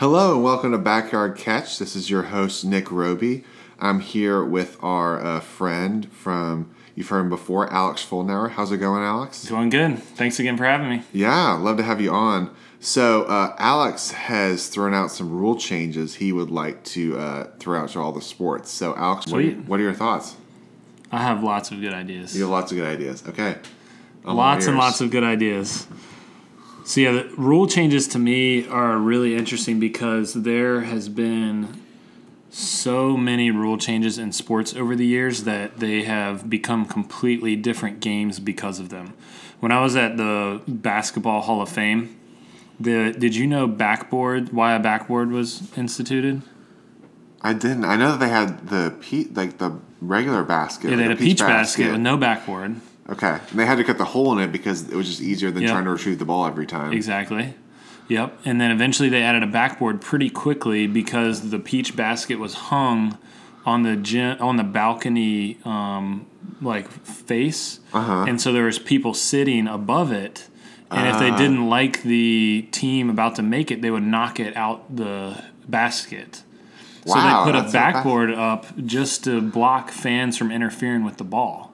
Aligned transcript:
Hello 0.00 0.32
and 0.32 0.42
welcome 0.42 0.72
to 0.72 0.78
Backyard 0.78 1.36
Catch. 1.36 1.78
This 1.78 1.94
is 1.94 2.08
your 2.08 2.22
host 2.22 2.64
Nick 2.64 2.90
Roby. 2.90 3.44
I'm 3.78 4.00
here 4.00 4.42
with 4.42 4.78
our 4.82 5.22
uh, 5.22 5.40
friend 5.40 6.10
from 6.10 6.74
you've 6.94 7.10
heard 7.10 7.20
him 7.20 7.28
before, 7.28 7.70
Alex 7.70 8.02
Fulnauer. 8.02 8.52
How's 8.52 8.72
it 8.72 8.78
going, 8.78 9.02
Alex? 9.02 9.46
Going 9.46 9.68
good. 9.68 9.98
Thanks 9.98 10.40
again 10.40 10.56
for 10.56 10.64
having 10.64 10.88
me. 10.88 11.02
Yeah, 11.12 11.52
love 11.52 11.76
to 11.76 11.82
have 11.82 12.00
you 12.00 12.12
on. 12.12 12.50
So 12.80 13.24
uh, 13.24 13.54
Alex 13.58 14.12
has 14.12 14.68
thrown 14.68 14.94
out 14.94 15.10
some 15.10 15.30
rule 15.30 15.56
changes 15.56 16.14
he 16.14 16.32
would 16.32 16.50
like 16.50 16.82
to 16.84 17.18
uh, 17.18 17.50
throw 17.58 17.80
out 17.80 17.90
to 17.90 18.00
all 18.00 18.12
the 18.12 18.22
sports. 18.22 18.70
So 18.70 18.96
Alex, 18.96 19.26
what 19.26 19.44
are, 19.44 19.50
what 19.50 19.80
are 19.80 19.82
your 19.82 19.92
thoughts? 19.92 20.34
I 21.12 21.18
have 21.18 21.42
lots 21.42 21.72
of 21.72 21.80
good 21.82 21.92
ideas. 21.92 22.34
You 22.34 22.44
have 22.44 22.50
lots 22.50 22.72
of 22.72 22.78
good 22.78 22.88
ideas. 22.88 23.22
Okay. 23.28 23.58
I'm 24.24 24.34
lots 24.34 24.64
and 24.64 24.78
lots 24.78 25.02
of 25.02 25.10
good 25.10 25.24
ideas. 25.24 25.86
So 26.84 27.00
yeah, 27.00 27.12
the 27.12 27.24
rule 27.36 27.66
changes 27.66 28.08
to 28.08 28.18
me 28.18 28.66
are 28.68 28.96
really 28.98 29.36
interesting 29.36 29.78
because 29.78 30.34
there 30.34 30.82
has 30.82 31.08
been 31.08 31.80
so 32.50 33.16
many 33.16 33.50
rule 33.50 33.78
changes 33.78 34.18
in 34.18 34.32
sports 34.32 34.74
over 34.74 34.96
the 34.96 35.06
years 35.06 35.44
that 35.44 35.78
they 35.78 36.02
have 36.02 36.50
become 36.50 36.84
completely 36.84 37.54
different 37.54 38.00
games 38.00 38.40
because 38.40 38.80
of 38.80 38.88
them. 38.88 39.14
When 39.60 39.72
I 39.72 39.80
was 39.80 39.94
at 39.94 40.16
the 40.16 40.62
Basketball 40.66 41.42
Hall 41.42 41.62
of 41.62 41.68
Fame, 41.68 42.16
the 42.78 43.12
did 43.12 43.36
you 43.36 43.46
know 43.46 43.66
backboard 43.66 44.52
why 44.52 44.74
a 44.74 44.80
backboard 44.80 45.30
was 45.30 45.70
instituted? 45.76 46.42
I 47.42 47.52
didn't. 47.52 47.84
I 47.84 47.96
know 47.96 48.12
that 48.12 48.20
they 48.20 48.28
had 48.28 48.68
the 48.68 48.94
pe- 49.00 49.32
like 49.32 49.58
the 49.58 49.78
regular 50.00 50.42
basket. 50.42 50.90
Yeah, 50.90 50.96
they 50.96 51.02
had 51.04 51.12
a 51.12 51.16
peach 51.16 51.40
basket 51.40 51.92
with 51.92 52.00
no 52.00 52.16
backboard. 52.16 52.80
Okay, 53.10 53.38
and 53.50 53.58
they 53.58 53.66
had 53.66 53.76
to 53.76 53.84
cut 53.84 53.98
the 53.98 54.04
hole 54.04 54.32
in 54.32 54.38
it 54.38 54.52
because 54.52 54.88
it 54.88 54.94
was 54.94 55.06
just 55.08 55.20
easier 55.20 55.50
than 55.50 55.62
Yep. 55.62 55.70
trying 55.72 55.84
to 55.84 55.90
retrieve 55.90 56.18
the 56.18 56.24
ball 56.24 56.46
every 56.46 56.66
time. 56.66 56.92
Exactly. 56.92 57.54
Yep. 58.08 58.38
And 58.44 58.60
then 58.60 58.70
eventually 58.70 59.08
they 59.08 59.22
added 59.22 59.42
a 59.42 59.46
backboard 59.46 60.00
pretty 60.00 60.30
quickly 60.30 60.86
because 60.86 61.50
the 61.50 61.58
peach 61.58 61.94
basket 61.96 62.38
was 62.38 62.54
hung 62.54 63.18
on 63.66 63.82
the 63.82 63.94
gym, 63.96 64.36
on 64.40 64.56
the 64.56 64.64
balcony 64.64 65.58
um, 65.64 66.26
like 66.62 66.88
face, 66.90 67.80
Uh-huh. 67.92 68.24
and 68.28 68.40
so 68.40 68.52
there 68.52 68.64
was 68.64 68.78
people 68.78 69.12
sitting 69.14 69.66
above 69.68 70.12
it. 70.12 70.48
And 70.90 71.06
if 71.06 71.14
Ah. 71.16 71.18
they 71.20 71.30
didn't 71.32 71.68
like 71.68 72.02
the 72.02 72.66
team 72.72 73.10
about 73.10 73.36
to 73.36 73.42
make 73.42 73.70
it, 73.70 73.80
they 73.82 73.90
would 73.92 74.02
knock 74.06 74.40
it 74.40 74.56
out 74.56 74.96
the 74.96 75.36
basket. 75.68 76.42
Wow, 77.06 77.14
So 77.14 77.20
they 77.20 77.52
put 77.52 77.58
a 77.58 77.62
that's 77.62 77.72
so 77.72 77.78
fast. 77.78 77.94
backboard 77.94 78.30
up 78.34 78.66
just 78.84 79.24
to 79.24 79.40
block 79.40 79.90
fans 79.90 80.36
from 80.36 80.50
interfering 80.50 81.04
with 81.04 81.16
the 81.16 81.24
ball. 81.24 81.69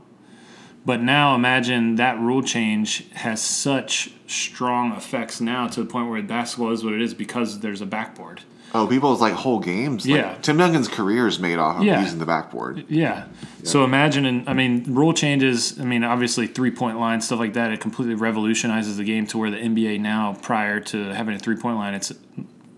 But 0.87 1.03
now 1.03 1.35
imagine 1.35 1.97
that 1.97 2.19
rule 2.21 2.43
change 2.43 3.11
has 3.13 3.43
such 3.43 4.13
strong 4.29 4.93
effects 4.93 5.41
now 5.41 5.67
to 5.67 5.81
the 5.81 5.87
point 5.87 6.09
where 6.09 6.23
basketball 6.23 6.71
is 6.71 6.85
what 6.85 6.95
it 6.95 7.03
is 7.03 7.13
because 7.13 7.59
there's 7.61 7.81
a 7.81 7.87
backboard. 7.87 8.43
Oh, 8.73 8.87
people's 8.87 9.21
like 9.21 9.33
whole 9.33 9.59
games. 9.59 10.07
Like, 10.07 10.17
Yeah. 10.21 10.35
Tim 10.43 10.59
Duncan's 10.59 10.87
career 10.89 11.27
is 11.27 11.39
made 11.41 11.59
off 11.59 11.79
of 11.79 11.85
Yeah. 11.85 12.03
using 12.03 12.19
the 12.21 12.27
backboard. 12.27 12.85
Yeah. 12.89 13.25
So 13.65 13.85
imagine, 13.85 14.27
and 14.27 14.49
I 14.49 14.55
mean, 14.55 14.85
rule 14.87 15.13
changes. 15.13 15.79
I 15.81 15.85
mean, 15.85 16.05
obviously, 16.05 16.47
three 16.47 16.71
point 16.71 17.01
line 17.01 17.21
stuff 17.21 17.41
like 17.41 17.55
that. 17.55 17.73
It 17.73 17.81
completely 17.81 18.15
revolutionizes 18.15 18.97
the 18.97 19.05
game 19.05 19.27
to 19.29 19.39
where 19.39 19.51
the 19.51 19.59
NBA 19.59 19.99
now, 19.99 20.37
prior 20.41 20.79
to 20.81 21.15
having 21.15 21.35
a 21.35 21.39
three 21.39 21.57
point 21.57 21.77
line, 21.77 21.95
it's 21.95 22.13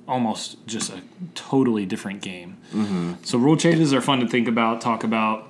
almost 0.06 0.66
just 0.66 0.90
a 0.90 1.02
totally 1.34 1.84
different 1.84 2.22
game. 2.22 2.56
Mm-hmm. 2.74 3.12
So 3.22 3.36
rule 3.36 3.56
changes 3.56 3.92
are 3.92 4.00
fun 4.00 4.20
to 4.20 4.26
think 4.28 4.48
about, 4.48 4.80
talk 4.80 5.04
about, 5.04 5.48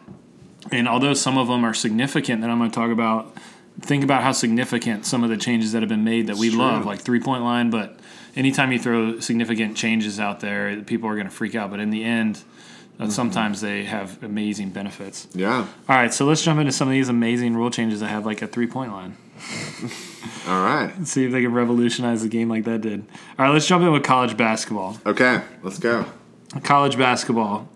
and 0.71 0.89
although 0.89 1.15
some 1.15 1.39
of 1.39 1.49
them 1.49 1.65
are 1.65 1.75
significant 1.75 2.43
that 2.43 2.51
I'm 2.51 2.59
going 2.59 2.71
to 2.71 2.75
talk 2.75 2.91
about, 2.91 3.37
think 3.81 4.05
about 4.05 4.23
how 4.23 4.33
significant 4.33 5.07
some 5.07 5.25
of 5.25 5.31
the 5.31 5.37
changes 5.37 5.73
that 5.73 5.83
have 5.83 5.89
been 5.89 6.05
made 6.05 6.27
that 6.27 6.37
we 6.37 6.51
true. 6.51 6.59
love, 6.59 6.85
like 6.85 7.01
three 7.01 7.21
point 7.21 7.43
line. 7.43 7.71
But 7.71 7.99
anytime 8.37 8.73
you 8.73 8.79
throw 8.79 9.21
significant 9.21 9.77
changes 9.77 10.19
out 10.19 10.41
there, 10.41 10.83
people 10.83 11.09
are 11.09 11.15
going 11.15 11.29
to 11.29 11.33
freak 11.33 11.55
out. 11.55 11.71
But 11.71 11.81
in 11.81 11.91
the 11.91 12.05
end, 12.05 12.43
uh, 12.99 13.09
sometimes 13.09 13.61
they 13.61 13.85
have 13.85 14.23
amazing 14.23 14.71
benefits. 14.71 15.29
Yeah. 15.33 15.67
All 15.89 15.97
right, 15.97 16.13
so 16.13 16.27
let's 16.27 16.43
jump 16.43 16.59
into 16.59 16.73
some 16.73 16.89
of 16.89 16.93
these 16.93 17.09
amazing 17.09 17.55
rule 17.55 17.71
changes 17.71 18.01
that 18.01 18.09
have 18.09 18.27
like 18.27 18.43
a 18.43 18.47
three 18.49 18.67
point 18.67 18.93
line. 18.93 19.17
All 20.49 20.63
right. 20.63 20.93
See 21.05 21.25
if 21.25 21.33
they 21.33 21.43
can 21.43 21.53
revolutionize 21.53 22.23
the 22.23 22.29
game 22.29 22.49
like 22.49 22.65
that 22.65 22.81
did. 22.81 23.05
All 23.39 23.47
right, 23.47 23.53
let's 23.53 23.67
jump 23.67 23.85
in 23.85 23.93
with 23.93 24.03
college 24.03 24.37
basketball. 24.37 24.99
Okay, 25.07 25.41
let's 25.63 25.79
go. 25.79 26.07
College 26.65 26.99
basketball. 26.99 27.69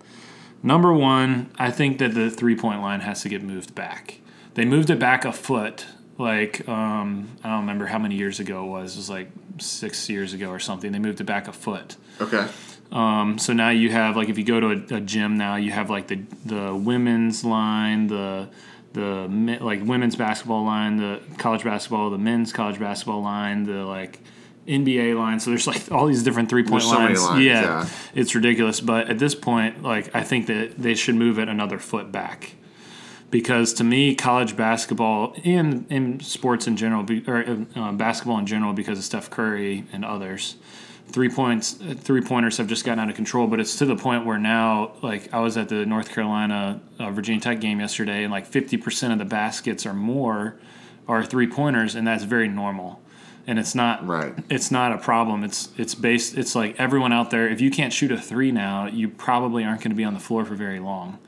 Number 0.63 0.93
one, 0.93 1.51
I 1.59 1.71
think 1.71 1.99
that 1.99 2.13
the 2.13 2.29
three 2.29 2.55
point 2.55 2.81
line 2.81 3.01
has 3.01 3.21
to 3.23 3.29
get 3.29 3.43
moved 3.43 3.75
back. 3.75 4.21
They 4.53 4.65
moved 4.65 4.89
it 4.89 4.97
back 4.97 5.25
a 5.25 5.33
foot, 5.33 5.85
like 6.17 6.67
um, 6.69 7.37
I 7.43 7.49
don't 7.49 7.61
remember 7.61 7.85
how 7.85 7.99
many 7.99 8.15
years 8.15 8.39
ago 8.39 8.65
it 8.65 8.69
was. 8.69 8.95
It 8.95 8.99
was 8.99 9.09
like 9.09 9.29
six 9.59 10.09
years 10.09 10.33
ago 10.33 10.49
or 10.49 10.59
something. 10.59 10.91
They 10.91 10.99
moved 10.99 11.19
it 11.19 11.25
back 11.25 11.47
a 11.47 11.53
foot. 11.53 11.97
Okay. 12.21 12.47
Um, 12.91 13.39
so 13.39 13.53
now 13.53 13.69
you 13.71 13.89
have 13.89 14.15
like 14.15 14.29
if 14.29 14.37
you 14.37 14.43
go 14.45 14.59
to 14.59 14.67
a, 14.67 14.97
a 14.97 15.01
gym 15.01 15.37
now, 15.37 15.55
you 15.55 15.71
have 15.71 15.89
like 15.89 16.07
the 16.07 16.21
the 16.45 16.73
women's 16.73 17.43
line, 17.43 18.07
the 18.07 18.47
the 18.93 19.57
like 19.59 19.83
women's 19.83 20.15
basketball 20.15 20.63
line, 20.63 20.97
the 20.97 21.19
college 21.39 21.63
basketball, 21.63 22.09
the 22.09 22.17
men's 22.17 22.53
college 22.53 22.79
basketball 22.79 23.21
line, 23.21 23.63
the 23.63 23.83
like 23.85 24.19
NBA 24.67 25.17
line. 25.17 25.39
So 25.39 25.49
there's 25.49 25.67
like 25.67 25.91
all 25.91 26.07
these 26.07 26.23
different 26.23 26.49
three 26.49 26.63
point 26.63 26.83
There's 26.83 26.91
so 26.91 26.97
lines. 26.97 27.23
lines, 27.23 27.45
yeah, 27.45 27.61
yeah. 27.61 27.89
it's 28.15 28.35
ridiculous. 28.35 28.79
But 28.79 29.09
at 29.09 29.19
this 29.19 29.35
point, 29.35 29.83
like 29.83 30.15
I 30.15 30.23
think 30.23 30.47
that 30.47 30.77
they 30.77 30.95
should 30.95 31.15
move 31.15 31.39
it 31.39 31.49
another 31.49 31.79
foot 31.79 32.11
back. 32.11 32.55
Because 33.29 33.73
to 33.73 33.83
me, 33.83 34.13
college 34.13 34.55
basketball 34.55 35.35
and 35.43 35.87
in 35.89 36.19
sports 36.19 36.67
in 36.67 36.77
general, 36.77 37.03
or 37.27 37.65
uh, 37.75 37.91
basketball 37.93 38.37
in 38.37 38.45
general, 38.45 38.73
because 38.73 38.99
of 38.99 39.03
Steph 39.03 39.31
Curry 39.31 39.85
and 39.91 40.05
others, 40.05 40.55
three 41.07 41.29
points 41.29 41.73
three 41.73 42.21
pointers 42.21 42.57
have 42.57 42.67
just 42.67 42.85
gotten 42.85 42.99
out 42.99 43.09
of 43.09 43.15
control 43.15 43.45
but 43.45 43.59
it's 43.59 43.77
to 43.77 43.85
the 43.85 43.95
point 43.95 44.25
where 44.25 44.39
now 44.39 44.93
like 45.01 45.31
i 45.33 45.39
was 45.39 45.57
at 45.57 45.69
the 45.69 45.85
north 45.85 46.09
carolina 46.09 46.81
uh, 46.97 47.11
virginia 47.11 47.41
tech 47.41 47.59
game 47.59 47.79
yesterday 47.79 48.23
and 48.23 48.31
like 48.31 48.49
50% 48.49 49.11
of 49.11 49.19
the 49.19 49.25
baskets 49.25 49.85
or 49.85 49.93
more 49.93 50.57
are 51.07 51.23
three 51.23 51.45
pointers 51.45 51.95
and 51.95 52.07
that's 52.07 52.23
very 52.23 52.47
normal 52.47 52.99
and 53.45 53.59
it's 53.59 53.75
not 53.75 54.05
Right. 54.07 54.33
it's 54.49 54.71
not 54.71 54.91
a 54.91 54.97
problem. 54.97 55.43
It's 55.43 55.69
it's 55.77 55.95
based 55.95 56.37
it's 56.37 56.55
like 56.55 56.79
everyone 56.79 57.11
out 57.13 57.29
there 57.29 57.47
if 57.47 57.59
you 57.61 57.71
can't 57.71 57.91
shoot 57.93 58.11
a 58.11 58.17
three 58.17 58.51
now 58.51 58.87
you 58.87 59.09
probably 59.09 59.63
aren't 59.63 59.81
going 59.81 59.91
to 59.91 59.95
be 59.95 60.03
on 60.03 60.13
the 60.13 60.19
floor 60.19 60.45
for 60.45 60.55
very 60.55 60.79
long. 60.79 61.19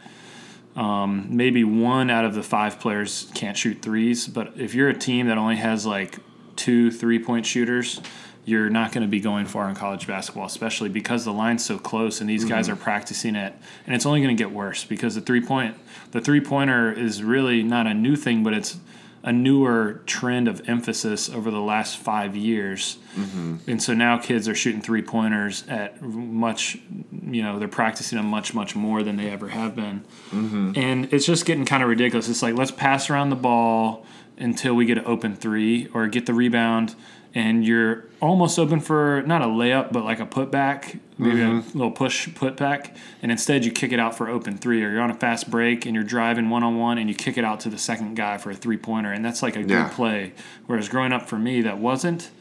Um, 0.76 1.28
maybe 1.30 1.64
one 1.64 2.10
out 2.10 2.26
of 2.26 2.36
the 2.36 2.44
five 2.44 2.82
players 2.82 3.32
can't 3.34 3.58
shoot 3.58 3.82
threes 3.82 4.28
but 4.28 4.54
if 4.58 4.76
you're 4.76 4.90
a 4.90 4.98
team 4.98 5.28
that 5.28 5.38
only 5.38 5.56
has 5.56 5.86
like 5.86 6.18
two 6.58 6.92
three 6.92 7.20
point 7.20 7.46
shooters 7.46 8.02
you're 8.44 8.70
not 8.70 8.92
going 8.92 9.02
to 9.02 9.08
be 9.08 9.20
going 9.20 9.46
far 9.46 9.68
in 9.70 9.76
college 9.76 10.06
basketball 10.06 10.46
especially 10.46 10.88
because 10.90 11.26
the 11.26 11.34
line's 11.34 11.64
so 11.66 11.80
close 11.80 12.22
and 12.22 12.30
these 12.30 12.46
guys 12.46 12.70
are 12.70 12.76
practicing 12.76 13.36
it. 13.36 13.54
And 13.86 13.96
it's 13.96 14.06
only 14.06 14.22
going 14.22 14.36
to 14.36 14.42
get 14.42 14.52
worse 14.52 14.84
because 14.84 15.16
the 15.16 15.22
three 15.22 15.42
point 15.42 15.76
the 16.12 16.22
three 16.22 16.42
pointer 16.42 16.92
is 16.92 17.24
really 17.24 17.64
not 17.64 17.88
a 17.88 17.94
new 17.94 18.16
thing 18.16 18.44
but 18.44 18.54
it's 18.54 18.78
a 19.26 19.34
newer 19.34 20.04
trend 20.06 20.48
of 20.48 20.70
emphasis 20.70 21.32
over 21.32 21.50
the 21.50 21.60
last 21.60 21.98
five 21.98 22.36
years. 22.36 23.00
Mm-hmm. 23.16 23.72
And 23.72 23.82
so 23.82 23.96
now 23.96 24.20
kids 24.20 24.48
are 24.48 24.54
shooting 24.54 24.82
three 24.82 25.02
pointers 25.02 25.68
at 25.68 26.00
much, 26.00 26.78
you 27.24 27.42
know, 27.42 27.58
they're 27.58 27.68
practicing 27.68 28.18
them 28.18 28.28
much, 28.28 28.54
much 28.54 28.76
more 28.76 29.02
than 29.02 29.18
they 29.18 29.32
ever 29.32 29.48
have 29.48 29.76
been. 29.76 30.06
Mm-hmm. 30.30 30.74
And 30.76 31.12
it's 31.12 31.26
just 31.26 31.44
getting 31.48 31.66
kind 31.66 31.82
of 31.82 31.90
ridiculous. 31.90 32.30
It's 32.30 32.44
like, 32.44 32.54
let's 32.54 32.70
pass 32.70 33.10
around 33.10 33.32
the 33.32 33.36
ball 33.36 34.06
until 34.38 34.76
we 34.76 34.86
get 34.86 35.00
an 35.00 35.06
open 35.08 35.36
three 35.36 35.88
or 35.92 36.06
get 36.06 36.28
the 36.28 36.34
rebound. 36.36 36.94
And 37.36 37.66
you're 37.66 38.06
almost 38.22 38.58
open 38.58 38.80
for 38.80 39.22
not 39.28 39.42
a 39.42 39.46
layup, 39.46 39.92
but 39.92 40.06
like 40.06 40.22
a 40.22 40.26
putback, 40.26 41.00
maybe 41.18 41.42
a 41.42 41.46
mm-hmm. 41.46 41.78
little 41.78 41.92
push 41.92 42.30
putback. 42.30 42.96
And 43.22 43.30
instead, 43.30 43.66
you 43.66 43.72
kick 43.72 43.92
it 43.92 44.00
out 44.00 44.16
for 44.16 44.30
open 44.30 44.58
three, 44.58 44.82
or 44.86 44.90
you're 44.90 45.02
on 45.02 45.12
a 45.12 45.16
fast 45.16 45.52
break 45.52 45.86
and 45.86 45.94
you're 45.94 46.06
driving 46.06 46.50
one 46.50 46.64
on 46.64 46.78
one 46.78 46.98
and 46.98 47.10
you 47.10 47.16
kick 47.16 47.38
it 47.38 47.44
out 47.44 47.60
to 47.62 47.70
the 47.70 47.78
second 47.78 48.16
guy 48.16 48.38
for 48.38 48.52
a 48.52 48.56
three 48.56 48.78
pointer. 48.78 49.12
And 49.12 49.24
that's 49.24 49.44
like 49.44 49.58
a 49.58 49.60
Yeah. 49.60 49.84
good 49.84 49.92
play. 49.92 50.34
Whereas 50.66 50.88
growing 50.88 51.12
up 51.12 51.28
for 51.28 51.38
me, 51.38 51.62
that 51.62 51.78
wasn't. 51.78 52.32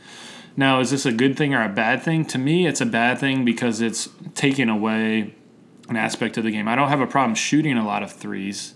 Now, 0.56 0.78
is 0.78 0.92
this 0.92 1.04
a 1.04 1.12
good 1.12 1.36
thing 1.36 1.52
or 1.54 1.64
a 1.64 1.68
bad 1.68 2.02
thing? 2.02 2.24
To 2.26 2.38
me, 2.38 2.66
it's 2.66 2.80
a 2.80 2.86
bad 2.86 3.18
thing 3.18 3.44
because 3.44 3.80
it's 3.80 4.08
taking 4.36 4.68
away 4.68 5.34
an 5.88 5.96
aspect 5.96 6.36
of 6.38 6.44
the 6.44 6.52
game. 6.52 6.68
I 6.68 6.76
don't 6.76 6.88
have 6.88 7.00
a 7.00 7.06
problem 7.06 7.34
shooting 7.34 7.76
a 7.76 7.84
lot 7.84 8.04
of 8.04 8.12
threes, 8.12 8.74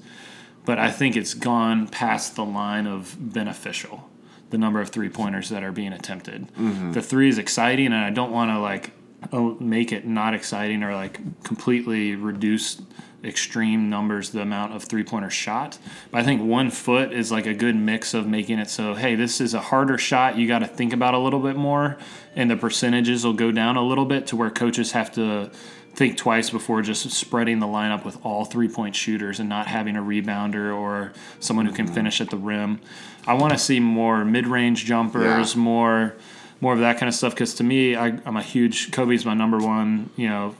but 0.64 0.78
I 0.78 0.90
think 0.90 1.16
it's 1.16 1.34
gone 1.34 1.86
past 1.86 2.34
the 2.34 2.44
line 2.44 2.88
of 2.88 3.16
beneficial. 3.18 4.07
The 4.50 4.58
number 4.58 4.80
of 4.80 4.88
three 4.88 5.08
pointers 5.08 5.50
that 5.50 5.62
are 5.62 5.72
being 5.72 5.92
attempted. 5.92 6.48
Mm-hmm. 6.54 6.92
The 6.92 7.02
three 7.02 7.28
is 7.28 7.38
exciting, 7.38 7.86
and 7.86 7.96
I 7.96 8.10
don't 8.10 8.32
want 8.32 8.50
to 8.50 8.58
like 8.58 8.92
oh, 9.32 9.56
make 9.60 9.92
it 9.92 10.06
not 10.06 10.34
exciting 10.34 10.82
or 10.82 10.94
like 10.94 11.42
completely 11.44 12.14
reduce 12.14 12.80
extreme 13.24 13.90
numbers 13.90 14.30
the 14.30 14.40
amount 14.40 14.74
of 14.74 14.84
three 14.84 15.02
pointer 15.02 15.30
shot. 15.30 15.78
But 16.10 16.20
I 16.20 16.24
think 16.24 16.42
one 16.42 16.70
foot 16.70 17.12
is 17.12 17.32
like 17.32 17.46
a 17.46 17.54
good 17.54 17.74
mix 17.74 18.14
of 18.14 18.26
making 18.26 18.58
it 18.58 18.70
so 18.70 18.94
hey, 18.94 19.14
this 19.14 19.40
is 19.40 19.54
a 19.54 19.60
harder 19.60 19.98
shot. 19.98 20.36
You 20.36 20.46
got 20.46 20.60
to 20.60 20.66
think 20.66 20.92
about 20.92 21.14
a 21.14 21.18
little 21.18 21.40
bit 21.40 21.56
more, 21.56 21.98
and 22.36 22.50
the 22.50 22.56
percentages 22.56 23.24
will 23.24 23.32
go 23.32 23.50
down 23.50 23.76
a 23.76 23.82
little 23.82 24.06
bit 24.06 24.26
to 24.28 24.36
where 24.36 24.50
coaches 24.50 24.92
have 24.92 25.12
to 25.12 25.50
think 25.98 26.16
twice 26.16 26.48
before 26.48 26.80
just 26.80 27.10
spreading 27.10 27.58
the 27.58 27.66
lineup 27.66 28.04
with 28.04 28.24
all 28.24 28.44
three 28.44 28.68
point 28.68 28.94
shooters 28.94 29.40
and 29.40 29.48
not 29.48 29.66
having 29.66 29.96
a 29.96 30.00
rebounder 30.00 30.74
or 30.74 31.12
someone 31.40 31.66
who 31.66 31.72
can 31.72 31.86
mm-hmm. 31.86 31.94
finish 31.94 32.20
at 32.20 32.30
the 32.30 32.36
rim. 32.36 32.80
I 33.26 33.34
want 33.34 33.52
to 33.52 33.58
see 33.58 33.80
more 33.80 34.24
mid 34.24 34.46
range 34.46 34.84
jumpers, 34.84 35.54
Yeah. 35.54 35.60
more 35.60 36.14
more 36.60 36.72
of 36.72 36.80
that 36.80 36.98
kind 36.98 37.08
of 37.08 37.14
stuff. 37.14 37.34
Because 37.34 37.54
to 37.54 37.64
me, 37.64 37.96
I, 37.96 38.18
I'm 38.24 38.36
a 38.36 38.42
huge 38.42 38.92
Kobe's 38.92 39.26
my 39.26 39.34
number 39.34 39.58
one, 39.58 40.10
you 40.16 40.28
know, 40.28 40.54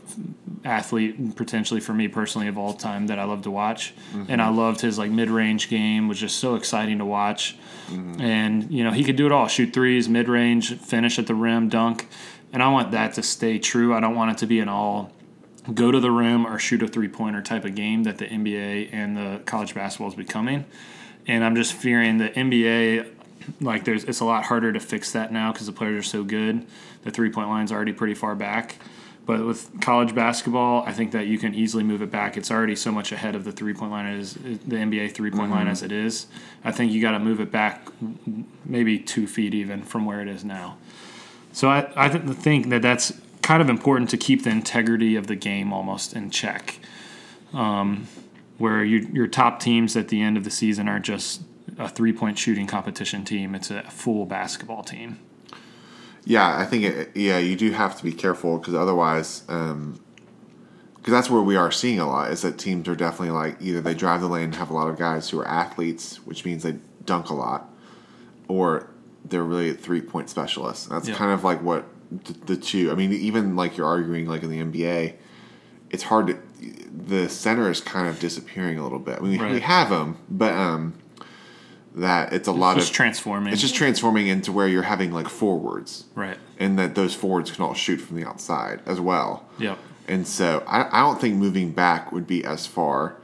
athlete 0.65 1.37
potentially 1.37 1.81
for 1.81 1.95
me 1.95 2.09
personally 2.09 2.49
of 2.49 2.59
all 2.59 2.75
time 2.75 3.07
that 3.07 3.21
I 3.21 3.25
love 3.25 3.43
to 3.43 3.51
watch, 3.51 3.95
mm-hmm. 4.13 4.25
and 4.29 4.43
I 4.43 4.49
loved 4.49 4.81
his 4.81 4.99
like 4.99 5.13
mid 5.13 5.31
range 5.31 5.69
game 5.69 6.09
was 6.09 6.19
just 6.19 6.41
so 6.41 6.57
exciting 6.57 6.99
to 6.99 7.05
watch, 7.05 7.57
mm-hmm. 7.87 8.21
and 8.21 8.69
you 8.73 8.83
know 8.83 8.91
he 8.91 9.05
could 9.05 9.17
do 9.17 9.27
it 9.27 9.31
all: 9.31 9.47
shoot 9.47 9.73
threes, 9.73 10.09
mid 10.09 10.29
range, 10.29 10.77
finish 10.79 11.17
at 11.17 11.29
the 11.29 11.35
rim, 11.37 11.69
dunk, 11.69 12.09
and 12.53 12.61
I 12.61 12.69
want 12.71 12.91
that 12.91 13.15
to 13.15 13.23
stay 13.23 13.61
true. 13.61 13.95
I 13.95 14.01
don't 14.01 14.17
want 14.17 14.33
it 14.33 14.39
to 14.39 14.47
be 14.47 14.59
an 14.59 14.69
all 14.69 15.13
go 15.75 15.91
to 15.91 16.01
the 16.01 16.11
rim 16.11 16.47
or 16.47 16.59
shoot 16.59 16.83
a 16.83 16.89
three 16.89 17.09
pointer 17.09 17.43
type 17.43 17.65
of 17.65 17.75
game 17.75 18.05
that 18.05 18.19
the 18.19 18.27
NBA 18.27 18.91
and 18.93 19.17
the 19.17 19.43
college 19.45 19.75
basketball 19.75 20.09
is 20.09 20.15
becoming. 20.15 20.65
And 21.27 21.45
I'm 21.45 21.55
just 21.55 21.75
fearing 21.75 22.19
the 22.19 22.31
NBA, 22.31 23.11
like 23.61 23.85
there's, 23.85 24.05
it's 24.05 24.21
a 24.21 24.25
lot 24.25 24.45
harder 24.45 24.73
to 24.73 24.81
fix 24.81 25.13
that 25.13 25.33
now 25.33 25.53
because 25.53 25.67
the 25.67 25.73
players 25.73 26.01
are 26.01 26.09
so 26.09 26.25
good. 26.25 26.67
The 27.03 27.11
three 27.11 27.31
point 27.31 27.49
line's 27.49 27.71
already 27.71 27.93
pretty 27.93 28.15
far 28.15 28.35
back. 28.35 28.77
But 29.27 29.45
with 29.45 29.83
college 29.83 30.15
basketball, 30.15 30.85
I 30.87 30.93
think 30.95 31.13
that 31.13 31.27
you 31.27 31.37
can 31.37 31.55
easily 31.55 31.85
move 31.85 32.01
it 32.01 32.11
back. 32.11 32.39
It's 32.39 32.51
already 32.51 32.75
so 32.75 32.91
much 32.91 33.13
ahead 33.13 33.35
of 33.35 33.45
the 33.45 33.53
three 33.53 33.75
point 33.75 33.93
line 33.93 34.07
as 34.07 34.33
the 34.33 34.77
NBA 34.77 35.13
three 35.13 35.31
point 35.31 35.51
line 35.51 35.65
mm-hmm. 35.65 35.69
as 35.69 35.83
it 35.83 35.93
is. 35.93 36.29
I 36.65 36.73
think 36.73 36.93
you 36.93 37.03
got 37.03 37.11
to 37.11 37.19
move 37.19 37.39
it 37.39 37.53
back 37.53 37.87
maybe 38.65 38.99
two 38.99 39.27
feet 39.27 39.53
even 39.53 39.83
from 39.83 40.07
where 40.07 40.23
it 40.23 40.29
is 40.29 40.47
now. 40.47 40.79
So 41.53 41.69
I, 41.69 41.93
I 41.95 42.09
th- 42.09 42.25
think 42.37 42.71
that 42.71 42.81
that's 42.81 43.13
kind 43.49 43.63
of 43.63 43.71
important 43.71 44.11
to 44.11 44.17
keep 44.19 44.45
the 44.45 44.51
integrity 44.51 45.17
of 45.17 45.27
the 45.27 45.35
game 45.35 45.73
almost 45.73 46.13
in 46.13 46.29
check. 46.29 46.79
Um, 47.55 48.07
where 48.59 48.85
you, 48.85 49.09
your 49.11 49.27
top 49.27 49.59
teams 49.59 49.97
at 49.97 50.09
the 50.09 50.21
end 50.21 50.37
of 50.37 50.45
the 50.45 50.51
season 50.51 50.87
aren't 50.87 51.07
just 51.07 51.41
a 51.79 51.89
three 51.89 52.13
point 52.13 52.37
shooting 52.39 52.67
competition 52.67 53.25
team, 53.25 53.55
it's 53.55 53.71
a 53.71 53.85
full 53.85 54.27
basketball 54.27 54.83
team. 54.83 55.19
Yeah, 56.27 56.59
I 56.59 56.67
think 56.67 56.85
it, 56.85 57.11
yeah, 57.17 57.39
you 57.39 57.57
do 57.57 57.71
have 57.71 57.97
to 57.97 58.05
be 58.05 58.13
careful 58.13 58.59
because 58.59 58.75
otherwise, 58.75 59.41
because 59.47 59.97
that's 61.07 61.31
where 61.31 61.41
we 61.41 61.57
are 61.57 61.73
seeing 61.73 62.01
a 62.01 62.07
lot 62.07 62.31
is 62.31 62.43
that 62.43 62.59
teams 62.59 62.87
are 62.87 62.95
definitely 62.95 63.31
like 63.31 63.57
either 63.63 63.81
they 63.81 63.95
drive 63.95 64.21
the 64.21 64.29
lane 64.29 64.45
and 64.45 64.57
have 64.57 64.69
a 64.69 64.75
lot 64.75 64.89
of 64.89 64.99
guys 64.99 65.31
who 65.31 65.41
are 65.41 65.49
athletes, 65.49 66.17
which 66.27 66.45
means 66.45 66.65
they 66.65 66.77
dunk 67.07 67.31
a 67.31 67.35
lot, 67.35 67.71
or 68.47 68.91
they're 69.25 69.43
really 69.43 69.73
three 69.73 70.03
point 70.03 70.29
specialists. 70.29 70.85
That's 70.85 71.09
Yeah. 71.09 71.15
kind 71.15 71.33
of 71.33 71.45
like 71.45 71.63
what 71.63 71.87
the, 72.11 72.33
the 72.55 72.57
two. 72.57 72.91
I 72.91 72.95
mean, 72.95 73.13
even 73.13 73.57
like 73.57 73.77
you're 73.77 73.87
arguing 73.87 74.27
like 74.27 74.43
in 74.43 74.51
the 74.51 74.61
NBA, 74.61 75.15
it's 75.91 76.05
hard 76.05 76.29
to 76.29 76.39
the 76.91 77.29
center 77.29 77.71
is 77.71 77.81
kind 77.81 78.09
of 78.09 78.19
disappearing 78.21 78.79
a 78.79 78.83
little 78.83 78.99
bit. 78.99 79.19
I 79.19 79.21
mean, 79.23 79.53
we 79.53 79.61
have 79.61 79.91
them, 79.91 80.19
but 80.29 80.53
um, 80.53 80.95
that 81.95 82.33
it's 82.33 82.49
a 82.49 82.53
lot 82.53 82.77
Just 82.77 82.91
of 82.91 82.97
transforming. 82.97 83.53
it's 83.53 83.63
just 83.63 83.75
transforming 83.75 84.27
into 84.27 84.53
where 84.53 84.69
you're 84.69 84.83
having 84.83 85.13
like 85.13 85.29
forwards 85.29 86.05
right. 86.15 86.37
and 86.59 86.79
that 86.79 86.95
those 86.95 87.15
forwards 87.15 87.51
can 87.51 87.65
all 87.65 87.75
shoot 87.75 87.99
from 87.99 88.17
the 88.17 88.27
outside 88.27 88.81
as 88.87 89.01
well. 89.01 89.49
Yep. 89.59 89.79
And 90.07 90.27
so 90.27 90.65
I, 90.67 90.99
I 90.99 91.01
don't 91.01 91.21
think 91.21 91.37
moving 91.37 91.73
back 91.73 92.13
would 92.13 92.27
be 92.27 92.45
as 92.45 92.67
far, 92.67 93.17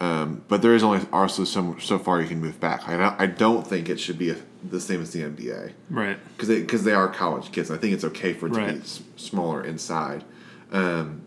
um, 0.00 0.44
but 0.48 0.62
there 0.62 0.74
is 0.74 0.82
only 0.82 1.06
also 1.12 1.44
some 1.44 1.80
so 1.80 1.98
far 1.98 2.20
you 2.20 2.28
can 2.28 2.40
move 2.40 2.58
back. 2.58 2.88
I 2.88 2.96
don't, 2.96 3.20
I 3.20 3.26
don't 3.26 3.66
think 3.66 3.88
it 3.88 4.00
should 4.00 4.18
be 4.18 4.30
a, 4.30 4.36
the 4.64 4.80
same 4.80 5.02
as 5.02 5.12
the 5.12 5.22
NBA 5.22 5.72
Right. 5.90 6.18
because 6.36 6.48
they, 6.48 6.62
cause 6.64 6.84
they 6.84 6.92
are 6.92 7.08
college 7.08 7.50
kids. 7.52 7.70
I 7.70 7.76
think 7.76 7.94
it's 7.94 8.04
okay 8.04 8.32
for 8.32 8.46
it 8.46 8.54
to 8.54 8.72
be 8.74 8.80
s- 8.80 9.02
smaller 9.16 9.64
inside. 9.64 10.24
Um, 10.70 11.22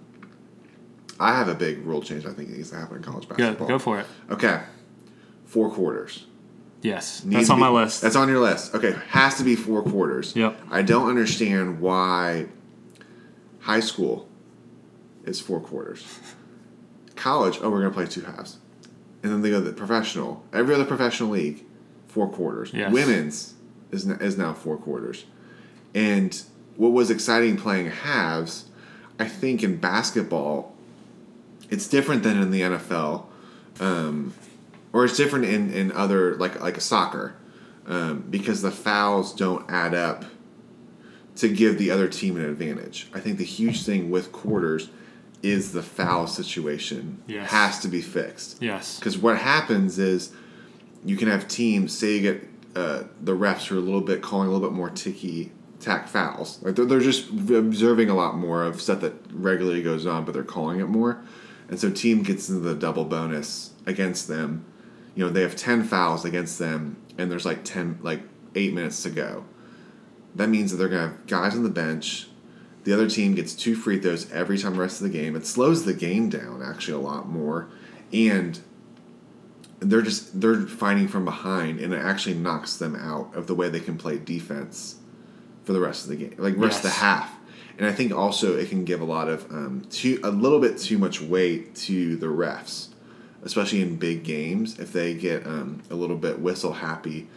I 1.19 1.35
have 1.35 1.47
a 1.47 1.55
big 1.55 1.85
rule 1.85 2.01
change 2.01 2.25
I 2.25 2.31
think 2.33 2.49
needs 2.49 2.69
to 2.71 2.77
happen 2.77 2.97
in 2.97 3.03
college 3.03 3.27
Go, 3.27 3.35
basketball. 3.35 3.67
go 3.67 3.79
for 3.79 3.99
it. 3.99 4.05
Okay, 4.29 4.61
four 5.45 5.69
quarters. 5.69 6.25
Yes. 6.81 7.23
Needs 7.23 7.35
That's 7.41 7.49
on 7.49 7.57
be- 7.57 7.61
my 7.61 7.69
list. 7.69 8.01
That's 8.01 8.15
on 8.15 8.27
your 8.29 8.39
list. 8.39 8.75
Okay, 8.75 8.95
has 9.09 9.37
to 9.37 9.43
be 9.43 9.55
four 9.55 9.81
quarters. 9.81 10.35
Yep. 10.35 10.59
I 10.69 10.81
don't 10.81 11.09
understand 11.09 11.79
why 11.79 12.47
high 13.61 13.79
school 13.79 14.29
is 15.25 15.39
four 15.41 15.59
quarters. 15.59 16.05
College, 17.15 17.59
oh, 17.61 17.69
we're 17.69 17.79
gonna 17.81 17.91
play 17.93 18.05
two 18.05 18.21
halves, 18.21 18.57
and 19.23 19.31
then 19.31 19.41
they 19.41 19.49
go 19.49 19.59
to 19.59 19.65
the 19.65 19.73
professional. 19.73 20.43
Every 20.53 20.75
other 20.75 20.85
professional 20.85 21.29
league, 21.29 21.63
four 22.15 22.29
quarters. 22.29 22.71
Yes. 22.73 22.93
Women's 22.93 23.53
is 23.91 24.07
is 24.07 24.37
now 24.37 24.53
four 24.53 24.77
quarters, 24.77 25.25
and 25.93 26.41
what 26.77 26.93
was 26.93 27.11
exciting 27.11 27.57
playing 27.57 27.87
halves, 27.91 28.65
I 29.19 29.25
think 29.25 29.61
in 29.63 29.75
basketball, 29.77 30.73
it's 31.69 31.87
different 31.89 32.23
than 32.23 32.41
in 32.41 32.51
the 32.51 32.61
NFL 32.61 33.25
or 34.93 35.03
it's 35.03 35.17
different 35.17 35.43
in, 35.43 35.73
in 35.73 35.91
other 35.91 36.35
like 36.35 36.61
like 36.61 36.77
a 36.77 36.81
soccer 36.81 37.35
um, 37.85 38.23
because 38.29 38.61
the 38.61 38.71
fouls 38.71 39.33
don't 39.33 39.69
add 39.69 39.93
up 39.93 40.23
to 41.35 41.49
give 41.49 41.77
the 41.77 41.91
other 41.91 42.07
team 42.07 42.37
an 42.37 42.45
advantage. 42.45 43.09
I 43.13 43.19
think 43.19 43.37
the 43.37 43.43
huge 43.43 43.83
thing 43.83 44.09
with 44.09 44.31
quarters 44.31 44.89
is 45.43 45.73
the 45.73 45.83
foul 45.83 46.27
situation 46.27 47.21
Yes. 47.27 47.51
has 47.51 47.79
to 47.81 47.89
be 47.89 48.01
fixed 48.01 48.61
yes. 48.61 48.97
because 48.97 49.17
what 49.17 49.37
happens 49.37 49.99
is 49.99 50.31
you 51.05 51.15
can 51.15 51.27
have 51.27 51.47
teams 51.47 51.97
say 51.97 52.17
you 52.17 52.21
get 52.21 52.49
uh, 52.75 53.03
the 53.21 53.31
refs 53.31 53.71
are 53.71 53.77
a 53.77 53.79
little 53.79 54.01
bit 54.01 54.21
calling 54.21 54.49
a 54.49 54.51
little 54.51 54.67
bit 54.67 54.75
more 54.75 54.89
ticky 54.89 55.51
tack 55.79 56.07
fouls. 56.07 56.61
Like 56.61 56.75
they're, 56.75 56.85
they're 56.85 56.99
just 56.99 57.29
observing 57.29 58.09
a 58.09 58.15
lot 58.15 58.35
more 58.35 58.63
of 58.63 58.81
stuff 58.81 59.01
that 59.01 59.13
regularly 59.31 59.83
goes 59.83 60.05
on 60.05 60.25
but 60.25 60.33
they're 60.33 60.43
calling 60.43 60.79
it 60.79 60.87
more. 60.87 61.23
And 61.69 61.79
so 61.79 61.89
team 61.89 62.23
gets 62.23 62.49
into 62.49 62.61
the 62.61 62.75
double 62.75 63.05
bonus 63.05 63.73
against 63.85 64.27
them. 64.27 64.65
You 65.15 65.25
know 65.25 65.31
they 65.31 65.41
have 65.41 65.55
10 65.55 65.83
fouls 65.83 66.25
against 66.25 66.59
them 66.59 66.97
and 67.17 67.31
there's 67.31 67.45
like 67.45 67.63
10 67.63 67.99
like 68.01 68.21
8 68.55 68.73
minutes 68.73 69.03
to 69.03 69.09
go. 69.09 69.45
That 70.35 70.49
means 70.49 70.71
that 70.71 70.77
they're 70.77 70.89
going 70.89 71.09
to 71.09 71.15
have 71.15 71.27
guys 71.27 71.55
on 71.55 71.63
the 71.63 71.69
bench. 71.69 72.27
The 72.83 72.93
other 72.93 73.09
team 73.09 73.35
gets 73.35 73.55
two 73.55 73.73
free 73.73 73.99
throws 73.99 74.29
every 74.31 74.57
time 74.57 74.73
the 74.73 74.81
rest 74.81 75.01
of 75.01 75.09
the 75.09 75.17
game. 75.17 75.35
It 75.35 75.47
slows 75.47 75.85
the 75.85 75.93
game 75.93 76.29
down 76.29 76.61
actually 76.61 76.95
a 76.95 77.07
lot 77.07 77.27
more. 77.27 77.69
And 78.11 78.59
they're 79.79 80.01
just 80.01 80.39
they're 80.39 80.61
fighting 80.61 81.07
from 81.07 81.25
behind 81.25 81.79
and 81.79 81.93
it 81.93 81.97
actually 81.97 82.35
knocks 82.35 82.77
them 82.77 82.95
out 82.95 83.33
of 83.35 83.47
the 83.47 83.55
way 83.55 83.69
they 83.69 83.79
can 83.79 83.97
play 83.97 84.17
defense 84.17 84.95
for 85.63 85.73
the 85.73 85.79
rest 85.79 86.03
of 86.03 86.09
the 86.09 86.15
game 86.15 86.35
like 86.37 86.55
rest 86.57 86.77
of 86.77 86.83
the 86.83 86.89
half. 86.89 87.33
And 87.77 87.85
i 87.85 87.91
think 87.91 88.13
also 88.13 88.57
it 88.57 88.69
can 88.69 88.85
give 88.85 89.01
a 89.01 89.05
lot 89.05 89.27
of 89.27 89.49
um, 89.51 89.85
too 89.89 90.19
a 90.23 90.29
little 90.29 90.59
bit 90.59 90.77
too 90.77 90.97
much 90.97 91.21
weight 91.21 91.75
to 91.75 92.15
the 92.15 92.27
refs 92.27 92.89
especially 93.43 93.79
in 93.79 93.95
big 93.97 94.23
games. 94.23 94.79
If 94.79 94.91
they 94.91 95.13
get 95.13 95.45
um, 95.45 95.83
a 95.91 95.95
little 95.95 96.15
bit 96.15 96.39
whistle 96.39 96.73
happy 96.73 97.27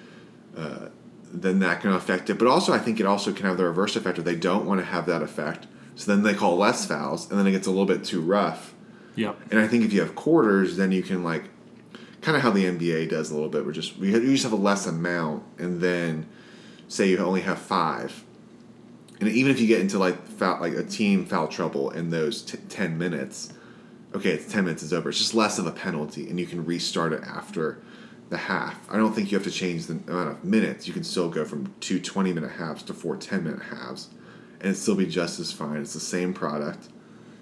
uh, 0.56 0.88
then 1.30 1.58
that 1.58 1.82
can 1.82 1.92
affect 1.92 2.30
it. 2.30 2.38
But 2.38 2.48
also 2.48 2.72
i 2.72 2.78
think 2.78 3.00
it 3.00 3.06
also 3.06 3.32
can 3.32 3.46
have 3.46 3.56
the 3.56 3.64
reverse 3.64 3.96
effect 3.96 4.18
if 4.18 4.24
they 4.24 4.36
don't 4.36 4.64
want 4.64 4.80
to 4.80 4.86
have 4.86 5.06
that 5.06 5.22
effect. 5.22 5.66
So 5.96 6.14
then 6.14 6.22
they 6.22 6.34
call 6.34 6.56
less 6.56 6.86
fouls 6.86 7.28
and 7.28 7.38
then 7.38 7.46
it 7.48 7.50
gets 7.50 7.66
a 7.66 7.70
little 7.70 7.84
bit 7.86 8.04
too 8.04 8.20
rough. 8.20 8.74
Yep. 9.16 9.36
and 9.50 9.58
I 9.58 9.66
think 9.66 9.84
if 9.84 9.92
you 9.92 10.00
have 10.00 10.14
quarters, 10.14 10.76
then 10.76 10.92
you 10.92 11.02
can 11.02 11.24
like, 11.24 11.50
kind 12.20 12.36
of 12.36 12.42
how 12.42 12.50
the 12.50 12.64
NBA 12.64 13.08
does 13.08 13.30
a 13.30 13.34
little 13.34 13.48
bit. 13.48 13.64
We're 13.64 13.72
just 13.72 13.96
we 13.98 14.12
just 14.12 14.44
have 14.44 14.52
a 14.52 14.56
less 14.56 14.86
amount, 14.86 15.44
and 15.58 15.80
then 15.80 16.26
say 16.88 17.08
you 17.08 17.18
only 17.18 17.42
have 17.42 17.58
five, 17.58 18.24
and 19.20 19.28
even 19.28 19.50
if 19.50 19.60
you 19.60 19.66
get 19.66 19.80
into 19.80 19.98
like 19.98 20.26
foul, 20.26 20.60
like 20.60 20.74
a 20.74 20.84
team 20.84 21.24
foul 21.24 21.48
trouble 21.48 21.90
in 21.90 22.10
those 22.10 22.42
t- 22.42 22.58
ten 22.68 22.98
minutes, 22.98 23.52
okay, 24.14 24.30
it's 24.30 24.50
ten 24.50 24.64
minutes 24.64 24.82
is 24.82 24.92
over. 24.92 25.08
It's 25.08 25.18
just 25.18 25.34
less 25.34 25.58
of 25.58 25.66
a 25.66 25.72
penalty, 25.72 26.28
and 26.28 26.38
you 26.38 26.46
can 26.46 26.64
restart 26.64 27.12
it 27.12 27.22
after 27.24 27.80
the 28.30 28.36
half. 28.36 28.78
I 28.90 28.96
don't 28.96 29.14
think 29.14 29.30
you 29.30 29.38
have 29.38 29.46
to 29.46 29.50
change 29.50 29.86
the 29.86 29.94
amount 29.94 30.30
of 30.30 30.44
minutes. 30.44 30.86
You 30.86 30.92
can 30.92 31.04
still 31.04 31.30
go 31.30 31.44
from 31.44 31.72
two 31.80 31.98
20 31.98 32.32
minute 32.32 32.52
halves 32.52 32.82
to 32.84 32.94
four 32.94 33.16
10 33.16 33.44
minute 33.44 33.62
halves, 33.62 34.08
and 34.60 34.70
it 34.70 34.74
still 34.76 34.96
be 34.96 35.06
just 35.06 35.40
as 35.40 35.52
fine. 35.52 35.80
It's 35.80 35.94
the 35.94 36.00
same 36.00 36.34
product 36.34 36.88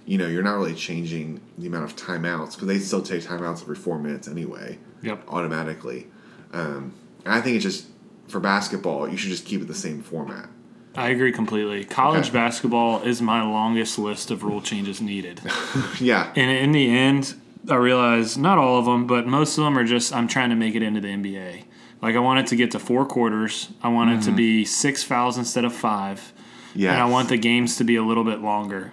you 0.06 0.16
know, 0.18 0.26
you're 0.28 0.42
not 0.42 0.54
really 0.56 0.74
changing 0.74 1.40
the 1.58 1.66
amount 1.66 1.84
of 1.84 1.96
timeouts 1.96 2.52
because 2.52 2.68
they 2.68 2.78
still 2.78 3.02
take 3.02 3.22
timeouts 3.22 3.60
every 3.62 3.76
four 3.76 3.98
minutes 3.98 4.28
anyway, 4.28 4.78
Yep. 5.02 5.24
automatically. 5.28 6.06
Um, 6.52 6.92
I 7.26 7.40
think 7.40 7.56
it's 7.56 7.64
just 7.64 7.86
for 8.28 8.40
basketball, 8.40 9.08
you 9.08 9.16
should 9.16 9.30
just 9.30 9.44
keep 9.44 9.60
it 9.60 9.68
the 9.68 9.74
same 9.74 10.00
format. 10.02 10.48
I 10.94 11.08
agree 11.10 11.32
completely. 11.32 11.84
College 11.84 12.28
Okay. 12.28 12.32
basketball 12.32 13.02
is 13.02 13.20
my 13.20 13.42
longest 13.42 13.98
list 13.98 14.30
of 14.30 14.42
rule 14.44 14.62
changes 14.62 15.00
needed. 15.00 15.40
yeah, 16.00 16.32
And 16.34 16.50
in 16.50 16.72
the 16.72 16.88
end, 16.88 17.34
I 17.68 17.74
realize 17.74 18.38
not 18.38 18.58
all 18.58 18.78
of 18.78 18.84
them, 18.86 19.06
but 19.06 19.26
most 19.26 19.58
of 19.58 19.64
them 19.64 19.76
are 19.76 19.84
just 19.84 20.14
I'm 20.14 20.28
trying 20.28 20.50
to 20.50 20.56
make 20.56 20.74
it 20.74 20.82
into 20.82 21.00
the 21.00 21.08
NBA. 21.08 21.64
Like 22.00 22.14
I 22.14 22.20
want 22.20 22.40
it 22.40 22.46
to 22.48 22.56
get 22.56 22.70
to 22.70 22.78
four 22.78 23.04
quarters. 23.04 23.68
I 23.82 23.88
want 23.88 24.10
it 24.10 24.22
to 24.26 24.32
be 24.32 24.64
six 24.64 25.02
fouls 25.02 25.36
instead 25.36 25.64
of 25.64 25.74
five. 25.74 26.32
yeah. 26.74 26.92
And 26.92 27.02
I 27.02 27.06
want 27.06 27.28
the 27.28 27.38
games 27.38 27.76
to 27.78 27.84
be 27.84 27.96
a 27.96 28.02
little 28.02 28.24
bit 28.24 28.40
longer. 28.40 28.92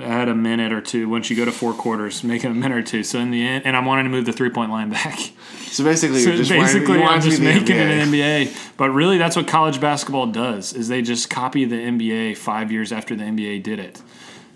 Add 0.00 0.28
a 0.28 0.34
minute 0.34 0.72
or 0.72 0.80
two. 0.80 1.08
Once 1.08 1.30
you 1.30 1.36
go 1.36 1.44
to 1.44 1.52
four 1.52 1.72
quarters, 1.74 2.24
make 2.24 2.44
it 2.44 2.50
a 2.50 2.54
minute 2.54 2.78
or 2.78 2.82
two. 2.82 3.02
So 3.02 3.18
in 3.18 3.30
the 3.30 3.46
end, 3.46 3.66
and 3.66 3.76
I'm 3.76 3.84
wanting 3.84 4.04
to 4.04 4.10
move 4.10 4.24
the 4.26 4.32
three 4.32 4.50
point 4.50 4.70
line 4.70 4.90
back. 4.90 5.18
so 5.66 5.84
basically, 5.84 6.20
So 6.20 6.30
you're 6.30 6.38
just 6.38 6.50
wanting- 6.50 6.66
basically, 6.66 6.94
you 6.96 7.00
want 7.00 7.12
I'm 7.12 7.18
it 7.18 7.22
to 7.22 7.26
be 7.26 7.30
just 7.30 7.42
making 7.42 7.76
it 7.76 7.90
an 7.90 8.08
NBA. 8.12 8.76
But 8.76 8.90
really, 8.90 9.18
that's 9.18 9.36
what 9.36 9.46
college 9.46 9.80
basketball 9.80 10.26
does: 10.26 10.72
is 10.72 10.88
they 10.88 11.02
just 11.02 11.28
copy 11.30 11.64
the 11.64 11.76
NBA 11.76 12.36
five 12.36 12.72
years 12.72 12.92
after 12.92 13.14
the 13.14 13.24
NBA 13.24 13.62
did 13.62 13.78
it. 13.78 14.00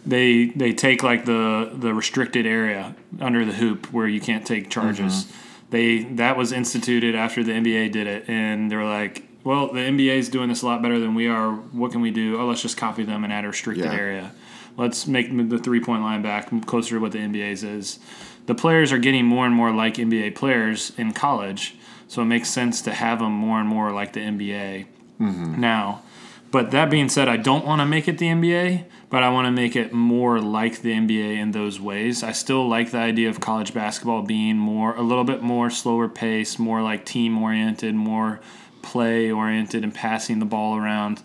They 0.06 0.46
they 0.46 0.72
take 0.72 1.02
like 1.02 1.24
the 1.24 1.70
the 1.74 1.94
restricted 1.94 2.46
area 2.46 2.94
under 3.20 3.44
the 3.44 3.52
hoop 3.52 3.92
where 3.92 4.06
you 4.06 4.20
can't 4.20 4.46
take 4.46 4.70
charges. 4.70 5.24
Mm-hmm. 5.24 5.38
They 5.70 5.98
that 6.16 6.36
was 6.36 6.52
instituted 6.52 7.14
after 7.14 7.42
the 7.42 7.52
NBA 7.52 7.90
did 7.92 8.06
it, 8.06 8.28
and 8.28 8.70
they 8.70 8.76
were 8.76 8.84
like, 8.84 9.24
well, 9.44 9.68
the 9.72 9.80
NBA 9.80 10.16
is 10.18 10.28
doing 10.28 10.48
this 10.48 10.62
a 10.62 10.66
lot 10.66 10.82
better 10.82 10.98
than 11.00 11.14
we 11.14 11.26
are. 11.28 11.52
What 11.52 11.90
can 11.90 12.00
we 12.02 12.10
do? 12.10 12.38
Oh, 12.40 12.46
let's 12.46 12.62
just 12.62 12.76
copy 12.76 13.02
them 13.02 13.24
and 13.24 13.32
add 13.32 13.44
a 13.44 13.48
restricted 13.48 13.86
Yeah. 13.86 13.92
area. 13.94 14.32
Let's 14.76 15.06
make 15.06 15.36
the 15.48 15.58
three 15.58 15.80
point 15.80 16.02
line 16.02 16.22
back 16.22 16.50
closer 16.66 16.96
to 16.96 17.00
what 17.00 17.12
the 17.12 17.18
NBA's 17.18 17.62
is. 17.62 17.98
The 18.46 18.54
players 18.54 18.92
are 18.92 18.98
getting 18.98 19.24
more 19.24 19.46
and 19.46 19.54
more 19.54 19.72
like 19.72 19.94
NBA 19.94 20.34
players 20.34 20.92
in 20.98 21.12
college, 21.12 21.76
so 22.08 22.22
it 22.22 22.26
makes 22.26 22.50
sense 22.50 22.82
to 22.82 22.92
have 22.92 23.20
them 23.20 23.32
more 23.32 23.58
and 23.58 23.68
more 23.68 23.92
like 23.92 24.12
the 24.12 24.20
NBA 24.20 24.86
mm-hmm. 25.20 25.60
now. 25.60 26.02
But 26.50 26.70
that 26.70 26.88
being 26.88 27.08
said, 27.08 27.28
I 27.28 27.36
don't 27.36 27.64
want 27.64 27.80
to 27.80 27.86
make 27.86 28.06
it 28.06 28.18
the 28.18 28.26
NBA, 28.26 28.84
but 29.10 29.24
I 29.24 29.30
want 29.30 29.46
to 29.46 29.50
make 29.50 29.74
it 29.74 29.92
more 29.92 30.40
like 30.40 30.82
the 30.82 30.92
NBA 30.92 31.36
in 31.38 31.50
those 31.50 31.80
ways. 31.80 32.22
I 32.22 32.30
still 32.30 32.68
like 32.68 32.92
the 32.92 32.98
idea 32.98 33.28
of 33.28 33.40
college 33.40 33.74
basketball 33.74 34.22
being 34.22 34.56
more, 34.56 34.94
a 34.94 35.02
little 35.02 35.24
bit 35.24 35.42
more 35.42 35.68
slower 35.68 36.08
pace, 36.08 36.58
more 36.58 36.80
like 36.80 37.04
team 37.04 37.36
oriented, 37.42 37.96
more 37.96 38.40
play 38.82 39.32
oriented, 39.32 39.82
and 39.82 39.92
passing 39.92 40.38
the 40.38 40.44
ball 40.44 40.76
around. 40.76 41.22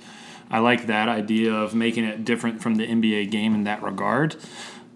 I 0.49 0.59
like 0.59 0.87
that 0.87 1.07
idea 1.07 1.53
of 1.53 1.75
making 1.75 2.05
it 2.05 2.25
different 2.25 2.61
from 2.61 2.75
the 2.75 2.87
NBA 2.87 3.29
game 3.31 3.53
in 3.53 3.63
that 3.65 3.83
regard. 3.83 4.35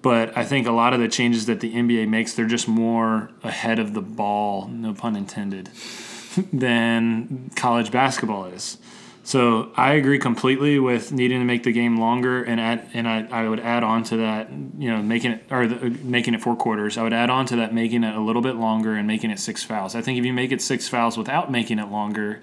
But 0.02 0.38
I 0.38 0.44
think 0.44 0.68
a 0.68 0.72
lot 0.72 0.94
of 0.94 1.00
the 1.00 1.08
changes 1.08 1.46
that 1.46 1.62
the 1.62 1.74
NBA 1.74 2.10
makes, 2.10 2.34
they're 2.34 2.46
just 2.46 2.68
more 2.68 3.32
ahead 3.42 3.80
of 3.80 3.94
the 3.94 4.02
ball, 4.02 4.68
no 4.68 4.94
pun 4.94 5.16
intended, 5.16 5.70
than 6.54 7.52
college 7.56 7.90
basketball 7.90 8.46
is. 8.46 8.78
So 9.26 9.72
I 9.78 9.94
agree 9.94 10.20
completely 10.20 10.78
with 10.80 11.14
needing 11.14 11.40
to 11.40 11.46
make 11.46 11.64
the 11.64 11.72
game 11.72 11.98
longer, 11.98 12.44
and 12.44 12.60
add, 12.60 12.90
and 12.94 13.08
I, 13.08 13.26
I 13.32 13.48
would 13.48 13.62
add 13.62 13.82
on 13.82 14.04
to 14.06 14.18
that, 14.18 14.50
you 14.78 14.92
know, 14.92 15.02
making 15.02 15.32
it 15.32 15.46
or 15.50 15.66
the, 15.66 15.90
making 16.04 16.34
it 16.34 16.42
four 16.42 16.58
quarters. 16.58 16.98
I 16.98 17.04
would 17.04 17.14
add 17.14 17.30
on 17.30 17.46
to 17.46 17.56
that, 17.56 17.74
making 17.74 18.04
it 18.04 18.14
a 18.14 18.20
little 18.20 18.42
bit 18.42 18.58
longer 18.58 18.96
and 18.96 19.08
making 19.08 19.32
it 19.32 19.40
six 19.40 19.64
fouls. 19.64 19.96
I 19.96 20.02
think 20.02 20.20
if 20.20 20.26
you 20.26 20.34
make 20.34 20.52
it 20.52 20.62
six 20.62 20.90
fouls 20.90 21.18
without 21.18 21.50
making 21.50 21.80
it 21.80 21.90
longer, 21.90 22.42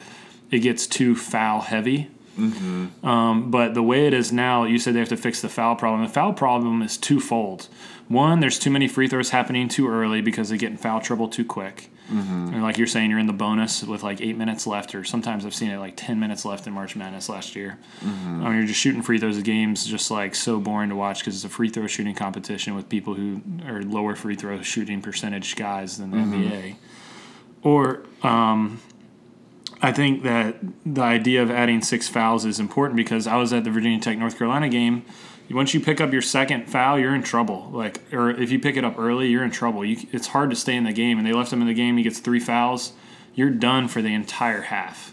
it 0.51 0.61
gets 0.61 0.87
too 0.87 1.15
foul 1.15 1.61
heavy. 1.61 2.11
Mm-hmm. 2.41 3.07
Um, 3.07 3.51
but 3.51 3.75
the 3.75 3.83
way 3.83 4.07
it 4.07 4.15
is 4.15 4.33
now, 4.33 4.65
you 4.65 4.79
said 4.79 4.95
they 4.95 5.01
have 5.01 5.09
to 5.11 5.17
fix 5.17 5.41
the 5.41 5.49
foul 5.49 5.77
problem. 5.77 6.03
The 6.03 6.13
foul 6.13 6.33
problem 6.33 6.83
is 6.83 6.97
twofold. 6.97 7.69
One, 8.09 8.41
there's 8.41 8.59
too 8.59 8.71
many 8.71 8.89
free 8.89 9.07
throws 9.07 9.31
happening 9.31 9.69
too 9.69 9.89
early 9.89 10.21
because 10.21 10.49
they 10.49 10.57
get 10.57 10.71
in 10.71 10.77
foul 10.77 11.01
trouble 11.01 11.29
too 11.29 11.45
quick. 11.45 11.91
Mm-hmm. 12.13 12.55
And 12.55 12.63
like 12.63 12.77
you're 12.77 12.89
saying, 12.89 13.09
you're 13.11 13.21
in 13.21 13.29
the 13.29 13.33
bonus 13.33 13.85
with 13.85 14.03
like 14.03 14.21
eight 14.21 14.37
minutes 14.37 14.67
left, 14.67 14.95
or 14.95 15.05
sometimes 15.05 15.47
I've 15.47 15.55
seen 15.55 15.71
it 15.71 15.79
like 15.79 15.95
10 15.97 16.19
minutes 16.19 16.45
left 16.45 16.67
in 16.67 16.73
March 16.73 16.97
Madness 16.97 17.29
last 17.29 17.55
year. 17.55 17.79
I 18.03 18.49
mean, 18.49 18.57
you're 18.57 18.67
just 18.67 18.81
shooting 18.81 19.03
free 19.03 19.19
throws. 19.19 19.37
The 19.37 19.43
game's 19.43 19.85
just 19.85 20.11
like 20.11 20.35
so 20.35 20.59
boring 20.59 20.89
to 20.89 20.97
watch 20.97 21.21
because 21.21 21.37
it's 21.37 21.45
a 21.45 21.49
free 21.49 21.69
throw 21.69 21.87
shooting 21.87 22.17
competition 22.17 22.75
with 22.75 22.89
people 22.89 23.15
who 23.15 23.41
are 23.65 23.83
lower 23.83 24.17
free 24.17 24.35
throw 24.35 24.61
shooting 24.63 25.01
percentage 25.01 25.55
guys 25.55 25.99
than 25.99 26.11
the 26.11 26.17
NBA. 26.17 26.77
Or, 27.63 28.03
um, 28.23 28.81
I 29.83 29.93
think 29.93 30.23
that 30.25 30.57
the 30.85 31.01
idea 31.01 31.43
of 31.43 31.51
adding 31.51 31.81
six 31.81 32.07
fouls 32.07 32.45
is 32.45 32.61
important 32.61 32.97
because 32.97 33.27
I 33.27 33.37
was 33.37 33.53
at 33.53 33.65
the 33.65 33.71
Virginia 33.71 33.99
Tech 33.99 34.19
North 34.19 34.37
Carolina 34.37 34.69
game. 34.69 35.05
Once 35.51 35.75
you 35.75 35.81
pick 35.81 36.01
up 36.01 36.13
your 36.13 36.23
second 36.23 36.69
foul, 36.71 36.99
you're 36.99 37.15
in 37.15 37.23
trouble. 37.23 37.69
Like, 37.73 38.01
or 38.13 38.31
if 38.31 38.53
you 38.53 38.61
pick 38.61 38.77
it 38.77 38.85
up 38.85 38.99
early, 38.99 39.29
you're 39.29 39.43
in 39.43 39.51
trouble. 39.51 39.85
You, 39.85 39.97
it's 40.13 40.29
hard 40.29 40.51
to 40.51 40.57
stay 40.57 40.77
in 40.77 40.85
the 40.85 40.93
game, 40.93 41.19
and 41.19 41.27
they 41.27 41.33
left 41.33 41.53
him 41.53 41.61
in 41.61 41.67
the 41.67 41.75
game. 41.75 41.97
He 41.97 42.05
gets 42.05 42.21
three 42.21 42.39
fouls. 42.39 42.93
You're 43.35 43.51
done 43.51 43.89
for 43.89 44.01
the 44.01 44.15
entire 44.15 44.63
half. 44.63 45.13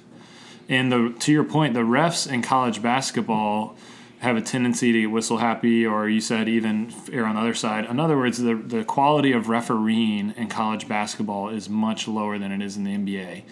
And 0.69 0.91
the 0.91 1.15
to 1.19 1.31
your 1.31 1.43
point, 1.43 1.73
the 1.73 1.79
refs 1.79 2.31
in 2.31 2.41
college 2.41 2.81
basketball 2.83 3.75
have 4.19 4.35
a 4.35 4.41
tendency 4.41 4.91
to 4.91 5.07
whistle 5.07 5.37
happy, 5.37 5.85
or 5.85 6.09
you 6.09 6.19
said 6.19 6.49
even 6.49 6.93
err 7.11 7.25
on 7.25 7.35
the 7.35 7.41
other 7.41 7.53
side. 7.53 7.85
In 7.85 7.99
other 7.99 8.17
words, 8.17 8.37
the 8.37 8.53
the 8.53 8.83
quality 8.83 9.31
of 9.31 9.49
refereeing 9.49 10.33
in 10.37 10.49
college 10.49 10.87
basketball 10.87 11.49
is 11.49 11.69
much 11.69 12.07
lower 12.07 12.37
than 12.37 12.51
it 12.51 12.61
is 12.61 12.77
in 12.77 12.83
the 12.83 12.91
NBA. 12.91 13.43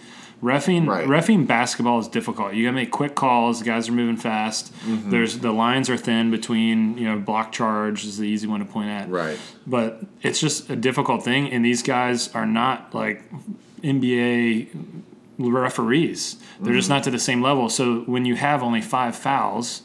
Refing 0.42 0.86
Right. 0.86 1.06
refing 1.06 1.46
basketball 1.46 1.98
is 1.98 2.08
difficult. 2.08 2.52
You 2.52 2.64
gotta 2.64 2.74
make 2.74 2.90
quick 2.90 3.14
calls. 3.14 3.60
The 3.60 3.64
Guys 3.64 3.88
are 3.88 3.92
moving 3.92 4.18
fast. 4.18 4.72
Mm-hmm. 4.84 5.10
There's 5.10 5.38
the 5.38 5.50
lines 5.50 5.88
are 5.88 5.96
thin 5.96 6.30
between 6.30 6.98
you 6.98 7.04
know 7.06 7.18
block 7.18 7.52
charge 7.52 8.04
is 8.04 8.18
the 8.18 8.28
easy 8.28 8.46
one 8.46 8.60
to 8.60 8.66
point 8.66 8.88
at 8.90 9.08
Right. 9.08 9.38
but 9.66 10.02
it's 10.22 10.38
just 10.38 10.68
a 10.68 10.76
difficult 10.76 11.22
thing 11.22 11.50
and 11.50 11.64
these 11.64 11.82
guys 11.82 12.34
are 12.34 12.46
not 12.46 12.94
like 12.94 13.22
nba 13.82 14.68
referees 15.38 16.36
they're 16.60 16.74
just 16.74 16.86
mm-hmm. 16.86 16.94
not 16.96 17.04
to 17.04 17.10
the 17.10 17.18
same 17.18 17.42
level 17.42 17.68
so 17.68 18.00
when 18.00 18.24
you 18.24 18.34
have 18.36 18.62
only 18.62 18.80
five 18.80 19.14
fouls 19.14 19.82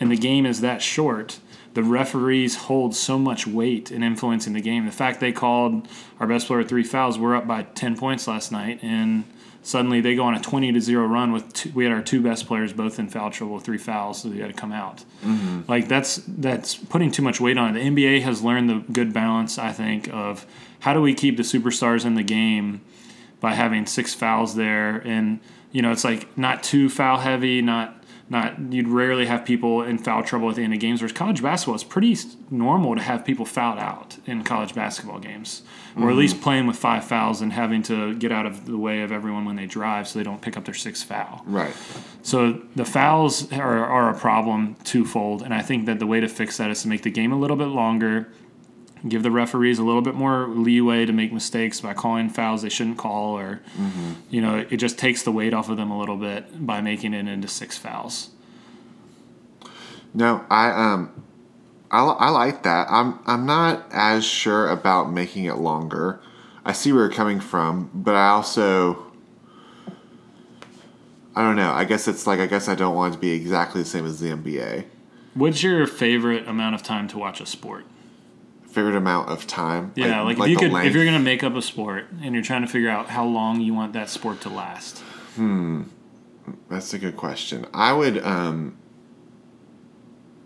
and 0.00 0.10
the 0.10 0.16
game 0.16 0.44
is 0.44 0.60
that 0.60 0.82
short 0.82 1.38
the 1.74 1.82
referees 1.82 2.56
hold 2.56 2.94
so 2.96 3.18
much 3.18 3.46
weight 3.46 3.90
in 3.92 4.02
influencing 4.02 4.52
the 4.54 4.60
game 4.60 4.86
the 4.86 4.92
fact 4.92 5.20
they 5.20 5.32
called 5.32 5.86
our 6.18 6.26
best 6.26 6.46
player 6.48 6.64
three 6.64 6.82
fouls 6.82 7.18
we're 7.18 7.36
up 7.36 7.46
by 7.46 7.62
10 7.62 7.96
points 7.96 8.26
last 8.26 8.50
night 8.50 8.78
and 8.82 9.24
suddenly 9.68 10.00
they 10.00 10.14
go 10.14 10.24
on 10.24 10.34
a 10.34 10.40
20 10.40 10.72
to 10.72 10.80
0 10.80 11.06
run 11.06 11.30
with 11.30 11.52
two, 11.52 11.70
we 11.74 11.84
had 11.84 11.92
our 11.92 12.02
two 12.02 12.22
best 12.22 12.46
players 12.46 12.72
both 12.72 12.98
in 12.98 13.08
foul 13.08 13.30
trouble 13.30 13.54
with 13.54 13.64
three 13.64 13.76
fouls 13.76 14.22
so 14.22 14.28
they 14.28 14.38
had 14.38 14.48
to 14.48 14.54
come 14.54 14.72
out. 14.72 15.04
Mm-hmm. 15.22 15.62
Like 15.68 15.88
that's 15.88 16.22
that's 16.26 16.74
putting 16.74 17.10
too 17.10 17.22
much 17.22 17.38
weight 17.40 17.58
on 17.58 17.76
it. 17.76 17.80
The 17.80 17.90
NBA 17.90 18.22
has 18.22 18.42
learned 18.42 18.70
the 18.70 18.92
good 18.92 19.12
balance, 19.12 19.58
I 19.58 19.72
think, 19.72 20.08
of 20.12 20.46
how 20.80 20.94
do 20.94 21.02
we 21.02 21.12
keep 21.12 21.36
the 21.36 21.42
superstars 21.42 22.06
in 22.06 22.14
the 22.14 22.22
game 22.22 22.80
by 23.40 23.54
having 23.54 23.86
six 23.86 24.14
fouls 24.14 24.54
there, 24.54 24.96
and 25.06 25.38
you 25.70 25.82
know 25.82 25.92
it's 25.92 26.04
like 26.04 26.36
not 26.38 26.62
too 26.62 26.88
foul 26.88 27.18
heavy, 27.18 27.60
not 27.60 27.97
not 28.30 28.72
you'd 28.72 28.88
rarely 28.88 29.26
have 29.26 29.44
people 29.44 29.82
in 29.82 29.98
foul 29.98 30.22
trouble 30.22 30.50
at 30.50 30.56
the 30.56 30.62
end 30.62 30.74
of 30.74 30.80
games. 30.80 31.00
Whereas 31.00 31.12
college 31.12 31.42
basketball, 31.42 31.74
it's 31.74 31.84
pretty 31.84 32.16
normal 32.50 32.94
to 32.94 33.02
have 33.02 33.24
people 33.24 33.44
fouled 33.44 33.78
out 33.78 34.18
in 34.26 34.44
college 34.44 34.74
basketball 34.74 35.18
games, 35.18 35.62
or 35.96 36.02
at 36.02 36.08
mm-hmm. 36.08 36.18
least 36.18 36.40
playing 36.40 36.66
with 36.66 36.76
five 36.76 37.04
fouls 37.04 37.40
and 37.40 37.52
having 37.52 37.82
to 37.84 38.14
get 38.14 38.30
out 38.30 38.46
of 38.46 38.66
the 38.66 38.76
way 38.76 39.02
of 39.02 39.12
everyone 39.12 39.44
when 39.44 39.56
they 39.56 39.66
drive, 39.66 40.06
so 40.06 40.18
they 40.18 40.24
don't 40.24 40.42
pick 40.42 40.56
up 40.56 40.64
their 40.64 40.74
sixth 40.74 41.06
foul. 41.06 41.42
Right. 41.46 41.74
So 42.22 42.62
the 42.76 42.84
fouls 42.84 43.50
are, 43.52 43.84
are 43.84 44.10
a 44.10 44.18
problem 44.18 44.76
twofold, 44.84 45.42
and 45.42 45.54
I 45.54 45.62
think 45.62 45.86
that 45.86 45.98
the 45.98 46.06
way 46.06 46.20
to 46.20 46.28
fix 46.28 46.58
that 46.58 46.70
is 46.70 46.82
to 46.82 46.88
make 46.88 47.02
the 47.02 47.10
game 47.10 47.32
a 47.32 47.38
little 47.38 47.56
bit 47.56 47.68
longer, 47.68 48.28
give 49.06 49.22
the 49.22 49.30
referees 49.30 49.78
a 49.78 49.84
little 49.84 50.02
bit 50.02 50.14
more 50.14 50.48
leeway 50.48 51.06
to 51.06 51.12
make 51.12 51.32
mistakes 51.32 51.80
by 51.80 51.94
calling 51.94 52.30
fouls 52.30 52.62
they 52.62 52.68
shouldn't 52.68 52.98
call, 52.98 53.38
or 53.38 53.60
you 54.30 54.40
know, 54.40 54.64
it 54.70 54.76
just 54.76 54.98
takes 54.98 55.22
the 55.22 55.32
weight 55.32 55.54
off 55.54 55.68
of 55.68 55.76
them 55.76 55.90
a 55.90 55.98
little 55.98 56.16
bit 56.16 56.66
by 56.66 56.80
making 56.80 57.14
it 57.14 57.28
into 57.28 57.48
six 57.48 57.76
fouls. 57.76 58.30
No, 60.14 60.44
I 60.50 60.70
um, 60.70 61.24
I, 61.90 62.04
I 62.04 62.30
like 62.30 62.62
that. 62.64 62.88
I'm 62.90 63.18
I'm 63.26 63.46
not 63.46 63.86
as 63.92 64.24
sure 64.24 64.68
about 64.68 65.12
making 65.12 65.44
it 65.44 65.56
longer. 65.56 66.20
I 66.64 66.72
see 66.72 66.92
where 66.92 67.04
you're 67.04 67.12
coming 67.12 67.40
from, 67.40 67.90
but 67.94 68.14
I 68.14 68.28
also 68.28 69.06
I 71.34 71.42
don't 71.42 71.56
know. 71.56 71.70
I 71.70 71.84
guess 71.84 72.08
it's 72.08 72.26
like 72.26 72.40
I 72.40 72.46
guess 72.46 72.68
I 72.68 72.74
don't 72.74 72.94
want 72.94 73.14
it 73.14 73.16
to 73.16 73.20
be 73.20 73.30
exactly 73.30 73.82
the 73.82 73.88
same 73.88 74.04
as 74.06 74.18
the 74.18 74.30
NBA. 74.30 74.86
What's 75.34 75.62
your 75.62 75.86
favorite 75.86 76.48
amount 76.48 76.74
of 76.74 76.82
time 76.82 77.06
to 77.08 77.18
watch 77.18 77.40
a 77.40 77.46
sport? 77.46 77.84
Favorite 78.70 78.96
amount 78.96 79.30
of 79.30 79.46
time. 79.46 79.92
Yeah, 79.96 80.20
like, 80.22 80.38
if 80.38 80.48
you 80.48 80.56
could, 80.58 80.72
if 80.84 80.94
you're 80.94 81.04
gonna 81.04 81.18
make 81.18 81.42
up 81.42 81.54
a 81.54 81.62
sport 81.62 82.06
and 82.22 82.34
you're 82.34 82.42
trying 82.44 82.62
to 82.62 82.68
figure 82.68 82.90
out 82.90 83.08
how 83.08 83.24
long 83.24 83.60
you 83.60 83.72
want 83.74 83.94
that 83.94 84.08
sport 84.10 84.40
to 84.42 84.48
last. 84.50 84.98
Hmm, 85.36 85.84
that's 86.68 86.92
a 86.92 86.98
good 86.98 87.16
question. 87.16 87.66
I 87.72 87.92
would. 87.92 88.18
um 88.24 88.76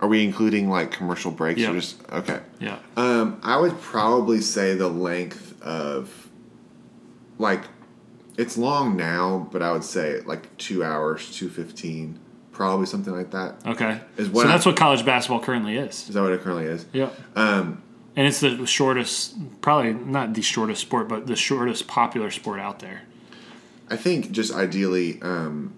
Are 0.00 0.08
we 0.08 0.24
including 0.24 0.68
like 0.70 0.90
commercial 0.92 1.30
breaks 1.30 1.60
Yeah. 1.60 1.70
or 1.70 1.74
just 1.74 2.00
okay? 2.12 2.40
Yeah. 2.60 2.78
Um, 2.96 3.40
I 3.42 3.56
would 3.56 3.80
probably 3.80 4.40
say 4.40 4.74
the 4.74 4.88
length 4.88 5.60
of, 5.62 6.28
like, 7.38 7.62
it's 8.38 8.56
long 8.56 8.96
now, 8.96 9.48
but 9.52 9.62
I 9.62 9.72
would 9.72 9.84
say 9.84 10.20
like 10.22 10.56
two 10.58 10.82
hours, 10.84 11.36
two 11.36 11.48
fifteen, 11.48 12.18
probably 12.52 12.86
something 12.86 13.14
like 13.14 13.30
that. 13.32 13.56
Okay. 13.66 14.00
Is 14.16 14.26
so 14.28 14.32
what 14.32 14.46
I- 14.46 14.50
that's 14.52 14.64
what 14.66 14.76
college 14.76 15.04
basketball 15.04 15.40
currently 15.40 15.76
is. 15.76 16.08
Is 16.08 16.14
that 16.14 16.22
what 16.22 16.32
it 16.32 16.40
currently 16.42 16.66
is? 16.66 16.86
Yeah. 16.92 17.10
Um, 17.36 17.82
And 18.14 18.26
it's 18.26 18.40
the 18.40 18.66
shortest, 18.66 19.61
probably 19.62 19.95
not 19.95 20.35
the 20.35 20.42
shortest 20.42 20.83
sport, 20.83 21.09
but 21.09 21.26
the 21.26 21.37
shortest 21.37 21.87
popular 21.87 22.31
sport 22.31 22.61
out 22.61 22.81
there. 22.81 23.02
I 23.88 23.97
think 23.97 24.33
just 24.33 24.52
ideally, 24.52 25.21
um, 25.23 25.75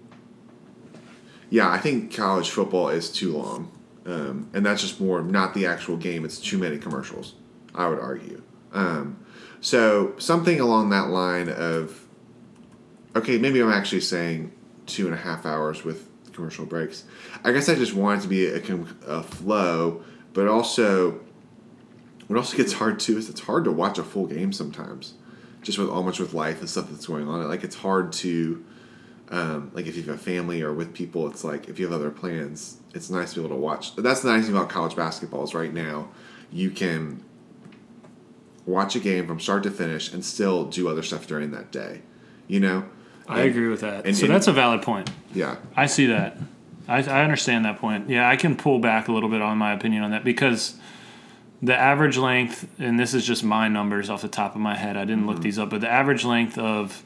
yeah, 1.49 1.69
I 1.69 1.77
think 1.77 2.13
college 2.13 2.49
football 2.49 2.89
is 2.89 3.09
too 3.09 3.37
long, 3.37 3.71
um, 4.05 4.49
and 4.53 4.65
that's 4.65 4.81
just 4.81 4.99
more 4.99 5.21
not 5.21 5.53
the 5.53 5.65
actual 5.65 5.95
game. 5.97 6.25
It's 6.25 6.39
too 6.39 6.57
many 6.57 6.77
commercials. 6.77 7.35
I 7.73 7.87
would 7.87 7.99
argue. 7.99 8.41
Um, 8.73 9.17
so 9.61 10.13
something 10.17 10.59
along 10.59 10.89
that 10.89 11.09
line 11.09 11.49
of, 11.49 12.05
okay, 13.15 13.37
maybe 13.37 13.61
I'm 13.61 13.71
actually 13.71 14.01
saying 14.01 14.51
two 14.85 15.05
and 15.05 15.13
a 15.13 15.17
half 15.17 15.45
hours 15.45 15.83
with 15.83 16.07
commercial 16.33 16.65
breaks. 16.65 17.05
I 17.43 17.51
guess 17.51 17.69
I 17.69 17.75
just 17.75 17.93
want 17.93 18.19
it 18.19 18.23
to 18.23 18.27
be 18.27 18.45
a, 18.47 18.61
a 19.07 19.23
flow, 19.23 20.03
but 20.33 20.47
also, 20.47 21.19
what 22.27 22.37
also 22.37 22.57
gets 22.57 22.73
hard 22.73 22.99
too 22.99 23.17
is 23.17 23.29
it's 23.29 23.41
hard 23.41 23.63
to 23.65 23.71
watch 23.71 23.97
a 23.97 24.03
full 24.03 24.25
game 24.27 24.51
sometimes 24.51 25.13
just 25.61 25.77
with 25.79 25.89
all 25.89 26.03
much 26.03 26.19
with 26.19 26.33
life 26.33 26.59
and 26.59 26.69
stuff 26.69 26.89
that's 26.89 27.07
going 27.07 27.27
on. 27.27 27.47
Like 27.47 27.63
it's 27.63 27.75
hard 27.75 28.11
to, 28.13 28.63
um, 29.29 29.71
like 29.73 29.87
if 29.87 29.95
you 29.95 30.03
have 30.03 30.13
a 30.15 30.17
family 30.17 30.61
or 30.61 30.71
with 30.73 30.93
people, 30.93 31.27
it's 31.27 31.43
like 31.43 31.67
if 31.67 31.79
you 31.79 31.85
have 31.85 31.93
other 31.93 32.11
plans, 32.11 32.77
it's 32.93 33.09
nice 33.09 33.33
to 33.33 33.39
be 33.39 33.45
able 33.47 33.55
to 33.55 33.61
watch. 33.61 33.95
That's 33.95 34.21
the 34.21 34.29
nice 34.31 34.45
thing 34.45 34.55
about 34.55 34.69
college 34.69 34.95
basketball 34.95 35.43
is 35.43 35.55
right 35.55 35.73
now, 35.73 36.09
you 36.51 36.69
can 36.69 37.23
watch 38.65 38.95
a 38.95 38.99
game 38.99 39.27
from 39.27 39.39
start 39.39 39.63
to 39.63 39.71
finish 39.71 40.11
and 40.13 40.23
still 40.23 40.65
do 40.65 40.87
other 40.87 41.01
stuff 41.03 41.27
during 41.27 41.51
that 41.51 41.71
day, 41.71 42.01
you 42.47 42.59
know. 42.59 42.85
I 43.27 43.41
And- 43.41 43.49
agree 43.49 43.67
with 43.67 43.81
that. 43.81 44.05
and- 44.05 44.15
so 44.15 44.25
and- 44.25 44.33
that's 44.33 44.47
a 44.47 44.53
valid 44.53 44.81
point. 44.83 45.09
Yeah. 45.33 45.55
I 45.75 45.85
see 45.87 46.05
that. 46.07 46.37
I, 46.87 46.97
I 47.01 47.23
understand 47.23 47.65
that 47.65 47.79
point. 47.79 48.09
Yeah, 48.09 48.29
I 48.29 48.35
can 48.35 48.55
pull 48.55 48.77
back 48.77 49.07
a 49.07 49.11
little 49.11 49.29
bit 49.29 49.41
on 49.41 49.57
my 49.57 49.73
opinion 49.73 50.03
on 50.03 50.11
that 50.11 50.23
because 50.23 50.75
the 51.65 51.75
average 51.75 52.17
length, 52.17 52.67
and 52.79 52.99
this 52.99 53.13
is 53.13 53.25
just 53.25 53.43
my 53.43 53.67
numbers 53.67 54.09
off 54.09 54.21
the 54.21 54.27
top 54.27 54.55
of 54.55 54.61
my 54.61 54.75
head. 54.75 54.97
I 54.97 55.05
didn't 55.05 55.27
look 55.27 55.41
these 55.41 55.57
up, 55.59 55.69
but 55.69 55.81
the 55.81 55.89
average 55.89 56.23
length 56.25 56.57
of 56.57 57.03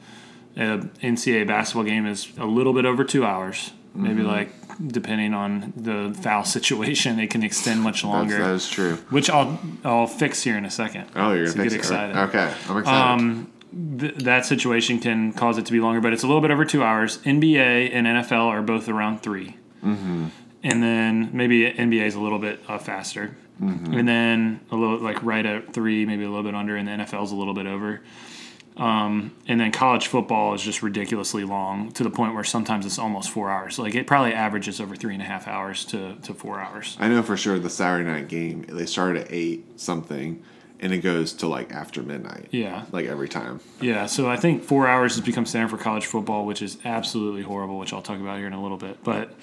a 0.56 0.80
NCAA 1.01 1.48
basketball 1.48 1.84
game 1.84 2.06
is 2.06 2.28
a 2.38 2.46
little 2.46 2.74
bit 2.74 2.86
over 2.86 3.04
two 3.04 3.25
hours. 3.25 3.72
Maybe 3.96 4.22
like 4.22 4.50
depending 4.86 5.34
on 5.34 5.74
the 5.75 6.16
foul 6.22 6.44
situation, 6.58 7.20
it 7.20 7.30
can 7.32 7.44
extend 7.44 7.82
much 7.82 8.04
longer. 8.04 8.38
that 8.38 8.54
is 8.54 8.70
true. 8.70 8.96
which 9.10 9.30
I'll 9.30 9.60
I'll 9.84 10.08
fix 10.08 10.44
here 10.44 10.58
in 10.58 10.66
a 10.66 10.70
second. 10.72 11.06
Oh, 11.16 11.34
you're 11.34 11.48
So 11.48 11.54
gonna 11.58 11.70
get 11.70 11.74
fix 11.74 11.89
it. 11.89 11.94
excited. 11.94 12.16
Okay, 12.30 12.54
I'm 12.70 12.78
excited. 12.78 13.12
Um, 13.13 13.51
th- 14.00 14.16
that 14.16 14.46
situation 14.46 15.00
can 15.00 15.34
cause 15.34 15.58
it 15.58 15.66
to 15.66 15.72
be 15.72 15.80
longer, 15.80 16.01
but 16.01 16.13
it's 16.13 16.24
a 16.24 16.28
little 16.28 16.42
bit 16.42 16.51
over 16.51 16.66
two 16.66 16.84
hours. 16.84 17.18
NBA 17.20 17.89
and 17.94 18.06
NFL 18.08 18.46
are 18.48 18.62
both 18.62 18.88
around 18.89 19.22
3 19.22 19.56
mm-hmm. 19.84 20.25
and 20.63 20.84
then 20.84 21.30
maybe 21.34 21.63
NBA 21.72 22.06
is 22.06 22.16
a 22.16 22.20
little 22.22 22.39
bit 22.39 22.60
uh, 22.68 22.78
faster, 22.78 23.36
Mm-hmm. 23.62 23.94
and 23.94 24.08
then 24.08 24.60
a 24.72 24.75
little 24.75 25.00
like 25.00 25.22
right 25.22 25.46
at 25.46 25.74
three, 25.74 26.06
maybe 26.06 26.24
a 26.24 26.30
little 26.30 26.44
bit 26.44 26.56
under, 26.56 26.75
and 26.78 26.88
the 26.88 26.92
NFL 26.92 27.24
is 27.25 27.32
a 27.32 27.36
little 27.36 27.54
bit 27.54 27.66
over. 27.68 28.01
Um, 28.78 29.36
and 29.46 29.60
then 29.60 29.74
college 29.74 30.08
football 30.08 30.54
is 30.54 30.62
just 30.62 30.82
ridiculously 30.82 31.44
long 31.44 31.92
to 31.92 32.04
the 32.04 32.10
point 32.10 32.34
where 32.34 32.46
sometimes 32.46 32.86
it's 32.86 32.98
almost 32.98 33.30
four 33.30 33.50
hours. 33.50 33.78
Like 33.78 33.94
it 33.94 34.08
probably 34.08 34.34
averages 34.34 34.80
over 34.80 34.96
three 34.96 35.13
and 35.13 35.22
a 35.22 35.25
half 35.25 35.50
hours 35.50 35.84
to, 35.86 36.16
to 36.24 36.34
four 36.34 36.62
hours. 36.62 36.96
I 37.00 37.10
know 37.10 37.22
for 37.22 37.36
sure 37.36 37.60
the 37.60 37.70
Saturday 37.70 38.10
night 38.10 38.30
game 38.30 38.62
they 38.70 38.86
start 38.86 39.18
at 39.18 39.28
eight 39.32 39.78
something, 39.78 40.42
and 40.80 40.94
it 40.94 41.00
goes 41.00 41.34
to 41.34 41.48
like 41.48 41.74
after 41.74 42.01
midnight. 42.01 42.48
Yeah. 42.51 42.86
Like 42.94 43.06
every 43.08 43.28
time. 43.28 43.60
Yeah, 43.82 44.06
so 44.06 44.30
I 44.30 44.38
think 44.38 44.63
four 44.63 44.88
hours 44.88 45.16
has 45.18 45.25
become 45.25 45.46
standard 45.46 45.72
for 45.72 45.78
college 45.78 46.06
football, 46.06 46.46
which 46.46 46.62
is 46.62 46.78
absolutely 46.86 47.42
horrible, 47.42 47.78
which 47.80 47.92
I'll 47.92 48.01
talk 48.01 48.22
about 48.22 48.38
here 48.38 48.48
in 48.48 48.54
a 48.54 48.62
little 48.62 48.78
bit. 48.78 49.04
But 49.04 49.34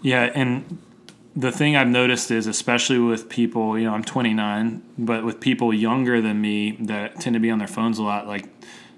yeah, 0.00 0.30
and 0.34 0.78
the 1.36 1.52
thing 1.52 1.76
I've 1.76 1.88
noticed 1.88 2.30
is, 2.30 2.46
especially 2.46 2.98
with 2.98 3.28
people, 3.28 3.78
you 3.78 3.84
know, 3.84 3.94
I'm 3.94 4.04
29, 4.04 4.82
but 4.98 5.24
with 5.24 5.40
people 5.40 5.72
younger 5.72 6.20
than 6.20 6.40
me 6.40 6.72
that 6.80 7.20
tend 7.20 7.34
to 7.34 7.40
be 7.40 7.50
on 7.50 7.58
their 7.58 7.68
phones 7.68 7.98
a 7.98 8.02
lot, 8.02 8.26
like 8.26 8.48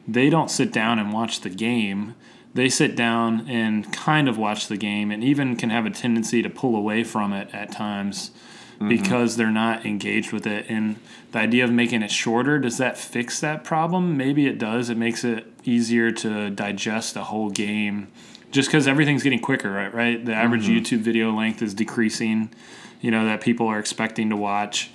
they 0.08 0.30
don't 0.30 0.50
sit 0.50 0.72
down 0.72 0.98
and 0.98 1.12
watch 1.12 1.40
the 1.40 1.50
game. 1.50 2.14
They 2.54 2.68
sit 2.68 2.96
down 2.96 3.48
and 3.48 3.90
kind 3.92 4.28
of 4.28 4.38
watch 4.38 4.68
the 4.68 4.76
game 4.76 5.10
and 5.10 5.22
even 5.22 5.56
can 5.56 5.70
have 5.70 5.86
a 5.86 5.90
tendency 5.90 6.42
to 6.42 6.50
pull 6.50 6.76
away 6.76 7.04
from 7.04 7.32
it 7.32 7.48
at 7.54 7.70
times 7.70 8.30
mm-hmm. 8.74 8.88
because 8.88 9.36
they're 9.36 9.50
not 9.50 9.84
engaged 9.86 10.32
with 10.32 10.46
it. 10.46 10.66
And 10.68 10.96
the 11.32 11.40
idea 11.40 11.64
of 11.64 11.70
making 11.70 12.02
it 12.02 12.10
shorter, 12.10 12.58
does 12.58 12.78
that 12.78 12.98
fix 12.98 13.40
that 13.40 13.64
problem? 13.64 14.16
Maybe 14.16 14.46
it 14.46 14.58
does. 14.58 14.90
It 14.90 14.96
makes 14.96 15.24
it 15.24 15.46
easier 15.64 16.10
to 16.10 16.50
digest 16.50 17.16
a 17.16 17.24
whole 17.24 17.50
game 17.50 18.08
just 18.52 18.68
because 18.68 18.86
everything's 18.86 19.22
getting 19.22 19.40
quicker, 19.40 19.70
right? 19.70 19.92
Right. 19.92 20.24
The 20.24 20.34
average 20.34 20.68
YouTube 20.68 20.98
video 20.98 21.32
length 21.32 21.62
is 21.62 21.74
decreasing. 21.74 22.52
You 23.00 23.10
know 23.10 23.24
that 23.24 23.40
people 23.40 23.66
are 23.66 23.80
expecting 23.80 24.30
to 24.30 24.36
watch. 24.36 24.90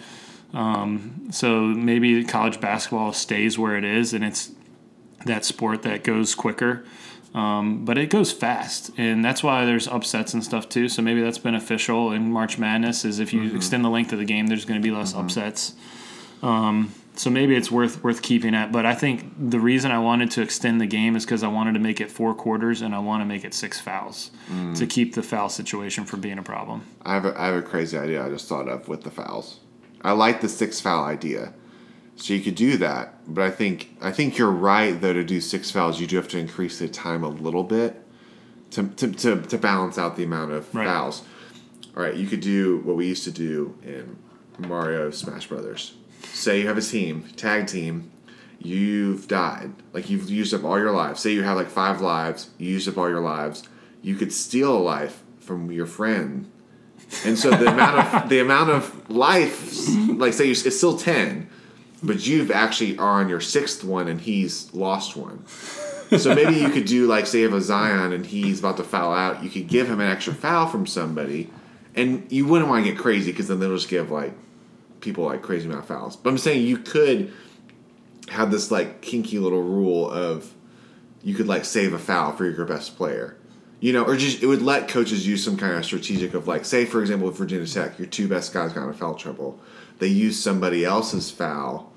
Um, 0.54 1.28
so 1.32 1.62
maybe 1.62 2.24
college 2.24 2.62
basketball 2.62 3.12
stays 3.12 3.60
where 3.60 3.76
it 3.76 3.84
is, 3.84 4.14
and 4.14 4.24
it's 4.24 4.52
that 5.26 5.44
sport 5.44 5.82
that 5.84 6.04
goes 6.04 6.36
quicker. 6.36 6.86
Um, 7.34 7.84
but 7.84 7.98
it 7.98 8.10
goes 8.10 8.32
fast, 8.32 8.92
and 8.98 9.26
that's 9.26 9.44
why 9.44 9.66
there's 9.66 9.88
upsets 9.88 10.34
and 10.34 10.44
stuff 10.44 10.70
too. 10.70 10.88
So 10.88 11.02
maybe 11.02 11.22
that's 11.22 11.38
beneficial 11.38 12.12
in 12.14 12.32
March 12.32 12.58
Madness. 12.58 13.04
Is 13.04 13.20
if 13.20 13.34
you 13.34 13.54
extend 13.56 13.84
the 13.84 13.90
length 13.90 14.14
of 14.14 14.20
the 14.20 14.26
game, 14.26 14.48
there's 14.48 14.66
going 14.66 14.82
to 14.82 14.88
be 14.88 14.96
less 14.96 15.14
upsets. 15.14 15.74
Um, 16.42 16.94
so 17.18 17.30
maybe 17.30 17.56
it's 17.56 17.72
worth 17.72 18.04
worth 18.04 18.22
keeping 18.22 18.54
at. 18.54 18.72
But 18.72 18.86
I 18.86 18.94
think 18.94 19.32
the 19.38 19.60
reason 19.60 19.92
I 19.92 20.00
wanted 20.00 20.32
to 20.32 20.42
extend 20.42 20.80
the 20.80 20.86
game 20.86 21.16
is 21.16 21.26
because 21.26 21.44
I 21.44 21.48
wanted 21.48 21.74
to 21.74 21.80
make 21.80 22.00
it 22.00 22.12
four 22.12 22.34
quarters 22.34 22.82
and 22.82 22.94
I 22.94 23.00
want 23.00 23.22
to 23.22 23.26
make 23.26 23.44
it 23.44 23.54
six 23.54 23.80
fouls 23.80 24.32
to 24.48 24.54
mm. 24.54 24.90
keep 24.90 25.16
the 25.16 25.24
foul 25.24 25.50
situation 25.50 26.06
from 26.06 26.22
being 26.22 26.38
a 26.38 26.44
problem. 26.44 26.84
I 27.04 27.14
have 27.14 27.26
a, 27.26 27.40
I 27.40 27.48
have 27.48 27.56
a 27.56 27.62
crazy 27.62 27.98
idea 27.98 28.26
I 28.26 28.30
just 28.30 28.48
thought 28.48 28.68
of 28.68 28.88
with 28.88 29.04
the 29.04 29.12
fouls. 29.12 29.60
I 30.04 30.12
like 30.12 30.42
the 30.42 30.50
six 30.50 30.80
foul 30.80 31.04
idea. 31.06 31.54
So 32.16 32.34
you 32.34 32.42
could 32.42 32.56
do 32.56 32.78
that, 32.78 33.14
but 33.28 33.44
I 33.44 33.52
think 33.52 33.96
I 34.02 34.12
think 34.12 34.38
you're 34.38 34.52
right 34.52 35.00
though 35.00 35.14
to 35.14 35.24
do 35.24 35.40
six 35.40 35.70
fouls 35.70 36.00
you 36.00 36.08
do 36.08 36.16
have 36.16 36.28
to 36.30 36.40
increase 36.40 36.80
the 36.80 36.88
time 36.88 37.24
a 37.24 37.30
little 37.30 37.64
bit 37.64 38.02
to 38.72 38.88
to, 38.88 39.12
to, 39.12 39.42
to 39.42 39.58
balance 39.58 39.98
out 39.98 40.16
the 40.16 40.24
amount 40.24 40.52
of 40.52 40.74
Right. 40.74 40.88
fouls. 40.88 41.24
All 41.96 42.04
right, 42.04 42.16
you 42.16 42.28
could 42.28 42.42
do 42.42 42.78
what 42.80 42.96
we 42.96 43.08
used 43.08 43.24
to 43.24 43.32
do 43.32 43.76
in 43.84 44.18
Mario 44.60 45.10
Smash 45.10 45.48
Brothers. 45.48 45.97
Say 46.24 46.62
you 46.62 46.68
have 46.68 46.78
a 46.78 46.82
team, 46.82 47.24
tag 47.36 47.68
team, 47.68 48.12
you've 48.60 49.28
died. 49.28 49.72
Like 49.94 50.10
you've 50.10 50.30
used 50.30 50.54
up 50.54 50.64
all 50.64 50.80
your 50.80 50.92
lives. 50.92 51.22
Say 51.22 51.34
you 51.34 51.44
have 51.44 51.58
like 51.58 51.70
five 51.70 52.02
lives, 52.02 52.50
you 52.58 52.70
used 52.70 52.88
up 52.88 52.98
all 52.98 53.10
your 53.10 53.22
lives. 53.22 53.64
You 54.02 54.16
could 54.16 54.32
steal 54.32 54.76
a 54.76 54.80
life 54.80 55.24
from 55.40 55.72
your 55.72 55.86
friend 55.86 56.50
and 57.26 57.38
so 57.38 57.52
the 57.52 57.72
amount 57.72 57.98
of 57.98 58.30
the 58.30 58.40
amount 58.40 58.70
of 58.70 59.10
life, 59.10 59.88
like 60.10 60.34
say 60.34 60.46
you, 60.46 60.52
it's 60.52 60.78
still 60.78 60.98
ten, 60.98 61.50
but 62.04 62.26
you've 62.28 62.52
actually 62.52 62.98
are 62.98 63.22
on 63.22 63.30
your 63.30 63.42
sixth 63.42 63.84
one 63.84 64.08
and 64.08 64.22
he's 64.22 64.74
lost 64.74 65.16
one. 65.16 65.46
So 66.18 66.34
maybe 66.34 66.56
you 66.56 66.70
could 66.70 66.86
do 66.86 67.06
like 67.08 67.28
say 67.28 67.40
you 67.40 67.50
have 67.50 67.58
a 67.58 67.62
Zion 67.62 68.14
and 68.14 68.26
he's 68.26 68.60
about 68.60 68.78
to 68.78 68.84
foul 68.84 69.14
out. 69.14 69.44
You 69.44 69.50
could 69.50 69.68
give 69.68 69.90
him 69.90 70.00
an 70.00 70.10
extra 70.10 70.34
foul 70.34 70.68
from 70.68 70.86
somebody, 70.86 71.50
and 71.96 72.30
you 72.32 72.46
wouldn't 72.46 72.70
want 72.70 72.86
to 72.86 72.92
get 72.92 73.00
crazy 73.00 73.32
because 73.32 73.48
then 73.48 73.60
they'll 73.60 73.76
just 73.76 73.90
give 73.90 74.12
like 74.12 74.34
people 75.02 75.26
like 75.26 75.42
crazy 75.42 75.66
amount 75.66 75.82
of 75.82 75.88
fouls. 75.88 76.16
But 76.16 76.30
I'm 76.30 76.38
saying 76.38 76.66
you 76.66 76.78
could 76.78 77.34
have 78.30 78.52
this 78.52 78.72
like 78.72 79.02
kinky 79.02 79.40
little 79.40 79.64
rule 79.64 80.10
of 80.10 80.54
you 81.24 81.36
could 81.36 81.48
like 81.48 81.66
save 81.66 81.94
a 81.94 82.00
foul 82.00 82.32
for 82.34 82.50
your 82.50 82.66
best 82.66 82.96
player. 82.96 83.38
You 83.80 83.94
know, 83.94 84.04
or 84.04 84.16
just 84.16 84.42
it 84.42 84.48
would 84.48 84.64
let 84.64 84.88
coaches 84.88 85.28
use 85.28 85.44
some 85.44 85.56
kind 85.56 85.74
of 85.74 85.86
strategic 85.86 86.34
of 86.34 86.48
like, 86.48 86.66
say 86.66 86.86
for 86.86 87.00
example, 87.00 87.28
with 87.28 87.38
Virginia 87.38 87.68
Tech, 87.68 88.00
your 88.00 88.08
two 88.08 88.28
best 88.28 88.52
guys 88.52 88.74
got 88.74 88.88
in 88.88 88.94
foul 88.94 89.14
trouble. 89.14 89.60
They 90.00 90.08
use 90.08 90.42
somebody 90.42 90.84
else's 90.84 91.30
foul, 91.30 91.94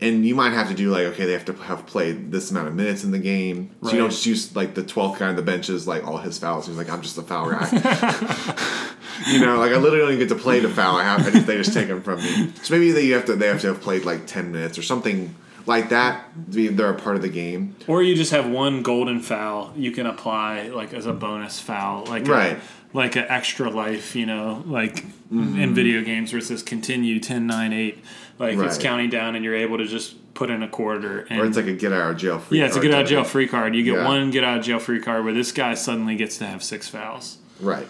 and 0.00 0.26
you 0.26 0.34
might 0.34 0.52
have 0.52 0.68
to 0.68 0.74
do 0.74 0.90
like, 0.90 1.06
okay, 1.06 1.24
they 1.24 1.32
have 1.32 1.44
to 1.44 1.52
have 1.52 1.86
played 1.86 2.32
this 2.32 2.50
amount 2.50 2.68
of 2.68 2.74
minutes 2.74 3.04
in 3.04 3.12
the 3.12 3.20
game. 3.20 3.70
So 3.84 3.92
you 3.92 3.98
don't 3.98 4.10
just 4.10 4.26
use 4.26 4.56
like 4.56 4.74
the 4.74 4.82
twelfth 4.82 5.20
guy 5.20 5.28
on 5.28 5.36
the 5.36 5.42
benches, 5.42 5.86
like 5.86 6.04
all 6.04 6.18
his 6.18 6.38
fouls. 6.38 6.66
He's 6.66 6.76
like, 6.76 6.90
I'm 6.90 7.02
just 7.02 7.18
a 7.18 7.22
foul 7.22 7.50
guy. 7.50 7.66
you 9.26 9.40
know, 9.40 9.58
like 9.58 9.72
I 9.72 9.76
literally 9.76 9.98
don't 9.98 10.08
even 10.14 10.18
get 10.28 10.34
to 10.34 10.40
play 10.40 10.60
the 10.60 10.68
foul. 10.68 10.96
I 10.96 11.04
have, 11.04 11.26
I 11.26 11.30
just, 11.30 11.46
they 11.46 11.56
just 11.56 11.72
take 11.74 11.88
them 11.88 12.02
from 12.02 12.20
me. 12.22 12.52
So 12.62 12.74
maybe 12.74 12.92
they 12.92 13.04
you 13.06 13.14
have 13.14 13.24
to 13.26 13.36
they 13.36 13.46
have 13.48 13.60
to 13.62 13.68
have 13.68 13.80
played 13.80 14.04
like 14.04 14.26
ten 14.26 14.52
minutes 14.52 14.78
or 14.78 14.82
something 14.82 15.34
like 15.66 15.88
that. 15.90 16.24
They're 16.48 16.90
a 16.90 16.94
part 16.94 17.16
of 17.16 17.22
the 17.22 17.28
game. 17.28 17.76
Or 17.86 18.02
you 18.02 18.14
just 18.14 18.30
have 18.30 18.48
one 18.48 18.82
golden 18.82 19.20
foul 19.20 19.72
you 19.76 19.90
can 19.90 20.06
apply 20.06 20.68
like 20.68 20.94
as 20.94 21.06
a 21.06 21.12
bonus 21.12 21.58
foul, 21.60 22.04
like 22.06 22.26
Right. 22.28 22.56
a, 22.56 22.96
like 22.96 23.16
an 23.16 23.26
extra 23.28 23.68
life, 23.68 24.14
you 24.16 24.26
know, 24.26 24.62
like 24.66 24.96
mm-hmm. 25.04 25.60
in 25.60 25.74
video 25.74 26.02
games 26.02 26.32
where 26.32 26.38
it 26.38 26.44
says 26.44 26.62
continue 26.62 27.18
10, 27.20 27.46
9, 27.46 27.72
8. 27.72 28.04
Like 28.38 28.58
it's 28.58 28.78
counting 28.78 29.10
down 29.10 29.34
and 29.34 29.44
you're 29.44 29.56
able 29.56 29.78
to 29.78 29.86
just 29.86 30.34
put 30.34 30.50
in 30.50 30.62
a 30.62 30.68
quarter. 30.68 31.26
And 31.30 31.40
Or 31.40 31.46
it's 31.46 31.56
like 31.56 31.66
a 31.66 31.72
get 31.72 31.92
out 31.92 32.10
of 32.12 32.16
jail 32.16 32.38
free. 32.38 32.58
yeah, 32.60 32.66
it's 32.66 32.76
a 32.76 32.80
get 32.80 32.92
out 32.94 33.02
of 33.02 33.08
jail 33.08 33.24
free 33.24 33.48
card. 33.48 33.74
You 33.74 33.82
get 33.82 33.94
Yeah. 33.94 34.04
one 34.04 34.30
get 34.30 34.44
out 34.44 34.58
of 34.58 34.64
jail 34.64 34.78
free 34.78 35.00
card 35.00 35.24
where 35.24 35.34
this 35.34 35.50
guy 35.52 35.74
suddenly 35.74 36.14
gets 36.16 36.38
to 36.38 36.46
have 36.46 36.62
six 36.62 36.86
fouls. 36.88 37.38
Right. 37.60 37.88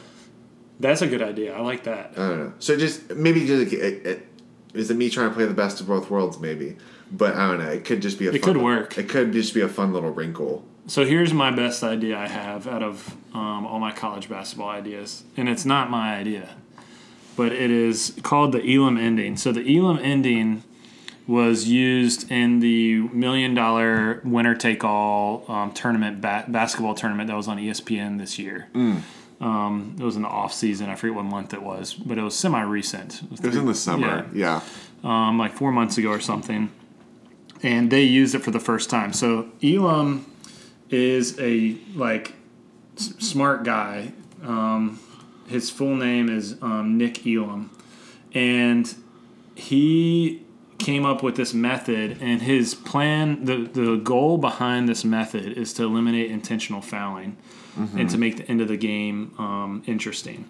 That's 0.78 1.02
a 1.02 1.06
good 1.06 1.22
idea. 1.22 1.54
I 1.54 1.60
like 1.60 1.84
that. 1.84 2.12
I 2.16 2.28
don't 2.28 2.38
know. 2.38 2.52
So 2.58 2.76
just 2.76 3.14
maybe 3.14 3.46
just 3.46 3.72
it, 3.72 4.06
it, 4.06 4.28
is 4.74 4.90
it 4.90 4.96
me 4.96 5.08
trying 5.08 5.28
to 5.30 5.34
play 5.34 5.46
the 5.46 5.54
best 5.54 5.80
of 5.80 5.86
both 5.86 6.10
worlds? 6.10 6.38
Maybe, 6.38 6.76
but 7.10 7.34
I 7.34 7.48
don't 7.48 7.58
know. 7.58 7.70
It 7.70 7.84
could 7.84 8.02
just 8.02 8.18
be 8.18 8.26
a. 8.26 8.32
It 8.32 8.42
fun, 8.42 8.54
could 8.54 8.62
work. 8.62 8.98
It 8.98 9.08
could 9.08 9.32
just 9.32 9.54
be 9.54 9.62
a 9.62 9.68
fun 9.68 9.92
little 9.92 10.10
wrinkle. 10.10 10.64
So 10.86 11.04
here's 11.04 11.32
my 11.32 11.50
best 11.50 11.82
idea 11.82 12.16
I 12.16 12.28
have 12.28 12.68
out 12.68 12.82
of 12.82 13.16
um, 13.34 13.66
all 13.66 13.80
my 13.80 13.90
college 13.90 14.28
basketball 14.28 14.68
ideas, 14.68 15.24
and 15.36 15.48
it's 15.48 15.64
not 15.64 15.90
my 15.90 16.14
idea, 16.14 16.56
but 17.36 17.52
it 17.52 17.70
is 17.70 18.14
called 18.22 18.52
the 18.52 18.62
Elam 18.62 18.96
ending. 18.96 19.36
So 19.36 19.50
the 19.50 19.76
Elam 19.76 19.98
ending 20.00 20.62
was 21.26 21.66
used 21.66 22.30
in 22.30 22.60
the 22.60 23.00
million 23.08 23.52
dollar 23.54 24.20
winner 24.24 24.54
take 24.54 24.84
all 24.84 25.44
um, 25.50 25.72
tournament 25.72 26.20
ba- 26.20 26.44
basketball 26.46 26.94
tournament 26.94 27.28
that 27.28 27.36
was 27.36 27.48
on 27.48 27.58
ESPN 27.58 28.18
this 28.18 28.38
year. 28.38 28.68
Um, 29.40 29.96
it 29.98 30.02
was 30.02 30.16
in 30.16 30.22
the 30.22 30.28
off 30.28 30.52
season. 30.54 30.88
I 30.88 30.94
forget 30.94 31.14
what 31.14 31.24
month 31.24 31.52
it 31.52 31.62
was, 31.62 31.92
but 31.94 32.16
it 32.18 32.22
was 32.22 32.34
semi 32.34 32.60
recent. 32.62 33.22
It 33.32 33.42
was 33.42 33.56
in 33.56 33.66
the 33.66 33.74
summer. 33.74 34.26
Yeah. 34.32 34.60
um, 35.04 35.38
like 35.38 35.52
four 35.52 35.72
months 35.72 35.98
ago 35.98 36.08
or 36.10 36.20
something, 36.20 36.70
and 37.62 37.90
they 37.90 38.02
used 38.02 38.34
it 38.34 38.40
for 38.42 38.50
the 38.50 38.60
first 38.60 38.88
time. 38.88 39.12
So 39.12 39.48
Elam 39.62 40.24
is 40.90 41.38
a 41.38 41.76
like 41.94 42.32
s- 42.96 43.14
smart 43.18 43.64
guy. 43.64 44.12
Um, 44.42 45.00
his 45.48 45.68
full 45.70 45.96
name 45.96 46.28
is 46.30 46.56
um, 46.62 46.96
Nick 46.96 47.26
Elam, 47.26 47.70
and 48.32 48.94
he 49.54 50.42
came 50.78 51.04
up 51.06 51.22
with 51.22 51.36
this 51.36 51.52
method. 51.54 52.18
And 52.20 52.42
his 52.42 52.74
plan, 52.74 53.44
the 53.44 53.56
the 53.70 53.96
goal 53.96 54.38
behind 54.38 54.88
this 54.88 55.04
method, 55.04 55.52
is 55.58 55.72
to 55.74 55.84
eliminate 55.84 56.30
intentional 56.30 56.80
fouling 56.80 57.36
and 57.76 58.08
to 58.10 58.18
make 58.18 58.36
the 58.38 58.48
end 58.48 58.60
of 58.60 58.68
the 58.68 58.76
game 58.76 59.34
um, 59.38 59.82
interesting. 59.86 60.48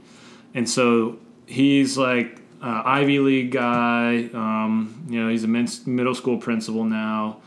And 0.54 0.68
so 0.68 1.18
he's 1.46 1.98
like 1.98 2.40
uh, 2.62 2.82
Ivy 2.84 3.18
League 3.18 3.50
guy. 3.52 4.30
Um, 4.32 5.06
you 5.08 5.22
know, 5.22 5.28
he's 5.28 5.44
a 5.44 5.48
min- 5.48 5.68
middle 5.86 6.14
school 6.14 6.38
principal 6.38 6.84
now. 6.84 7.40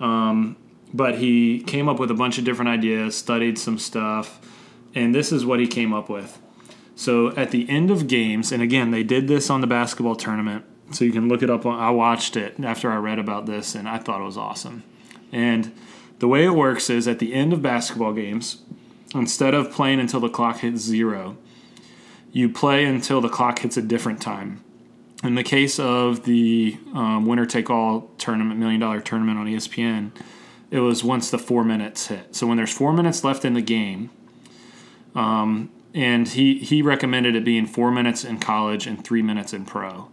Um, 0.00 0.56
but 0.92 1.18
he 1.18 1.60
came 1.60 1.88
up 1.88 1.98
with 1.98 2.10
a 2.10 2.14
bunch 2.14 2.38
of 2.38 2.44
different 2.44 2.70
ideas, 2.70 3.16
studied 3.16 3.58
some 3.58 3.78
stuff, 3.78 4.40
and 4.94 5.14
this 5.14 5.32
is 5.32 5.44
what 5.44 5.60
he 5.60 5.66
came 5.66 5.92
up 5.92 6.08
with. 6.08 6.40
So 6.94 7.36
at 7.36 7.50
the 7.50 7.68
end 7.68 7.90
of 7.90 8.06
games, 8.06 8.52
and 8.52 8.62
again, 8.62 8.90
they 8.90 9.02
did 9.02 9.28
this 9.28 9.50
on 9.50 9.60
the 9.60 9.66
basketball 9.66 10.16
tournament, 10.16 10.64
so 10.92 11.04
you 11.04 11.12
can 11.12 11.28
look 11.28 11.42
it 11.42 11.50
up. 11.50 11.66
I 11.66 11.90
watched 11.90 12.36
it 12.36 12.54
after 12.62 12.90
I 12.90 12.96
read 12.96 13.18
about 13.18 13.46
this, 13.46 13.74
and 13.74 13.88
I 13.88 13.98
thought 13.98 14.20
it 14.20 14.24
was 14.24 14.38
awesome. 14.38 14.84
And 15.32 15.72
the 16.18 16.28
way 16.28 16.44
it 16.46 16.54
works 16.54 16.88
is 16.88 17.06
at 17.06 17.18
the 17.18 17.34
end 17.34 17.52
of 17.52 17.60
basketball 17.60 18.14
games, 18.14 18.62
instead 19.14 19.54
of 19.54 19.70
playing 19.70 20.00
until 20.00 20.20
the 20.20 20.28
clock 20.28 20.58
hits 20.58 20.80
zero, 20.80 21.36
you 22.32 22.48
play 22.48 22.84
until 22.84 23.20
the 23.20 23.28
clock 23.28 23.60
hits 23.60 23.76
a 23.76 23.82
different 23.82 24.20
time. 24.20 24.62
In 25.24 25.34
the 25.34 25.42
case 25.42 25.78
of 25.78 26.24
the 26.24 26.76
um, 26.94 27.26
winner 27.26 27.46
take 27.46 27.70
all 27.70 28.10
tournament, 28.18 28.60
million 28.60 28.80
dollar 28.80 29.00
tournament 29.00 29.38
on 29.38 29.46
ESPN, 29.46 30.10
it 30.70 30.80
was 30.80 31.02
once 31.02 31.30
the 31.30 31.38
four 31.38 31.64
minutes 31.64 32.08
hit. 32.08 32.36
So 32.36 32.46
when 32.46 32.56
there's 32.56 32.72
four 32.72 32.92
minutes 32.92 33.24
left 33.24 33.44
in 33.44 33.54
the 33.54 33.62
game, 33.62 34.10
um, 35.14 35.70
and 35.94 36.28
he, 36.28 36.58
he 36.58 36.82
recommended 36.82 37.34
it 37.34 37.44
being 37.44 37.66
four 37.66 37.90
minutes 37.90 38.24
in 38.24 38.38
college 38.38 38.86
and 38.86 39.02
three 39.02 39.22
minutes 39.22 39.54
in 39.54 39.64
pro 39.64 40.08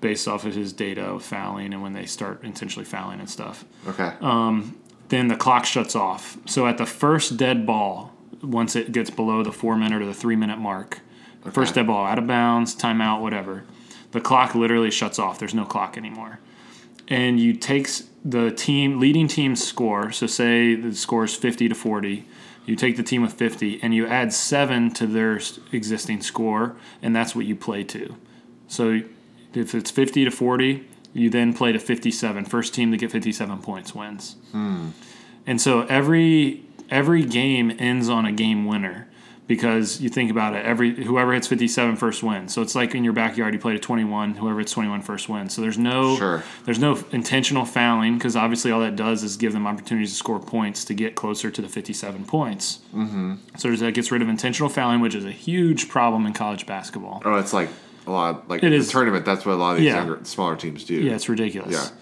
based 0.00 0.28
off 0.28 0.44
of 0.44 0.54
his 0.54 0.74
data 0.74 1.02
of 1.02 1.22
fouling 1.22 1.72
and 1.72 1.82
when 1.82 1.94
they 1.94 2.04
start 2.04 2.44
intentionally 2.44 2.84
fouling 2.84 3.18
and 3.18 3.30
stuff. 3.30 3.64
Okay. 3.88 4.12
Um, 4.20 4.78
then 5.08 5.28
the 5.28 5.36
clock 5.36 5.64
shuts 5.64 5.96
off. 5.96 6.36
So 6.46 6.66
at 6.66 6.76
the 6.76 6.86
first 6.86 7.36
dead 7.36 7.64
ball, 7.64 8.12
once 8.46 8.76
it 8.76 8.92
gets 8.92 9.10
below 9.10 9.42
the 9.42 9.52
four 9.52 9.76
minute 9.76 10.00
or 10.00 10.06
the 10.06 10.14
three 10.14 10.36
minute 10.36 10.58
mark, 10.58 11.00
okay. 11.42 11.50
first 11.50 11.74
dead 11.74 11.86
ball, 11.86 12.06
out 12.06 12.18
of 12.18 12.26
bounds, 12.26 12.74
timeout, 12.74 13.20
whatever, 13.20 13.64
the 14.12 14.20
clock 14.20 14.54
literally 14.54 14.90
shuts 14.90 15.18
off. 15.18 15.38
There's 15.38 15.54
no 15.54 15.64
clock 15.64 15.96
anymore. 15.96 16.40
And 17.08 17.38
you 17.38 17.52
take 17.52 17.88
the 18.24 18.50
team 18.50 18.98
leading 18.98 19.28
team's 19.28 19.62
score. 19.62 20.10
So 20.10 20.26
say 20.26 20.74
the 20.74 20.94
score 20.94 21.24
is 21.24 21.34
50 21.34 21.68
to 21.68 21.74
40 21.74 22.26
you 22.66 22.74
take 22.74 22.96
the 22.96 23.02
team 23.02 23.22
with 23.22 23.32
50 23.32 23.80
and 23.82 23.94
you 23.94 24.06
add 24.06 24.32
seven 24.32 24.90
to 24.94 25.06
their 25.06 25.40
existing 25.72 26.20
score, 26.20 26.76
and 27.00 27.14
that's 27.14 27.34
what 27.34 27.46
you 27.46 27.54
play 27.54 27.84
to. 27.84 28.16
So 28.66 29.02
if 29.54 29.74
it's 29.74 29.90
50 29.90 30.24
to 30.24 30.30
40, 30.30 30.86
you 31.14 31.30
then 31.30 31.54
play 31.54 31.72
to 31.72 31.78
57. 31.78 32.44
First 32.44 32.74
team 32.74 32.90
to 32.90 32.96
get 32.96 33.12
57 33.12 33.62
points 33.62 33.94
wins. 33.94 34.34
Hmm. 34.50 34.88
And 35.46 35.60
so 35.60 35.82
every 35.82 36.64
every 36.90 37.24
game 37.24 37.74
ends 37.78 38.08
on 38.08 38.26
a 38.26 38.32
game 38.32 38.66
winner 38.66 39.08
because 39.46 40.00
you 40.00 40.08
think 40.08 40.30
about 40.30 40.54
it, 40.54 40.64
every 40.64 41.04
whoever 41.04 41.32
hits 41.32 41.46
57 41.46 41.96
first 41.96 42.22
wins. 42.22 42.52
So 42.52 42.62
it's 42.62 42.74
like 42.74 42.94
in 42.94 43.04
your 43.04 43.12
backyard, 43.12 43.54
you 43.54 43.60
play 43.60 43.72
to 43.74 43.78
21, 43.78 44.34
whoever 44.34 44.58
hits 44.58 44.72
21 44.72 45.02
first 45.02 45.28
wins. 45.28 45.54
So 45.54 45.62
there's 45.62 45.78
no 45.78 46.16
sure. 46.16 46.42
there's 46.64 46.78
no 46.78 46.98
intentional 47.12 47.64
fouling 47.64 48.18
because 48.18 48.34
obviously 48.34 48.70
all 48.70 48.80
that 48.80 48.96
does 48.96 49.22
is 49.22 49.36
give 49.36 49.52
them 49.52 49.66
opportunities 49.66 50.10
to 50.10 50.16
score 50.16 50.40
points 50.40 50.84
to 50.86 50.94
get 50.94 51.14
closer 51.14 51.50
to 51.50 51.62
the 51.62 51.68
57 51.68 52.24
points. 52.24 52.80
Mm-hmm. 52.94 53.34
So 53.56 53.74
that 53.74 53.94
gets 53.94 54.10
rid 54.10 54.22
of 54.22 54.28
intentional 54.28 54.68
fouling, 54.68 55.00
which 55.00 55.14
is 55.14 55.24
a 55.24 55.32
huge 55.32 55.88
problem 55.88 56.26
in 56.26 56.32
college 56.32 56.66
basketball. 56.66 57.22
Oh, 57.24 57.36
it's 57.36 57.52
like 57.52 57.68
a 58.06 58.10
lot 58.10 58.48
like 58.48 58.62
it 58.62 58.70
the 58.70 58.76
is, 58.76 58.90
tournament. 58.90 59.24
That's 59.24 59.46
what 59.46 59.52
a 59.52 59.56
lot 59.56 59.72
of 59.72 59.76
these 59.78 59.86
yeah. 59.86 59.96
younger, 59.96 60.24
smaller 60.24 60.56
teams 60.56 60.84
do. 60.84 60.94
Yeah, 60.94 61.14
it's 61.14 61.28
ridiculous. 61.28 61.72
Yeah. 61.72 61.96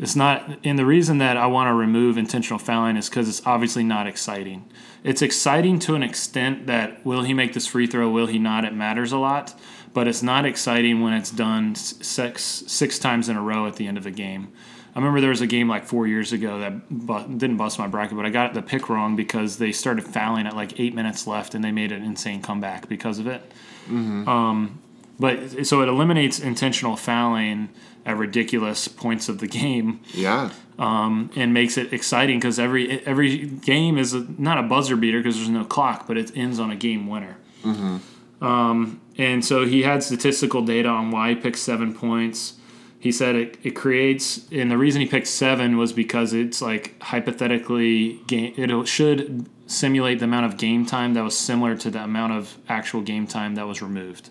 It's 0.00 0.16
not, 0.16 0.58
and 0.64 0.78
the 0.78 0.86
reason 0.86 1.18
that 1.18 1.36
I 1.36 1.46
want 1.46 1.68
to 1.68 1.74
remove 1.74 2.16
intentional 2.16 2.58
fouling 2.58 2.96
is 2.96 3.10
because 3.10 3.28
it's 3.28 3.46
obviously 3.46 3.84
not 3.84 4.06
exciting. 4.06 4.64
It's 5.04 5.20
exciting 5.20 5.78
to 5.80 5.94
an 5.94 6.02
extent 6.02 6.66
that 6.68 7.04
will 7.04 7.22
he 7.22 7.34
make 7.34 7.52
this 7.52 7.66
free 7.66 7.86
throw? 7.86 8.08
Will 8.08 8.26
he 8.26 8.38
not? 8.38 8.64
It 8.64 8.72
matters 8.74 9.12
a 9.12 9.18
lot, 9.18 9.54
but 9.92 10.08
it's 10.08 10.22
not 10.22 10.46
exciting 10.46 11.02
when 11.02 11.12
it's 11.12 11.30
done 11.30 11.74
six 11.74 12.42
six 12.42 12.98
times 12.98 13.28
in 13.28 13.36
a 13.36 13.42
row 13.42 13.66
at 13.66 13.76
the 13.76 13.86
end 13.86 13.98
of 13.98 14.06
a 14.06 14.10
game. 14.10 14.50
I 14.94 14.98
remember 14.98 15.20
there 15.20 15.30
was 15.30 15.42
a 15.42 15.46
game 15.46 15.68
like 15.68 15.84
four 15.84 16.06
years 16.06 16.32
ago 16.32 16.58
that 16.60 16.88
bu- 16.88 17.36
didn't 17.36 17.58
bust 17.58 17.78
my 17.78 17.86
bracket, 17.86 18.16
but 18.16 18.24
I 18.24 18.30
got 18.30 18.54
the 18.54 18.62
pick 18.62 18.88
wrong 18.88 19.16
because 19.16 19.58
they 19.58 19.70
started 19.70 20.04
fouling 20.04 20.46
at 20.46 20.56
like 20.56 20.80
eight 20.80 20.94
minutes 20.94 21.26
left 21.26 21.54
and 21.54 21.62
they 21.62 21.72
made 21.72 21.92
an 21.92 22.02
insane 22.02 22.40
comeback 22.40 22.88
because 22.88 23.18
of 23.18 23.26
it. 23.26 23.42
Mm-hmm. 23.84 24.26
Um, 24.26 24.80
but 25.18 25.66
so 25.66 25.82
it 25.82 25.88
eliminates 25.88 26.40
intentional 26.40 26.96
fouling 26.96 27.68
at 28.06 28.16
ridiculous 28.16 28.88
points 28.88 29.28
of 29.28 29.38
the 29.38 29.46
game. 29.46 30.00
Yeah. 30.12 30.50
Um, 30.78 31.30
and 31.36 31.52
makes 31.52 31.76
it 31.76 31.92
exciting 31.92 32.38
because 32.38 32.58
every 32.58 33.04
every 33.06 33.46
game 33.46 33.98
is 33.98 34.14
a, 34.14 34.26
not 34.38 34.58
a 34.58 34.62
buzzer 34.62 34.96
beater 34.96 35.18
because 35.18 35.36
there's 35.36 35.48
no 35.48 35.64
clock, 35.64 36.06
but 36.06 36.16
it 36.16 36.34
ends 36.34 36.58
on 36.58 36.70
a 36.70 36.76
game 36.76 37.06
winner. 37.06 37.36
Mm-hmm. 37.62 38.44
Um, 38.44 39.00
and 39.18 39.44
so 39.44 39.66
he 39.66 39.82
had 39.82 40.02
statistical 40.02 40.62
data 40.62 40.88
on 40.88 41.10
why 41.10 41.30
he 41.30 41.34
picked 41.34 41.58
seven 41.58 41.92
points. 41.94 42.54
He 42.98 43.12
said 43.12 43.34
it, 43.34 43.58
it 43.62 43.70
creates, 43.70 44.46
and 44.52 44.70
the 44.70 44.76
reason 44.76 45.00
he 45.00 45.06
picked 45.06 45.26
seven 45.26 45.78
was 45.78 45.92
because 45.92 46.34
it's 46.34 46.60
like 46.60 47.00
hypothetically 47.02 48.20
game. 48.26 48.54
It 48.56 48.88
should 48.88 49.48
simulate 49.66 50.18
the 50.18 50.26
amount 50.26 50.46
of 50.46 50.58
game 50.58 50.84
time 50.84 51.14
that 51.14 51.22
was 51.22 51.36
similar 51.36 51.76
to 51.76 51.90
the 51.90 52.02
amount 52.02 52.32
of 52.32 52.58
actual 52.68 53.00
game 53.00 53.26
time 53.26 53.54
that 53.54 53.66
was 53.66 53.80
removed. 53.80 54.30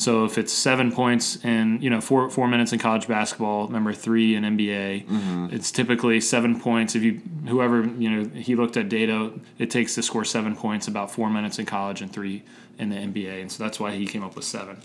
So 0.00 0.24
if 0.24 0.38
it's 0.38 0.50
seven 0.50 0.90
points 0.92 1.38
and 1.44 1.82
you 1.82 1.90
know 1.90 2.00
four 2.00 2.30
four 2.30 2.48
minutes 2.48 2.72
in 2.72 2.78
college 2.78 3.06
basketball, 3.06 3.68
number 3.68 3.92
three 3.92 4.34
in 4.34 4.44
NBA, 4.44 5.06
mm-hmm. 5.06 5.48
it's 5.52 5.70
typically 5.70 6.22
seven 6.22 6.58
points. 6.58 6.94
If 6.94 7.02
you 7.02 7.20
whoever 7.46 7.84
you 7.84 8.08
know 8.08 8.30
he 8.30 8.56
looked 8.56 8.78
at 8.78 8.88
data, 8.88 9.30
it 9.58 9.70
takes 9.70 9.94
to 9.96 10.02
score 10.02 10.24
seven 10.24 10.56
points 10.56 10.88
about 10.88 11.10
four 11.10 11.28
minutes 11.28 11.58
in 11.58 11.66
college 11.66 12.00
and 12.00 12.10
three 12.10 12.42
in 12.78 12.88
the 12.88 12.96
NBA, 12.96 13.42
and 13.42 13.52
so 13.52 13.62
that's 13.62 13.78
why 13.78 13.94
he 13.94 14.06
came 14.06 14.24
up 14.24 14.36
with 14.36 14.46
seven. 14.46 14.78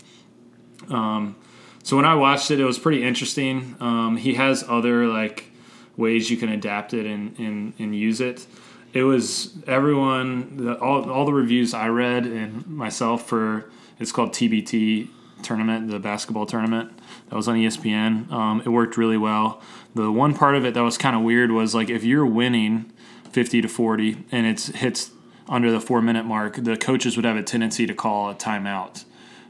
Um, 0.90 1.34
so 1.82 1.96
when 1.96 2.04
I 2.04 2.14
watched 2.14 2.50
it, 2.50 2.60
it 2.60 2.66
was 2.66 2.78
pretty 2.78 3.02
interesting. 3.02 3.74
Um, 3.80 4.18
he 4.18 4.34
has 4.34 4.66
other 4.68 5.06
like 5.06 5.50
ways 5.96 6.30
you 6.30 6.36
can 6.36 6.50
adapt 6.50 6.92
it 6.92 7.06
and 7.06 7.38
and, 7.38 7.72
and 7.78 7.96
use 7.96 8.20
it. 8.20 8.46
It 8.92 9.04
was 9.04 9.54
everyone 9.66 10.58
the, 10.58 10.74
all 10.74 11.10
all 11.10 11.24
the 11.24 11.32
reviews 11.32 11.72
I 11.72 11.88
read 11.88 12.26
and 12.26 12.66
myself 12.66 13.26
for 13.26 13.70
it's 13.98 14.12
called 14.12 14.32
TBT 14.32 15.08
tournament, 15.42 15.90
the 15.90 15.98
basketball 15.98 16.46
tournament 16.46 16.98
that 17.28 17.36
was 17.36 17.48
on 17.48 17.56
ESPN. 17.56 18.30
Um, 18.30 18.60
it 18.64 18.68
worked 18.68 18.96
really 18.96 19.16
well. 19.16 19.60
The 19.94 20.10
one 20.10 20.34
part 20.34 20.54
of 20.54 20.64
it 20.64 20.74
that 20.74 20.82
was 20.82 20.98
kind 20.98 21.16
of 21.16 21.22
weird 21.22 21.50
was 21.50 21.74
like 21.74 21.90
if 21.90 22.04
you're 22.04 22.26
winning 22.26 22.92
50 23.30 23.62
to 23.62 23.68
40 23.68 24.24
and 24.30 24.46
it 24.46 24.60
hits 24.60 25.10
under 25.48 25.70
the 25.70 25.80
four 25.80 26.02
minute 26.02 26.24
mark, 26.24 26.56
the 26.56 26.76
coaches 26.76 27.16
would 27.16 27.24
have 27.24 27.36
a 27.36 27.42
tendency 27.42 27.86
to 27.86 27.94
call 27.94 28.30
a 28.30 28.34
timeout 28.34 29.04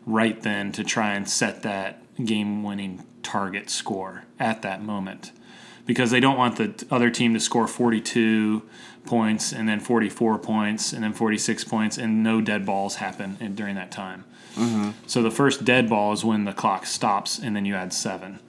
right 0.04 0.42
then 0.42 0.72
to 0.72 0.84
try 0.84 1.14
and 1.14 1.28
set 1.28 1.62
that 1.62 2.02
game 2.24 2.62
winning 2.62 3.04
target 3.22 3.68
score 3.68 4.24
at 4.38 4.62
that 4.62 4.82
moment 4.82 5.32
because 5.84 6.10
they 6.10 6.20
don't 6.20 6.36
want 6.36 6.56
the 6.56 6.86
other 6.90 7.10
team 7.10 7.34
to 7.34 7.40
score 7.40 7.66
42 7.66 8.62
points 9.04 9.52
and 9.52 9.68
then 9.68 9.80
44 9.80 10.38
points 10.38 10.92
and 10.92 11.02
then 11.02 11.12
46 11.12 11.64
points 11.64 11.96
and 11.96 12.22
no 12.22 12.40
dead 12.40 12.66
balls 12.66 12.96
happen 12.96 13.36
during 13.54 13.76
that 13.76 13.90
time. 13.90 14.24
Mm-hmm. 14.56 14.90
So 15.06 15.22
the 15.22 15.30
first 15.30 15.64
dead 15.64 15.88
ball 15.88 16.12
is 16.12 16.24
when 16.24 16.44
the 16.44 16.52
clock 16.52 16.86
stops 16.86 17.38
and 17.38 17.54
then 17.54 17.64
you 17.64 17.74
add 17.74 17.92
seven. 17.92 18.40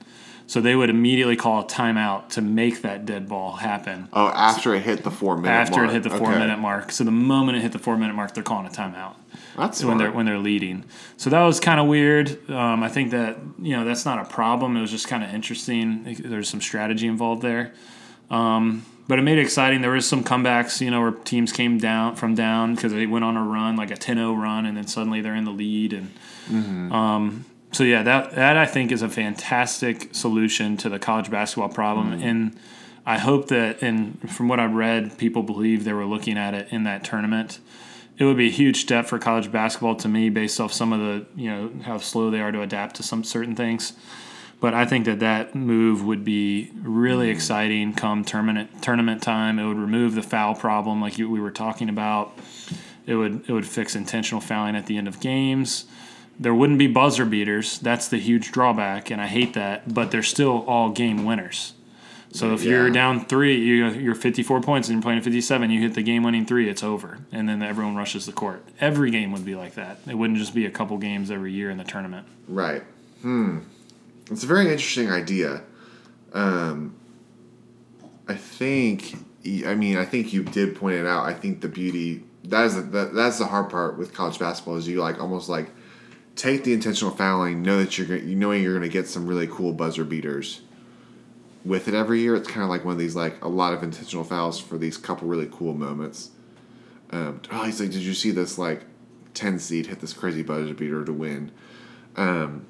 So 0.48 0.62
they 0.62 0.76
would 0.76 0.90
immediately 0.90 1.36
call 1.36 1.60
a 1.60 1.66
timeout 1.66 2.30
to 2.30 2.42
make 2.42 2.82
that 2.82 3.06
dead 3.06 3.28
ball 3.28 3.58
happen. 3.58 4.08
Oh, 4.14 4.30
after 4.30 4.74
it 4.74 4.84
hit 4.84 5.04
the 5.04 5.12
four 5.12 5.36
minute 5.36 5.50
after 5.50 5.82
mark. 5.82 5.90
it 5.90 5.94
hit 5.94 6.04
the 6.04 6.10
four 6.10 6.30
okay. 6.30 6.40
minute 6.40 6.58
mark. 6.58 6.94
So 6.94 7.04
the 7.04 7.12
moment 7.12 7.58
it 7.58 7.62
hit 7.62 7.74
the 7.74 7.80
four 7.80 7.98
minute 7.98 8.16
mark, 8.16 8.34
they're 8.34 8.44
calling 8.44 8.66
a 8.66 8.70
timeout. 8.70 9.16
That's 9.58 9.84
when 9.84 9.98
smart. 9.98 9.98
they're 9.98 10.12
when 10.12 10.26
they're 10.26 10.40
leading. 10.40 10.86
So 11.18 11.30
that 11.32 11.44
was 11.44 11.60
kind 11.60 11.82
of 11.82 11.88
weird. 11.88 12.50
Um, 12.50 12.82
I 12.82 12.88
think 12.88 13.12
that 13.12 13.38
you 13.60 13.76
know 13.76 13.84
that's 13.84 14.06
not 14.06 14.20
a 14.20 14.26
problem. 14.26 14.78
It 14.78 14.82
was 14.82 14.92
just 14.92 15.10
kind 15.10 15.22
of 15.22 15.34
interesting. 15.34 16.16
There's 16.24 16.48
some 16.48 16.62
strategy 16.62 17.08
involved 17.08 17.42
there. 17.42 17.74
Um, 18.30 18.86
but 19.08 19.20
it 19.20 19.22
made 19.22 19.38
it 19.38 19.42
exciting. 19.42 19.82
There 19.82 19.92
was 19.92 20.08
some 20.08 20.24
comebacks, 20.24 20.82
you 20.82 20.92
know, 20.92 21.02
where 21.02 21.12
teams 21.12 21.52
came 21.52 21.78
down 21.78 22.16
from 22.16 22.36
down 22.36 22.76
because 22.76 22.92
they 22.92 23.06
went 23.06 23.24
on 23.24 23.38
a 23.38 23.44
run, 23.44 23.76
like 23.76 23.92
a 23.92 23.96
10-0 23.96 24.38
run, 24.38 24.66
and 24.66 24.76
then 24.76 24.88
suddenly 24.88 25.22
they're 25.22 25.36
in 25.36 25.46
the 25.46 25.52
lead. 25.52 25.94
And 25.94 26.14
mm-hmm. 26.50 26.92
um, 26.92 27.46
so 27.72 27.84
yeah, 27.84 28.04
that 28.04 28.32
that 28.32 28.58
I 28.58 28.66
think 28.66 28.92
is 28.92 29.02
a 29.02 29.10
fantastic 29.10 30.14
solution 30.14 30.78
to 30.78 30.90
the 30.90 31.00
college 31.00 31.32
basketball 31.32 31.70
problem. 31.70 32.12
Mm-hmm. 32.12 32.28
And 32.28 32.60
I 33.06 33.18
hope 33.18 33.48
that, 33.48 33.82
and 33.82 34.30
from 34.30 34.50
what 34.50 34.60
I've 34.60 34.74
read, 34.74 35.18
people 35.18 35.42
believe 35.42 35.86
they 35.86 35.94
were 35.94 36.06
looking 36.06 36.38
at 36.38 36.54
it 36.54 36.68
in 36.72 36.84
that 36.84 37.06
tournament. 37.06 37.60
It 38.18 38.26
would 38.26 38.36
be 38.36 38.48
a 38.48 38.52
huge 38.52 38.82
step 38.82 39.06
for 39.06 39.20
college 39.20 39.52
basketball 39.52 39.96
to 39.98 40.08
me, 40.08 40.30
based 40.30 40.60
off 40.60 40.74
some 40.74 40.92
of 40.92 41.00
the 41.00 41.26
you 41.42 41.50
know 41.50 41.72
how 41.84 41.98
slow 41.98 42.30
they 42.30 42.42
are 42.42 42.52
to 42.52 42.62
adapt 42.62 42.98
to 42.98 43.04
some 43.04 43.24
certain 43.24 43.56
things. 43.56 43.94
But 44.60 44.74
I 44.74 44.86
think 44.86 45.06
that 45.06 45.20
that 45.20 45.54
move 45.54 46.04
would 46.04 46.26
be 46.26 46.72
really 46.82 47.30
exciting 47.30 47.94
come 47.94 48.24
tournament 48.26 48.82
tournament 48.82 49.22
time. 49.22 49.60
It 49.60 49.68
would 49.68 49.78
remove 49.78 50.16
the 50.16 50.24
foul 50.24 50.56
problem, 50.56 51.00
like 51.00 51.18
you, 51.20 51.30
we 51.30 51.40
were 51.40 51.52
talking 51.52 51.90
about. 51.90 52.38
It 53.06 53.16
would 53.16 53.48
it 53.48 53.54
would 53.54 53.68
fix 53.68 53.96
intentional 53.96 54.42
fouling 54.42 54.76
at 54.76 54.88
the 54.88 54.98
end 54.98 55.08
of 55.08 55.20
games. 55.20 55.86
There 56.40 56.54
wouldn't 56.54 56.80
be 56.80 56.88
buzzer 56.88 57.26
beaters. 57.26 57.80
That's 57.80 58.08
the 58.08 58.18
huge 58.18 58.52
drawback, 58.52 59.10
and 59.12 59.22
I 59.22 59.28
hate 59.28 59.54
that. 59.54 59.94
But 59.94 60.12
they're 60.12 60.24
still 60.24 60.64
all 60.68 60.90
game 60.90 61.24
winners. 61.26 61.74
So 62.32 62.54
if 62.54 62.64
Yeah. 62.64 62.72
you're 62.72 62.90
down 62.90 63.22
three, 63.26 63.56
you- 63.58 63.90
you're 63.92 64.14
54 64.14 64.60
points 64.62 64.90
and 64.90 64.96
you're 64.98 65.02
playing 65.02 65.22
57, 65.22 65.72
you 65.72 65.80
hit 65.80 65.94
the 65.94 66.04
game-winning 66.04 66.46
three, 66.46 66.68
it's 66.68 66.84
over, 66.84 67.20
and 67.32 67.48
then 67.48 67.64
everyone 67.64 67.96
rushes 67.96 68.26
the 68.26 68.34
court. 68.34 68.64
Every 68.82 69.10
game 69.12 69.32
would 69.32 69.46
be 69.46 69.56
like 69.56 69.76
that. 69.76 70.00
It 70.08 70.16
wouldn't 70.18 70.38
just 70.38 70.54
be 70.54 70.66
a 70.66 70.70
couple 70.70 70.98
games 70.98 71.32
every 71.32 71.54
year 71.54 71.70
in 71.70 71.78
the 71.78 71.86
tournament. 71.86 72.28
Right. 72.48 72.84
Hmm. 73.22 73.60
It's 74.30 74.44
a 74.44 74.48
very 74.48 74.66
interesting 74.72 75.10
idea. 75.10 75.62
Um, 76.34 76.96
I 78.28 78.36
think 78.36 79.16
I 79.66 79.76
mean, 79.76 79.98
I 79.98 80.06
think 80.06 80.34
you 80.34 80.44
did 80.44 80.76
point 80.76 80.96
it 80.96 81.06
out. 81.06 81.26
I 81.26 81.34
think 81.34 81.62
the 81.62 81.70
beauty 81.70 82.24
that 82.44 82.66
is 82.66 82.76
the, 82.76 82.82
that, 82.82 83.14
that's 83.14 83.40
the 83.40 83.46
hard 83.46 83.70
part 83.70 83.98
with 83.98 84.14
college 84.14 84.40
basketball 84.40 84.76
is 84.76 84.88
you 84.88 85.00
like 85.00 85.20
almost 85.20 85.50
like 85.50 85.70
take 86.36 86.64
the 86.64 86.74
intentional 86.74 87.14
fouling, 87.14 87.62
know 87.62 87.78
that 87.80 87.98
you're 87.98 88.18
you 88.18 88.36
knowing 88.36 88.64
you're 88.64 88.74
going 88.74 88.90
to 88.90 88.94
get 88.94 89.08
some 89.08 89.28
really 89.28 89.48
cool 89.48 89.74
buzzer 89.74 90.04
beaters. 90.04 90.62
With 91.66 91.88
it 91.90 91.94
every 91.94 92.22
year, 92.22 92.36
it's 92.36 92.48
kind 92.48 92.64
of 92.64 92.70
like 92.70 92.86
one 92.86 92.94
of 92.94 93.00
these 93.00 93.16
like 93.16 93.44
a 93.44 93.50
lot 93.50 93.74
of 93.74 93.84
intentional 93.84 94.24
fouls 94.24 94.60
for 94.60 94.78
these 94.78 94.98
couple 94.98 95.28
really 95.28 95.50
cool 95.52 95.74
moments. 95.74 96.32
Um, 97.12 97.42
oh, 97.52 97.64
he's 97.64 97.80
like, 97.80 97.92
did 97.92 98.02
you 98.02 98.14
see 98.14 98.32
this 98.32 98.58
like 98.58 98.84
ten 99.34 99.60
seed 99.60 99.88
hit 99.88 100.00
this 100.00 100.14
crazy 100.14 100.44
buzzer 100.44 100.74
beater 100.74 101.04
to 101.04 101.14
win? 101.14 101.52
Um, 102.16 102.66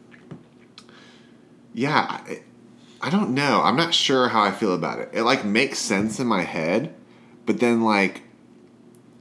yeah, 1.78 2.06
I, 2.10 2.42
I 3.02 3.10
don't 3.12 3.36
know. 3.36 3.62
I'm 3.64 3.76
not 3.76 3.94
sure 3.94 4.28
how 4.30 4.42
I 4.42 4.52
feel 4.52 4.74
about 4.74 4.98
it. 5.00 5.10
It 5.14 5.22
like 5.24 5.46
makes 5.46 5.78
sense 5.78 6.20
in 6.20 6.26
my 6.28 6.42
head, 6.42 6.94
but 7.46 7.60
then 7.60 7.84
like 7.84 8.24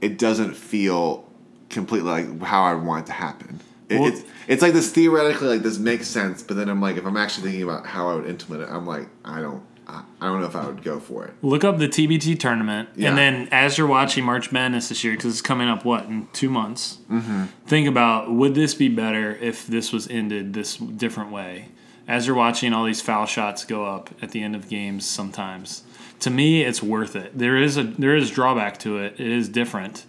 it 0.01 0.17
doesn't 0.17 0.55
feel 0.55 1.29
completely 1.69 2.09
like 2.09 2.41
how 2.41 2.63
I 2.63 2.73
want 2.73 3.03
it 3.05 3.07
to 3.07 3.13
happen. 3.13 3.59
It, 3.89 3.99
Well- 3.99 4.09
it's 4.09 4.23
it's 4.47 4.61
like 4.61 4.73
this 4.73 4.91
theoretically 4.91 5.47
like 5.49 5.61
this 5.61 5.77
makes 5.77 6.07
sense, 6.07 6.41
but 6.41 6.57
then 6.57 6.67
I'm 6.69 6.81
like 6.81 6.97
if 6.97 7.05
I'm 7.05 7.17
actually 7.17 7.43
thinking 7.51 7.63
about 7.63 7.85
how 7.85 8.09
I 8.09 8.15
would 8.15 8.25
implement 8.27 8.63
it, 8.69 8.73
I'm 8.73 8.85
like 8.87 9.07
I 9.23 9.39
don't 9.41 9.61
I, 9.87 10.03
I 10.19 10.25
don't 10.25 10.41
know 10.41 10.47
if 10.47 10.55
I 10.55 10.65
would 10.65 10.83
go 10.83 10.99
for 10.99 11.25
it. 11.25 11.33
Look 11.41 11.63
up 11.63 11.77
the 11.77 11.87
TBT 11.87 12.37
tournament, 12.39 12.89
Yeah. 12.95 13.09
and 13.09 13.17
then 13.17 13.47
as 13.51 13.77
you're 13.77 13.87
watching 13.87 14.25
March 14.25 14.51
Madness 14.51 14.89
this 14.89 15.03
year, 15.03 15.13
because 15.13 15.31
it's 15.31 15.41
coming 15.41 15.69
up 15.69 15.85
what 15.85 16.05
in 16.05 16.27
two 16.33 16.49
months. 16.49 16.97
Mm-hmm. 17.09 17.43
Think 17.67 17.87
about 17.87 18.31
would 18.31 18.55
this 18.55 18.73
be 18.73 18.89
better 18.89 19.35
if 19.35 19.67
this 19.67 19.93
was 19.93 20.07
ended 20.09 20.53
this 20.53 20.75
different 20.77 21.31
way? 21.31 21.69
As 22.07 22.25
you're 22.25 22.35
watching 22.35 22.73
all 22.73 22.85
these 22.85 23.01
foul 23.01 23.25
shots 23.25 23.65
go 23.65 23.85
up 23.85 24.09
at 24.21 24.31
the 24.31 24.41
end 24.41 24.55
of 24.55 24.69
games, 24.69 25.05
sometimes 25.05 25.83
to 26.19 26.29
me 26.29 26.63
it's 26.63 26.81
worth 26.81 27.15
it. 27.15 27.37
There 27.37 27.57
is 27.57 27.77
a 27.77 27.83
there 27.83 28.15
is 28.15 28.31
drawback 28.31 28.77
to 28.79 28.97
it. 28.99 29.19
It 29.19 29.27
is 29.27 29.49
different, 29.49 30.05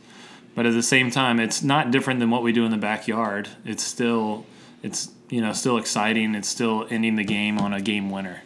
but 0.54 0.66
at 0.66 0.72
the 0.72 0.82
same 0.82 1.11
time, 1.11 1.40
it's 1.40 1.62
not 1.62 1.90
different 1.90 2.20
than 2.20 2.30
what 2.30 2.42
we 2.42 2.52
do 2.52 2.64
in 2.64 2.70
the 2.70 2.78
backyard. 2.78 3.48
It's 3.64 3.82
still 3.82 4.46
it's 4.82 5.11
you 5.28 5.40
know 5.40 5.52
still 5.52 5.76
exciting. 5.76 6.34
It's 6.34 6.48
still 6.48 6.87
ending 6.90 7.16
the 7.16 7.24
game 7.24 7.58
on 7.58 7.72
a 7.72 7.80
game 7.80 8.11
winner 8.11 8.42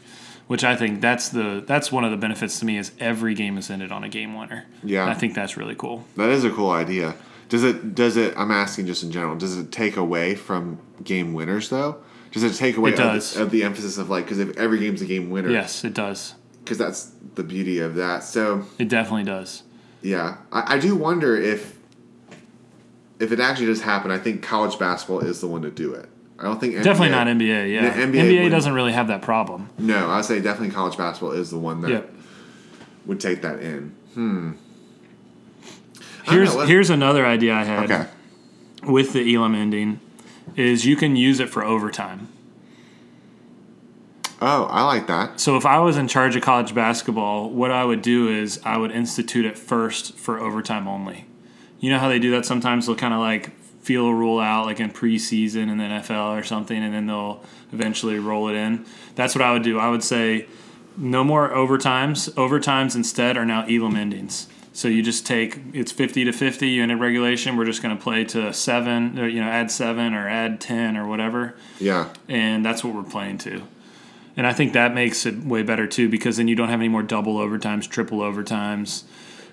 which 0.53 0.65
I 0.65 0.77
think 0.77 1.01
that's 1.01 1.31
the 1.31 1.65
that's 1.67 1.91
one 1.91 2.05
of 2.05 2.11
the 2.11 2.19
benefits 2.19 2.59
to 2.59 2.67
me 2.67 2.77
is 2.77 2.93
every 3.01 3.33
game 3.33 3.57
is 3.57 3.71
ended 3.71 3.91
on 3.91 4.05
a 4.05 4.09
game 4.11 4.37
winner. 4.37 4.67
Yeah. 4.85 5.01
And 5.01 5.11
I 5.11 5.15
think 5.15 5.35
that's 5.35 5.57
really 5.57 5.75
cool. 5.75 6.05
That 6.19 6.29
is 6.29 6.45
a 6.45 6.51
cool 6.51 6.71
idea. 6.71 7.15
Does 7.49 7.65
it 7.65 7.95
does 7.95 8.19
it 8.19 8.35
I'm 8.37 8.51
asking 8.51 8.85
just 8.85 9.03
in 9.03 9.11
general, 9.11 9.35
does 9.35 9.57
it 9.57 9.73
take 9.73 9.97
away 9.97 10.35
from 10.35 10.79
game 11.03 11.33
winners 11.33 11.71
though? 11.71 11.97
Does 12.33 12.43
it 12.43 12.55
take 12.55 12.77
away 12.77 12.91
It 12.91 12.95
of 12.95 12.99
does. 12.99 13.35
the, 13.35 13.43
of 13.43 13.51
the 13.51 13.63
emphasis 13.63 13.99
of 13.99 14.09
like 14.11 14.25
because 14.25 14.39
if 14.39 14.57
every 14.57 14.79
game's 14.81 15.03
a 15.03 15.07
game 15.07 15.31
winner, 15.31 15.51
Yes, 15.51 15.85
it 15.85 15.95
does. 15.95 16.35
because 16.65 16.79
that's 16.79 17.13
the 17.35 17.43
beauty 17.45 17.79
of 17.79 17.95
that. 17.97 18.25
So 18.25 18.67
It 18.79 18.89
definitely 18.89 19.25
does. 19.25 19.63
yeah, 20.03 20.37
I, 20.51 20.75
I 20.75 20.79
do 20.79 20.97
wonder 20.97 21.37
if 21.37 21.79
if 23.21 23.31
it 23.33 23.39
actually 23.39 23.67
does 23.67 23.83
happen. 23.83 24.11
I 24.11 24.19
think 24.19 24.43
college 24.43 24.79
basketball 24.79 25.21
is 25.21 25.41
the 25.41 25.47
one 25.47 25.63
to 25.63 25.71
do 25.71 25.93
it. 25.95 26.09
I 26.39 26.45
don't 26.45 26.59
think 26.59 26.75
NBA, 26.75 26.83
Definitely 26.83 27.11
not 27.11 27.27
NBA. 27.29 27.73
Yeah, 27.73 27.95
NBA 27.95 28.15
NBA, 28.47 28.51
doesn't 28.51 28.73
really 28.73 28.91
have 28.93 29.07
that 29.09 29.23
problem. 29.23 29.69
No, 29.79 30.09
I 30.11 30.17
would 30.17 30.25
say 30.25 30.41
definitely 30.41 30.75
college 30.75 30.97
basketball 30.97 31.31
is 31.33 31.51
the 31.51 31.59
one 31.59 31.83
that 31.83 31.91
Yep. 31.91 32.13
would 33.07 33.21
take 33.21 33.43
that 33.43 33.61
in. 33.61 33.95
Hmm. 34.15 34.53
Here's 36.25 36.55
know, 36.55 36.61
here's 36.67 36.91
another 36.91 37.25
idea 37.27 37.55
I 37.55 37.65
had 37.65 37.85
Okay. 37.91 38.07
with 38.85 39.13
the 39.13 39.35
Elam 39.35 39.55
ending, 39.55 40.01
is 40.57 40.85
you 40.85 40.97
can 40.97 41.17
use 41.17 41.41
it 41.41 41.49
for 41.49 41.65
overtime. 41.65 42.29
Oh, 44.41 44.65
I 44.65 44.83
like 44.83 45.07
that. 45.07 45.39
So 45.39 45.57
if 45.57 45.65
I 45.65 45.79
was 45.79 45.97
in 45.97 46.09
charge 46.09 46.35
of 46.35 46.43
college 46.43 46.75
basketball, 46.75 47.49
what 47.49 47.71
I 47.71 47.85
would 47.85 48.03
do 48.03 48.29
is 48.29 48.61
I 48.65 48.77
would 48.77 48.91
institute 48.91 49.45
it 49.45 49.57
first 49.57 50.19
for 50.19 50.41
overtime 50.41 50.89
only. 50.89 51.27
You 51.79 51.91
know 51.91 51.99
how 52.01 52.09
they 52.09 52.19
do 52.19 52.33
that 52.33 52.45
sometimes 52.45 52.87
they'll 52.87 52.97
kind 52.97 53.15
of 53.15 53.21
like 53.21 53.51
feel 53.83 54.07
a 54.07 54.15
rule 54.15 54.41
out 54.41 54.67
like 54.67 54.81
in 54.81 54.91
preseason 54.91 55.71
in 55.71 55.79
the 55.79 55.85
NFL 55.85 56.39
or 56.39 56.43
something 56.43 56.83
and 56.83 56.95
then 56.95 57.07
they'll 57.07 57.43
eventually 57.73 58.19
roll 58.19 58.49
it 58.49 58.55
in. 58.55 58.85
That's 59.15 59.35
what 59.35 59.43
I 59.43 59.53
would 59.53 59.63
do. 59.63 59.79
I 59.79 59.91
would 59.91 60.03
say 60.03 60.47
no 60.97 61.25
more 61.25 61.49
overtimes. 61.51 62.31
Overtimes 62.33 62.97
instead 62.97 63.37
are 63.37 63.45
now 63.45 63.65
Elam 63.67 63.97
endings. 63.97 64.49
So 64.75 64.89
you 64.89 65.03
just 65.03 65.27
take 65.27 65.59
it's 65.75 65.93
50 65.93 66.25
to 66.25 66.33
50 66.33 66.67
unit 66.69 66.99
regulation. 66.99 67.57
We're 67.57 67.67
just 67.67 67.83
going 67.83 67.97
to 67.97 68.03
play 68.03 68.25
to 68.25 68.53
7 68.55 69.19
or 69.19 69.29
you 69.29 69.41
know 69.41 69.49
add 69.49 69.71
7 69.71 70.15
or 70.15 70.29
add 70.29 70.61
10 70.61 70.97
or 70.97 71.07
whatever 71.07 71.55
Yeah. 71.79 72.09
and 72.29 72.65
that's 72.65 72.83
what 72.83 72.95
we're 72.95 73.03
playing 73.03 73.39
to. 73.39 73.63
And 74.35 74.47
I 74.47 74.55
think 74.55 74.73
that 74.73 74.95
makes 74.95 75.27
it 75.27 75.41
way 75.45 75.63
better 75.63 75.87
too 75.87 76.09
because 76.09 76.39
then 76.39 76.49
you 76.49 76.55
don't 76.57 76.71
have 76.71 76.81
any 76.81 76.89
more 76.89 77.03
double 77.03 77.37
overtimes, 77.37 77.87
triple 77.89 78.21
overtimes, 78.21 79.03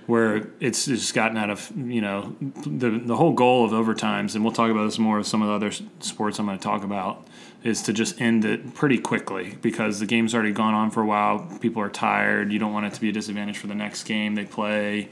where 0.09 0.47
it's 0.59 0.85
just 0.85 1.13
gotten 1.13 1.37
out 1.37 1.51
of 1.51 1.71
you 1.77 2.01
know 2.01 2.35
the 2.41 2.89
the 2.89 3.15
whole 3.15 3.31
goal 3.31 3.63
of 3.63 3.71
overtimes, 3.71 4.33
and 4.33 4.43
we'll 4.43 4.53
talk 4.53 4.71
about 4.71 4.85
this 4.85 4.97
more 4.97 5.19
with 5.19 5.27
some 5.27 5.43
of 5.43 5.49
the 5.49 5.53
other 5.53 5.71
sports 5.99 6.39
I'm 6.39 6.47
going 6.47 6.57
to 6.57 6.63
talk 6.63 6.83
about, 6.83 7.27
is 7.63 7.83
to 7.83 7.93
just 7.93 8.19
end 8.19 8.43
it 8.43 8.73
pretty 8.73 8.97
quickly 8.97 9.55
because 9.61 9.99
the 9.99 10.07
game's 10.07 10.33
already 10.33 10.51
gone 10.51 10.73
on 10.73 10.89
for 10.89 11.03
a 11.03 11.05
while. 11.05 11.47
People 11.61 11.83
are 11.83 11.89
tired. 11.89 12.51
You 12.51 12.57
don't 12.57 12.73
want 12.73 12.87
it 12.87 12.93
to 12.93 13.01
be 13.01 13.09
a 13.09 13.11
disadvantage 13.11 13.59
for 13.59 13.67
the 13.67 13.75
next 13.75 14.03
game 14.03 14.33
they 14.33 14.45
play. 14.45 15.09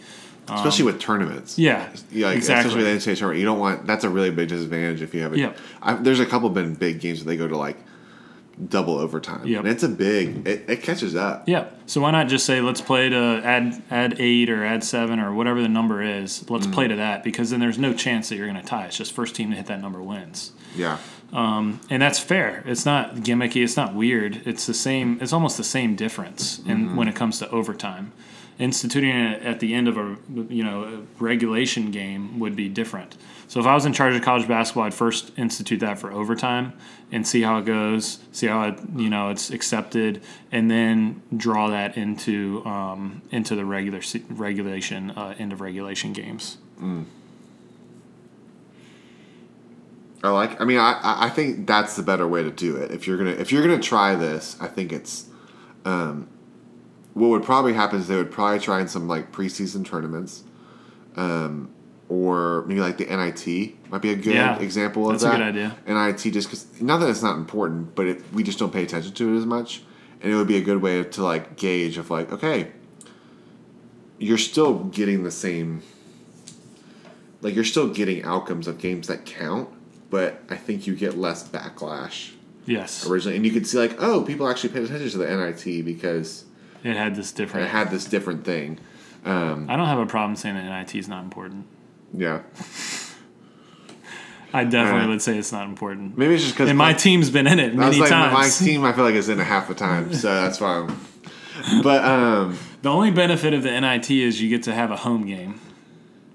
Especially 0.49 0.85
with 0.85 0.99
tournaments. 0.99 1.59
Um, 1.59 1.65
Yeah, 1.65 1.89
Yeah, 2.09 2.27
like, 2.27 2.37
exactly. 2.37 2.69
especially 2.69 2.91
with 2.91 3.03
the 3.03 3.11
NCAA 3.11 3.17
tournament, 3.17 3.39
you 3.39 3.45
don't 3.45 3.59
want 3.59 3.85
that's 3.85 4.03
a 4.03 4.09
really 4.09 4.31
big 4.31 4.49
disadvantage 4.49 5.03
if 5.03 5.13
you 5.13 5.21
have 5.21 5.33
it. 5.33 5.39
yeah, 5.39 5.99
there's 6.01 6.21
a 6.21 6.25
couple 6.25 6.49
been 6.49 6.73
big 6.73 6.99
games 6.99 7.19
that 7.19 7.25
they 7.25 7.37
go 7.37 7.47
to 7.47 7.57
like 7.57 7.77
double 8.69 8.97
overtime, 8.97 9.45
Yep. 9.45 9.59
and 9.59 9.67
it's 9.67 9.83
a 9.83 9.89
big. 9.89 10.47
It, 10.47 10.65
it 10.67 10.83
catches 10.83 11.15
up. 11.15 11.47
Yeah. 11.47 11.65
So 11.85 12.01
why 12.01 12.11
not 12.11 12.27
just 12.27 12.45
say 12.45 12.59
let's 12.61 12.81
play 12.81 13.09
to 13.09 13.41
add 13.43 13.81
add 13.91 14.15
eight 14.19 14.49
or 14.49 14.65
add 14.65 14.83
seven 14.83 15.19
or 15.19 15.33
whatever 15.33 15.61
the 15.61 15.69
number 15.69 16.01
is. 16.01 16.49
Let's 16.49 16.65
mm-hmm. 16.65 16.73
play 16.73 16.87
to 16.87 16.95
that 16.95 17.23
because 17.23 17.51
then 17.51 17.59
there's 17.59 17.77
no 17.77 17.93
chance 17.93 18.29
that 18.29 18.35
you're 18.35 18.47
going 18.47 18.59
to 18.59 18.67
tie. 18.67 18.85
It's 18.85 18.97
just 18.97 19.13
first 19.13 19.35
team 19.35 19.51
to 19.51 19.55
hit 19.55 19.67
that 19.67 19.81
number 19.81 20.01
wins, 20.01 20.51
Yeah, 20.75 20.97
um, 21.33 21.79
and 21.89 22.01
that's 22.01 22.19
fair. 22.19 22.63
It's 22.65 22.85
not 22.85 23.15
gimmicky. 23.17 23.63
It's 23.63 23.77
not 23.77 23.93
weird. 23.93 24.41
It's 24.45 24.65
the 24.65 24.73
same. 24.73 25.19
It's 25.21 25.33
almost 25.33 25.57
the 25.57 25.63
same 25.63 25.95
difference 25.95 26.59
in 26.59 26.65
mm-hmm. 26.65 26.95
when 26.95 27.07
it 27.07 27.15
comes 27.15 27.39
to 27.39 27.49
overtime. 27.49 28.11
Instituting 28.59 29.11
it 29.15 29.43
at 29.43 29.59
the 29.59 29.75
end 29.75 29.87
of 29.87 29.97
a 29.97 30.17
you 30.49 30.63
know 30.63 30.83
a 30.83 31.23
regulation 31.23 31.91
game 31.91 32.39
would 32.39 32.55
be 32.55 32.67
different. 32.67 33.15
So 33.47 33.59
if 33.59 33.67
I 33.67 33.73
was 33.75 33.85
in 33.85 33.93
charge 33.93 34.15
of 34.15 34.23
college 34.23 34.47
basketball, 34.47 34.85
I'd 34.85 34.93
first 34.95 35.31
institute 35.37 35.79
that 35.81 35.99
for 35.99 36.11
overtime 36.11 36.73
and 37.11 37.25
see 37.25 37.43
how 37.43 37.59
it 37.59 37.65
goes, 37.65 38.19
see 38.31 38.47
how 38.47 38.63
it 38.69 38.79
you 38.95 39.09
know 39.11 39.29
it's 39.29 39.51
accepted, 39.51 40.23
and 40.51 40.71
then 40.71 41.21
draw 41.35 41.69
that 41.69 41.97
into 41.97 42.65
um, 42.65 43.21
into 43.31 43.55
the 43.55 43.63
regular 43.63 44.01
regulation 44.29 45.11
uh, 45.11 45.35
end 45.37 45.53
of 45.53 45.61
regulation 45.61 46.11
games. 46.11 46.57
I 50.23 50.29
like. 50.29 50.59
I 50.59 50.65
mean, 50.65 50.79
I 50.79 50.93
I- 50.93 51.25
I 51.25 51.29
think 51.29 51.67
that's 51.67 51.95
the 51.95 52.03
better 52.03 52.27
way 52.27 52.43
to 52.43 52.51
do 52.51 52.75
it. 52.75 52.91
If 52.91 53.07
you're 53.07 53.17
gonna 53.17 53.31
if 53.31 53.51
you're 53.51 53.61
gonna 53.61 53.79
try 53.81 54.15
this, 54.15 54.57
I 54.59 54.67
think 54.67 54.91
it's. 54.91 55.25
Um, 55.85 56.27
what 57.17 57.29
would 57.29 57.43
probably 57.43 57.73
happen 57.73 57.99
is 57.99 58.07
they 58.07 58.15
would 58.15 58.31
probably 58.31 58.59
try 58.59 58.79
in 58.79 58.87
some 58.87 59.07
like 59.07 59.31
preseason 59.31 59.83
tournaments, 59.85 60.43
um, 61.15 61.69
or 62.09 62.63
maybe 62.67 62.79
like 62.79 62.97
the 62.97 63.05
NIT 63.05 63.89
might 63.89 64.01
be 64.01 64.11
a 64.11 64.15
good 64.15 64.35
Yeah, 64.35 64.59
example 64.59 65.05
of 65.09 65.13
that's 65.19 65.23
a 65.23 65.37
good 65.37 65.41
idea. 65.41 65.75
NIT 65.87 66.31
just 66.33 66.49
because 66.49 66.81
not 66.81 66.99
that 66.99 67.09
it's 67.09 67.23
not 67.23 67.35
important, 67.37 67.95
but 67.95 68.05
it, 68.05 68.33
we 68.33 68.43
just 68.43 68.59
don't 68.59 68.71
pay 68.71 68.83
attention 68.83 69.13
to 69.13 69.33
it 69.33 69.37
as 69.37 69.45
much, 69.45 69.81
and 70.21 70.31
it 70.31 70.35
would 70.35 70.47
be 70.47 70.57
a 70.57 70.61
good 70.61 70.81
way 70.81 71.03
to 71.03 71.23
like 71.23 71.55
gauge 71.57 71.97
of 71.97 72.09
like 72.11 72.31
okay, 72.31 72.71
you're 74.19 74.37
still 74.37 74.83
getting 74.85 75.23
the 75.23 75.31
same. 75.31 75.81
Like 77.41 77.55
you're 77.55 77.63
still 77.63 77.89
getting 77.89 78.23
outcomes 78.23 78.67
of 78.67 78.77
games 78.79 79.07
that 79.07 79.25
count, 79.25 79.69
but 80.09 80.41
I 80.49 80.55
think 80.55 80.87
you 80.87 80.95
get 80.95 81.17
less 81.17 81.47
backlash 81.47 82.31
Yes, 82.65 83.07
originally, 83.07 83.37
and 83.37 83.45
you 83.45 83.51
could 83.51 83.65
see 83.65 83.77
like 83.79 83.95
oh 84.01 84.21
people 84.23 84.47
actually 84.47 84.69
paid 84.73 84.83
attention 84.83 85.09
to 85.09 85.17
the 85.17 85.25
NIT 85.27 85.83
because 85.85 86.45
it 86.83 86.95
had 86.95 87.15
this 87.15 87.31
different. 87.31 87.67
it 87.67 87.69
had 87.69 87.89
this 87.91 88.05
different 88.05 88.43
thing. 88.45 88.79
I 89.25 89.75
don't 89.75 89.87
have 89.87 89.99
a 89.99 90.05
problem 90.05 90.35
saying 90.37 90.55
that 90.55 90.63
NIT 90.63 90.95
is 90.95 91.07
not 91.09 91.23
important. 91.23 91.65
Yeah, 92.13 92.41
I 94.53 94.63
definitely 94.63 94.91
Alright. 94.91 95.09
would 95.09 95.21
say 95.21 95.37
it's 95.37 95.51
not 95.51 95.67
important. 95.67 96.17
maybe 96.17 96.35
it's 96.35 96.43
just 96.43 96.55
because 96.55 96.69
And 96.69 96.77
my 96.77 96.93
team's 96.93 97.29
been 97.29 97.47
in 97.47 97.59
it 97.59 97.75
many 97.75 97.99
like 97.99 98.09
my 98.09 98.47
team. 98.49 98.85
I 98.85 98.93
feel 98.93 99.03
like 99.03 99.15
is 99.15 99.27
in 99.27 99.39
it 99.39 99.43
half 99.43 99.67
the 99.67 99.75
time, 99.75 100.13
so 100.23 100.33
that's 100.33 100.57
fine. 100.59 100.95
But 101.83 102.05
um, 102.05 102.57
The 102.81 102.89
only 102.89 103.11
benefit 103.11 103.53
of 103.53 103.63
the 103.63 103.79
NIT 103.81 104.09
is 104.09 104.41
you 104.41 104.47
get 104.47 104.63
to 104.63 104.73
have 104.73 104.89
a 104.91 104.95
home 104.95 105.25
game, 105.25 105.59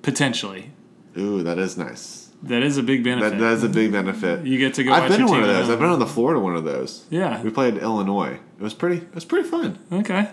potentially. 0.03 0.73
ooh, 1.17 1.43
that 1.43 1.59
is 1.59 1.79
nice. 1.79 2.29
That 2.45 2.63
is 2.63 2.77
a 2.77 2.83
big 2.83 3.05
benefit. 3.05 3.31
That, 3.31 3.39
that 3.39 3.53
is 3.53 3.63
a 3.63 3.69
big 3.69 3.93
benefit. 3.93 4.45
you 4.45 4.59
get 4.59 4.75
to 4.75 4.85
go. 4.85 4.93
I've 4.93 5.09
been 5.09 5.21
to 5.21 5.27
one 5.27 5.43
of 5.43 5.47
those. 5.49 5.71
I've 5.71 5.79
been 5.79 5.89
on 5.91 5.99
the 6.01 6.07
Florida 6.07 6.41
one 6.41 6.57
of 6.57 6.65
those. 6.65 7.05
Yeah. 7.11 7.41
We 7.43 7.51
played 7.51 7.77
Illinois. 7.79 8.39
It 8.59 8.63
was 8.63 8.75
pretty. 8.75 8.97
It 8.97 9.15
was 9.15 9.25
pretty 9.25 9.49
fun. 9.49 9.79
Okay. 9.93 10.29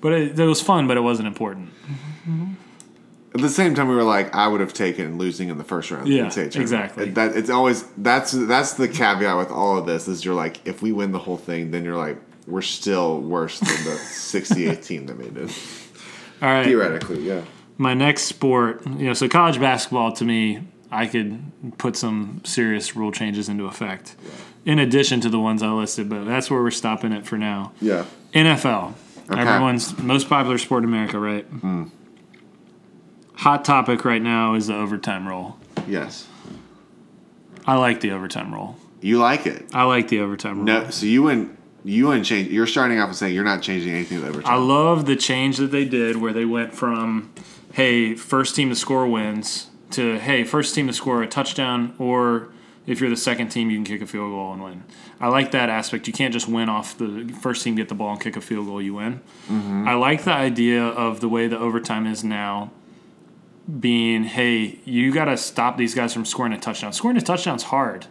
But 0.00 0.12
it, 0.12 0.38
it 0.40 0.46
was 0.46 0.62
fun, 0.62 0.86
but 0.88 0.96
it 0.96 1.00
wasn't 1.00 1.28
important. 1.28 1.70
At 3.34 3.40
the 3.42 3.48
same 3.48 3.74
time, 3.76 3.86
we 3.88 3.94
were 3.94 4.02
like, 4.02 4.34
I 4.34 4.48
would 4.48 4.60
have 4.60 4.72
taken 4.72 5.16
losing 5.18 5.50
in 5.50 5.58
the 5.58 5.62
first 5.64 5.90
round. 5.90 6.08
Yeah, 6.08 6.26
exactly. 6.36 7.04
It- 7.08 7.14
that 7.14 7.36
it's 7.36 7.50
always 7.50 7.84
that's 7.98 8.32
that's 8.32 8.74
the 8.74 8.88
caveat 8.88 9.36
with 9.36 9.50
all 9.50 9.76
of 9.78 9.86
this 9.86 10.08
is 10.08 10.24
you're 10.24 10.34
like, 10.34 10.66
if 10.66 10.82
we 10.82 10.90
win 10.90 11.12
the 11.12 11.18
whole 11.18 11.36
thing, 11.36 11.70
then 11.70 11.84
you're 11.84 11.96
like, 11.96 12.18
we're 12.46 12.62
still 12.62 13.20
worse 13.20 13.60
than 13.60 13.84
the 13.84 13.96
68 13.98 14.82
team 14.82 15.06
that 15.06 15.18
made 15.18 15.36
it. 15.36 15.56
All 16.42 16.48
right. 16.48 16.64
Theoretically, 16.64 17.20
yeah. 17.20 17.42
My 17.78 17.94
next 17.94 18.22
sport, 18.22 18.84
you 18.86 19.06
know, 19.06 19.12
so 19.14 19.28
college 19.28 19.60
basketball 19.60 20.12
to 20.12 20.24
me, 20.24 20.60
I 20.90 21.06
could 21.06 21.40
put 21.78 21.96
some 21.96 22.40
serious 22.44 22.96
rule 22.96 23.12
changes 23.12 23.48
into 23.48 23.66
effect. 23.66 24.16
In 24.64 24.78
addition 24.78 25.20
to 25.20 25.28
the 25.28 25.38
ones 25.38 25.62
I 25.62 25.70
listed, 25.70 26.08
but 26.08 26.24
that's 26.24 26.50
where 26.50 26.62
we're 26.62 26.70
stopping 26.70 27.12
it 27.12 27.26
for 27.26 27.38
now. 27.38 27.72
Yeah. 27.80 28.04
NFL. 28.34 28.94
Okay. 29.30 29.40
Everyone's 29.40 29.96
most 29.98 30.28
popular 30.28 30.58
sport 30.58 30.82
in 30.82 30.88
America, 30.88 31.18
right? 31.18 31.50
Mm. 31.50 31.90
Hot 33.34 33.64
topic 33.64 34.04
right 34.04 34.20
now 34.20 34.54
is 34.54 34.66
the 34.66 34.74
overtime 34.74 35.26
rule. 35.26 35.58
Yes. 35.86 36.26
I 37.66 37.76
like 37.76 38.00
the 38.00 38.10
overtime 38.10 38.52
rule. 38.52 38.76
You 39.00 39.18
like 39.18 39.46
it. 39.46 39.66
I 39.72 39.84
like 39.84 40.08
the 40.08 40.20
overtime 40.20 40.56
rule. 40.56 40.64
No, 40.64 40.90
so 40.90 41.06
you 41.06 41.22
wouldn't 41.22 41.56
you 41.84 42.08
wouldn't 42.08 42.26
change. 42.26 42.50
You're 42.50 42.66
starting 42.66 42.98
off 42.98 43.08
and 43.08 43.16
saying 43.16 43.34
you're 43.34 43.44
not 43.44 43.62
changing 43.62 43.94
anything 43.94 44.20
with 44.20 44.28
overtime. 44.28 44.52
I 44.52 44.56
love 44.56 45.06
the 45.06 45.16
change 45.16 45.56
that 45.56 45.70
they 45.70 45.86
did 45.86 46.16
where 46.16 46.32
they 46.32 46.44
went 46.44 46.74
from, 46.74 47.32
hey, 47.72 48.14
first 48.14 48.54
team 48.54 48.68
to 48.68 48.76
score 48.76 49.06
wins 49.06 49.69
to, 49.92 50.18
hey, 50.18 50.44
first 50.44 50.74
team 50.74 50.86
to 50.86 50.92
score 50.92 51.22
a 51.22 51.26
touchdown, 51.26 51.94
or 51.98 52.48
if 52.86 53.00
you're 53.00 53.10
the 53.10 53.16
second 53.16 53.48
team, 53.48 53.70
you 53.70 53.76
can 53.76 53.84
kick 53.84 54.02
a 54.02 54.06
field 54.06 54.30
goal 54.30 54.52
and 54.52 54.62
win. 54.62 54.84
I 55.20 55.28
like 55.28 55.50
that 55.50 55.68
aspect. 55.68 56.06
You 56.06 56.12
can't 56.12 56.32
just 56.32 56.48
win 56.48 56.68
off 56.68 56.96
the 56.96 57.28
first 57.40 57.62
team 57.62 57.74
get 57.74 57.88
the 57.88 57.94
ball 57.94 58.12
and 58.12 58.20
kick 58.20 58.36
a 58.36 58.40
field 58.40 58.66
goal, 58.66 58.80
you 58.80 58.94
win. 58.94 59.20
Mm-hmm. 59.48 59.86
I 59.86 59.94
like 59.94 60.24
the 60.24 60.32
idea 60.32 60.82
of 60.82 61.20
the 61.20 61.28
way 61.28 61.46
the 61.46 61.58
overtime 61.58 62.06
is 62.06 62.24
now 62.24 62.70
being, 63.78 64.24
hey, 64.24 64.80
you 64.84 65.12
got 65.12 65.26
to 65.26 65.36
stop 65.36 65.76
these 65.76 65.94
guys 65.94 66.12
from 66.12 66.24
scoring 66.24 66.52
a 66.52 66.58
touchdown. 66.58 66.92
Scoring 66.92 67.16
a 67.16 67.20
touchdown's 67.20 67.64
hard. 67.64 68.06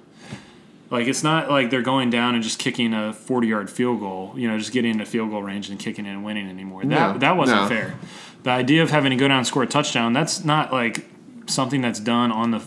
Like 0.92 1.08
it's 1.08 1.24
not 1.24 1.50
like 1.50 1.70
they're 1.70 1.82
going 1.82 2.10
down 2.10 2.34
and 2.34 2.44
just 2.44 2.58
kicking 2.58 2.94
a 2.94 3.14
forty-yard 3.14 3.70
field 3.70 4.00
goal, 4.00 4.34
you 4.36 4.48
know, 4.48 4.58
just 4.58 4.72
getting 4.72 4.92
into 4.92 5.06
field 5.06 5.30
goal 5.30 5.44
range 5.44 5.70
and 5.70 5.80
kicking 5.80 6.08
and 6.08 6.24
winning 6.24 6.50
anymore. 6.50 6.82
That 6.82 7.14
No, 7.14 7.18
that 7.20 7.38
wasn't 7.38 7.62
no. 7.62 7.68
fair. 7.68 7.96
The 8.42 8.50
idea 8.50 8.82
of 8.82 8.90
having 8.90 9.12
to 9.12 9.16
go 9.16 9.28
down 9.28 9.38
and 9.38 9.46
score 9.46 9.64
a 9.64 9.68
touchdown, 9.68 10.14
that's 10.14 10.44
not 10.44 10.72
like 10.74 11.06
something 11.50 11.82
that's 11.82 12.00
done 12.00 12.32
on 12.32 12.52
the 12.52 12.60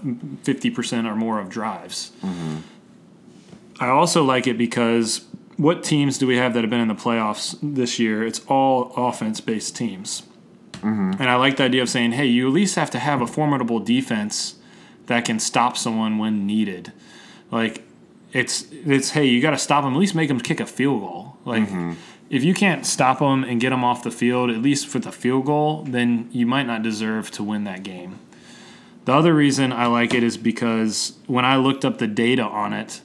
fifty 0.42 0.71
percent 0.71 1.07
or 1.07 1.16
more 1.16 1.38
of 1.38 1.49
drives. 1.49 2.12
I 3.81 3.88
also 3.88 4.23
like 4.23 4.47
it 4.47 4.59
because 4.59 5.25
what 5.57 5.83
teams 5.83 6.18
do 6.18 6.27
we 6.27 6.37
have 6.37 6.55
that 6.55 6.62
have 6.62 6.71
been 6.71 6.81
in 6.81 6.88
the 6.88 6.95
playoffs 6.95 7.57
this 7.62 7.99
year? 7.99 8.25
It's 8.25 8.40
all 8.47 8.92
offense-based 8.97 9.77
teams. 9.77 10.23
And 10.83 11.31
I 11.31 11.37
like 11.37 11.59
the 11.59 11.64
idea 11.64 11.83
of 11.83 11.88
saying, 11.88 12.12
hey, 12.12 12.27
you 12.27 12.49
at 12.49 12.53
least 12.53 12.75
have 12.75 12.90
to 12.90 12.99
have 12.99 13.21
a 13.21 13.27
formidable 13.27 13.79
defense 13.79 14.57
that 15.07 15.25
can 15.25 15.38
stop 15.38 15.77
someone 15.77 16.18
when 16.18 16.45
needed. 16.45 16.92
Like 17.53 17.85
it's 18.33 18.66
it's 18.71 19.11
hey, 19.11 19.27
you 19.27 19.40
got 19.40 19.51
to 19.51 19.59
stop 19.59 19.85
them. 19.85 19.95
At 19.95 19.99
least 20.01 20.14
make 20.14 20.29
them 20.29 20.40
kick 20.40 20.59
a 20.59 20.66
field 20.66 21.03
goal. 21.03 21.37
Like 21.45 21.64
mm-hmm. 21.64 21.92
if 22.31 22.42
you 22.42 22.53
can't 22.55 22.85
stop 22.85 23.21
them 23.21 23.45
and 23.45 23.61
get 23.61 23.71
them 23.71 23.85
off 23.85 24.03
the 24.03 24.11
field, 24.11 24.51
at 24.51 24.61
least 24.61 24.88
for 24.88 24.99
the 24.99 25.12
field 25.12 25.47
goal, 25.47 25.85
then 25.85 26.29
you 26.33 26.47
might 26.47 26.66
not 26.66 26.83
deserve 26.83 27.31
to 27.33 27.45
win 27.45 27.62
that 27.64 27.85
game. 27.85 28.18
The 29.05 29.12
other 29.15 29.35
reason 29.35 29.73
I 29.73 29.87
like 29.87 30.15
it 30.15 30.23
is 30.23 30.37
because 30.37 31.19
when 31.27 31.45
I 31.45 31.57
looked 31.57 31.85
up 31.85 31.99
the 31.99 32.07
data 32.07 32.43
on 32.45 32.73
it, 32.73 33.01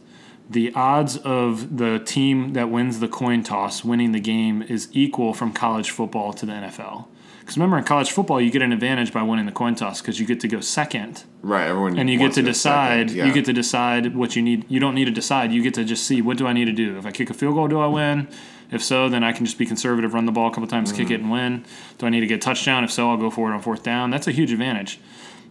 the 0.49 0.71
odds 0.75 1.17
of 1.17 1.77
the 1.77 1.99
team 1.99 2.53
that 2.53 2.69
wins 2.69 2.99
the 2.99 3.07
coin 3.07 3.43
toss 3.43 3.83
winning 3.83 4.11
the 4.11 4.19
game 4.19 4.61
is 4.61 4.87
equal 4.93 5.33
from 5.33 5.51
college 5.51 5.89
football 5.91 6.33
to 6.33 6.45
the 6.45 6.53
NFL. 6.53 7.07
Because 7.39 7.57
remember, 7.57 7.77
in 7.77 7.83
college 7.85 8.11
football, 8.11 8.39
you 8.41 8.51
get 8.51 8.61
an 8.61 8.71
advantage 8.73 9.11
by 9.13 9.23
winning 9.23 9.45
the 9.45 9.51
coin 9.53 9.73
toss 9.73 10.01
because 10.01 10.19
you 10.19 10.25
get 10.25 10.39
to 10.41 10.47
go 10.49 10.59
second 10.59 11.23
right. 11.41 11.67
Everyone 11.67 11.97
and 11.97 12.09
you 12.09 12.17
get 12.19 12.33
to 12.33 12.41
decide. 12.41 13.09
second, 13.09 13.17
yeah. 13.17 13.25
You 13.25 13.33
get 13.33 13.45
to 13.45 13.53
decide 13.53 14.15
what 14.15 14.35
you 14.35 14.41
need. 14.41 14.65
You 14.69 14.79
don't 14.81 14.95
need 14.95 15.05
to 15.05 15.11
decide. 15.11 15.51
You 15.51 15.63
get 15.63 15.73
to 15.75 15.83
just 15.85 16.05
see 16.05 16.21
what 16.21 16.37
do 16.37 16.45
I 16.45 16.51
need 16.53 16.65
to 16.65 16.73
do. 16.73 16.97
If 16.97 17.05
I 17.05 17.11
kick 17.11 17.29
a 17.29 17.33
field 17.33 17.55
goal, 17.55 17.67
do 17.69 17.79
I 17.79 17.87
win? 17.87 18.27
If 18.69 18.83
so, 18.83 19.07
then 19.07 19.23
I 19.23 19.31
can 19.31 19.45
just 19.45 19.57
be 19.57 19.65
conservative, 19.65 20.13
run 20.13 20.25
the 20.25 20.33
ball 20.33 20.47
a 20.49 20.51
couple 20.51 20.67
times, 20.67 20.91
kick 20.91 21.05
Mm-hmm. 21.05 21.13
it, 21.13 21.19
and 21.21 21.31
win. 21.31 21.65
Do 21.97 22.05
I 22.05 22.09
need 22.09 22.19
to 22.19 22.27
get 22.27 22.35
a 22.35 22.39
touchdown? 22.39 22.83
If 22.83 22.91
so, 22.91 23.09
I'll 23.09 23.15
go 23.17 23.29
for 23.31 23.49
it 23.49 23.53
on 23.55 23.61
fourth 23.61 23.81
down. 23.81 24.09
That's 24.11 24.27
a 24.27 24.31
huge 24.31 24.51
advantage. 24.51 24.99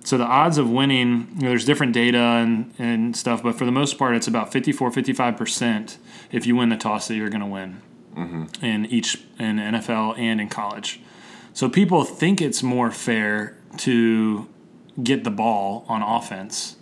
So 0.07 0.17
the 0.17 0.25
odds 0.25 0.57
of 0.57 0.71
winning, 0.71 1.29
you 1.35 1.43
know, 1.43 1.49
there's 1.49 1.65
different 1.65 1.93
data 1.93 2.19
and, 2.19 2.73
and 2.79 3.17
stuff, 3.17 3.43
but 3.43 3.57
for 3.57 3.65
the 3.65 3.73
most 3.73 3.99
part, 3.99 4.15
it's 4.15 4.29
about 4.29 4.53
54, 4.53 4.93
55% 4.93 5.97
if 6.31 6.47
you 6.47 6.55
win 6.55 6.69
the 6.69 6.77
toss 6.77 7.09
that 7.09 7.17
you're 7.17 7.29
going 7.29 7.41
to 7.41 7.47
win 7.47 7.83
Mm-hmm. 8.17 8.65
in 8.65 8.87
each 8.87 9.21
in 9.39 9.57
NFL 9.59 10.19
and 10.19 10.41
in 10.41 10.49
college. 10.49 11.01
So 11.53 11.69
people 11.69 12.03
think 12.03 12.41
it's 12.41 12.63
more 12.63 12.91
fair 12.91 13.59
to 13.79 14.49
get 15.03 15.23
the 15.23 15.31
ball 15.31 15.85
on 15.87 16.01
offense 16.01 16.77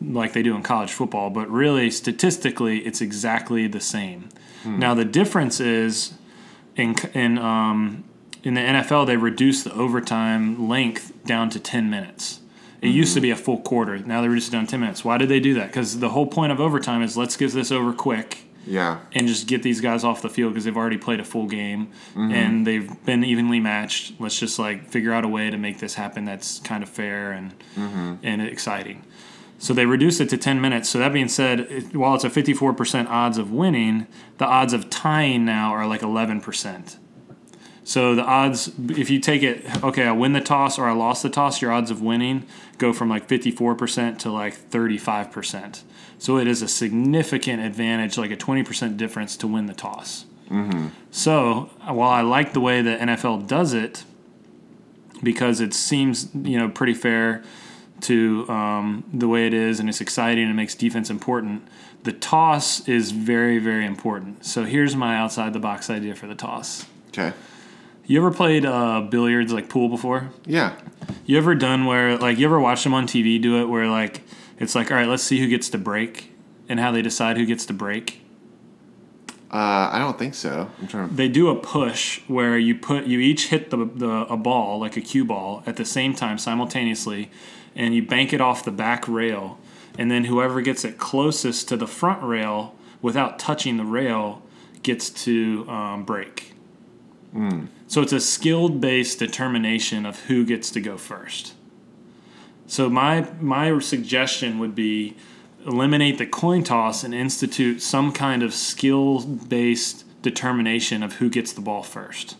like 0.00 0.32
they 0.32 0.42
do 0.42 0.56
in 0.56 0.62
college 0.62 0.90
football, 0.90 1.28
but 1.28 1.50
really 1.50 1.90
statistically 1.90 2.78
it's 2.78 3.02
exactly 3.02 3.66
the 3.66 3.80
same. 3.80 4.30
Now 4.64 4.94
the 4.94 5.04
difference 5.04 5.60
is 5.60 6.14
in 6.76 6.94
in 7.12 7.36
um, 7.36 8.04
in 8.42 8.54
the 8.54 8.60
NFL 8.60 9.06
they 9.06 9.16
reduced 9.16 9.64
the 9.64 9.72
overtime 9.74 10.68
length 10.68 11.12
down 11.24 11.50
to 11.50 11.60
10 11.60 11.90
minutes. 11.90 12.40
It 12.80 12.88
used 12.88 13.14
to 13.14 13.20
be 13.20 13.30
a 13.30 13.36
full 13.36 13.60
quarter. 13.60 13.98
Now 13.98 14.22
they 14.22 14.28
reduced 14.28 14.48
it 14.48 14.52
down 14.52 14.66
to 14.66 14.70
10 14.72 14.80
minutes. 14.80 15.04
Why 15.04 15.16
did 15.16 15.28
they 15.28 15.38
do 15.38 15.54
that? 15.54 15.72
Cuz 15.72 16.00
the 16.00 16.10
whole 16.10 16.26
point 16.26 16.50
of 16.50 16.60
overtime 16.60 17.02
is 17.02 17.16
let's 17.16 17.36
get 17.36 17.52
this 17.52 17.70
over 17.70 17.92
quick 17.92 18.44
yeah. 18.66 19.00
and 19.12 19.28
just 19.28 19.46
get 19.46 19.62
these 19.62 19.80
guys 19.80 20.04
off 20.04 20.22
the 20.22 20.28
field 20.28 20.52
because 20.52 20.64
they've 20.64 20.76
already 20.76 20.98
played 20.98 21.20
a 21.20 21.24
full 21.24 21.46
game 21.46 21.88
and 22.14 22.32
mm-hmm. 22.32 22.64
they've 22.64 23.04
been 23.04 23.24
evenly 23.24 23.60
matched. 23.60 24.14
Let's 24.20 24.38
just 24.38 24.58
like 24.58 24.88
figure 24.88 25.12
out 25.12 25.24
a 25.24 25.28
way 25.28 25.50
to 25.50 25.56
make 25.56 25.78
this 25.78 25.94
happen 25.94 26.24
that's 26.24 26.58
kind 26.60 26.82
of 26.82 26.88
fair 26.88 27.32
and 27.32 27.52
mm-hmm. 27.76 28.14
and 28.22 28.42
exciting. 28.42 29.04
So 29.58 29.72
they 29.72 29.86
reduced 29.86 30.20
it 30.20 30.28
to 30.30 30.36
10 30.36 30.60
minutes. 30.60 30.88
So 30.88 30.98
that 30.98 31.12
being 31.12 31.28
said, 31.28 31.60
it, 31.60 31.94
while 31.96 32.16
it's 32.16 32.24
a 32.24 32.30
54% 32.30 33.06
odds 33.08 33.38
of 33.38 33.52
winning, 33.52 34.08
the 34.38 34.44
odds 34.44 34.72
of 34.72 34.90
tying 34.90 35.44
now 35.44 35.70
are 35.70 35.86
like 35.86 36.00
11%. 36.00 36.96
So 37.84 38.14
the 38.14 38.22
odds, 38.22 38.70
if 38.90 39.10
you 39.10 39.18
take 39.18 39.42
it, 39.42 39.64
okay, 39.82 40.04
I 40.04 40.12
win 40.12 40.32
the 40.32 40.40
toss 40.40 40.78
or 40.78 40.86
I 40.86 40.92
lost 40.92 41.22
the 41.22 41.30
toss, 41.30 41.60
your 41.60 41.72
odds 41.72 41.90
of 41.90 42.00
winning 42.00 42.46
go 42.78 42.92
from 42.92 43.08
like 43.08 43.26
54% 43.28 44.18
to 44.20 44.30
like 44.30 44.56
35%. 44.70 45.82
So 46.18 46.38
it 46.38 46.46
is 46.46 46.62
a 46.62 46.68
significant 46.68 47.62
advantage, 47.62 48.16
like 48.16 48.30
a 48.30 48.36
20% 48.36 48.96
difference 48.96 49.36
to 49.38 49.48
win 49.48 49.66
the 49.66 49.74
toss. 49.74 50.26
So 51.10 51.70
while 51.86 52.10
I 52.10 52.20
like 52.20 52.52
the 52.52 52.60
way 52.60 52.82
the 52.82 52.96
NFL 52.96 53.48
does 53.48 53.72
it, 53.72 54.04
because 55.22 55.60
it 55.60 55.72
seems 55.72 56.28
you 56.34 56.58
know 56.58 56.68
pretty 56.68 56.94
fair 56.94 57.42
to 58.02 58.48
um, 58.48 59.04
the 59.12 59.28
way 59.28 59.46
it 59.46 59.54
is, 59.54 59.80
and 59.80 59.88
it's 59.88 60.00
exciting 60.00 60.44
and 60.44 60.52
it 60.52 60.54
makes 60.54 60.74
defense 60.74 61.10
important. 61.10 61.66
The 62.02 62.12
toss 62.12 62.86
is 62.88 63.12
very 63.12 63.58
very 63.58 63.86
important. 63.86 64.44
So 64.44 64.64
here's 64.64 64.94
my 64.94 65.16
outside 65.16 65.52
the 65.52 65.60
box 65.60 65.88
idea 65.88 66.14
for 66.14 66.26
the 66.26 66.34
toss. 66.34 66.86
Okay. 67.08 67.32
You 68.06 68.18
ever 68.18 68.30
played 68.30 68.66
uh, 68.66 69.02
billiards 69.02 69.52
like 69.52 69.68
pool 69.68 69.88
before? 69.88 70.30
Yeah. 70.44 70.74
You 71.24 71.38
ever 71.38 71.54
done 71.54 71.86
where 71.86 72.16
like 72.18 72.38
you 72.38 72.46
ever 72.46 72.58
watched 72.60 72.84
them 72.84 72.94
on 72.94 73.06
TV 73.06 73.40
do 73.40 73.60
it 73.60 73.66
where 73.66 73.88
like 73.88 74.22
it's 74.58 74.74
like 74.74 74.90
all 74.90 74.96
right 74.96 75.08
let's 75.08 75.22
see 75.22 75.38
who 75.40 75.48
gets 75.48 75.68
to 75.70 75.78
break 75.78 76.32
and 76.68 76.80
how 76.80 76.90
they 76.90 77.02
decide 77.02 77.36
who 77.36 77.46
gets 77.46 77.64
to 77.66 77.72
break. 77.72 78.20
Uh, 79.52 79.90
I 79.92 79.98
don't 79.98 80.18
think 80.18 80.34
so. 80.34 80.70
I'm 80.80 80.88
trying 80.88 81.08
to. 81.10 81.14
they 81.14 81.28
do 81.28 81.50
a 81.50 81.54
push 81.54 82.20
where 82.26 82.56
you 82.56 82.74
put 82.74 83.04
you 83.04 83.20
each 83.20 83.48
hit 83.48 83.70
the, 83.70 83.84
the 83.84 84.10
a 84.28 84.36
ball 84.36 84.78
like 84.80 84.96
a 84.96 85.00
cue 85.00 85.24
ball 85.24 85.62
at 85.66 85.76
the 85.76 85.84
same 85.84 86.14
time 86.14 86.38
simultaneously 86.38 87.30
and 87.76 87.94
you 87.94 88.02
bank 88.02 88.32
it 88.32 88.40
off 88.40 88.64
the 88.64 88.70
back 88.70 89.06
rail 89.06 89.58
and 89.98 90.10
then 90.10 90.24
whoever 90.24 90.60
gets 90.62 90.84
it 90.84 90.98
closest 90.98 91.68
to 91.68 91.76
the 91.76 91.86
front 91.86 92.22
rail 92.22 92.74
without 93.02 93.38
touching 93.38 93.76
the 93.76 93.84
rail 93.84 94.42
gets 94.82 95.10
to 95.10 95.68
um, 95.68 96.04
break 96.04 96.54
so 97.92 98.00
it's 98.00 98.12
a 98.12 98.20
skilled 98.20 98.80
based 98.80 99.18
determination 99.18 100.06
of 100.06 100.20
who 100.20 100.44
gets 100.44 100.70
to 100.70 100.80
go 100.80 100.96
first 100.96 101.54
so 102.66 102.88
my 102.88 103.28
my 103.40 103.78
suggestion 103.80 104.58
would 104.58 104.74
be 104.74 105.16
eliminate 105.66 106.18
the 106.18 106.26
coin 106.26 106.62
toss 106.62 107.04
and 107.04 107.14
institute 107.14 107.82
some 107.82 108.12
kind 108.12 108.42
of 108.42 108.52
skill 108.54 109.20
based 109.20 110.04
determination 110.22 111.02
of 111.02 111.14
who 111.14 111.28
gets 111.28 111.52
the 111.52 111.60
ball 111.60 111.82
first. 111.82 112.36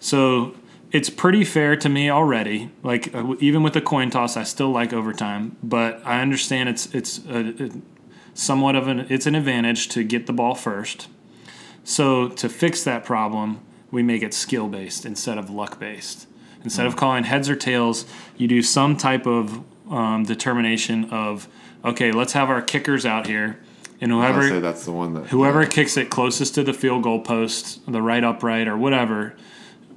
So 0.00 0.54
it's 0.90 1.10
pretty 1.10 1.44
fair 1.44 1.76
to 1.76 1.88
me 1.88 2.10
already. 2.10 2.70
Like 2.82 3.14
uh, 3.14 3.34
even 3.40 3.62
with 3.62 3.74
the 3.74 3.80
coin 3.80 4.10
toss, 4.10 4.36
I 4.36 4.42
still 4.42 4.70
like 4.70 4.92
overtime, 4.92 5.56
but 5.62 6.00
I 6.04 6.20
understand 6.20 6.68
it's 6.68 6.94
it's 6.94 7.20
a, 7.26 7.64
a 7.64 7.70
somewhat 8.34 8.76
of 8.76 8.88
an 8.88 9.06
it's 9.08 9.26
an 9.26 9.34
advantage 9.34 9.88
to 9.90 10.04
get 10.04 10.26
the 10.26 10.32
ball 10.32 10.54
first. 10.54 11.08
So 11.84 12.28
to 12.30 12.48
fix 12.48 12.82
that 12.84 13.04
problem, 13.04 13.60
we 13.96 14.02
make 14.02 14.22
it 14.22 14.34
skill 14.34 14.68
based 14.68 15.06
instead 15.06 15.38
of 15.38 15.48
luck 15.48 15.80
based. 15.80 16.28
Instead 16.62 16.84
of 16.84 16.96
calling 16.96 17.24
heads 17.24 17.48
or 17.48 17.56
tails, 17.56 18.04
you 18.36 18.46
do 18.46 18.60
some 18.60 18.94
type 18.94 19.26
of 19.26 19.64
um, 19.90 20.22
determination 20.22 21.06
of 21.06 21.48
okay, 21.82 22.12
let's 22.12 22.34
have 22.34 22.50
our 22.50 22.60
kickers 22.60 23.06
out 23.06 23.26
here, 23.26 23.58
and 23.98 24.12
whoever 24.12 24.46
say 24.48 24.60
that's 24.60 24.84
the 24.84 24.92
one 24.92 25.14
that. 25.14 25.28
whoever 25.28 25.64
kicks 25.64 25.96
it 25.96 26.10
closest 26.10 26.56
to 26.56 26.62
the 26.62 26.74
field 26.74 27.04
goal 27.04 27.20
post, 27.20 27.90
the 27.90 28.02
right 28.02 28.22
upright 28.22 28.68
or 28.68 28.76
whatever, 28.76 29.34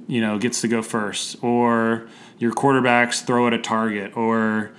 you 0.06 0.22
know, 0.22 0.38
gets 0.38 0.62
to 0.62 0.68
go 0.68 0.80
first. 0.80 1.36
Or 1.44 2.08
your 2.38 2.52
quarterbacks 2.52 3.22
throw 3.22 3.48
at 3.48 3.52
a 3.52 3.58
target, 3.58 4.16
or 4.16 4.70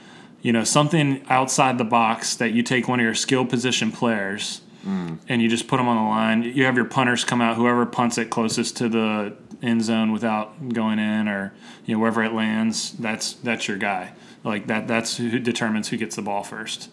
you 0.41 0.51
know 0.51 0.63
something 0.63 1.23
outside 1.29 1.77
the 1.77 1.83
box 1.83 2.35
that 2.37 2.53
you 2.53 2.63
take 2.63 2.87
one 2.87 2.99
of 2.99 3.03
your 3.03 3.13
skill 3.13 3.45
position 3.45 3.91
players 3.91 4.61
and 4.83 5.41
you 5.41 5.47
just 5.47 5.67
put 5.67 5.77
them 5.77 5.87
on 5.87 5.95
the 5.95 6.09
line. 6.09 6.43
You 6.43 6.65
have 6.65 6.75
your 6.75 6.85
punters 6.85 7.23
come 7.23 7.41
out, 7.41 7.55
whoever 7.55 7.85
punts 7.85 8.17
it 8.17 8.29
closest 8.29 8.77
to 8.77 8.89
the 8.89 9.35
end 9.61 9.83
zone 9.83 10.11
without 10.11 10.69
going 10.69 10.99
in, 10.99 11.27
or 11.27 11.53
you 11.85 11.95
know 11.95 11.99
wherever 11.99 12.23
it 12.23 12.33
lands, 12.33 12.93
that's 12.93 13.33
that's 13.33 13.67
your 13.67 13.77
guy. 13.77 14.13
Like 14.43 14.67
that 14.67 14.87
that's 14.87 15.17
who 15.17 15.39
determines 15.39 15.89
who 15.89 15.97
gets 15.97 16.15
the 16.15 16.21
ball 16.21 16.43
first. 16.43 16.89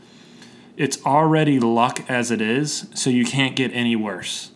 It's 0.77 1.05
already 1.05 1.59
luck 1.59 2.09
as 2.09 2.31
it 2.31 2.41
is, 2.41 2.87
so 2.95 3.11
you 3.11 3.25
can't 3.25 3.57
get 3.57 3.73
any 3.73 3.97
worse. 3.97 4.51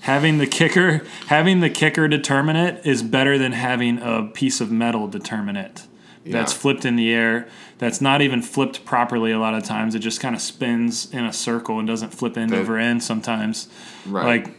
Having 0.00 0.38
the 0.38 0.46
kicker 0.46 1.02
having 1.26 1.60
the 1.60 1.70
kicker 1.70 2.06
determine 2.06 2.56
it 2.56 2.86
is 2.86 3.02
better 3.02 3.36
than 3.36 3.52
having 3.52 3.98
a 3.98 4.22
piece 4.22 4.60
of 4.60 4.70
metal 4.70 5.08
determine 5.08 5.56
it. 5.56 5.86
That's 6.28 6.52
Yeah. 6.52 6.58
flipped 6.58 6.84
in 6.84 6.96
the 6.96 7.12
air. 7.12 7.46
That's 7.78 8.00
not 8.00 8.22
even 8.22 8.42
flipped 8.42 8.84
properly 8.84 9.32
a 9.32 9.38
lot 9.38 9.54
of 9.54 9.62
times. 9.64 9.94
It 9.94 10.00
just 10.00 10.20
kind 10.20 10.34
of 10.34 10.40
spins 10.40 11.08
in 11.12 11.24
a 11.24 11.32
circle 11.32 11.78
and 11.78 11.86
doesn't 11.86 12.12
flip 12.14 12.36
end 12.36 12.50
That- 12.50 12.58
over 12.60 12.78
end 12.78 13.02
sometimes. 13.02 13.68
Right. 14.06 14.24
Like 14.44 14.58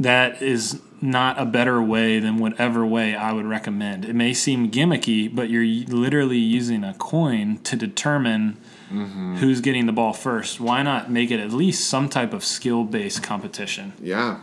that 0.00 0.42
is 0.42 0.80
not 1.00 1.40
a 1.40 1.44
better 1.46 1.80
way 1.80 2.18
than 2.18 2.38
whatever 2.38 2.84
way 2.84 3.14
I 3.14 3.32
would 3.32 3.46
recommend. 3.46 4.04
It 4.04 4.14
may 4.16 4.32
seem 4.34 4.70
gimmicky, 4.70 5.32
but 5.32 5.48
you're 5.48 5.64
literally 5.64 6.38
using 6.38 6.82
a 6.84 6.94
coin 6.94 7.58
to 7.64 7.76
determine 7.76 8.56
Mm-hmm. 8.92 9.36
who's 9.36 9.60
getting 9.60 9.84
the 9.84 9.92
ball 9.92 10.14
first. 10.14 10.60
Why 10.60 10.82
not 10.82 11.10
make 11.10 11.30
it 11.30 11.38
at 11.38 11.52
least 11.52 11.86
some 11.90 12.08
type 12.08 12.32
of 12.32 12.42
skill 12.42 12.84
based 12.84 13.22
competition? 13.22 13.92
Yeah, 14.02 14.38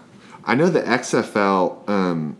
I 0.45 0.53
know 0.53 0.69
the 0.69 0.82
XFL. 0.88 1.80
Um, 1.89 2.36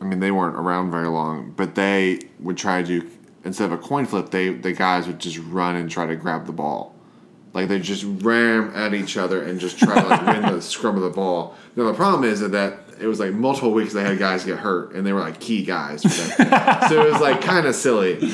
I 0.00 0.04
mean, 0.04 0.18
they 0.18 0.32
weren't 0.32 0.56
around 0.56 0.90
very 0.90 1.06
long, 1.06 1.54
but 1.56 1.76
they 1.76 2.18
would 2.40 2.56
try 2.56 2.82
to 2.82 2.86
do 3.00 3.06
instead 3.44 3.70
of 3.70 3.72
a 3.72 3.82
coin 3.82 4.06
flip, 4.06 4.30
they 4.30 4.50
the 4.50 4.72
guys 4.72 5.06
would 5.06 5.18
just 5.18 5.38
run 5.38 5.76
and 5.76 5.90
try 5.90 6.06
to 6.06 6.16
grab 6.16 6.46
the 6.46 6.52
ball. 6.52 6.94
Like 7.52 7.68
they 7.68 7.78
just 7.78 8.04
ram 8.04 8.72
at 8.74 8.94
each 8.94 9.16
other 9.16 9.42
and 9.42 9.60
just 9.60 9.78
try 9.78 10.00
to 10.00 10.08
like 10.08 10.26
win 10.26 10.42
the 10.54 10.60
scrum 10.62 10.96
of 10.96 11.02
the 11.02 11.10
ball. 11.10 11.54
Now 11.76 11.84
the 11.84 11.94
problem 11.94 12.24
is 12.24 12.40
that 12.40 12.78
it 13.00 13.06
was 13.06 13.20
like 13.20 13.32
multiple 13.32 13.72
weeks 13.72 13.92
they 13.92 14.02
had 14.02 14.18
guys 14.18 14.44
get 14.44 14.58
hurt 14.58 14.92
and 14.94 15.06
they 15.06 15.12
were 15.12 15.20
like 15.20 15.40
key 15.40 15.64
guys 15.64 16.02
so 16.38 17.06
it 17.06 17.12
was 17.12 17.20
like 17.20 17.40
kind 17.40 17.66
of 17.66 17.74
silly. 17.74 18.32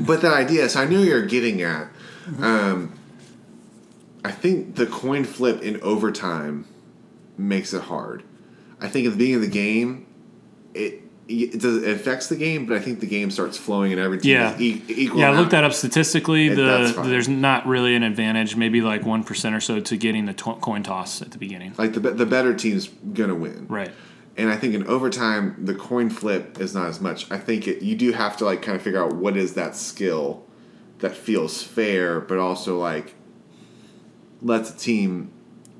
But 0.00 0.22
that 0.22 0.32
idea, 0.32 0.68
so 0.68 0.80
I 0.80 0.86
knew 0.86 1.00
you're 1.00 1.26
getting 1.26 1.62
at. 1.62 1.88
Um, 2.40 2.92
I 4.24 4.30
think 4.30 4.76
the 4.76 4.86
coin 4.86 5.24
flip 5.24 5.62
in 5.62 5.80
overtime 5.80 6.66
makes 7.36 7.72
it 7.72 7.82
hard. 7.82 8.22
I 8.80 8.88
think 8.88 9.06
at 9.06 9.12
the 9.12 9.18
beginning 9.18 9.34
of 9.36 9.40
the 9.42 9.48
game, 9.48 10.06
it 10.74 11.02
it, 11.30 11.60
does, 11.60 11.82
it 11.82 11.90
affects 11.96 12.28
the 12.28 12.36
game, 12.36 12.66
but 12.66 12.76
I 12.76 12.80
think 12.80 13.00
the 13.00 13.06
game 13.06 13.30
starts 13.30 13.56
flowing 13.56 13.92
and 13.92 14.00
every 14.00 14.18
team 14.18 14.32
Yeah. 14.32 14.56
e- 14.58 14.82
equal. 14.88 15.20
Yeah, 15.20 15.26
I 15.26 15.28
amount. 15.28 15.40
looked 15.40 15.50
that 15.52 15.64
up 15.64 15.72
statistically. 15.72 16.48
That's 16.50 16.94
The 16.94 17.02
there's 17.02 17.28
not 17.28 17.66
really 17.66 17.94
an 17.94 18.02
advantage, 18.02 18.56
maybe 18.56 18.80
like 18.80 19.04
one 19.04 19.22
percent 19.24 19.54
or 19.54 19.60
so 19.60 19.80
to 19.80 19.96
getting 19.96 20.26
the 20.26 20.32
to- 20.34 20.54
coin 20.60 20.82
toss 20.82 21.22
at 21.22 21.30
the 21.30 21.38
beginning. 21.38 21.74
Like 21.78 21.92
the 21.94 22.00
the 22.00 22.26
better 22.26 22.54
team's 22.54 22.88
gonna 22.88 23.34
win, 23.34 23.66
Right. 23.68 23.90
And 24.36 24.48
I 24.48 24.56
think 24.56 24.74
in 24.74 24.86
overtime, 24.86 25.56
the 25.62 25.74
coin 25.74 26.08
flip 26.08 26.60
is 26.60 26.74
not 26.74 26.86
as 26.88 27.00
much. 27.00 27.30
I 27.30 27.36
think 27.36 27.66
it, 27.68 27.82
you 27.82 27.94
do 27.96 28.12
have 28.12 28.36
to 28.38 28.44
like 28.44 28.62
kind 28.62 28.74
of 28.76 28.80
figure 28.82 29.02
out 29.02 29.14
what 29.14 29.36
is 29.36 29.54
that 29.54 29.76
skill 29.76 30.44
that 31.00 31.14
feels 31.16 31.62
fair, 31.62 32.20
but 32.20 32.38
also 32.38 32.78
like 32.78 33.14
lets 34.40 34.70
a 34.72 34.76
team 34.76 35.30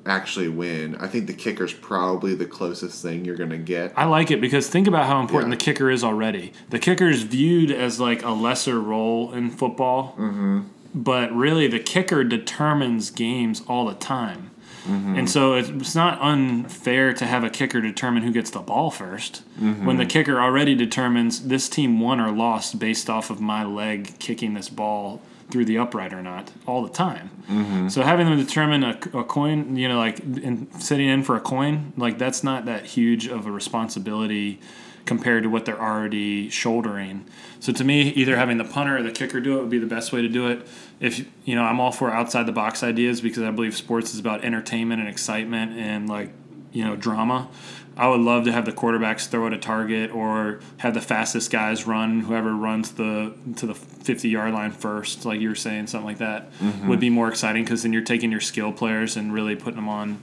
actually 0.07 0.49
win. 0.49 0.97
I 0.97 1.07
think 1.07 1.27
the 1.27 1.35
kicker's 1.35 1.73
probably 1.73 2.35
the 2.35 2.47
closest 2.47 3.03
thing 3.03 3.25
you're 3.25 3.37
gonna 3.37 3.59
get. 3.59 3.93
I 3.97 4.05
like 4.07 4.31
it 4.31 4.41
because 4.41 4.69
think 4.69 4.87
about 4.87 5.07
how 5.07 5.21
important 5.21 5.53
Yeah. 5.53 5.59
the 5.59 5.65
kicker 5.65 5.91
is 5.91 6.03
already. 6.03 6.53
The 6.71 6.79
kicker 6.79 7.09
is 7.09 7.23
viewed 7.23 7.71
as 7.71 8.01
like 8.01 8.23
a 8.25 8.31
lesser 8.31 8.81
role 8.81 9.33
in 9.33 9.51
football, 9.51 10.15
mm-hmm. 10.19 10.61
but 10.95 11.35
really 11.35 11.67
the 11.67 11.79
kicker 11.81 12.25
determines 12.25 13.11
games 13.11 13.63
all 13.69 13.87
the 13.87 13.95
time. 13.95 14.51
And 14.89 15.31
so 15.31 15.55
it's 15.55 15.95
not 15.95 16.19
unfair 16.21 17.13
to 17.13 17.25
have 17.25 17.45
a 17.45 17.51
kicker 17.51 17.81
determine 17.81 18.25
who 18.25 18.33
gets 18.33 18.51
the 18.51 18.59
ball 18.59 18.91
1st 18.91 19.43
when 19.85 19.99
the 19.99 20.07
kicker 20.07 20.41
already 20.41 20.75
determines 20.75 21.47
this 21.47 21.69
team 21.69 22.01
won 22.01 22.19
or 22.19 22.33
lost 22.33 22.79
based 22.81 23.09
off 23.09 23.31
of 23.31 23.41
my 23.41 23.63
leg 23.63 24.19
kicking 24.19 24.55
this 24.55 24.69
ball 24.69 25.21
through 25.51 25.65
the 25.65 25.79
upright 25.79 26.13
or 26.13 26.23
not 26.23 26.53
all 26.67 26.83
the 26.83 26.91
time. 26.91 27.31
Mm-hmm. 27.49 27.89
So 27.89 28.03
having 28.03 28.27
them 28.27 28.39
determine 28.39 28.85
a, 28.85 28.99
a 29.19 29.25
coin, 29.25 29.77
you 29.77 29.89
know, 29.89 29.99
like 29.99 30.21
in, 30.21 30.69
sitting 30.81 31.09
in 31.09 31.23
for 31.23 31.37
a 31.37 31.41
coin, 31.41 31.93
like 31.97 32.19
that's 32.19 32.43
not 32.43 32.65
that 32.67 32.87
huge 32.87 33.27
of 33.27 33.47
a 33.47 33.51
responsibility 33.51 34.61
compared 35.07 35.43
to 35.43 35.49
what 35.49 35.65
they're 35.65 35.81
already 35.81 36.49
shouldering. 36.51 37.25
So 37.59 37.73
to 37.73 37.85
me, 37.85 38.11
either 38.11 38.37
having 38.37 38.59
the 38.59 38.65
punter 38.65 38.99
or 38.99 39.03
the 39.03 39.11
kicker 39.11 39.41
do 39.41 39.59
it 39.59 39.61
would 39.61 39.71
be 39.71 39.79
the 39.79 39.87
best 39.87 40.13
way 40.13 40.23
to 40.23 40.29
do 40.29 40.49
it. 40.49 40.67
If 41.01 41.27
you 41.45 41.55
know, 41.55 41.63
I'm 41.63 41.81
all 41.81 41.93
for 41.93 42.11
outside 42.11 42.47
the 42.47 42.53
box 42.53 42.83
ideas 42.83 43.21
because 43.21 43.43
I 43.43 43.51
believe 43.51 43.77
sports 43.77 44.15
is 44.15 44.21
about 44.21 44.45
entertainment 44.45 45.01
and 45.01 45.09
excitement 45.09 45.79
and 45.79 46.09
like 46.09 46.31
you 46.73 46.85
know 46.85 46.97
drama. 46.97 47.49
I 47.97 48.09
would 48.09 48.21
love 48.21 48.45
to 48.45 48.53
have 48.53 48.65
the 48.65 48.73
quarterbacks 48.73 49.29
throw 49.29 49.47
at 49.47 49.53
a 49.53 49.59
target 49.59 50.11
or 50.11 50.61
have 50.79 50.95
the 50.95 51.01
fastest 51.01 51.51
guys 51.51 51.87
run. 51.87 52.21
Whoever 52.21 52.55
runs 52.55 52.93
the 52.93 53.35
to 53.57 53.67
the 53.67 53.75
50 53.75 54.29
yard 54.29 54.55
line 54.55 54.71
first, 54.71 55.25
like 55.25 55.41
you 55.41 55.49
were 55.49 55.55
saying, 55.55 55.89
something 55.89 56.07
like 56.07 56.19
that, 56.19 56.53
mm-hmm. 56.55 56.89
would 56.89 57.01
be 57.01 57.11
more 57.11 57.29
exciting 57.29 57.65
because 57.65 57.83
then 57.83 57.93
you're 57.93 58.03
taking 58.03 58.31
your 58.31 58.41
skill 58.41 58.73
players 58.73 59.17
and 59.17 59.33
really 59.33 59.57
putting 59.57 59.77
them 59.77 59.89
on 59.89 60.23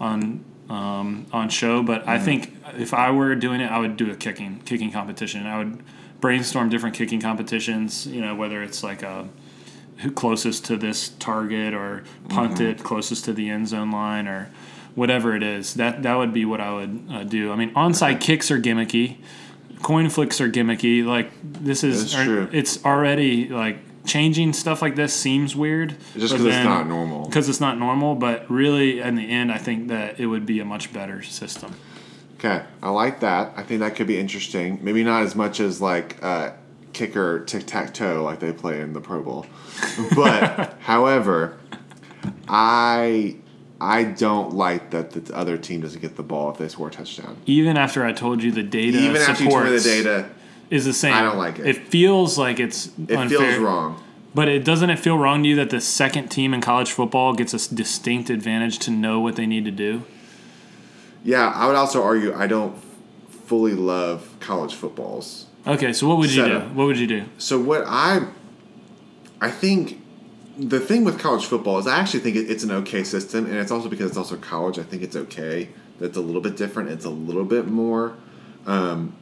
on 0.00 0.44
um, 0.68 1.26
on 1.32 1.48
show. 1.48 1.82
But 1.82 2.06
I 2.06 2.16
mm-hmm. 2.16 2.24
think 2.24 2.56
if 2.76 2.94
I 2.94 3.10
were 3.10 3.34
doing 3.34 3.60
it, 3.60 3.70
I 3.70 3.78
would 3.78 3.96
do 3.96 4.10
a 4.10 4.14
kicking 4.14 4.60
kicking 4.64 4.92
competition. 4.92 5.46
I 5.46 5.58
would 5.58 5.82
brainstorm 6.20 6.68
different 6.68 6.94
kicking 6.94 7.20
competitions. 7.20 8.06
You 8.06 8.20
know, 8.20 8.34
whether 8.34 8.62
it's 8.62 8.82
like 8.82 9.02
a 9.02 9.28
who 9.98 10.12
closest 10.12 10.66
to 10.66 10.76
this 10.76 11.08
target 11.18 11.74
or 11.74 12.04
punt 12.28 12.54
mm-hmm. 12.54 12.64
it 12.64 12.84
closest 12.84 13.24
to 13.24 13.32
the 13.32 13.50
end 13.50 13.66
zone 13.68 13.90
line 13.90 14.28
or 14.28 14.50
whatever 14.94 15.34
it 15.34 15.42
is. 15.42 15.74
That 15.74 16.02
that 16.02 16.14
would 16.16 16.32
be 16.32 16.44
what 16.44 16.60
I 16.60 16.72
would 16.74 17.04
uh, 17.10 17.24
do. 17.24 17.52
I 17.52 17.56
mean, 17.56 17.72
onside 17.74 18.20
kicks 18.20 18.50
are 18.50 18.60
gimmicky. 18.60 19.18
Coin 19.82 20.10
flicks 20.10 20.40
are 20.40 20.48
gimmicky. 20.48 21.04
Like 21.04 21.30
this 21.42 21.84
is 21.84 22.12
true. 22.12 22.48
it's 22.52 22.84
already 22.84 23.48
like 23.48 23.78
changing 24.08 24.52
stuff 24.52 24.82
like 24.82 24.96
this 24.96 25.14
seems 25.14 25.54
weird. 25.54 25.96
Just 26.16 26.32
because 26.32 26.46
it's 26.46 26.64
not 26.64 26.88
normal. 26.88 27.26
because 27.26 27.48
it's 27.48 27.60
not 27.60 27.78
normal, 27.78 28.14
but 28.14 28.50
really, 28.50 29.00
in 29.00 29.14
the 29.14 29.28
end, 29.28 29.52
I 29.52 29.58
think 29.58 29.88
that 29.88 30.18
it 30.18 30.26
would 30.26 30.46
be 30.46 30.58
a 30.60 30.64
much 30.64 30.92
better 30.92 31.22
system. 31.22 31.74
Okay, 32.38 32.64
I 32.82 32.90
like 32.90 33.20
that. 33.20 33.52
I 33.56 33.62
think 33.62 33.80
that 33.80 33.96
could 33.96 34.06
be 34.06 34.18
interesting. 34.18 34.78
Maybe 34.82 35.04
not 35.04 35.22
as 35.22 35.34
much 35.34 35.60
as 35.60 35.80
like 35.80 36.22
uh, 36.22 36.52
kicker 36.92 37.44
tic 37.44 37.66
tac 37.66 37.94
toe 37.94 38.22
like 38.24 38.40
they 38.40 38.52
play 38.52 38.80
in 38.80 38.92
the 38.92 39.00
Pro 39.00 39.22
Bowl, 39.22 39.46
but 40.14 40.76
however, 40.80 41.58
I 42.48 43.36
I 43.80 44.04
don't 44.04 44.54
like 44.54 44.90
that 44.90 45.12
the 45.12 45.34
other 45.36 45.56
team 45.56 45.82
doesn't 45.82 46.00
get 46.00 46.16
the 46.16 46.22
ball 46.22 46.50
if 46.50 46.58
they 46.58 46.68
score 46.68 46.88
a 46.88 46.90
touchdown. 46.90 47.36
Even 47.46 47.76
after 47.76 48.04
I 48.04 48.12
told 48.12 48.42
you 48.42 48.50
the 48.50 48.62
data 48.62 48.98
Even 48.98 49.22
after 49.22 49.44
you 49.44 49.50
told 49.50 49.64
me 49.64 49.70
the 49.70 49.80
data, 49.80 50.30
is 50.70 50.84
the 50.84 50.92
same. 50.92 51.14
I 51.14 51.22
don't 51.22 51.38
like 51.38 51.58
it. 51.58 51.66
It 51.66 51.86
feels 51.88 52.36
like 52.36 52.60
it's 52.60 52.90
it 53.08 53.16
unfair, 53.16 53.38
feels 53.38 53.58
wrong. 53.58 54.02
But 54.34 54.48
it 54.48 54.64
doesn't 54.64 54.90
it 54.90 54.98
feel 54.98 55.16
wrong 55.16 55.42
to 55.42 55.48
you 55.48 55.56
that 55.56 55.70
the 55.70 55.80
second 55.80 56.28
team 56.28 56.52
in 56.52 56.60
college 56.60 56.90
football 56.90 57.34
gets 57.34 57.54
a 57.54 57.74
distinct 57.74 58.30
advantage 58.30 58.78
to 58.80 58.90
know 58.90 59.20
what 59.20 59.36
they 59.36 59.46
need 59.46 59.64
to 59.64 59.70
do? 59.70 60.02
Yeah, 61.24 61.48
I 61.48 61.66
would 61.66 61.76
also 61.76 62.02
argue 62.02 62.34
I 62.34 62.46
don't 62.46 62.76
fully 63.46 63.74
love 63.74 64.36
college 64.40 64.74
footballs. 64.74 65.46
Okay, 65.66 65.92
so 65.92 66.08
what 66.08 66.18
would 66.18 66.32
you 66.32 66.44
do? 66.44 66.60
What 66.60 66.86
would 66.86 66.98
you 66.98 67.06
do? 67.06 67.24
So 67.38 67.58
what 67.58 67.84
I 67.86 68.26
I 69.40 69.50
think 69.50 70.00
the 70.58 70.80
thing 70.80 71.04
with 71.04 71.20
college 71.20 71.46
football 71.46 71.78
is 71.78 71.86
I 71.86 71.98
actually 71.98 72.20
think 72.20 72.36
it's 72.36 72.64
an 72.64 72.72
okay 72.72 73.04
system, 73.04 73.46
and 73.46 73.54
it's 73.54 73.70
also 73.70 73.88
because 73.88 74.08
it's 74.08 74.18
also 74.18 74.36
college. 74.36 74.78
I 74.78 74.82
think 74.82 75.02
it's 75.02 75.14
okay. 75.14 75.68
That's 76.00 76.16
a 76.16 76.20
little 76.20 76.40
bit 76.40 76.56
different. 76.56 76.90
It's 76.90 77.04
a 77.04 77.10
little 77.10 77.44
bit 77.44 77.68
more. 77.68 78.16
Um, 78.66 79.16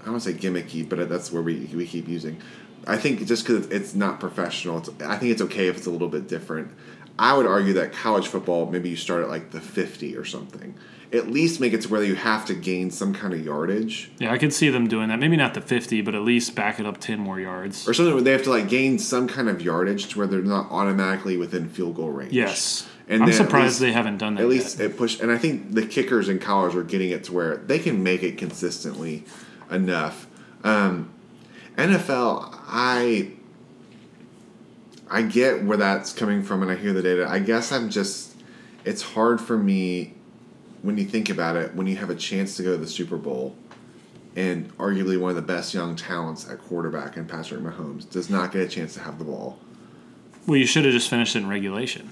I 0.00 0.04
don't 0.04 0.14
want 0.14 0.24
to 0.24 0.32
say 0.32 0.38
gimmicky, 0.38 0.88
but 0.88 1.08
that's 1.08 1.30
where 1.32 1.42
we, 1.42 1.66
we 1.72 1.86
keep 1.86 2.08
using. 2.08 2.40
I 2.86 2.96
think 2.96 3.24
just 3.26 3.46
because 3.46 3.66
it's 3.68 3.94
not 3.94 4.18
professional, 4.18 4.78
it's, 4.78 4.90
I 5.02 5.16
think 5.16 5.32
it's 5.32 5.42
okay 5.42 5.68
if 5.68 5.76
it's 5.76 5.86
a 5.86 5.90
little 5.90 6.08
bit 6.08 6.28
different. 6.28 6.72
I 7.18 7.36
would 7.36 7.46
argue 7.46 7.74
that 7.74 7.92
college 7.92 8.28
football, 8.28 8.66
maybe 8.66 8.88
you 8.88 8.96
start 8.96 9.22
at 9.22 9.28
like 9.28 9.50
the 9.50 9.60
50 9.60 10.16
or 10.16 10.24
something. 10.24 10.74
At 11.10 11.30
least 11.30 11.58
make 11.60 11.72
it 11.72 11.80
to 11.82 11.88
where 11.88 12.02
you 12.02 12.14
have 12.16 12.44
to 12.46 12.54
gain 12.54 12.90
some 12.90 13.14
kind 13.14 13.32
of 13.32 13.42
yardage. 13.44 14.10
Yeah, 14.18 14.30
I 14.32 14.36
could 14.36 14.52
see 14.52 14.68
them 14.68 14.88
doing 14.88 15.08
that. 15.08 15.18
Maybe 15.18 15.36
not 15.36 15.54
the 15.54 15.60
50, 15.62 16.02
but 16.02 16.14
at 16.14 16.20
least 16.22 16.54
back 16.54 16.78
it 16.78 16.84
up 16.86 16.98
10 17.00 17.18
more 17.18 17.40
yards. 17.40 17.88
or 17.88 17.94
something 17.94 18.12
where 18.14 18.22
they 18.22 18.32
have 18.32 18.42
to 18.42 18.50
like 18.50 18.68
gain 18.68 18.98
some 18.98 19.26
kind 19.26 19.48
of 19.48 19.62
yardage 19.62 20.08
to 20.08 20.18
where 20.18 20.26
they're 20.26 20.42
not 20.42 20.70
automatically 20.70 21.36
within 21.38 21.68
field 21.68 21.96
goal 21.96 22.10
range. 22.10 22.32
Yes. 22.32 22.86
And 23.08 23.22
I'm 23.22 23.32
surprised 23.32 23.64
least- 23.66 23.80
they 23.80 23.92
haven't 23.92 24.18
done 24.18 24.34
that 24.34 24.42
At 24.42 24.48
yet. 24.48 24.50
least 24.50 24.80
it 24.80 24.98
pushed, 24.98 25.20
and 25.22 25.32
I 25.32 25.38
think 25.38 25.72
the 25.72 25.86
kickers 25.86 26.28
in 26.28 26.38
college 26.38 26.74
are 26.74 26.82
getting 26.84 27.08
it 27.08 27.24
to 27.24 27.32
where 27.32 27.56
they 27.56 27.78
can 27.78 28.02
make 28.02 28.22
it 28.22 28.36
consistently 28.36 29.24
enough. 29.70 30.26
Um, 30.62 31.08
NFL, 31.78 32.54
I 32.68 33.30
I 35.10 35.22
get 35.22 35.64
where 35.64 35.78
that's 35.78 36.12
coming 36.12 36.42
from, 36.42 36.60
and 36.60 36.70
I 36.70 36.74
hear 36.76 36.92
the 36.92 37.00
data. 37.02 37.26
I 37.26 37.38
guess 37.38 37.72
I'm 37.72 37.88
just, 37.88 38.34
it's 38.84 39.00
hard 39.00 39.40
for 39.40 39.56
me 39.56 40.12
when 40.88 40.96
you 40.96 41.04
think 41.04 41.28
about 41.28 41.54
it. 41.54 41.74
When 41.74 41.86
you 41.86 41.96
have 41.96 42.08
a 42.08 42.14
chance 42.14 42.56
to 42.56 42.62
go 42.62 42.70
to 42.72 42.78
the 42.78 42.86
Super 42.86 43.18
Bowl, 43.18 43.54
and 44.34 44.74
arguably 44.78 45.20
one 45.20 45.28
of 45.28 45.36
the 45.36 45.42
best 45.42 45.74
young 45.74 45.94
talents 45.94 46.48
at 46.48 46.58
quarterback 46.60 47.18
in 47.18 47.26
Patrick 47.26 47.60
Mahomes 47.60 48.08
does 48.08 48.30
not 48.30 48.52
get 48.52 48.62
a 48.62 48.68
chance 48.68 48.94
to 48.94 49.00
have 49.00 49.18
the 49.18 49.24
ball. 49.26 49.58
Well, 50.46 50.56
you 50.56 50.64
should 50.64 50.86
have 50.86 50.94
just 50.94 51.10
finished 51.10 51.36
it 51.36 51.40
in 51.40 51.48
regulation. 51.48 52.08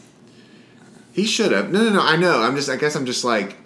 He 1.14 1.24
should 1.24 1.52
have. 1.52 1.72
No, 1.72 1.84
no, 1.84 1.90
no. 1.94 2.02
I 2.02 2.16
know. 2.16 2.42
I'm 2.42 2.54
just. 2.54 2.68
I 2.68 2.76
guess 2.76 2.94
I'm 2.94 3.06
just 3.06 3.24
like. 3.24 3.56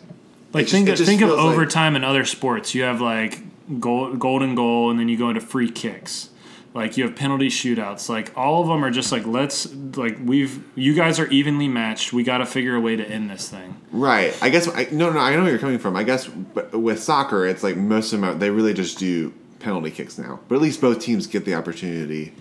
Like 0.53 0.69
think 0.69 0.87
it 0.87 0.93
of, 0.93 0.99
just 0.99 1.09
think 1.09 1.23
of 1.23 1.31
feels 1.31 1.41
like- 1.41 1.53
overtime 1.55 1.97
in 1.97 2.05
other 2.05 2.25
sports. 2.25 2.73
You 2.77 2.83
have 2.85 3.01
like 3.01 3.43
goal, 3.81 4.15
golden 4.15 4.55
goal, 4.55 4.93
and 4.93 5.01
then 5.01 5.09
you 5.09 5.17
go 5.19 5.29
into 5.29 5.41
free 5.41 5.73
kicks. 5.73 6.31
Like 6.73 6.97
you 6.97 7.05
have 7.05 7.17
penalty 7.17 7.49
shootouts. 7.49 8.09
Like 8.09 8.31
all 8.37 8.63
of 8.63 8.69
them 8.69 8.85
are 8.85 8.91
just 8.91 9.11
like 9.11 9.27
let's 9.27 9.73
like 9.97 10.19
we've 10.25 10.63
you 10.77 10.95
guys 10.95 11.19
are 11.19 11.27
evenly 11.27 11.67
matched. 11.67 12.13
We 12.13 12.23
got 12.23 12.39
to 12.39 12.47
figure 12.47 12.77
a 12.77 12.81
way 12.81 12.95
to 12.97 13.05
end 13.05 13.29
this 13.29 13.49
thing. 13.49 13.81
Right. 13.91 14.37
I 14.41 14.51
guess 14.51 14.69
I, 14.69 14.87
no, 14.93 15.11
no. 15.11 15.19
I 15.19 15.35
know 15.35 15.43
where 15.43 15.51
you're 15.51 15.59
coming 15.59 15.79
from. 15.81 15.97
I 15.97 16.05
guess 16.05 16.29
but 16.29 16.73
with 16.73 17.03
soccer, 17.03 17.45
it's 17.47 17.63
like 17.65 17.77
most 17.77 18.13
of 18.13 18.21
them 18.21 18.31
are- 18.31 18.35
they 18.35 18.51
really 18.51 18.73
just 18.75 18.99
do 18.99 19.33
penalty 19.59 19.91
kicks 19.91 20.17
now. 20.17 20.39
But 20.49 20.55
at 20.57 20.61
least 20.63 20.81
both 20.81 21.01
teams 21.01 21.27
get 21.27 21.45
the 21.45 21.55
opportunity 21.55 22.35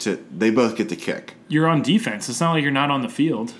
to. 0.00 0.22
They 0.36 0.50
both 0.50 0.76
get 0.76 0.88
to 0.90 0.96
kick. 0.96 1.34
You're 1.48 1.66
on 1.66 1.80
defense. 1.80 2.28
It's 2.28 2.40
not 2.40 2.52
like 2.52 2.62
you're 2.62 2.70
not 2.72 2.90
on 2.90 3.00
the 3.00 3.08
field. 3.08 3.54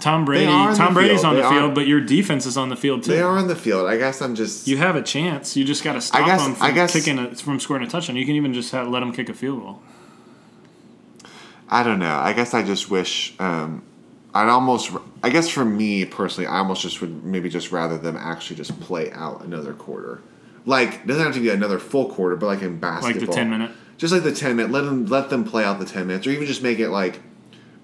Tom 0.00 0.24
Brady, 0.24 0.46
Tom 0.46 0.76
the 0.76 0.90
Brady's 1.00 1.22
field. 1.22 1.36
on 1.36 1.42
the 1.42 1.48
field, 1.48 1.74
but 1.74 1.86
your 1.88 2.00
defense 2.00 2.46
is 2.46 2.56
on 2.56 2.68
the 2.68 2.76
field 2.76 3.02
too. 3.02 3.10
They 3.12 3.20
are 3.20 3.36
on 3.36 3.48
the 3.48 3.56
field. 3.56 3.88
I 3.88 3.96
guess 3.96 4.22
I'm 4.22 4.34
just. 4.36 4.68
You 4.68 4.76
have 4.76 4.94
a 4.96 5.02
chance. 5.02 5.56
You 5.56 5.64
just 5.64 5.82
got 5.82 5.94
to 5.94 6.00
stop 6.00 6.24
guess- 6.26 6.42
them 6.42 6.52
I 6.60 6.66
from 6.68 6.74
guess- 6.74 6.92
kicking 6.92 7.18
a, 7.18 7.34
from 7.34 7.58
scoring 7.58 7.82
a 7.82 7.88
touchdown. 7.88 8.16
You 8.16 8.24
can 8.24 8.34
even 8.36 8.54
just 8.54 8.70
have, 8.72 8.88
let 8.88 9.00
them 9.00 9.12
kick 9.12 9.28
a 9.28 9.34
field 9.34 9.60
goal. 9.60 9.82
I 11.68 11.82
don't 11.82 11.98
know. 11.98 12.16
I 12.16 12.32
guess 12.32 12.54
I 12.54 12.62
just 12.62 12.90
wish. 12.90 13.34
Um, 13.38 13.82
I'd 14.34 14.48
almost. 14.48 14.90
I 15.22 15.30
guess 15.30 15.48
for 15.48 15.64
me 15.64 16.04
personally, 16.04 16.46
I 16.46 16.58
almost 16.58 16.82
just 16.82 17.00
would 17.00 17.24
maybe 17.24 17.48
just 17.48 17.72
rather 17.72 17.98
them 17.98 18.16
actually 18.16 18.56
just 18.56 18.78
play 18.80 19.10
out 19.12 19.42
another 19.44 19.72
quarter. 19.74 20.20
Like 20.64 21.06
doesn't 21.06 21.24
have 21.24 21.34
to 21.34 21.40
be 21.40 21.50
another 21.50 21.78
full 21.78 22.08
quarter, 22.10 22.36
but 22.36 22.46
like 22.46 22.62
in 22.62 22.78
basketball, 22.78 23.20
Like 23.20 23.26
the 23.26 23.32
10 23.34 23.50
minute? 23.50 23.70
just 23.96 24.12
like 24.12 24.22
the 24.22 24.32
ten 24.32 24.56
minute. 24.56 24.70
Let 24.70 24.82
them 24.82 25.06
let 25.06 25.28
them 25.30 25.44
play 25.44 25.64
out 25.64 25.78
the 25.78 25.86
ten 25.86 26.06
minutes, 26.06 26.26
or 26.26 26.30
even 26.30 26.46
just 26.46 26.62
make 26.62 26.78
it 26.78 26.90
like 26.90 27.20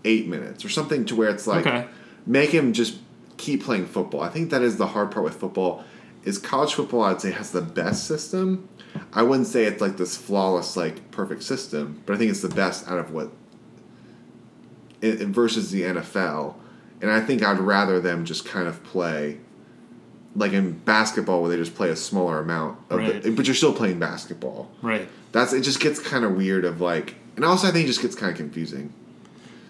eight 0.04 0.26
minutes 0.28 0.64
or 0.64 0.68
something 0.68 1.04
to 1.06 1.16
where 1.16 1.28
it's 1.30 1.46
like 1.46 1.66
Okay. 1.66 1.86
Make 2.26 2.50
him 2.50 2.72
just 2.72 2.98
keep 3.36 3.62
playing 3.64 3.86
football. 3.86 4.20
I 4.20 4.28
think 4.28 4.50
that 4.50 4.62
is 4.62 4.76
the 4.76 4.86
hard 4.88 5.10
part 5.10 5.24
with 5.24 5.34
football. 5.36 5.84
Is 6.24 6.38
college 6.38 6.72
football? 6.74 7.02
I'd 7.02 7.20
say 7.20 7.30
has 7.32 7.50
the 7.52 7.60
best 7.60 8.06
system. 8.06 8.68
I 9.12 9.22
wouldn't 9.22 9.48
say 9.48 9.64
it's 9.64 9.80
like 9.80 9.96
this 9.96 10.16
flawless, 10.16 10.76
like 10.76 11.10
perfect 11.10 11.42
system, 11.42 12.02
but 12.06 12.14
I 12.14 12.16
think 12.18 12.30
it's 12.30 12.42
the 12.42 12.48
best 12.48 12.88
out 12.88 12.98
of 12.98 13.10
what 13.12 13.30
it, 15.00 15.20
it- 15.22 15.28
versus 15.28 15.70
the 15.70 15.82
NFL. 15.82 16.54
And 17.02 17.10
I 17.10 17.20
think 17.20 17.42
I'd 17.42 17.58
rather 17.58 18.00
them 18.00 18.24
just 18.24 18.44
kind 18.46 18.66
of 18.68 18.82
play 18.84 19.38
like 20.36 20.52
in 20.52 20.72
basketball 20.72 21.40
where 21.42 21.50
they 21.50 21.56
just 21.56 21.74
play 21.76 21.90
a 21.90 21.96
smaller 21.96 22.40
amount 22.40 22.78
of 22.90 22.98
Right. 22.98 23.22
the, 23.22 23.30
but 23.30 23.46
you're 23.46 23.54
still 23.54 23.72
playing 23.74 23.98
basketball. 24.00 24.70
Right. 24.82 25.08
That's 25.32 25.52
it 25.52 25.60
just 25.60 25.78
gets 25.80 26.00
kind 26.00 26.24
of 26.24 26.32
weird 26.36 26.64
of 26.64 26.80
like 26.80 27.16
and 27.36 27.44
also 27.44 27.68
I 27.68 27.70
think 27.72 27.84
it 27.84 27.88
just 27.88 28.00
gets 28.02 28.14
kind 28.16 28.32
of 28.32 28.36
confusing. 28.38 28.92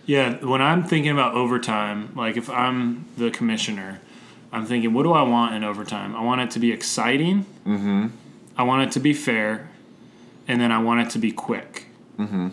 Yeah, 0.07 0.45
when 0.45 0.61
I'm 0.61 0.85
thinking 0.85 1.11
about 1.13 1.35
overtime, 1.35 2.13
like 2.15 2.37
if 2.37 2.51
I'm 2.51 3.07
the 3.17 3.31
commissioner, 3.31 4.01
I'm 4.53 4.67
thinking, 4.67 4.93
what 4.93 5.03
do 5.05 5.13
I 5.13 5.23
want 5.23 5.55
in 5.55 5.65
overtime? 5.65 6.15
I 6.15 6.23
want 6.23 6.41
it 6.43 6.51
to 6.53 6.59
be 6.59 6.73
exciting. 6.73 7.47
Mm-hmm. 7.67 8.07
I 8.57 8.63
want 8.63 8.87
it 8.89 8.93
to 8.93 9.01
be 9.01 9.13
fair, 9.15 9.69
and 10.47 10.61
then 10.61 10.71
I 10.71 10.79
want 10.83 11.01
it 11.07 11.11
to 11.11 11.19
be 11.19 11.33
quick. 11.33 11.87
Mm-hmm. 12.19 12.49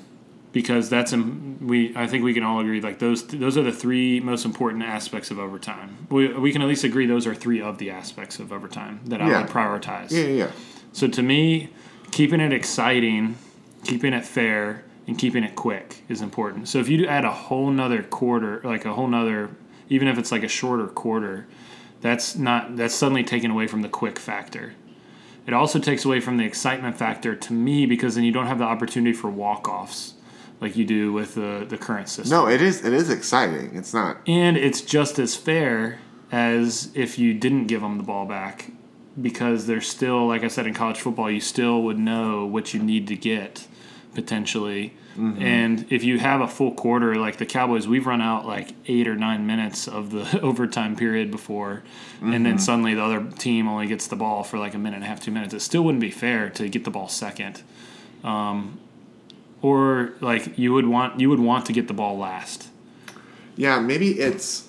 Because 0.54 0.90
that's 0.90 1.14
um, 1.14 1.60
we. 1.66 1.96
I 1.96 2.08
think 2.08 2.24
we 2.26 2.34
can 2.34 2.44
all 2.44 2.60
agree 2.60 2.82
like 2.82 3.00
those. 3.00 3.26
Those 3.28 3.58
are 3.58 3.64
the 3.64 3.72
three 3.72 4.20
most 4.20 4.44
important 4.44 4.84
aspects 4.84 5.32
of 5.32 5.40
overtime. 5.40 6.08
We, 6.10 6.28
we 6.34 6.52
can 6.52 6.62
at 6.62 6.68
least 6.68 6.84
agree 6.84 7.06
those 7.06 7.26
are 7.26 7.34
three 7.36 7.62
of 7.62 7.78
the 7.78 7.90
aspects 7.92 8.38
of 8.40 8.52
overtime 8.52 9.00
that 9.06 9.22
I 9.22 9.30
Yeah. 9.30 9.42
would 9.42 9.50
prioritize. 9.50 10.12
Yeah, 10.12 10.24
yeah, 10.24 10.28
yeah. 10.46 10.52
So 10.92 11.08
to 11.08 11.22
me, 11.22 11.70
keeping 12.12 12.42
it 12.42 12.52
exciting, 12.52 13.38
keeping 13.86 14.12
it 14.12 14.26
fair, 14.26 14.84
and 15.12 15.20
keeping 15.20 15.44
it 15.44 15.58
quick 15.58 16.04
is 16.08 16.22
important. 16.22 16.70
So 16.70 16.80
if 16.80 16.88
you 16.88 17.06
add 17.06 17.26
a 17.26 17.32
whole 17.32 17.70
nother 17.70 18.02
quarter, 18.02 18.62
like 18.64 18.86
a 18.86 18.94
whole 18.94 19.08
nother, 19.08 19.50
even 19.90 20.08
if 20.08 20.18
it's 20.18 20.32
like 20.32 20.42
a 20.42 20.48
shorter 20.48 20.88
quarter, 20.88 21.48
that's 22.00 22.38
not 22.38 22.78
that's 22.78 22.96
suddenly 22.96 23.26
taken 23.26 23.52
away 23.52 23.68
from 23.68 23.82
the 23.82 23.90
quick 23.90 24.18
factor. 24.18 24.74
It 25.46 25.54
also 25.54 25.80
takes 25.80 26.06
away 26.06 26.22
from 26.22 26.38
the 26.38 26.46
excitement 26.46 26.98
factor 26.98 27.36
to 27.36 27.52
me 27.52 27.86
because 27.86 28.16
then 28.16 28.24
you 28.24 28.32
don't 28.32 28.48
have 28.48 28.58
the 28.58 28.64
opportunity 28.64 29.12
for 29.12 29.30
walk 29.30 29.68
offs 29.68 30.14
like 30.62 30.78
you 30.78 30.86
do 30.86 31.12
with 31.12 31.36
the 31.36 31.66
the 31.68 31.78
current 31.78 32.08
system. 32.08 32.38
No, 32.38 32.48
it 32.48 32.62
is 32.62 32.86
it 32.86 32.94
is 32.94 33.10
exciting. 33.10 33.76
It's 33.76 33.94
not 33.94 34.18
And 34.26 34.56
it's 34.56 34.80
just 34.80 35.20
as 35.20 35.36
fair 35.36 36.00
as 36.32 36.90
if 36.94 37.20
you 37.20 37.34
didn't 37.34 37.68
give 37.68 37.82
them 37.82 37.98
the 37.98 38.04
ball 38.04 38.26
back 38.26 38.72
because 39.22 39.68
there's 39.68 39.90
still, 39.90 40.26
like 40.26 40.46
I 40.46 40.48
said, 40.48 40.66
in 40.66 40.74
college 40.74 41.02
football, 41.02 41.30
you 41.30 41.42
still 41.42 41.84
would 41.84 42.00
know 42.00 42.46
what 42.46 42.74
you 42.74 42.82
need 42.82 43.08
to 43.08 43.18
get 43.18 43.68
potentially. 44.14 44.94
And 45.18 45.92
if 45.92 46.04
you 46.04 46.20
have 46.20 46.42
a 46.42 46.48
full 46.48 46.74
quarter, 46.74 47.16
like 47.16 47.38
the 47.38 47.46
Cowboys, 47.46 47.88
we've 47.88 48.06
run 48.06 48.22
out 48.22 48.46
like 48.46 48.74
eight 48.88 49.08
or 49.08 49.16
nine 49.16 49.46
minutes 49.46 49.88
of 49.88 50.12
the 50.12 50.40
overtime 50.42 50.96
period 50.96 51.32
before, 51.32 51.84
and 52.22 52.46
then 52.46 52.58
suddenly 52.60 52.94
the 52.94 53.04
other 53.04 53.24
team 53.38 53.68
only 53.68 53.88
gets 53.88 54.08
the 54.08 54.16
ball 54.16 54.44
for 54.44 54.58
like 54.58 54.74
a 54.74 54.78
minute 54.78 54.98
and 54.98 55.04
a 55.04 55.08
half, 55.08 55.20
two 55.20 55.32
minutes. 55.32 55.54
It 55.54 55.60
still 55.62 55.84
wouldn't 55.84 56.02
be 56.02 56.12
fair 56.12 56.50
to 56.52 56.70
get 56.70 56.86
the 56.86 56.92
ball 56.92 57.10
second. 57.10 57.62
Um, 58.24 58.80
or 59.62 60.14
like 60.22 60.58
you 60.58 60.74
would 60.74 60.88
want 60.88 61.20
you 61.20 61.30
would 61.30 61.40
want 61.40 61.66
to 61.68 61.74
get 61.74 61.88
the 61.88 61.94
ball 61.94 62.18
last. 62.18 62.70
Yeah, 63.56 63.80
maybe 63.80 64.20
it's. 64.20 64.68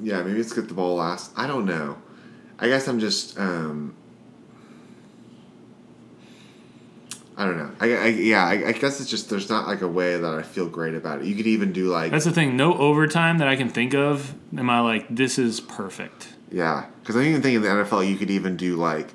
Yeah, 0.00 0.22
maybe 0.22 0.40
it's 0.40 0.52
get 0.52 0.68
the 0.68 0.74
ball 0.74 0.96
last. 0.96 1.32
I 1.36 1.46
don't 1.46 1.66
know. 1.66 1.98
I 2.58 2.68
guess 2.68 2.88
I'm 2.88 2.98
just. 2.98 3.38
Um, 3.38 3.94
I 7.42 7.46
don't 7.46 7.58
know. 7.58 7.70
I, 7.80 7.92
I 7.96 8.06
yeah. 8.06 8.44
I, 8.44 8.68
I 8.68 8.72
guess 8.72 9.00
it's 9.00 9.10
just 9.10 9.28
there's 9.28 9.50
not 9.50 9.66
like 9.66 9.82
a 9.82 9.88
way 9.88 10.16
that 10.16 10.32
I 10.32 10.42
feel 10.42 10.68
great 10.68 10.94
about 10.94 11.20
it. 11.20 11.26
You 11.26 11.34
could 11.34 11.48
even 11.48 11.72
do 11.72 11.88
like 11.88 12.12
That's 12.12 12.24
the 12.24 12.30
thing. 12.30 12.56
No 12.56 12.78
overtime 12.78 13.38
that 13.38 13.48
I 13.48 13.56
can 13.56 13.68
think 13.68 13.94
of. 13.94 14.34
Am 14.56 14.70
I 14.70 14.78
like 14.78 15.06
this 15.10 15.38
is 15.38 15.60
perfect? 15.60 16.28
yeah, 16.52 16.86
because 17.00 17.16
I 17.16 17.22
even 17.22 17.42
think 17.42 17.56
in 17.56 17.62
the 17.62 17.68
NFL 17.68 18.08
you 18.08 18.16
could 18.16 18.30
even 18.30 18.56
do 18.56 18.76
like 18.76 19.08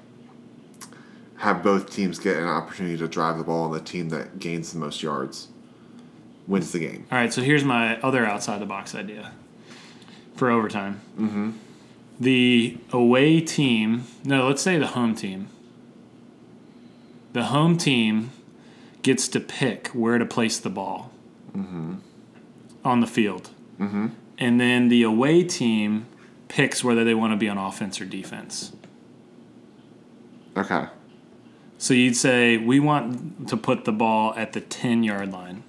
have 1.37 1.63
both 1.63 1.89
teams 1.89 2.19
get 2.19 2.35
an 2.35 2.47
opportunity 2.47 2.97
to 2.97 3.07
drive 3.07 3.37
the 3.37 3.43
ball, 3.45 3.65
and 3.65 3.75
the 3.75 3.79
team 3.79 4.09
that 4.09 4.39
gains 4.39 4.73
the 4.73 4.79
most 4.79 5.01
yards 5.01 5.47
wins 6.47 6.71
the 6.73 6.79
game. 6.79 7.05
All 7.11 7.17
right. 7.17 7.31
So 7.31 7.41
here's 7.41 7.63
my 7.63 7.97
other 8.01 8.25
outside 8.25 8.59
the 8.59 8.65
box 8.65 8.93
idea 8.93 9.31
for 10.35 10.49
overtime. 10.49 10.99
Mm-hmm. 11.17 11.51
The 12.19 12.77
away 12.91 13.39
team. 13.39 14.03
No, 14.25 14.47
let's 14.47 14.61
say 14.61 14.77
the 14.77 14.87
home 14.87 15.15
team. 15.15 15.47
The 17.33 17.45
home 17.45 17.77
team 17.77 18.31
gets 19.01 19.27
to 19.29 19.39
pick 19.39 19.87
where 19.89 20.17
to 20.17 20.25
place 20.25 20.59
the 20.59 20.69
ball 20.69 21.11
on 22.83 22.99
the 22.99 23.07
field, 23.07 23.49
mm-hmm. 23.79 24.07
and 24.37 24.59
then 24.59 24.89
the 24.89 25.03
away 25.03 25.43
team 25.43 26.05
picks 26.47 26.83
whether 26.83 27.03
they 27.03 27.13
want 27.13 27.33
to 27.33 27.37
be 27.37 27.49
on 27.49 27.57
offense 27.57 27.99
or 27.99 28.05
defense. 28.05 28.71
Okay. 30.55 30.87
So 31.77 31.93
you'd 31.93 32.15
say 32.15 32.57
we 32.57 32.79
want 32.79 33.47
to 33.49 33.57
put 33.57 33.85
the 33.85 33.91
ball 33.91 34.33
at 34.35 34.53
the 34.53 34.61
10 34.61 35.03
yard 35.03 35.31
line. 35.31 35.63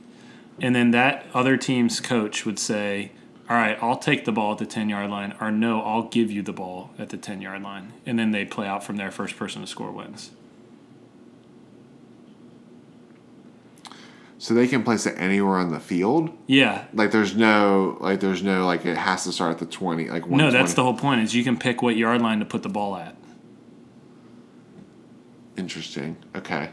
And 0.61 0.75
then 0.75 0.91
that 0.93 1.27
other 1.35 1.57
team's 1.57 2.01
coach 2.01 2.45
would 2.47 2.59
say, 2.59 3.13
All 3.49 3.57
right, 3.57 3.79
I'll 3.83 3.99
take 3.99 4.25
the 4.25 4.33
ball 4.33 4.53
at 4.53 4.59
the 4.59 4.67
10 4.67 4.89
yard 4.89 5.11
line, 5.11 5.35
or 5.41 5.51
no, 5.51 5.83
I'll 5.83 6.09
give 6.09 6.31
you 6.31 6.43
the 6.43 6.53
ball 6.53 6.91
at 6.99 7.11
the 7.11 7.17
10 7.17 7.43
yard 7.43 7.63
line. 7.63 7.93
And 8.07 8.19
then 8.19 8.31
they 8.31 8.45
play 8.45 8.67
out 8.67 8.83
from 8.83 8.97
there. 8.97 9.11
First 9.11 9.37
person 9.37 9.61
to 9.61 9.67
score 9.67 9.93
wins. 9.93 10.31
So 14.41 14.55
they 14.55 14.69
can 14.69 14.85
place 14.85 15.05
it 15.05 15.17
anywhere 15.19 15.57
on 15.57 15.71
the 15.71 15.81
field. 15.81 16.31
Yeah. 16.47 16.85
Like 16.95 17.11
there's 17.11 17.35
no 17.35 17.99
like 18.01 18.21
there's 18.21 18.43
no 18.43 18.65
like 18.67 18.87
it 18.87 18.97
has 18.97 19.25
to 19.25 19.33
start 19.33 19.51
at 19.51 19.59
the 19.59 19.67
twenty 19.67 20.09
like 20.09 20.29
No, 20.29 20.51
that's 20.53 20.75
the 20.75 20.85
whole 20.85 20.97
point 20.97 21.23
is 21.23 21.35
you 21.35 21.43
can 21.43 21.59
pick 21.59 21.83
what 21.83 21.97
yard 21.97 22.23
line 22.23 22.39
to 22.39 22.45
put 22.45 22.63
the 22.63 22.69
ball 22.69 22.97
at. 22.97 23.17
Interesting. 25.57 26.17
Okay. 26.37 26.71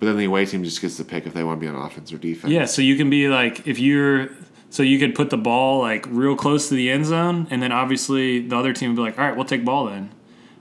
But 0.00 0.06
then 0.06 0.16
the 0.16 0.24
away 0.24 0.46
team 0.46 0.64
just 0.64 0.80
gets 0.80 0.96
to 0.96 1.04
pick 1.04 1.26
if 1.26 1.34
they 1.34 1.44
want 1.44 1.60
to 1.60 1.64
be 1.64 1.68
on 1.68 1.76
offense 1.76 2.12
or 2.12 2.18
defense. 2.18 2.52
Yeah, 2.52 2.64
so 2.64 2.82
you 2.82 2.96
can 2.96 3.08
be 3.08 3.28
like 3.28 3.68
if 3.68 3.78
you're 3.78 4.30
so 4.68 4.82
you 4.82 4.98
could 4.98 5.14
put 5.14 5.30
the 5.30 5.36
ball 5.36 5.80
like 5.80 6.06
real 6.08 6.34
close 6.34 6.68
to 6.70 6.74
the 6.74 6.90
end 6.90 7.06
zone, 7.06 7.46
and 7.50 7.62
then 7.62 7.70
obviously 7.70 8.40
the 8.40 8.56
other 8.56 8.72
team 8.72 8.90
would 8.90 8.96
be 8.96 9.02
like, 9.02 9.18
all 9.18 9.24
right, 9.24 9.36
we'll 9.36 9.44
take 9.44 9.64
ball 9.64 9.86
then. 9.86 10.10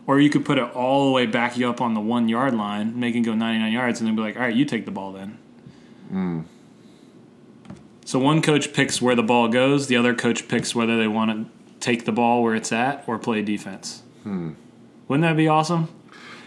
Or 0.05 0.19
you 0.19 0.29
could 0.29 0.43
put 0.43 0.57
it 0.57 0.63
all 0.75 1.05
the 1.05 1.11
way 1.11 1.25
back 1.25 1.57
you 1.57 1.69
up 1.69 1.81
on 1.81 1.93
the 1.93 2.01
one 2.01 2.27
yard 2.29 2.53
line, 2.53 2.99
make 2.99 3.15
it 3.15 3.21
go 3.21 3.33
99 3.33 3.71
yards, 3.71 3.99
and 3.99 4.07
then 4.07 4.15
be 4.15 4.21
like, 4.21 4.35
all 4.35 4.41
right, 4.41 4.55
you 4.55 4.65
take 4.65 4.85
the 4.85 4.91
ball 4.91 5.11
then. 5.11 5.37
So 8.05 8.17
one 8.19 8.41
coach 8.41 8.73
picks 8.73 9.01
where 9.01 9.15
the 9.15 9.23
ball 9.23 9.47
goes, 9.49 9.87
the 9.87 9.95
other 9.95 10.15
coach 10.15 10.47
picks 10.47 10.73
whether 10.73 10.97
they 10.97 11.07
want 11.07 11.31
to 11.31 11.45
take 11.79 12.05
the 12.05 12.11
ball 12.11 12.41
where 12.43 12.55
it's 12.55 12.71
at 12.71 13.03
or 13.07 13.17
play 13.19 13.41
defense. 13.41 14.01
Wouldn't 14.25 14.57
that 15.21 15.37
be 15.37 15.47
awesome? 15.47 15.89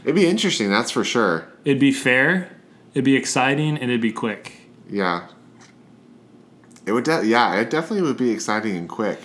It'd 0.05 0.17
be 0.17 0.27
interesting, 0.27 0.71
that's 0.71 0.91
for 0.91 1.05
sure. 1.05 1.47
It'd 1.65 1.79
be 1.79 1.93
fair, 1.93 2.57
it'd 2.95 3.05
be 3.05 3.15
exciting, 3.17 3.77
and 3.77 3.85
it'd 3.85 4.01
be 4.01 4.13
quick. 4.13 4.63
Yeah. 4.91 5.29
It 6.85 6.93
would 6.93 7.05
de- 7.05 7.27
yeah, 7.27 7.55
it 7.61 7.71
definitely 7.71 8.03
would 8.03 8.17
be 8.17 8.31
exciting 8.31 8.77
and 8.77 8.89
quick. 8.89 9.21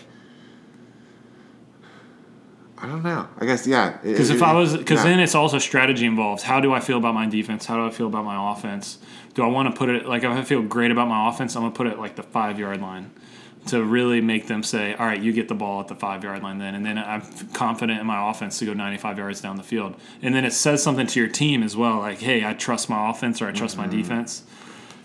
I 2.79 2.87
don't 2.87 3.03
know. 3.03 3.27
I 3.39 3.45
guess 3.45 3.65
yeah. 3.65 3.97
Because 4.03 4.29
if 4.29 4.43
I 4.43 4.53
was, 4.53 4.77
because 4.77 5.03
then 5.03 5.19
it's 5.19 5.35
also 5.35 5.57
strategy 5.59 6.05
involved. 6.05 6.43
How 6.43 6.59
do 6.59 6.73
I 6.73 6.79
feel 6.79 6.97
about 6.97 7.13
my 7.15 7.25
defense? 7.27 7.65
How 7.65 7.75
do 7.77 7.85
I 7.85 7.89
feel 7.89 8.07
about 8.07 8.25
my 8.25 8.51
offense? 8.53 8.99
Do 9.33 9.43
I 9.43 9.47
want 9.47 9.71
to 9.73 9.77
put 9.77 9.89
it 9.89 10.05
like 10.05 10.23
if 10.23 10.29
I 10.29 10.43
feel 10.43 10.61
great 10.61 10.91
about 10.91 11.07
my 11.07 11.29
offense, 11.29 11.55
I'm 11.55 11.63
gonna 11.63 11.73
put 11.73 11.87
it 11.87 11.97
like 11.97 12.15
the 12.15 12.23
five 12.23 12.59
yard 12.59 12.81
line. 12.81 13.11
to 13.67 13.83
really 13.83 14.21
make 14.21 14.47
them 14.47 14.63
say, 14.63 14.93
all 14.93 15.05
right, 15.05 15.21
you 15.21 15.33
get 15.33 15.49
the 15.49 15.55
ball 15.55 15.81
at 15.81 15.87
the 15.89 15.95
five 15.95 16.23
yard 16.23 16.41
line 16.41 16.57
then. 16.57 16.73
And 16.75 16.85
then 16.85 16.97
I'm 16.97 17.21
confident 17.53 17.99
in 17.99 18.07
my 18.07 18.29
offense 18.31 18.59
to 18.59 18.65
go 18.65 18.73
95 18.73 19.17
yards 19.17 19.41
down 19.41 19.57
the 19.57 19.63
field. 19.63 19.95
And 20.21 20.33
then 20.33 20.45
it 20.45 20.53
says 20.53 20.81
something 20.81 21.05
to 21.07 21.19
your 21.19 21.27
team 21.27 21.61
as 21.63 21.75
well, 21.75 21.97
like, 21.97 22.19
hey, 22.19 22.45
I 22.45 22.53
trust 22.53 22.89
my 22.89 23.09
offense 23.09 23.41
or 23.41 23.47
I 23.47 23.51
trust 23.51 23.75
Mm-hmm. 23.77 23.89
my 23.91 23.93
defense. 23.93 24.43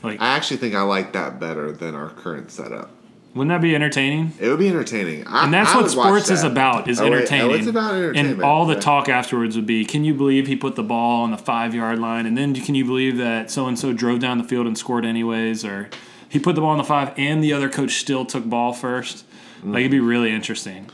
Like, 0.05 0.20
I 0.20 0.29
actually 0.37 0.59
think 0.59 0.75
I 0.77 0.83
like 0.83 1.12
that 1.14 1.41
better 1.41 1.73
than 1.73 1.97
our 1.97 2.11
current 2.11 2.53
setup. 2.53 2.91
Wouldn't 3.35 3.49
that 3.49 3.62
be 3.62 3.74
entertaining? 3.74 4.33
It 4.39 4.49
would 4.49 4.59
be 4.59 4.68
entertaining. 4.68 5.26
I, 5.26 5.45
And 5.45 5.55
that's 5.55 5.72
I 5.74 5.80
what 5.80 5.91
sports 5.91 6.28
is 6.30 6.43
about 6.43 6.89
is 6.89 7.01
Oh, 7.01 7.05
wait, 7.05 7.11
oh, 7.11 7.14
entertaining. 7.16 7.59
it's 7.59 7.66
about 7.66 7.95
entertainment. 7.95 8.35
And 8.37 8.43
all 8.45 8.66
the 8.66 8.74
talk 8.76 9.09
afterwards 9.09 9.57
would 9.57 9.64
be, 9.66 9.85
can 9.87 10.05
you 10.05 10.12
believe 10.12 10.47
he 10.47 10.57
put 10.57 10.76
the 10.76 10.83
ball 10.83 11.22
on 11.22 11.30
the 11.30 11.39
five 11.39 11.74
yard 11.74 11.99
line? 11.99 12.26
And 12.26 12.37
then 12.37 12.55
can 12.55 12.74
you 12.74 12.85
believe 12.85 13.16
that 13.16 13.51
so 13.51 13.66
and 13.66 13.78
so 13.78 13.93
drove 13.95 14.20
down 14.20 14.37
the 14.39 14.45
field 14.45 14.66
and 14.66 14.76
scored 14.76 15.07
anyways? 15.07 15.64
Or 15.64 15.89
he 16.28 16.39
put 16.39 16.55
the 16.57 16.61
ball 16.61 16.70
on 16.70 16.78
the 16.78 16.85
five 16.85 17.14
and 17.16 17.43
the 17.43 17.53
other 17.55 17.70
coach 17.70 17.93
still 18.01 18.26
took 18.26 18.45
ball 18.45 18.72
first? 18.74 19.24
Like 19.64 19.80
it'd 19.80 19.91
be 19.93 20.01
really 20.01 20.30
interesting. 20.33 20.91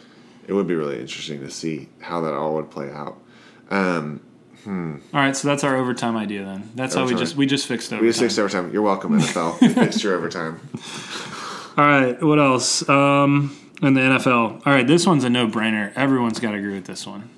It 0.46 0.52
would 0.52 0.66
be 0.66 0.74
really 0.74 1.00
interesting 1.00 1.40
to 1.40 1.50
see 1.50 1.88
how 2.00 2.20
that 2.20 2.34
all 2.34 2.54
would 2.54 2.70
play 2.70 2.90
out. 2.90 3.18
Um, 3.70 4.20
All 4.66 5.00
right, 5.12 5.34
so 5.34 5.48
that's 5.48 5.64
our 5.64 5.74
overtime 5.76 6.16
idea 6.16 6.44
then. 6.44 6.70
That's 6.74 6.94
how 6.94 7.06
we 7.06 7.14
just 7.14 7.34
we 7.36 7.46
just 7.46 7.66
fixed 7.66 7.92
overtime. 7.92 8.02
we 8.04 8.08
just 8.10 8.20
fixed 8.20 8.38
overtime. 8.38 8.72
You're 8.72 8.82
welcome, 8.82 9.18
NFL. 9.18 9.60
we 9.60 9.68
fixed 9.70 10.04
your 10.04 10.14
overtime. 10.14 10.60
All 11.78 11.84
right, 11.86 12.20
what 12.22 12.38
else? 12.40 12.86
Um, 12.88 13.56
in 13.82 13.94
the 13.94 14.00
NFL. 14.00 14.66
All 14.66 14.72
right, 14.72 14.86
this 14.86 15.06
one's 15.06 15.22
a 15.22 15.30
no-brainer. 15.30 15.92
Everyone's 15.94 16.40
got 16.40 16.50
to 16.50 16.56
agree 16.58 16.74
with 16.74 16.86
this 16.86 17.06
one. 17.06 17.30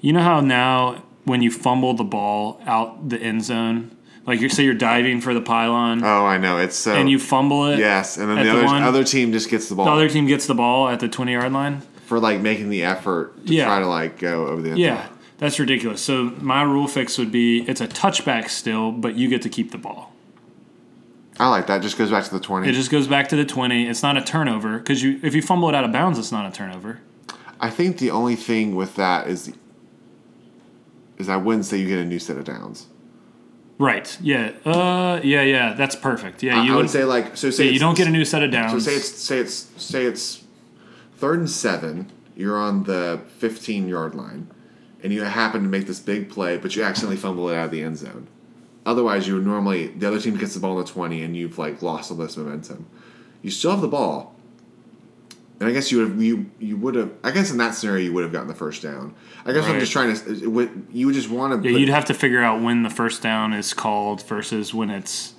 You 0.00 0.12
know 0.12 0.22
how 0.22 0.40
now 0.40 1.04
when 1.24 1.40
you 1.40 1.50
fumble 1.50 1.94
the 1.94 2.02
ball 2.04 2.60
out 2.66 3.08
the 3.08 3.16
end 3.18 3.44
zone, 3.44 3.96
like 4.26 4.40
you 4.40 4.48
say 4.48 4.64
you're 4.64 4.74
diving 4.74 5.20
for 5.20 5.32
the 5.32 5.40
pylon 5.40 6.02
Oh, 6.02 6.24
I 6.26 6.36
know. 6.38 6.58
It's 6.58 6.74
so. 6.76 6.94
and 6.94 7.08
you 7.08 7.18
fumble 7.18 7.66
it. 7.66 7.78
yes, 7.78 8.16
and 8.18 8.28
then 8.28 8.38
the 8.38 8.44
the 8.44 8.50
other 8.50 8.64
one- 8.64 8.82
other 8.82 9.04
team 9.04 9.30
just 9.32 9.48
gets 9.48 9.68
the 9.68 9.74
ball 9.76 9.84
The 9.86 9.92
other 9.92 10.08
team 10.08 10.26
gets 10.26 10.46
the 10.46 10.54
ball 10.54 10.88
at 10.88 10.98
the 11.00 11.08
20-yard 11.08 11.52
line. 11.52 11.82
for 12.06 12.18
like 12.18 12.40
making 12.40 12.68
the 12.70 12.82
effort 12.84 13.46
to 13.46 13.54
Yeah. 13.54 13.64
try 13.66 13.78
to 13.78 13.86
like 13.86 14.18
go 14.18 14.46
over 14.48 14.60
the 14.60 14.70
end 14.70 14.78
Yeah, 14.78 15.06
zone. 15.06 15.16
that's 15.38 15.58
ridiculous. 15.60 16.02
So 16.02 16.32
my 16.40 16.62
rule 16.62 16.86
fix 16.88 17.16
would 17.18 17.30
be 17.32 17.62
it's 17.68 17.80
a 17.80 17.86
touchback 17.88 18.48
still, 18.50 18.90
but 18.92 19.14
you 19.14 19.28
get 19.28 19.40
to 19.42 19.48
keep 19.48 19.70
the 19.70 19.78
ball. 19.78 20.12
I 21.38 21.48
like 21.48 21.66
that. 21.66 21.82
Just 21.82 21.98
goes 21.98 22.10
back 22.10 22.24
to 22.24 22.30
the 22.30 22.40
twenty. 22.40 22.68
It 22.68 22.72
just 22.72 22.90
goes 22.90 23.08
back 23.08 23.28
to 23.28 23.36
the 23.36 23.44
20. 23.44 23.88
It's 23.88 24.02
not 24.02 24.16
a 24.16 24.22
turnover 24.22 24.78
because 24.78 25.02
you 25.02 25.18
if 25.22 25.34
you 25.34 25.42
fumble 25.42 25.68
it 25.68 25.74
out 25.74 25.84
of 25.84 25.92
bounds, 25.92 26.18
it's 26.18 26.30
not 26.30 26.46
a 26.46 26.54
turnover. 26.56 27.00
I 27.60 27.70
think 27.70 27.98
the 27.98 28.10
only 28.10 28.36
thing 28.36 28.74
with 28.74 28.94
that 28.96 29.26
is 29.26 29.52
is 31.18 31.28
I 31.28 31.36
wouldn't 31.36 31.64
say 31.64 31.78
you 31.78 31.88
get 31.88 31.98
a 31.98 32.04
new 32.04 32.18
set 32.18 32.36
of 32.36 32.44
downs. 32.44 32.86
Right. 33.78 34.16
Yeah. 34.20 34.52
Uh. 34.64 35.20
Yeah. 35.24 35.42
Yeah. 35.42 35.74
That's 35.74 35.96
perfect. 35.96 36.42
Yeah. 36.42 36.60
I, 36.60 36.64
You 36.64 36.72
I 36.72 36.76
would 36.76 36.82
would 36.82 36.90
say 36.90 37.04
like 37.04 37.36
so 37.36 37.50
say 37.50 37.64
Yeah, 37.66 37.70
you 37.72 37.78
don't 37.80 37.96
get 37.96 38.06
a 38.06 38.10
new 38.10 38.24
set 38.24 38.42
of 38.42 38.50
downs. 38.50 38.72
So 38.84 38.90
say 38.90 38.96
it's 38.96 39.08
say 39.18 39.38
it's 39.38 39.68
say 39.82 40.04
it's 40.04 40.44
third 41.16 41.40
and 41.40 41.50
seven. 41.50 42.12
You're 42.36 42.58
on 42.58 42.84
the 42.84 43.20
15 43.38 43.88
yard 43.88 44.14
line, 44.14 44.48
and 45.02 45.12
you 45.12 45.22
happen 45.22 45.62
to 45.62 45.68
make 45.68 45.86
this 45.86 46.00
big 46.00 46.28
play, 46.30 46.56
but 46.56 46.74
you 46.74 46.82
accidentally 46.82 47.16
fumble 47.16 47.48
it 47.48 47.56
out 47.56 47.66
of 47.66 47.70
the 47.70 47.82
end 47.82 47.96
zone. 47.98 48.26
Otherwise, 48.86 49.26
you 49.26 49.34
would 49.34 49.46
normally 49.46 49.88
the 49.88 50.06
other 50.06 50.20
team 50.20 50.36
gets 50.36 50.54
the 50.54 50.60
ball 50.60 50.78
in 50.78 50.84
the 50.84 50.90
20, 50.90 51.22
and 51.22 51.36
you've 51.36 51.58
like 51.58 51.82
lost 51.82 52.10
all 52.10 52.16
this 52.16 52.36
momentum. 52.36 52.86
You 53.42 53.50
still 53.50 53.70
have 53.70 53.80
the 53.80 53.88
ball, 53.88 54.34
and 55.60 55.68
I 55.68 55.72
guess 55.72 55.90
you 55.90 55.98
would 55.98 56.08
have, 56.08 56.22
you 56.22 56.50
you 56.58 56.76
would 56.76 56.94
have. 56.94 57.12
I 57.22 57.30
guess 57.30 57.50
in 57.50 57.58
that 57.58 57.74
scenario, 57.74 58.04
you 58.04 58.12
would 58.12 58.24
have 58.24 58.32
gotten 58.32 58.48
the 58.48 58.54
first 58.54 58.82
down. 58.82 59.14
I 59.44 59.52
guess 59.52 59.64
I'm 59.66 59.80
just 59.80 59.92
trying 59.92 60.14
to. 60.14 60.50
Would, 60.50 60.86
you 60.92 61.06
would 61.06 61.14
just 61.14 61.30
want 61.30 61.62
to. 61.62 61.70
yeah, 61.70 61.76
you'd 61.76 61.88
have 61.88 62.04
to 62.06 62.14
figure 62.14 62.42
out 62.42 62.62
when 62.62 62.82
the 62.82 62.90
first 62.90 63.22
down 63.22 63.52
is 63.52 63.72
called 63.72 64.22
versus 64.26 64.74
when 64.74 64.90
it's. 64.90 65.34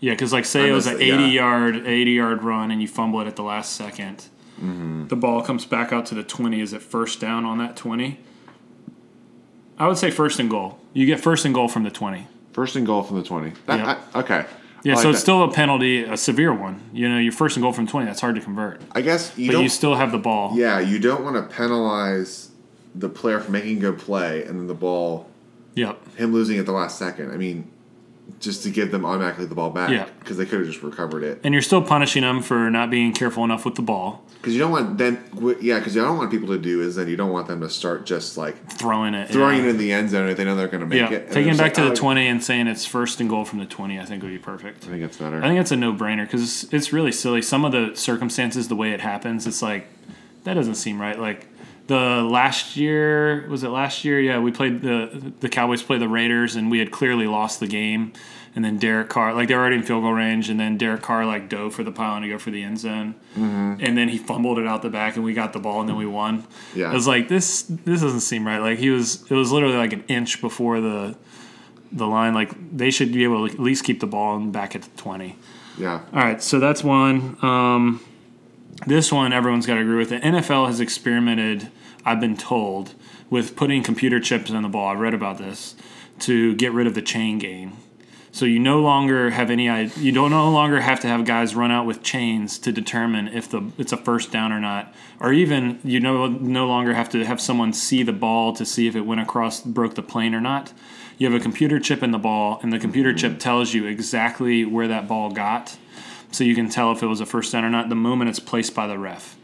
Yeah, 0.00 0.12
because 0.12 0.32
like 0.32 0.44
say 0.44 0.68
it 0.68 0.72
was 0.72 0.86
an 0.86 1.00
80 1.00 1.06
yeah. 1.06 1.26
yard 1.26 1.76
80 1.86 2.10
yard 2.10 2.42
run 2.42 2.70
and 2.70 2.82
you 2.82 2.86
fumble 2.86 3.20
it 3.20 3.26
at 3.26 3.36
the 3.36 3.42
last 3.42 3.80
2nd 3.80 4.28
Mm-hmm. 4.60 5.08
The 5.08 5.16
ball 5.16 5.42
comes 5.42 5.66
back 5.66 5.92
out 5.92 6.06
to 6.06 6.14
the 6.14 6.22
20. 6.22 6.60
Is 6.60 6.72
it 6.72 6.82
first 6.82 7.20
down 7.20 7.44
on 7.44 7.58
that 7.58 7.76
20? 7.76 8.20
I 9.78 9.88
would 9.88 9.98
say 9.98 10.10
first 10.10 10.38
and 10.38 10.48
goal. 10.48 10.78
You 10.92 11.06
get 11.06 11.20
first 11.20 11.44
and 11.44 11.54
goal 11.54 11.68
from 11.68 11.82
the 11.82 11.90
20. 11.90 12.26
First 12.54 12.76
and 12.76 12.86
goal 12.86 13.02
from 13.02 13.16
the 13.18 13.22
20. 13.22 13.52
That, 13.66 13.78
Yep. 13.86 13.98
I- 14.14 14.18
okay. 14.20 14.46
Yeah, 14.84 14.94
like 14.94 15.02
so 15.02 15.10
it's 15.10 15.18
that. 15.18 15.22
still 15.22 15.42
a 15.44 15.50
penalty, 15.50 16.04
a 16.04 16.16
severe 16.16 16.52
one. 16.52 16.80
You 16.92 17.08
know, 17.08 17.18
your 17.18 17.32
first 17.32 17.56
and 17.56 17.62
goal 17.62 17.72
from 17.72 17.86
20, 17.86 18.06
that's 18.06 18.20
hard 18.20 18.34
to 18.36 18.40
convert. 18.40 18.80
I 18.92 19.00
guess 19.00 19.32
you 19.36 19.50
But 19.52 19.62
you 19.62 19.68
still 19.68 19.94
have 19.94 20.12
the 20.12 20.18
ball. 20.18 20.52
Yeah, 20.54 20.78
you 20.78 20.98
don't 20.98 21.24
want 21.24 21.36
to 21.36 21.56
penalize 21.56 22.50
the 22.94 23.08
player 23.08 23.40
for 23.40 23.50
making 23.50 23.78
a 23.78 23.80
good 23.80 23.98
play 23.98 24.44
and 24.44 24.58
then 24.60 24.66
the 24.66 24.74
ball, 24.74 25.28
Yep. 25.74 26.16
him 26.16 26.32
losing 26.32 26.58
at 26.58 26.66
the 26.66 26.72
last 26.72 26.98
second. 26.98 27.32
I 27.32 27.36
mean, 27.36 27.64
just 28.40 28.62
to 28.62 28.70
give 28.70 28.90
them 28.90 29.04
automatically 29.06 29.46
the 29.46 29.54
ball 29.54 29.70
back 29.70 29.90
Yeah. 29.90 30.06
because 30.18 30.36
they 30.36 30.44
could 30.44 30.58
have 30.60 30.68
just 30.68 30.82
recovered 30.82 31.22
it. 31.22 31.40
And 31.44 31.54
you're 31.54 31.62
still 31.62 31.82
punishing 31.82 32.22
them 32.22 32.42
for 32.42 32.70
not 32.70 32.90
being 32.90 33.12
careful 33.12 33.44
enough 33.44 33.64
with 33.64 33.74
the 33.74 33.82
ball, 33.82 34.24
Because 34.40 34.52
you 34.54 34.58
don't 34.58 34.70
want 34.72 34.98
then, 34.98 35.18
yeah, 35.60 35.78
because 35.78 35.94
you 35.94 36.02
don't 36.02 36.18
want 36.18 36.30
people 36.30 36.48
to 36.48 36.58
do 36.58 36.82
is 36.82 36.96
then 36.96 37.08
you 37.08 37.16
don't 37.16 37.30
want 37.32 37.46
them 37.48 37.60
to 37.62 37.70
start 37.70 38.04
just 38.04 38.36
like 38.36 38.70
throwing 38.70 39.14
it. 39.14 39.30
throwing 39.30 39.58
yeah. 39.60 39.64
it 39.66 39.68
in 39.70 39.78
the 39.78 39.92
end 39.92 40.10
zone 40.10 40.28
if 40.28 40.36
they 40.36 40.44
know 40.44 40.54
they're 40.56 40.68
going 40.68 40.80
to 40.82 40.86
make 40.86 40.98
Yeah, 41.10 41.16
it. 41.16 41.22
And 41.24 41.32
taking 41.32 41.52
it 41.54 41.58
back 41.58 41.66
like, 41.66 41.74
to 41.74 41.82
the 41.84 41.90
"Oh, 41.92 41.94
20 41.94 42.26
and 42.26 42.42
saying 42.44 42.66
it's 42.66 42.84
first 42.84 43.20
and 43.20 43.30
goal 43.30 43.44
from 43.46 43.60
the 43.60 43.66
20, 43.66 43.98
I 43.98 44.04
think 44.04 44.22
would 44.22 44.30
be 44.32 44.38
perfect. 44.38 44.84
I 44.84 44.88
think 44.90 45.02
it's 45.02 45.16
better. 45.16 45.42
I 45.42 45.48
think 45.48 45.60
it's 45.60 45.70
a 45.70 45.76
no 45.76 45.92
brainer 45.94 46.24
because 46.26 46.42
it's, 46.42 46.72
it's 46.74 46.92
really 46.92 47.12
silly. 47.12 47.40
Some 47.40 47.64
of 47.64 47.72
the 47.72 47.92
circumstances, 47.94 48.68
the 48.68 48.76
way 48.76 48.90
it 48.92 49.00
happens, 49.00 49.46
it's 49.46 49.62
like, 49.62 49.86
that 50.44 50.54
doesn't 50.54 50.74
seem 50.74 51.00
right. 51.00 51.18
Like, 51.18 51.46
the 51.86 52.22
last 52.22 52.76
year, 52.76 53.46
was 53.48 53.62
it 53.62 53.68
last 53.68 54.04
year? 54.04 54.20
Yeah, 54.20 54.38
we 54.38 54.50
played 54.52 54.80
the, 54.82 55.32
the 55.40 55.48
Cowboys 55.48 55.82
played 55.82 56.00
the 56.00 56.08
Raiders 56.08 56.56
and 56.56 56.70
we 56.70 56.78
had 56.78 56.90
clearly 56.90 57.26
lost 57.26 57.60
the 57.60 57.66
game. 57.66 58.12
And 58.56 58.64
then 58.64 58.78
Derek 58.78 59.08
Carr, 59.08 59.34
like 59.34 59.48
they 59.48 59.54
were 59.56 59.60
already 59.62 59.74
in 59.76 59.82
field 59.82 60.04
goal 60.04 60.12
range, 60.12 60.48
and 60.48 60.60
then 60.60 60.78
Derek 60.78 61.02
Carr 61.02 61.26
like 61.26 61.48
dove 61.48 61.74
for 61.74 61.82
the 61.82 61.90
pylon 61.90 62.22
to 62.22 62.28
go 62.28 62.38
for 62.38 62.52
the 62.52 62.62
end 62.62 62.78
zone, 62.78 63.16
Mm-hmm. 63.36 63.84
and 63.84 63.98
then 63.98 64.08
he 64.08 64.16
fumbled 64.16 64.60
it 64.60 64.66
out 64.68 64.80
the 64.82 64.90
back, 64.90 65.16
and 65.16 65.24
we 65.24 65.34
got 65.34 65.52
the 65.52 65.58
ball, 65.58 65.80
and 65.80 65.88
then 65.88 65.96
we 65.96 66.06
won. 66.06 66.46
Yeah. 66.72 66.88
I 66.92 66.94
was 66.94 67.08
like, 67.08 67.26
this 67.26 67.62
this 67.62 68.00
doesn't 68.00 68.20
seem 68.20 68.46
right. 68.46 68.58
Like 68.60 68.78
he 68.78 68.90
was, 68.90 69.28
it 69.28 69.34
was 69.34 69.50
literally 69.50 69.74
like 69.76 69.92
an 69.92 70.04
inch 70.06 70.40
before 70.40 70.80
the 70.80 71.16
the 71.90 72.06
line. 72.06 72.32
Like 72.32 72.52
they 72.76 72.92
should 72.92 73.12
be 73.12 73.24
able 73.24 73.48
to 73.48 73.52
at 73.54 73.58
least 73.58 73.82
keep 73.82 73.98
the 73.98 74.06
ball 74.06 74.38
back 74.38 74.76
at 74.76 74.82
the 74.82 74.90
twenty. 74.96 75.34
yeah. 75.76 76.02
All 76.12 76.20
right, 76.20 76.40
so 76.40 76.60
that's 76.60 76.84
one. 76.84 77.36
Um, 77.42 78.00
this 78.86 79.12
one, 79.12 79.32
everyone's 79.32 79.66
got 79.66 79.74
to 79.74 79.80
agree 79.80 79.96
with 79.96 80.10
The 80.10 80.20
NFL 80.20 80.66
has 80.66 80.80
experimented, 80.80 81.70
I've 82.04 82.20
been 82.20 82.36
told, 82.36 82.94
with 83.30 83.56
putting 83.56 83.82
computer 83.82 84.20
chips 84.20 84.50
in 84.50 84.62
the 84.62 84.68
ball. 84.68 84.88
I've 84.88 85.00
read 85.00 85.14
about 85.14 85.38
this 85.38 85.74
to 86.20 86.54
get 86.54 86.72
rid 86.72 86.86
of 86.86 86.94
the 86.94 87.02
chain 87.02 87.38
game. 87.38 87.76
So 88.34 88.46
you 88.46 88.58
no 88.58 88.80
longer 88.80 89.30
have 89.30 89.48
any. 89.48 89.66
You 89.96 90.10
don't 90.10 90.30
no 90.30 90.50
longer 90.50 90.80
have 90.80 90.98
to 91.00 91.06
have 91.06 91.24
guys 91.24 91.54
run 91.54 91.70
out 91.70 91.86
with 91.86 92.02
chains 92.02 92.58
to 92.58 92.72
determine 92.72 93.28
if 93.28 93.48
the 93.48 93.70
it's 93.78 93.92
a 93.92 93.96
first 93.96 94.32
down 94.32 94.50
or 94.50 94.58
not, 94.58 94.92
or 95.20 95.32
even 95.32 95.78
you 95.84 96.00
no 96.00 96.26
no 96.26 96.66
longer 96.66 96.94
have 96.94 97.08
to 97.10 97.24
have 97.24 97.40
someone 97.40 97.72
see 97.72 98.02
the 98.02 98.12
ball 98.12 98.52
to 98.54 98.64
see 98.64 98.88
if 98.88 98.96
it 98.96 99.02
went 99.02 99.20
across 99.20 99.60
broke 99.60 99.94
the 99.94 100.02
plane 100.02 100.34
or 100.34 100.40
not. 100.40 100.72
You 101.16 101.30
have 101.30 101.40
a 101.40 101.42
computer 101.42 101.78
chip 101.78 102.02
in 102.02 102.10
the 102.10 102.18
ball, 102.18 102.58
and 102.60 102.72
the 102.72 102.80
computer 102.80 103.10
mm-hmm. 103.10 103.18
chip 103.18 103.38
tells 103.38 103.72
you 103.72 103.86
exactly 103.86 104.64
where 104.64 104.88
that 104.88 105.06
ball 105.06 105.30
got, 105.30 105.76
so 106.34 106.42
you 106.42 106.54
can 106.54 106.68
tell 106.68 106.90
if 106.90 107.02
it 107.02 107.06
was 107.06 107.20
a 107.20 107.26
first 107.26 107.52
down 107.52 107.64
or 107.64 107.70
not 107.70 107.88
the 107.88 107.94
moment 107.94 108.28
it's 108.28 108.40
placed 108.40 108.74
by 108.74 108.88
the 108.88 108.98
ref. 108.98 109.36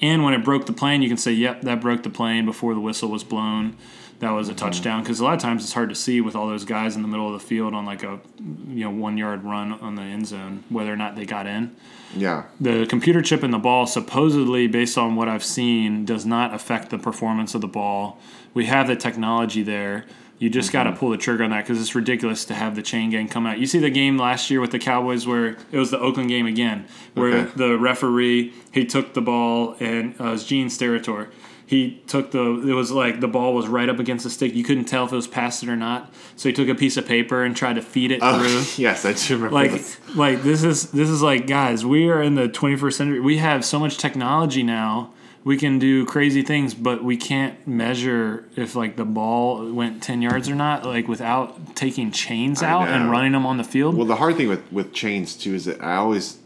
And 0.00 0.22
when 0.22 0.34
it 0.34 0.44
broke 0.44 0.66
the 0.66 0.72
plane, 0.72 1.00
you 1.00 1.08
can 1.08 1.16
say, 1.16 1.32
"Yep, 1.32 1.62
that 1.62 1.80
broke 1.80 2.02
the 2.02 2.10
plane 2.10 2.44
before 2.44 2.74
the 2.74 2.80
whistle 2.80 3.08
was 3.08 3.24
blown. 3.24 3.76
That 4.18 4.32
was 4.32 4.48
a 4.48 4.52
mm-hmm. 4.52 4.58
touchdown." 4.58 5.02
Because 5.02 5.20
a 5.20 5.24
lot 5.24 5.34
of 5.34 5.40
times 5.40 5.64
it's 5.64 5.72
hard 5.72 5.88
to 5.88 5.94
see 5.94 6.20
with 6.20 6.36
all 6.36 6.46
those 6.46 6.64
guys 6.64 6.96
in 6.96 7.02
the 7.02 7.08
middle 7.08 7.26
of 7.26 7.40
the 7.40 7.46
field 7.46 7.74
on 7.74 7.86
like 7.86 8.02
a 8.02 8.20
you 8.68 8.84
know 8.84 8.90
one 8.90 9.16
yard 9.16 9.44
run 9.44 9.72
on 9.72 9.94
the 9.94 10.02
end 10.02 10.26
zone 10.26 10.64
whether 10.68 10.92
or 10.92 10.96
not 10.96 11.16
they 11.16 11.24
got 11.24 11.46
in. 11.46 11.74
Yeah. 12.14 12.44
The 12.60 12.86
computer 12.86 13.22
chip 13.22 13.42
in 13.42 13.50
the 13.50 13.58
ball, 13.58 13.86
supposedly, 13.86 14.66
based 14.66 14.98
on 14.98 15.16
what 15.16 15.28
I've 15.28 15.44
seen, 15.44 16.04
does 16.04 16.26
not 16.26 16.52
affect 16.52 16.90
the 16.90 16.98
performance 16.98 17.54
of 17.54 17.62
the 17.62 17.68
ball. 17.68 18.20
We 18.52 18.66
have 18.66 18.86
the 18.86 18.96
technology 18.96 19.62
there. 19.62 20.04
You 20.38 20.50
just 20.50 20.72
got 20.72 20.84
to 20.84 20.92
pull 20.92 21.10
the 21.10 21.16
trigger 21.16 21.44
on 21.44 21.50
that 21.50 21.64
because 21.64 21.80
it's 21.80 21.94
ridiculous 21.94 22.44
to 22.46 22.54
have 22.54 22.74
the 22.74 22.82
chain 22.82 23.10
gang 23.10 23.28
come 23.28 23.46
out. 23.46 23.58
You 23.58 23.66
see 23.66 23.78
the 23.78 23.88
game 23.90 24.18
last 24.18 24.50
year 24.50 24.60
with 24.60 24.72
the 24.72 24.78
Cowboys 24.80 25.26
where 25.26 25.56
it 25.70 25.78
was 25.78 25.90
the 25.90 25.98
Oakland 25.98 26.28
game 26.28 26.46
again, 26.46 26.86
where 27.14 27.34
Okay. 27.34 27.50
the 27.56 27.78
referee 27.78 28.52
he 28.72 28.84
took 28.84 29.14
the 29.14 29.22
ball 29.22 29.76
and 29.80 30.14
uh, 30.20 30.24
it 30.24 30.30
was 30.32 30.44
Gene 30.44 30.66
Steratore. 30.68 31.28
He 31.66 32.02
took 32.08 32.30
the 32.32 32.42
it 32.68 32.74
was 32.74 32.90
like 32.90 33.20
the 33.20 33.28
ball 33.28 33.54
was 33.54 33.68
right 33.68 33.88
up 33.88 33.98
against 33.98 34.24
the 34.24 34.30
stick. 34.30 34.54
You 34.54 34.64
couldn't 34.64 34.84
tell 34.84 35.06
if 35.06 35.12
it 35.12 35.16
was 35.16 35.26
past 35.26 35.62
it 35.62 35.68
or 35.70 35.76
not. 35.76 36.12
So 36.36 36.48
he 36.50 36.52
took 36.52 36.68
a 36.68 36.74
piece 36.74 36.98
of 36.98 37.06
paper 37.06 37.42
and 37.42 37.56
tried 37.56 37.74
to 37.74 37.82
feed 37.82 38.10
it 38.10 38.18
Oh, 38.20 38.38
through 38.38 38.64
yes, 38.84 39.06
I 39.06 39.14
do 39.14 39.34
remember 39.36 39.54
like 39.54 39.70
this. 39.70 39.98
like 40.14 40.42
this 40.42 40.62
is 40.62 40.90
this 40.90 41.08
is 41.08 41.22
like 41.22 41.46
guys 41.46 41.86
we 41.86 42.10
are 42.10 42.20
in 42.20 42.34
the 42.34 42.48
21st 42.50 42.92
century 42.92 43.20
we 43.20 43.38
have 43.38 43.64
so 43.64 43.78
much 43.78 43.96
technology 43.96 44.62
now 44.62 45.10
we 45.44 45.56
can 45.58 45.78
do 45.78 46.04
crazy 46.06 46.42
things 46.42 46.74
but 46.74 47.04
we 47.04 47.16
can't 47.16 47.66
measure 47.66 48.48
if 48.56 48.74
like 48.74 48.96
the 48.96 49.04
ball 49.04 49.70
went 49.72 50.02
10 50.02 50.22
yards 50.22 50.48
or 50.48 50.54
not 50.54 50.84
like 50.84 51.06
without 51.06 51.76
taking 51.76 52.10
chains 52.10 52.62
I 52.62 52.70
out 52.70 52.88
and 52.88 53.10
running 53.10 53.32
them 53.32 53.44
on 53.46 53.58
the 53.58 53.64
field 53.64 53.94
Well, 53.96 54.06
the 54.06 54.16
hard 54.16 54.36
thing 54.36 54.48
with 54.48 54.72
with 54.72 54.92
chains 54.92 55.34
too 55.36 55.54
is 55.54 55.66
that 55.66 55.82
I 55.82 55.96
always 55.96 56.38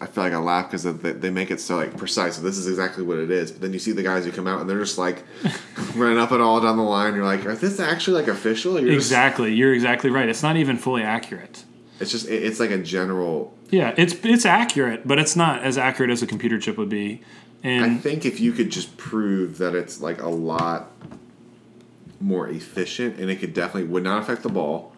I 0.00 0.06
feel 0.06 0.24
like 0.24 0.32
I 0.32 0.38
laugh 0.38 0.66
because 0.70 0.82
they, 0.82 1.12
they 1.12 1.30
make 1.30 1.50
it 1.52 1.60
so 1.60 1.76
like 1.76 1.96
precise. 1.96 2.36
This 2.38 2.58
is 2.58 2.66
exactly 2.66 3.04
what 3.04 3.16
it 3.18 3.30
is. 3.30 3.52
But 3.52 3.60
then 3.62 3.72
you 3.72 3.78
see 3.78 3.92
the 3.92 4.02
guys 4.02 4.24
who 4.24 4.32
come 4.32 4.48
out 4.48 4.60
and 4.60 4.68
they're 4.68 4.80
just 4.80 4.98
like 4.98 5.22
running 5.94 6.18
up 6.18 6.32
and 6.32 6.42
all 6.42 6.60
down 6.60 6.76
the 6.76 6.82
line. 6.82 7.14
You're 7.14 7.24
like, 7.24 7.44
is 7.44 7.60
this 7.60 7.78
actually 7.78 8.20
like 8.20 8.28
official? 8.28 8.72
You're 8.78 8.94
just- 8.94 9.06
exactly 9.06 9.54
you're 9.54 9.72
exactly 9.72 10.10
right 10.10 10.28
it's 10.28 10.42
not 10.42 10.56
even 10.56 10.76
fully 10.78 11.02
accurate 11.02 11.64
It's 12.00 12.10
just 12.10 12.28
it, 12.28 12.42
it's 12.42 12.58
like 12.60 12.70
a 12.70 12.78
general. 12.78 13.54
Yeah, 13.70 13.94
it's 13.96 14.14
it's 14.24 14.44
accurate, 14.44 15.06
but 15.06 15.18
it's 15.18 15.36
not 15.36 15.62
as 15.62 15.78
accurate 15.78 16.10
as 16.10 16.22
a 16.22 16.26
computer 16.26 16.58
chip 16.58 16.76
would 16.76 16.88
be. 16.90 17.22
I 17.64 17.94
think 17.96 18.26
if 18.26 18.40
you 18.40 18.52
could 18.52 18.70
just 18.70 18.96
prove 18.98 19.58
that 19.58 19.74
it's 19.74 20.00
like 20.00 20.20
a 20.20 20.28
lot 20.28 20.90
more 22.20 22.48
efficient, 22.48 23.18
and 23.18 23.30
it 23.30 23.36
could 23.36 23.54
definitely 23.54 23.88
would 23.88 24.02
not 24.04 24.22
affect 24.22 24.42
the 24.42 24.48
ball. 24.50 24.92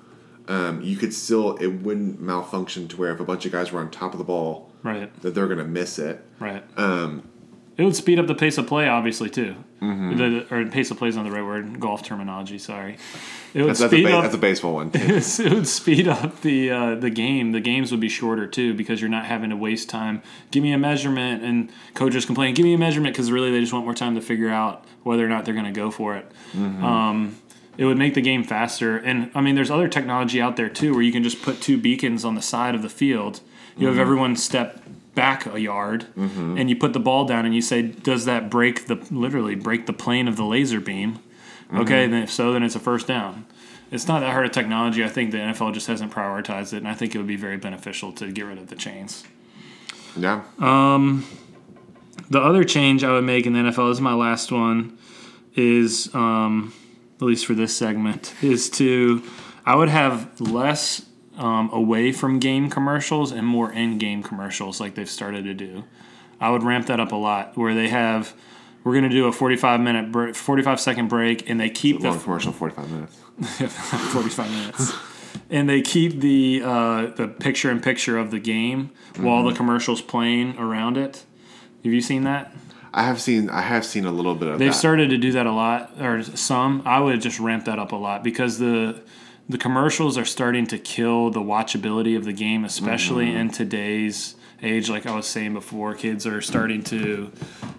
Um, 0.48 0.80
you 0.80 0.96
could 0.96 1.12
still 1.12 1.56
it 1.56 1.66
wouldn't 1.66 2.20
malfunction 2.20 2.86
to 2.88 2.96
where 2.96 3.12
if 3.12 3.20
a 3.20 3.24
bunch 3.24 3.46
of 3.46 3.52
guys 3.52 3.72
were 3.72 3.80
on 3.80 3.90
top 3.90 4.12
of 4.12 4.18
the 4.18 4.24
ball 4.24 4.70
right, 4.82 5.12
that 5.22 5.34
they're 5.34 5.48
gonna 5.48 5.64
miss 5.64 5.98
it. 5.98 6.24
right. 6.38 6.62
Um, 6.76 7.28
It 7.78 7.84
would 7.84 7.94
speed 7.94 8.18
up 8.18 8.26
the 8.26 8.34
pace 8.34 8.56
of 8.56 8.66
play, 8.66 8.88
obviously, 8.88 9.28
too. 9.28 9.54
Mm-hmm. 9.82 10.16
The, 10.16 10.54
or 10.54 10.66
pace 10.66 10.90
of 10.90 10.96
play 10.96 11.08
is 11.08 11.16
not 11.16 11.24
the 11.24 11.30
right 11.30 11.44
word. 11.44 11.78
Golf 11.78 12.02
terminology. 12.02 12.58
Sorry. 12.58 12.96
It 13.52 13.60
would 13.60 13.70
that's, 13.70 13.80
that's, 13.80 13.92
a 13.92 13.96
speed 13.96 14.04
ba- 14.04 14.16
up. 14.16 14.22
that's 14.22 14.34
a 14.34 14.38
baseball 14.38 14.74
one. 14.74 14.90
too. 14.90 14.98
it 15.44 15.52
would 15.52 15.68
speed 15.68 16.08
up 16.08 16.40
the 16.40 16.70
uh, 16.70 16.94
the 16.94 17.10
game. 17.10 17.52
The 17.52 17.60
games 17.60 17.90
would 17.90 18.00
be 18.00 18.08
shorter 18.08 18.46
too 18.46 18.72
because 18.72 19.02
you're 19.02 19.10
not 19.10 19.26
having 19.26 19.50
to 19.50 19.56
waste 19.56 19.90
time. 19.90 20.22
Give 20.50 20.62
me 20.62 20.72
a 20.72 20.78
measurement, 20.78 21.42
and 21.42 21.70
coaches 21.92 22.24
complain. 22.24 22.54
Give 22.54 22.64
me 22.64 22.72
a 22.72 22.78
measurement 22.78 23.14
because 23.14 23.30
really 23.30 23.50
they 23.50 23.60
just 23.60 23.74
want 23.74 23.84
more 23.84 23.94
time 23.94 24.14
to 24.14 24.22
figure 24.22 24.48
out 24.48 24.84
whether 25.02 25.24
or 25.24 25.28
not 25.28 25.44
they're 25.44 25.54
going 25.54 25.66
to 25.66 25.72
go 25.72 25.90
for 25.90 26.16
it. 26.16 26.30
Um, 26.54 27.36
it 27.76 27.84
would 27.84 27.98
make 27.98 28.14
the 28.14 28.22
game 28.22 28.42
faster, 28.42 28.96
and 28.96 29.30
I 29.34 29.42
mean, 29.42 29.54
there's 29.54 29.70
other 29.70 29.88
technology 29.88 30.40
out 30.40 30.56
there 30.56 30.70
too 30.70 30.94
where 30.94 31.02
you 31.02 31.12
can 31.12 31.22
just 31.22 31.42
put 31.42 31.60
two 31.60 31.76
beacons 31.76 32.24
on 32.24 32.34
the 32.34 32.42
side 32.42 32.74
of 32.74 32.80
the 32.80 32.88
field. 32.88 33.40
You 33.78 33.88
have 33.88 33.98
everyone 33.98 34.36
step 34.36 34.85
back 35.16 35.46
a 35.46 35.60
yard, 35.60 36.06
and 36.14 36.70
you 36.70 36.76
put 36.76 36.92
the 36.92 37.00
ball 37.00 37.24
down, 37.24 37.44
and 37.44 37.52
you 37.54 37.60
say, 37.62 37.82
"Does 37.82 38.24
that 38.26 38.48
break 38.48 38.86
the 38.86 38.96
literally 39.10 39.56
break 39.56 39.86
the 39.86 39.92
plane 39.92 40.28
of 40.28 40.36
the 40.36 40.44
laser 40.44 40.78
beam?" 40.80 41.18
Okay, 41.74 42.06
then 42.06 42.22
if 42.22 42.30
so, 42.30 42.52
then 42.52 42.62
it's 42.62 42.76
a 42.76 42.78
first 42.78 43.08
down. 43.08 43.44
It's 43.90 44.06
not 44.06 44.20
that 44.20 44.30
hard 44.32 44.46
of 44.46 44.52
technology. 44.52 45.02
I 45.04 45.08
think 45.08 45.32
the 45.32 45.38
NFL 45.38 45.72
just 45.74 45.88
hasn't 45.88 46.12
prioritized 46.12 46.72
it, 46.72 46.76
and 46.78 46.88
I 46.88 46.94
think 46.94 47.14
it 47.14 47.18
would 47.18 47.26
be 47.26 47.36
very 47.36 47.56
beneficial 47.56 48.12
to 48.12 48.30
get 48.30 48.42
rid 48.46 48.58
of 48.58 48.68
the 48.68 48.76
chains. 48.76 49.24
yeah. 50.16 50.42
Um, 50.60 51.24
The 52.30 52.40
other 52.40 52.62
change 52.64 53.02
I 53.04 53.12
would 53.12 53.24
make 53.24 53.46
in 53.46 53.52
the 53.52 53.58
NFL 53.60 53.90
is 53.90 54.00
my 54.00 54.14
last 54.14 54.50
one. 54.52 54.96
Is 55.56 56.14
um, 56.14 56.72
at 57.20 57.22
least 57.26 57.46
for 57.46 57.54
this 57.54 57.74
segment 57.76 58.34
is 58.42 58.68
to 58.70 59.22
I 59.64 59.74
would 59.74 59.88
have 59.88 60.40
less 60.40 61.04
um, 61.36 61.70
away 61.72 62.12
from 62.12 62.38
game 62.38 62.70
commercials 62.70 63.32
and 63.32 63.46
more 63.46 63.72
in 63.72 63.98
game 63.98 64.22
commercials 64.22 64.80
like 64.80 64.94
they've 64.94 65.10
started 65.10 65.44
to 65.44 65.54
do. 65.54 65.84
I 66.40 66.50
would 66.50 66.62
ramp 66.62 66.86
that 66.86 67.00
up 67.00 67.12
a 67.12 67.16
lot 67.16 67.56
where 67.56 67.74
they 67.74 67.88
have 67.88 68.34
we're 68.84 68.92
going 68.92 69.04
to 69.04 69.10
do 69.10 69.26
a 69.26 69.32
45 69.32 69.80
minute 69.80 70.12
break, 70.12 70.34
45 70.36 70.80
second 70.80 71.08
break 71.08 71.48
and 71.50 71.58
they 71.58 71.70
keep 71.70 72.00
the 72.00 72.10
Long 72.10 72.20
commercial, 72.20 72.52
forty 72.52 72.74
five 72.74 72.90
minutes. 72.90 73.16
45 74.12 74.50
minutes. 74.50 74.92
And 75.50 75.68
they 75.68 75.82
keep 75.82 76.20
the 76.20 76.62
uh, 76.64 77.06
the 77.08 77.28
picture 77.28 77.70
in 77.70 77.80
picture 77.80 78.16
of 78.18 78.30
the 78.30 78.38
game 78.38 78.90
while 79.18 79.44
the 79.44 79.54
commercials 79.54 80.00
playing 80.00 80.58
around 80.58 80.96
it. 80.96 81.24
Have 81.84 81.92
you 81.92 82.00
seen 82.00 82.24
that? 82.24 82.52
I 82.92 83.02
have 83.02 83.20
seen 83.20 83.50
I 83.50 83.60
have 83.60 83.84
seen 83.84 84.06
a 84.06 84.10
little 84.10 84.34
bit 84.34 84.48
of 84.48 84.58
They've 84.58 84.70
that. 84.70 84.74
started 84.78 85.10
to 85.10 85.18
do 85.18 85.32
that 85.32 85.46
a 85.46 85.52
lot, 85.52 86.00
or 86.00 86.22
some. 86.22 86.82
I 86.86 86.98
would 87.00 87.20
just 87.20 87.38
ramp 87.38 87.66
that 87.66 87.78
up 87.78 87.92
a 87.92 87.96
lot 87.96 88.24
because 88.24 88.58
the 88.58 89.02
the 89.48 89.58
commercials 89.58 90.18
are 90.18 90.24
starting 90.24 90.66
to 90.68 90.78
kill 90.78 91.30
the 91.30 91.40
watchability 91.40 92.16
of 92.16 92.24
the 92.24 92.32
game, 92.32 92.64
especially 92.64 93.26
mm-hmm. 93.26 93.38
in 93.38 93.50
today's 93.50 94.34
age. 94.62 94.90
Like 94.90 95.06
I 95.06 95.14
was 95.14 95.26
saying 95.26 95.54
before, 95.54 95.94
kids 95.94 96.26
are 96.26 96.40
starting 96.40 96.82
to 96.84 97.30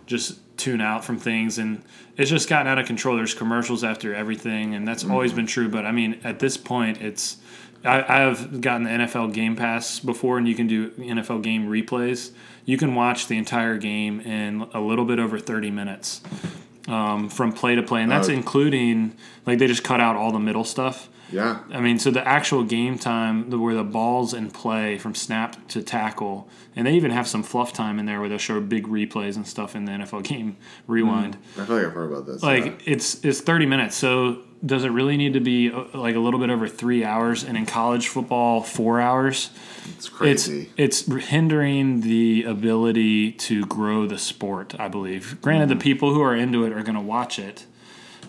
just 0.06 0.40
tune 0.58 0.82
out 0.82 1.04
from 1.04 1.20
things, 1.20 1.58
and 1.58 1.84
it's 2.16 2.30
just 2.30 2.48
gotten 2.48 2.68
out 2.68 2.80
of 2.80 2.88
control. 2.88 3.18
There's 3.18 3.34
commercials 3.34 3.84
after 3.84 4.16
everything, 4.16 4.76
and 4.76 4.88
that's 4.88 5.04
always 5.04 5.32
mm-hmm. 5.32 5.38
been 5.38 5.48
true. 5.48 5.70
But 5.70 5.86
I 5.86 5.92
mean, 5.92 6.20
at 6.24 6.40
this 6.40 6.56
point, 6.56 7.02
it's 7.02 7.38
I, 7.84 8.02
I 8.02 8.20
have 8.22 8.62
gotten 8.62 8.84
the 8.84 8.90
NFL 8.90 9.34
Game 9.34 9.56
Pass 9.56 10.00
before, 10.00 10.38
and 10.38 10.48
you 10.48 10.56
can 10.56 10.68
do 10.68 10.92
NFL 10.92 11.44
game 11.44 11.68
replays. 11.68 12.32
You 12.66 12.78
can 12.78 12.96
watch 12.96 13.28
the 13.28 13.38
entire 13.38 13.78
game 13.78 14.20
in 14.22 14.68
a 14.74 14.80
little 14.80 15.06
bit 15.06 15.20
over 15.20 15.40
30 15.40 15.72
minutes 15.72 16.22
um, 16.88 17.30
from 17.30 17.52
play 17.52 17.76
to 17.76 17.84
play, 17.84 18.02
and 18.02 18.12
that's 18.12 18.30
Oh. 18.30 18.34
including 18.34 19.16
like 19.46 19.60
they 19.60 19.68
just 19.68 19.84
cut 19.84 20.00
out 20.00 20.16
all 20.16 20.32
the 20.32 20.40
middle 20.40 20.64
stuff. 20.64 21.10
Yeah. 21.32 21.60
I 21.72 21.80
mean, 21.82 22.00
so 22.00 22.12
the 22.12 22.26
actual 22.28 22.64
game 22.64 22.98
time, 22.98 23.50
the, 23.50 23.58
where 23.60 23.74
the 23.76 23.84
ball's 23.84 24.34
in 24.34 24.52
play 24.52 24.98
from 24.98 25.16
snap 25.16 25.68
to 25.70 25.82
tackle, 25.84 26.48
and 26.76 26.88
they 26.88 26.94
even 26.94 27.12
have 27.12 27.28
some 27.28 27.44
fluff 27.44 27.74
time 27.74 28.00
in 28.00 28.06
there 28.06 28.20
where 28.20 28.30
they'll 28.30 28.38
show 28.38 28.60
big 28.62 28.88
replays 28.88 29.36
and 29.36 29.48
stuff 29.48 29.76
in 29.76 29.86
the 29.86 29.92
NFL 29.92 30.24
game 30.24 30.58
rewind. 30.88 31.38
I 31.58 31.66
feel 31.66 31.78
like 31.78 31.86
I've 31.88 31.94
heard 31.94 32.12
about 32.12 32.26
this. 32.26 32.44
Like 32.44 32.66
yeah. 32.66 32.74
it's 32.86 33.24
it's 33.26 33.42
thirty 33.42 33.66
minutes. 33.66 33.96
So 33.96 34.44
does 34.66 34.84
it 34.84 34.90
really 34.90 35.18
need 35.18 35.34
to 35.34 35.40
be 35.40 35.72
uh, 35.72 35.86
like 35.94 36.16
a 36.16 36.20
little 36.20 36.40
bit 36.40 36.50
over 36.50 36.68
three 36.68 37.04
hours? 37.04 37.44
And 37.44 37.56
in 37.56 37.66
college 37.68 38.08
football, 38.08 38.62
four 38.64 39.00
hours. 39.00 39.52
it's 39.96 40.10
crazy. 40.10 40.72
It's 40.78 41.08
it's 41.08 41.28
hindering 41.28 42.02
the 42.02 42.44
ability 42.44 43.34
to 43.34 43.66
grow 43.68 44.08
the 44.08 44.18
sport. 44.18 44.76
I 44.80 44.88
believe. 44.88 45.40
Granted, 45.42 45.70
Mm-hmm. 45.70 45.78
the 45.80 45.84
people 45.84 46.14
who 46.14 46.22
are 46.22 46.36
into 46.36 46.64
it 46.66 46.72
are 46.74 46.82
going 46.84 46.96
to 46.96 47.02
watch 47.02 47.38
it, 47.40 47.66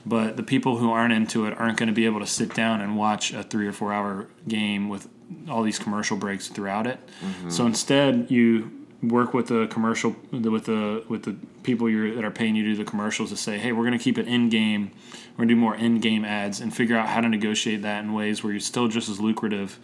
but 0.08 0.36
the 0.36 0.42
people 0.42 0.78
who 0.78 0.90
aren't 0.90 1.12
into 1.12 1.46
it 1.46 1.58
aren't 1.58 1.78
going 1.78 1.88
to 1.88 1.94
be 1.94 2.06
able 2.06 2.20
to 2.20 2.26
sit 2.26 2.54
down 2.54 2.80
and 2.80 2.96
watch 2.96 3.32
a 3.32 3.42
three 3.42 3.66
or 3.66 3.72
four 3.72 3.92
hour 3.92 4.28
game 4.46 4.88
with 4.88 5.08
all 5.48 5.62
these 5.62 5.78
commercial 5.78 6.16
breaks 6.16 6.48
throughout 6.48 6.86
it. 6.86 6.98
Mm-hmm. 7.20 7.50
So 7.50 7.66
instead, 7.66 8.30
you 8.30 8.70
work 9.02 9.32
with 9.32 9.46
the 9.48 9.66
commercial 9.68 10.16
with 10.32 10.64
the 10.64 11.04
with 11.08 11.22
the 11.24 11.36
people 11.62 11.88
you're, 11.88 12.14
that 12.14 12.24
are 12.24 12.30
paying 12.30 12.56
you 12.56 12.64
to 12.64 12.70
do 12.70 12.76
the 12.76 12.90
commercials 12.90 13.30
to 13.30 13.36
say, 13.36 13.58
hey, 13.58 13.72
we're 13.72 13.84
going 13.84 13.98
to 13.98 14.02
keep 14.02 14.18
it 14.18 14.26
in 14.26 14.48
game. 14.48 14.90
We're 15.32 15.44
going 15.44 15.48
to 15.48 15.54
do 15.54 15.60
more 15.60 15.76
in 15.76 16.00
game 16.00 16.24
ads 16.24 16.60
and 16.60 16.74
figure 16.74 16.96
out 16.96 17.08
how 17.08 17.20
to 17.20 17.28
negotiate 17.28 17.82
that 17.82 18.02
in 18.02 18.12
ways 18.12 18.42
where 18.42 18.52
you're 18.52 18.60
still 18.60 18.88
just 18.88 19.08
as 19.08 19.20
lucrative. 19.20 19.78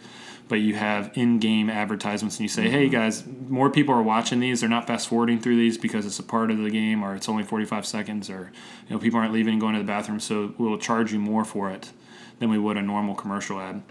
But 0.47 0.59
you 0.59 0.75
have 0.75 1.11
in-game 1.15 1.71
advertisements, 1.71 2.37
and 2.37 2.43
you 2.43 2.49
say, 2.49 2.69
"Hey 2.69 2.87
guys, 2.87 3.23
more 3.47 3.71
people 3.71 3.95
are 3.95 4.03
watching 4.03 4.39
these. 4.39 4.59
They're 4.59 4.69
not 4.69 4.85
fast 4.85 5.07
forwarding 5.07 5.39
through 5.39 5.55
these 5.55 5.77
because 5.77 6.05
it's 6.05 6.19
a 6.19 6.23
part 6.23 6.51
of 6.51 6.59
the 6.59 6.69
game, 6.69 7.03
or 7.03 7.15
it's 7.15 7.27
only 7.27 7.43
45 7.43 7.85
seconds, 7.85 8.29
or 8.29 8.51
you 8.87 8.95
know 8.95 8.99
people 8.99 9.19
aren't 9.19 9.33
leaving 9.33 9.53
and 9.53 9.61
going 9.61 9.73
to 9.73 9.79
the 9.79 9.85
bathroom. 9.85 10.19
So 10.19 10.53
we'll 10.57 10.77
charge 10.77 11.11
you 11.11 11.19
more 11.19 11.45
for 11.45 11.71
it 11.71 11.91
than 12.39 12.49
we 12.49 12.59
would 12.59 12.77
a 12.77 12.81
normal 12.81 13.15
commercial 13.15 13.59
ad." 13.59 13.81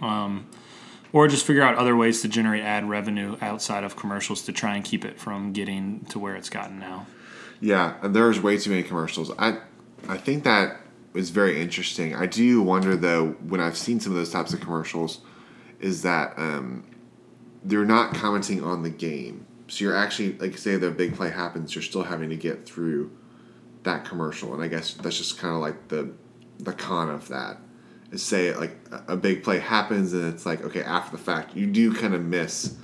Um, 0.00 0.46
or 1.14 1.28
just 1.28 1.46
figure 1.46 1.62
out 1.62 1.76
other 1.76 1.94
ways 1.94 2.22
to 2.22 2.28
generate 2.28 2.62
ad 2.62 2.88
revenue 2.88 3.36
outside 3.40 3.84
of 3.84 3.94
commercials 3.94 4.42
to 4.42 4.52
try 4.52 4.74
and 4.74 4.84
keep 4.84 5.04
it 5.04 5.18
from 5.18 5.52
getting 5.52 6.04
to 6.06 6.18
where 6.18 6.34
it's 6.34 6.50
gotten 6.50 6.80
now. 6.80 7.06
Yeah, 7.60 7.94
there's 8.02 8.40
way 8.40 8.58
too 8.58 8.70
many 8.70 8.82
commercials. 8.82 9.30
I 9.38 9.58
I 10.08 10.16
think 10.16 10.44
that 10.44 10.80
is 11.14 11.30
very 11.30 11.60
interesting. 11.60 12.14
I 12.14 12.26
do 12.26 12.60
wonder 12.60 12.96
though 12.96 13.36
when 13.48 13.60
I've 13.60 13.76
seen 13.76 14.00
some 14.00 14.12
of 14.12 14.18
those 14.18 14.30
types 14.30 14.52
of 14.52 14.60
commercials, 14.60 15.20
is 15.84 16.02
that 16.02 16.32
um, 16.38 16.82
they're 17.62 17.84
not 17.84 18.14
commenting 18.14 18.64
on 18.64 18.82
the 18.82 18.90
game. 18.90 19.46
So 19.68 19.84
you're 19.84 19.96
actually 19.96 20.32
like 20.38 20.56
say 20.58 20.76
the 20.76 20.90
big 20.90 21.14
play 21.14 21.30
happens, 21.30 21.74
you're 21.74 21.82
still 21.82 22.02
having 22.02 22.30
to 22.30 22.36
get 22.36 22.64
through 22.66 23.10
that 23.82 24.04
commercial, 24.06 24.54
and 24.54 24.62
I 24.62 24.68
guess 24.68 24.94
that's 24.94 25.18
just 25.18 25.38
kind 25.38 25.54
of 25.54 25.60
like 25.60 25.88
the 25.88 26.10
the 26.58 26.72
con 26.72 27.10
of 27.10 27.28
that. 27.28 27.58
Is 28.12 28.22
say 28.22 28.54
like 28.54 28.76
a- 29.08 29.16
big 29.16 29.42
play 29.42 29.58
happens 29.58 30.12
and 30.12 30.32
it's 30.32 30.46
like 30.46 30.62
okay 30.64 30.82
after 30.82 31.16
the 31.16 31.22
fact 31.22 31.56
you 31.56 31.66
do 31.66 31.92
kind 31.92 32.14
of 32.14 32.22
miss 32.24 32.76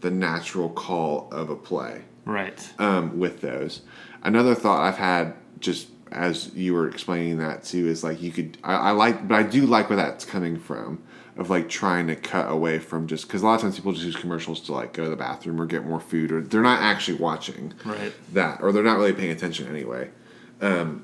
the 0.00 0.10
natural 0.10 0.70
call 0.70 1.28
of 1.30 1.50
a 1.50 1.56
play 1.56 2.02
Right. 2.24 2.66
um, 2.78 3.18
with 3.18 3.42
those. 3.42 3.82
Another 4.22 4.54
thought 4.54 4.80
I've 4.80 4.96
had 4.96 5.34
just 5.58 5.88
as 6.12 6.54
you 6.54 6.72
were 6.74 6.88
explaining 6.88 7.36
that 7.38 7.62
too 7.62 7.86
is 7.88 8.02
like 8.02 8.22
you 8.22 8.32
could 8.32 8.56
I, 8.64 8.74
I 8.74 8.90
like 8.92 9.28
but 9.28 9.34
I 9.34 9.42
do 9.42 9.66
like 9.66 9.90
where 9.90 9.96
that's 9.96 10.24
coming 10.24 10.58
from 10.58 11.02
of 11.40 11.48
like 11.48 11.70
trying 11.70 12.06
to 12.06 12.14
cut 12.14 12.50
away 12.50 12.78
from 12.78 13.06
just 13.06 13.26
because 13.26 13.40
a 13.42 13.46
lot 13.46 13.54
of 13.54 13.62
times 13.62 13.76
people 13.76 13.92
just 13.92 14.04
use 14.04 14.14
commercials 14.14 14.60
to 14.60 14.72
like 14.72 14.92
go 14.92 15.04
to 15.04 15.10
the 15.10 15.16
bathroom 15.16 15.58
or 15.58 15.64
get 15.64 15.84
more 15.86 15.98
food 15.98 16.30
or 16.30 16.42
they're 16.42 16.60
not 16.60 16.80
actually 16.82 17.16
watching 17.16 17.72
Right. 17.84 18.12
that 18.34 18.60
or 18.60 18.72
they're 18.72 18.84
not 18.84 18.98
really 18.98 19.14
paying 19.14 19.30
attention 19.30 19.66
anyway 19.66 20.10
um, 20.60 21.02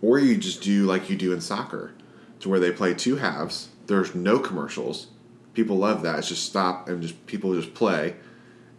or 0.00 0.20
you 0.20 0.36
just 0.36 0.62
do 0.62 0.86
like 0.86 1.10
you 1.10 1.16
do 1.16 1.32
in 1.32 1.40
soccer 1.40 1.92
to 2.38 2.48
where 2.48 2.60
they 2.60 2.70
play 2.70 2.94
two 2.94 3.16
halves 3.16 3.70
there's 3.86 4.14
no 4.14 4.38
commercials 4.38 5.08
people 5.52 5.76
love 5.76 6.02
that 6.02 6.20
it's 6.20 6.28
just 6.28 6.46
stop 6.46 6.88
and 6.88 7.02
just 7.02 7.26
people 7.26 7.52
just 7.60 7.74
play 7.74 8.14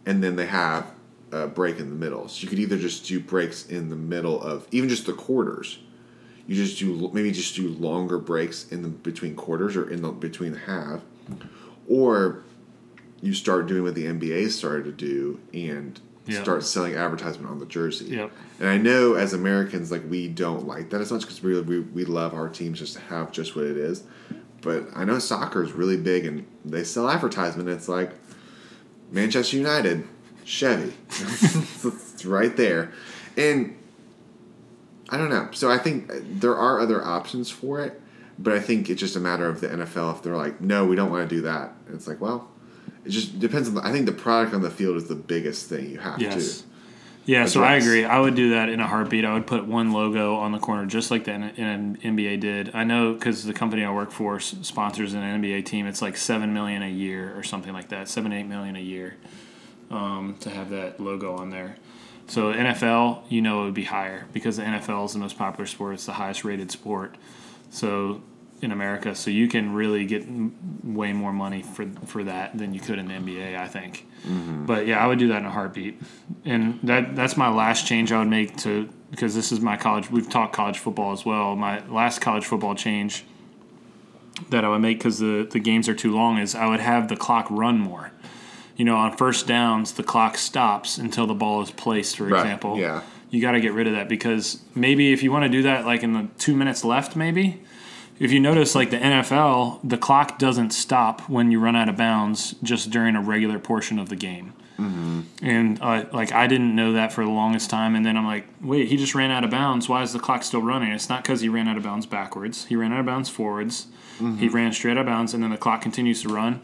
and 0.06 0.24
then 0.24 0.38
they 0.38 0.46
have 0.48 0.90
a 1.34 1.48
break 1.48 1.80
in 1.80 1.90
the 1.90 1.96
middle 1.96 2.30
so 2.30 2.42
you 2.44 2.48
could 2.48 2.60
either 2.60 2.78
just 2.78 3.06
do 3.06 3.20
breaks 3.20 3.66
in 3.68 3.90
the 3.90 3.96
middle 3.98 4.42
of 4.42 4.66
even 4.72 4.88
just 4.88 5.06
the 5.06 5.12
quarters 5.14 5.80
you 6.48 6.56
just 6.56 6.80
do 6.80 7.10
maybe 7.14 7.32
just 7.32 7.56
do 7.56 7.70
longer 7.70 8.18
breaks 8.18 8.68
in 8.72 8.82
the 8.82 8.88
between 8.90 9.36
quarters 9.36 9.76
or 9.76 9.90
in 9.90 10.02
the 10.02 10.12
between 10.12 10.54
the 10.54 10.60
half 10.60 11.02
or 11.88 12.44
you 13.22 13.34
start 13.34 13.68
doing 13.68 13.84
what 13.84 13.94
the 13.96 14.06
NBA 14.06 14.50
started 14.50 14.86
to 14.86 14.92
do 14.92 15.40
and 15.54 16.00
Yeah. 16.26 16.42
start 16.42 16.64
selling 16.64 16.96
advertisement 16.96 17.50
on 17.50 17.60
the 17.60 17.66
jersey. 17.66 18.06
Yep. 18.06 18.32
And 18.60 18.70
I 18.70 18.78
know 18.78 19.14
as 19.16 19.34
Americans, 19.34 19.92
like 19.92 20.04
we 20.10 20.28
don't 20.28 20.66
like 20.68 20.90
that 20.92 21.02
as 21.02 21.12
much 21.12 21.22
because 21.22 21.42
we, 21.44 21.60
we 21.62 21.80
we 21.82 22.06
love 22.06 22.34
our 22.34 22.50
teams 22.50 22.80
just 22.80 22.94
to 22.96 23.00
have 23.02 23.32
just 23.32 23.56
what 23.56 23.66
it 23.66 23.78
is. 23.78 24.04
But 24.62 24.88
I 24.96 25.04
know 25.06 25.18
soccer 25.20 25.64
is 25.64 25.72
really 25.72 25.98
big 25.98 26.26
and 26.26 26.46
they 26.64 26.84
sell 26.84 27.10
advertisement. 27.10 27.68
It's 27.70 27.88
like 27.90 28.12
Manchester 29.12 29.58
United, 29.58 30.08
Chevy, 30.46 30.94
it's 31.10 32.24
right 32.26 32.56
there, 32.56 32.92
and 33.36 33.76
I 35.12 35.18
don't 35.18 35.30
know. 35.30 35.50
So 35.52 35.70
I 35.70 35.78
think 35.78 36.10
there 36.40 36.56
are 36.56 36.80
other 36.80 37.04
options 37.04 37.50
for 37.50 37.82
it, 37.82 38.02
But 38.40 38.54
I 38.54 38.60
think 38.60 38.90
it's 38.90 39.00
just 39.00 39.16
a 39.16 39.20
matter 39.20 39.48
of 39.48 39.60
the 39.62 39.68
NFL 39.68 40.16
if 40.16 40.24
they're 40.24 40.38
like, 40.38 40.62
no, 40.62 40.86
we 40.86 40.96
don't 40.96 41.12
want 41.12 41.30
to 41.30 41.36
do 41.36 41.42
that. 41.44 41.74
And 41.86 41.96
it's 41.96 42.08
like, 42.08 42.20
well, 42.22 42.50
it 43.06 43.10
just 43.10 43.40
depends 43.40 43.68
on. 43.68 43.76
The, 43.76 43.86
I 43.86 43.92
think 43.92 44.06
the 44.08 44.14
product 44.14 44.54
on 44.56 44.62
the 44.62 44.72
field 44.72 44.96
is 44.98 45.08
the 45.08 45.16
biggest 45.16 45.68
thing 45.70 45.90
you 45.92 46.00
have 46.00 46.20
Yes. 46.20 46.62
to. 46.62 46.68
Yeah, 47.26 47.46
so 47.46 47.62
I 47.64 47.76
agree. 47.76 48.04
I 48.04 48.20
would 48.20 48.34
do 48.34 48.50
that 48.52 48.70
in 48.70 48.80
a 48.80 48.88
heartbeat. 48.88 49.26
I 49.26 49.34
would 49.36 49.46
put 49.46 49.68
one 49.68 49.92
logo 49.92 50.36
on 50.38 50.52
the 50.54 50.58
corner, 50.58 50.88
just 50.88 51.12
like 51.12 51.26
the 51.26 51.34
N- 51.34 52.00
NBA 52.04 52.40
did. 52.40 52.72
I 52.74 52.84
know 52.84 53.14
because 53.14 53.46
the 53.46 53.54
company 53.54 53.84
I 53.86 53.92
work 53.94 54.12
for 54.12 54.40
sponsors 54.40 55.14
an 55.14 55.22
NBA 55.22 55.66
team. 55.66 55.86
It's 55.86 56.02
like 56.02 56.18
seven 56.18 56.52
million 56.52 56.82
a 56.82 56.90
year 56.90 57.38
or 57.38 57.44
something 57.44 57.74
like 57.74 57.90
that, 57.90 58.10
seven 58.10 58.34
eight 58.34 58.48
million 58.48 58.76
a 58.76 58.80
year, 58.82 59.18
um, 59.92 60.36
to 60.40 60.50
have 60.50 60.72
that 60.72 61.00
logo 61.00 61.36
on 61.36 61.52
there. 61.52 61.76
So 62.32 62.54
NFL, 62.54 63.24
you 63.28 63.42
know, 63.42 63.64
it 63.64 63.66
would 63.66 63.74
be 63.74 63.84
higher 63.84 64.26
because 64.32 64.56
the 64.56 64.64
NFL 64.64 65.04
is 65.04 65.12
the 65.12 65.20
most 65.20 65.38
popular 65.38 65.66
sport. 65.66 65.96
It's 65.96 66.06
the 66.06 66.14
highest 66.14 66.46
rated 66.46 66.72
sport. 66.72 67.18
So 67.72 68.22
in 68.62 68.72
America, 68.72 69.16
so 69.16 69.30
you 69.30 69.50
can 69.50 69.74
really 69.74 70.06
get 70.06 70.22
m- 70.22 70.56
way 70.82 71.12
more 71.12 71.34
money 71.34 71.62
for 71.62 71.86
for 72.06 72.24
that 72.24 72.58
than 72.58 72.74
you 72.74 72.80
could 72.80 73.00
in 73.00 73.10
the 73.10 73.16
NBA. 73.16 73.60
I 73.60 73.68
think. 73.68 74.08
Mm-hmm. 74.26 74.66
But 74.66 74.88
yeah, 74.88 75.04
I 75.04 75.08
would 75.08 75.20
do 75.20 75.28
that 75.28 75.40
in 75.40 75.46
a 75.46 75.52
heartbeat. 75.52 76.00
And 76.46 76.80
that 76.84 77.18
that's 77.18 77.36
my 77.36 77.50
last 77.50 77.86
change 77.86 78.14
I 78.14 78.20
would 78.20 78.30
make 78.30 78.56
to 78.60 78.88
because 79.10 79.36
this 79.36 79.52
is 79.52 79.60
my 79.60 79.76
college. 79.76 80.10
We've 80.10 80.30
talked 80.30 80.54
college 80.54 80.80
football 80.80 81.12
as 81.12 81.26
well. 81.26 81.58
My 81.58 81.86
last 81.88 82.22
college 82.22 82.46
football 82.46 82.76
change 82.76 83.26
that 84.52 84.64
I 84.64 84.70
would 84.70 84.80
make 84.80 85.00
because 85.00 85.20
the 85.20 85.46
the 85.52 85.60
games 85.60 85.90
are 85.90 85.96
too 85.96 86.16
long 86.16 86.38
is 86.38 86.56
I 86.56 86.68
would 86.68 86.80
have 86.80 87.10
the 87.10 87.18
clock 87.18 87.48
run 87.50 87.78
more. 87.78 88.14
You 88.82 88.86
know, 88.86 88.96
on 88.98 89.16
first 89.16 89.46
downs, 89.46 89.92
the 89.94 90.02
clock 90.02 90.40
stops 90.40 90.98
until 90.98 91.28
the 91.28 91.36
ball 91.36 91.62
is 91.62 91.70
placed. 91.70 92.18
For 92.18 92.26
Right, 92.26 92.40
example, 92.40 92.80
yeah. 92.80 93.04
you 93.30 93.40
got 93.40 93.52
to 93.52 93.62
get 93.62 93.74
rid 93.74 93.86
of 93.86 93.94
that 93.94 94.10
because 94.10 94.60
maybe 94.74 95.14
if 95.14 95.22
you 95.22 95.32
want 95.32 95.44
to 95.46 95.50
do 95.50 95.62
that, 95.62 95.86
like 95.86 96.02
in 96.02 96.14
the 96.14 96.28
two 96.40 96.56
minutes 96.56 96.84
left, 96.84 97.16
maybe 97.16 97.62
if 98.20 98.32
you 98.32 98.40
notice, 98.40 98.74
like 98.74 98.90
the 98.90 98.98
NFL, 98.98 99.82
the 99.84 100.00
clock 100.00 100.40
doesn't 100.40 100.72
stop 100.72 101.30
when 101.30 101.52
you 101.52 101.60
run 101.60 101.76
out 101.76 101.90
of 101.90 101.96
bounds 101.96 102.56
just 102.64 102.90
during 102.90 103.16
a 103.16 103.22
regular 103.22 103.60
portion 103.60 104.00
of 104.00 104.10
the 104.10 104.16
game. 104.16 104.54
And 105.44 105.80
uh, 105.80 106.06
like 106.12 106.32
I 106.32 106.48
didn't 106.48 106.76
know 106.76 106.94
that 106.94 107.14
for 107.14 107.24
the 107.24 107.30
longest 107.30 107.70
time, 107.70 107.94
and 107.94 108.04
then 108.04 108.18
I'm 108.18 108.26
like, 108.26 108.48
wait, 108.64 108.88
he 108.88 108.98
just 108.98 109.14
ran 109.14 109.30
out 109.30 109.44
of 109.44 109.52
bounds. 109.52 109.88
Why 109.88 110.02
is 110.02 110.12
the 110.12 110.18
clock 110.20 110.42
still 110.42 110.64
running? 110.64 110.92
It's 110.92 111.08
not 111.08 111.22
because 111.22 111.42
he 111.42 111.50
ran 111.50 111.68
out 111.68 111.78
of 111.78 111.84
bounds 111.84 112.08
backwards. 112.08 112.66
He 112.66 112.76
ran 112.76 112.92
out 112.92 113.00
of 113.02 113.06
bounds 113.06 113.30
forwards. 113.30 113.86
He 114.40 114.48
ran 114.50 114.72
straight 114.74 114.98
out 114.98 115.02
of 115.02 115.06
bounds, 115.06 115.36
and 115.36 115.44
then 115.44 115.52
the 115.52 115.58
clock 115.58 115.82
continues 115.84 116.24
to 116.24 116.30
run. 116.30 116.62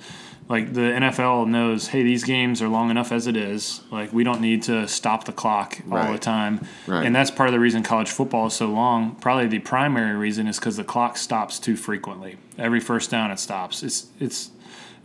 Like 0.50 0.74
the 0.74 0.82
NFL 0.82 1.48
knows, 1.48 1.88
hey, 1.88 2.04
these 2.04 2.24
games 2.24 2.62
are 2.62 2.70
long 2.70 2.90
enough 2.90 3.12
as 3.12 3.28
it 3.28 3.36
is. 3.36 3.82
Like 3.92 4.14
we 4.14 4.24
don't 4.24 4.40
need 4.40 4.64
to 4.64 4.88
stop 4.88 5.26
the 5.26 5.34
clock 5.34 5.80
all 5.92 6.12
the 6.12 6.18
time. 6.20 6.66
Right. 6.86 7.06
And 7.06 7.14
that's 7.14 7.30
part 7.32 7.50
of 7.50 7.54
the 7.54 7.60
reason 7.60 7.84
college 7.84 8.10
football 8.10 8.48
is 8.48 8.54
so 8.54 8.68
long. 8.68 9.16
Probably 9.16 9.48
the 9.48 9.60
primary 9.60 10.16
reason 10.16 10.48
is 10.48 10.58
because 10.58 10.78
the 10.78 10.86
clock 10.86 11.18
stops 11.18 11.60
too 11.60 11.76
frequently. 11.76 12.38
Every 12.58 12.80
first 12.80 13.12
down, 13.12 13.32
it 13.32 13.40
stops. 13.40 13.84
It's 13.84 14.08
it's. 14.20 14.52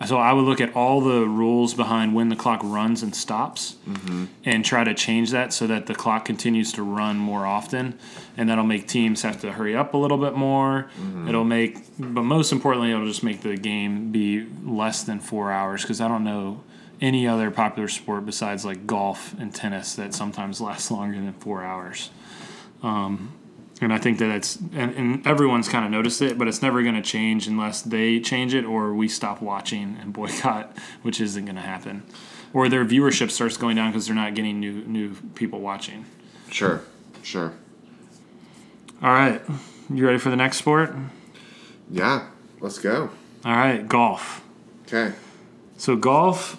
So 0.07 0.17
I 0.19 0.33
would 0.33 0.45
look 0.45 0.61
at 0.61 0.75
all 0.75 1.01
the 1.01 1.27
rules 1.27 1.75
behind 1.75 2.15
when 2.15 2.29
the 2.29 2.37
clock 2.37 2.61
runs 2.63 3.03
and 3.03 3.15
stops, 3.15 3.77
and 4.45 4.65
try 4.65 4.85
to 4.85 4.95
change 4.95 5.31
that 5.31 5.53
so 5.53 5.67
that 5.67 5.87
the 5.87 5.95
clock 5.95 6.25
continues 6.25 6.73
to 6.73 6.83
run 6.83 7.17
more 7.17 7.47
often, 7.47 7.99
and 8.37 8.49
that'll 8.49 8.65
make 8.65 8.89
teams 8.89 9.23
have 9.23 9.41
to 9.43 9.53
hurry 9.53 9.77
up 9.77 9.95
a 9.95 9.97
little 9.97 10.19
bit 10.19 10.35
more. 10.35 10.91
It'll 11.29 11.45
make, 11.45 11.79
but 11.99 12.23
most 12.23 12.53
importantly, 12.53 12.91
it'll 12.91 13.07
just 13.07 13.23
make 13.23 13.43
the 13.43 13.57
game 13.57 14.11
be 14.13 14.47
less 14.65 15.03
than 15.05 15.21
four 15.21 15.53
hours 15.53 15.83
because 15.83 16.01
I 16.01 16.09
don't 16.09 16.25
know 16.25 16.63
any 17.01 17.27
other 17.27 17.51
popular 17.51 17.89
sport 17.89 18.25
besides 18.25 18.65
like 18.65 18.87
golf 18.87 19.35
and 19.39 19.55
tennis 19.55 19.95
that 19.97 20.15
sometimes 20.15 20.61
lasts 20.67 20.91
longer 20.91 21.17
than 21.17 21.33
four 21.35 21.63
hours. 21.63 22.11
Um, 22.83 23.33
and 23.83 23.93
I 23.93 23.99
think 23.99 24.19
that 24.19 24.31
it's 24.31 24.57
and, 24.57 24.95
and 24.95 25.27
everyone's 25.27 25.69
kind 25.69 25.85
of 25.85 25.91
noticed 25.91 26.23
it, 26.23 26.39
but 26.39 26.47
it's 26.47 26.63
never 26.63 26.83
going 26.83 26.95
to 26.95 27.03
change 27.03 27.49
unless 27.49 27.83
they 27.83 28.21
change 28.21 28.55
it 28.55 28.65
or 28.65 28.95
we 28.95 29.09
stop 29.09 29.43
watching 29.43 29.99
and 30.01 30.13
boycott, 30.13 30.77
which 31.03 31.21
isn't 31.21 31.45
going 31.45 31.57
to 31.57 31.63
happen, 31.63 32.05
or 32.53 32.69
their 32.69 32.85
viewership 32.85 33.31
starts 33.31 33.57
going 33.57 33.77
down 33.77 33.91
because 33.91 34.07
they're 34.07 34.15
not 34.15 34.35
getting 34.35 34.61
new 34.61 34.85
new 34.85 35.15
people 35.35 35.61
watching. 35.61 36.05
Sure, 36.51 36.83
sure. 37.23 37.53
All 39.03 39.11
right, 39.13 39.43
you 39.93 40.07
ready 40.07 40.19
for 40.19 40.31
the 40.31 40.37
next 40.37 40.59
sport? 40.59 40.95
Yeah, 41.91 42.29
let's 42.61 42.79
go. 42.79 43.11
All 43.45 43.57
right, 43.57 43.87
golf. 43.89 44.45
Okay. 44.87 45.15
So 45.77 45.97
golf, 45.97 46.57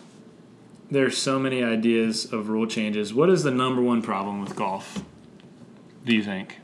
there's 0.91 1.17
so 1.17 1.39
many 1.39 1.63
ideas 1.63 2.31
of 2.33 2.49
rule 2.49 2.67
changes. 2.67 3.13
What 3.13 3.29
is 3.29 3.43
the 3.43 3.51
number 3.51 3.81
one 3.81 4.01
problem 4.01 4.41
with 4.41 4.57
golf? 4.57 5.01
Do 6.05 6.13
you 6.13 6.21
think? 6.21 6.57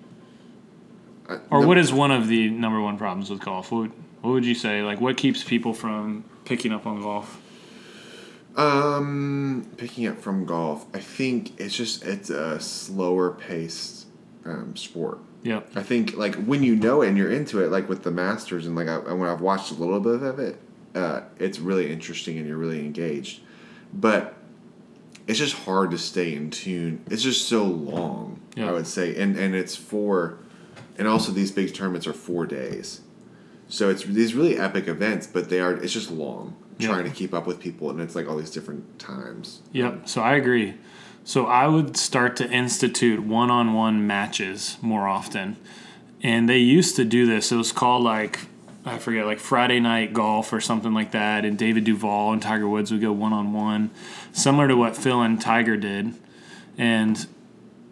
Or 1.49 1.65
what 1.65 1.77
is 1.77 1.93
one 1.93 2.11
of 2.11 2.27
the 2.27 2.49
number 2.49 2.81
one 2.81 2.97
problems 2.97 3.29
with 3.29 3.39
golf? 3.39 3.71
What 3.71 3.79
would, 3.79 3.91
what 4.21 4.31
would 4.31 4.45
you 4.45 4.55
say? 4.55 4.81
Like, 4.81 4.99
what 4.99 5.17
keeps 5.17 5.43
people 5.43 5.73
from 5.73 6.23
picking 6.45 6.71
up 6.71 6.85
on 6.85 7.01
golf? 7.01 7.41
Um, 8.55 9.67
picking 9.77 10.07
up 10.07 10.19
from 10.19 10.45
golf, 10.45 10.85
I 10.93 10.99
think 10.99 11.59
it's 11.59 11.75
just 11.75 12.03
it's 12.03 12.29
a 12.29 12.59
slower 12.59 13.31
paced 13.31 14.07
um, 14.43 14.75
sport. 14.75 15.19
Yep. 15.43 15.71
I 15.75 15.83
think 15.83 16.17
like 16.17 16.35
when 16.35 16.63
you 16.63 16.75
know 16.75 17.01
it 17.01 17.09
and 17.09 17.17
you're 17.17 17.31
into 17.31 17.63
it, 17.63 17.71
like 17.71 17.87
with 17.87 18.03
the 18.03 18.11
Masters 18.11 18.67
and 18.67 18.75
like 18.75 18.87
I, 18.87 18.97
when 18.97 19.29
I've 19.29 19.41
watched 19.41 19.71
a 19.71 19.75
little 19.75 19.99
bit 19.99 20.21
of 20.21 20.39
it, 20.39 20.59
uh, 20.95 21.21
it's 21.37 21.59
really 21.59 21.91
interesting 21.91 22.37
and 22.37 22.47
you're 22.47 22.57
really 22.57 22.79
engaged. 22.79 23.41
But 23.93 24.35
it's 25.27 25.39
just 25.39 25.55
hard 25.55 25.91
to 25.91 25.97
stay 25.97 26.33
in 26.33 26.49
tune. 26.49 27.03
It's 27.09 27.23
just 27.23 27.47
so 27.47 27.63
long. 27.63 28.41
Yeah. 28.55 28.69
I 28.69 28.71
would 28.71 28.87
say, 28.87 29.15
and 29.15 29.37
and 29.37 29.55
it's 29.55 29.75
four, 29.75 30.39
and 30.99 31.07
also 31.07 31.31
these 31.31 31.51
big 31.51 31.73
tournaments 31.73 32.05
are 32.05 32.13
four 32.13 32.45
days, 32.45 33.01
so 33.67 33.89
it's 33.89 34.03
these 34.03 34.35
really 34.35 34.57
epic 34.59 34.87
events. 34.87 35.25
But 35.25 35.49
they 35.49 35.59
are 35.59 35.73
it's 35.73 35.93
just 35.93 36.11
long 36.11 36.55
Yeah. 36.77 36.89
trying 36.89 37.05
to 37.05 37.09
keep 37.11 37.33
up 37.33 37.47
with 37.47 37.59
people, 37.59 37.89
and 37.89 37.99
it's 37.99 38.13
like 38.15 38.27
all 38.29 38.37
these 38.37 38.51
different 38.51 38.99
times. 38.99 39.61
Yep. 39.73 40.07
So 40.07 40.21
I 40.21 40.35
agree. 40.35 40.75
So 41.23 41.45
I 41.45 41.67
would 41.67 41.97
start 41.97 42.35
to 42.37 42.49
institute 42.49 43.19
one 43.21 43.49
on 43.51 43.73
one 43.73 44.05
matches 44.07 44.77
more 44.81 45.07
often. 45.07 45.57
And 46.23 46.49
they 46.49 46.57
used 46.57 46.95
to 46.97 47.05
do 47.05 47.25
this. 47.25 47.51
It 47.51 47.55
was 47.55 47.71
called 47.71 48.03
like, 48.03 48.39
I 48.85 48.97
forget, 48.97 49.25
like 49.25 49.39
Friday 49.39 49.79
night 49.79 50.11
golf 50.13 50.51
or 50.51 50.59
something 50.59 50.93
like 50.93 51.11
that. 51.11 51.45
And 51.45 51.57
David 51.57 51.83
Duval 51.83 52.33
and 52.33 52.41
Tiger 52.41 52.67
Woods 52.67 52.91
would 52.91 53.01
go 53.01 53.11
one 53.11 53.31
on 53.33 53.53
one, 53.53 53.91
similar 54.33 54.67
to 54.67 54.75
what 54.75 54.97
Phil 54.97 55.21
and 55.21 55.39
Tiger 55.39 55.77
did. 55.77 56.13
And 56.77 57.25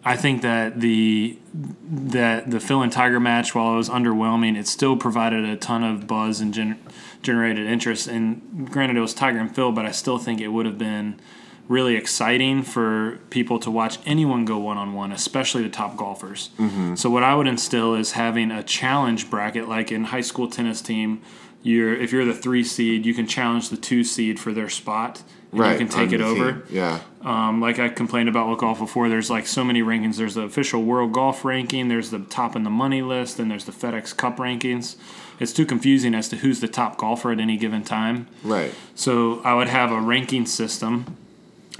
I 0.08 0.16
think 0.16 0.40
that 0.40 0.80
the 0.80 1.38
that 1.84 2.50
the 2.50 2.60
Phil 2.60 2.80
and 2.80 2.90
Tiger 2.90 3.20
match, 3.20 3.54
while 3.54 3.74
it 3.74 3.76
was 3.76 3.90
underwhelming, 3.90 4.56
it 4.56 4.66
still 4.66 4.96
provided 4.96 5.44
a 5.44 5.54
ton 5.54 5.84
of 5.84 6.06
buzz 6.06 6.40
and 6.40 6.54
gen- 6.54 6.82
generated 7.22 7.66
interest. 7.66 8.08
And 8.08 8.70
granted, 8.70 8.96
it 8.96 9.00
was 9.00 9.12
Tiger 9.12 9.38
and 9.38 9.54
Phil, 9.54 9.70
but 9.70 9.84
I 9.84 9.90
still 9.90 10.16
think 10.16 10.40
it 10.40 10.48
would 10.48 10.64
have 10.64 10.78
been 10.78 11.20
really 11.68 11.94
exciting 11.94 12.62
for 12.62 13.18
people 13.28 13.58
to 13.58 13.70
watch 13.70 13.98
anyone 14.06 14.46
go 14.46 14.56
one 14.56 14.78
on 14.78 14.94
one, 14.94 15.12
especially 15.12 15.62
the 15.62 15.68
top 15.68 15.94
golfers. 15.98 16.48
Mm-hmm. 16.58 16.94
So 16.94 17.10
what 17.10 17.22
I 17.22 17.34
would 17.34 17.46
instill 17.46 17.94
is 17.94 18.12
having 18.12 18.50
a 18.50 18.62
challenge 18.62 19.28
bracket, 19.28 19.68
like 19.68 19.92
in 19.92 20.04
high 20.04 20.22
school 20.22 20.48
tennis 20.48 20.80
team. 20.80 21.20
You're 21.62 21.94
if 21.94 22.12
you're 22.12 22.24
the 22.24 22.32
three 22.32 22.64
seed, 22.64 23.04
you 23.04 23.12
can 23.12 23.26
challenge 23.26 23.68
the 23.68 23.76
two 23.76 24.04
seed 24.04 24.40
for 24.40 24.54
their 24.54 24.70
spot. 24.70 25.22
And 25.52 25.60
Right. 25.60 25.72
You 25.72 25.78
can 25.78 25.88
take 25.88 26.12
it 26.12 26.20
over. 26.20 26.52
team. 26.52 26.62
Yeah. 26.70 27.00
Um, 27.22 27.60
like 27.60 27.78
I 27.78 27.88
complained 27.88 28.28
about 28.28 28.48
with 28.48 28.58
golf 28.58 28.78
before, 28.78 29.08
there's 29.08 29.30
like 29.30 29.46
so 29.46 29.64
many 29.64 29.82
rankings. 29.82 30.16
There's 30.16 30.34
the 30.34 30.42
official 30.42 30.82
world 30.82 31.12
golf 31.12 31.44
ranking, 31.44 31.88
there's 31.88 32.10
the 32.10 32.20
top 32.20 32.54
in 32.54 32.62
the 32.64 32.70
money 32.70 33.02
list, 33.02 33.38
and 33.38 33.50
there's 33.50 33.64
the 33.64 33.72
FedEx 33.72 34.16
Cup 34.16 34.36
rankings. 34.36 34.96
It's 35.40 35.52
too 35.52 35.64
confusing 35.66 36.14
as 36.14 36.28
to 36.30 36.36
who's 36.36 36.60
the 36.60 36.68
top 36.68 36.96
golfer 36.98 37.30
at 37.32 37.38
any 37.40 37.56
given 37.56 37.82
time. 37.84 38.26
Right. 38.42 38.74
So 38.94 39.40
I 39.44 39.54
would 39.54 39.68
have 39.68 39.90
a 39.92 40.00
ranking 40.00 40.46
system 40.46 41.16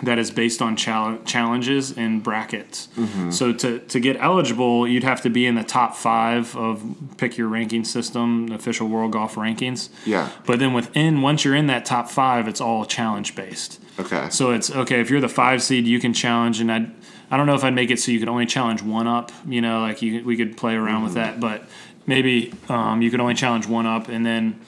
that 0.02 0.18
is 0.18 0.30
based 0.30 0.62
on 0.62 0.76
chal- 0.76 1.18
challenges 1.24 1.96
and 1.96 2.22
brackets. 2.22 2.88
So 3.30 3.52
to, 3.52 3.80
to 3.80 4.00
get 4.00 4.16
eligible, 4.20 4.86
you'd 4.86 5.02
have 5.02 5.22
to 5.22 5.30
be 5.30 5.44
in 5.44 5.56
the 5.56 5.64
top 5.64 5.96
five 5.96 6.56
of 6.56 6.84
pick 7.16 7.36
your 7.36 7.48
ranking 7.48 7.84
system, 7.84 8.46
the 8.46 8.54
official 8.54 8.88
world 8.88 9.12
golf 9.12 9.34
rankings. 9.34 9.88
Yeah. 10.06 10.30
But 10.46 10.60
then 10.60 10.72
within, 10.72 11.20
once 11.20 11.44
you're 11.44 11.56
in 11.56 11.66
that 11.66 11.84
top 11.84 12.08
five, 12.08 12.46
it's 12.46 12.60
all 12.60 12.84
challenge 12.84 13.34
based. 13.34 13.80
Okay. 13.98 14.28
So 14.30 14.52
it's 14.52 14.70
okay 14.70 15.00
if 15.00 15.10
you're 15.10 15.20
the 15.20 15.28
five 15.28 15.62
seed, 15.62 15.86
you 15.86 15.98
can 15.98 16.12
challenge, 16.12 16.60
and 16.60 16.70
I, 16.70 16.88
I 17.30 17.36
don't 17.36 17.46
know 17.46 17.56
if 17.56 17.64
I'd 17.64 17.74
make 17.74 17.90
it 17.90 17.98
so 17.98 18.12
you 18.12 18.20
could 18.20 18.28
only 18.28 18.46
challenge 18.46 18.82
one 18.82 19.08
up. 19.08 19.32
You 19.46 19.60
know, 19.60 19.80
like 19.80 20.00
you 20.02 20.24
we 20.24 20.36
could 20.36 20.56
play 20.56 20.74
around 20.74 21.02
with 21.02 21.14
that, 21.14 21.40
but 21.40 21.64
maybe 22.06 22.54
um, 22.68 23.02
you 23.02 23.10
could 23.10 23.20
only 23.20 23.34
challenge 23.34 23.66
one 23.66 23.86
up, 23.86 24.08
and 24.08 24.24
then 24.24 24.60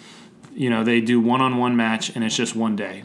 you 0.53 0.69
know 0.69 0.83
they 0.83 1.01
do 1.01 1.21
one 1.21 1.41
on 1.41 1.57
one 1.59 1.77
match, 1.77 2.11
and 2.17 2.25
it's 2.25 2.37
just 2.37 2.57
one 2.57 2.75
day. 2.75 3.05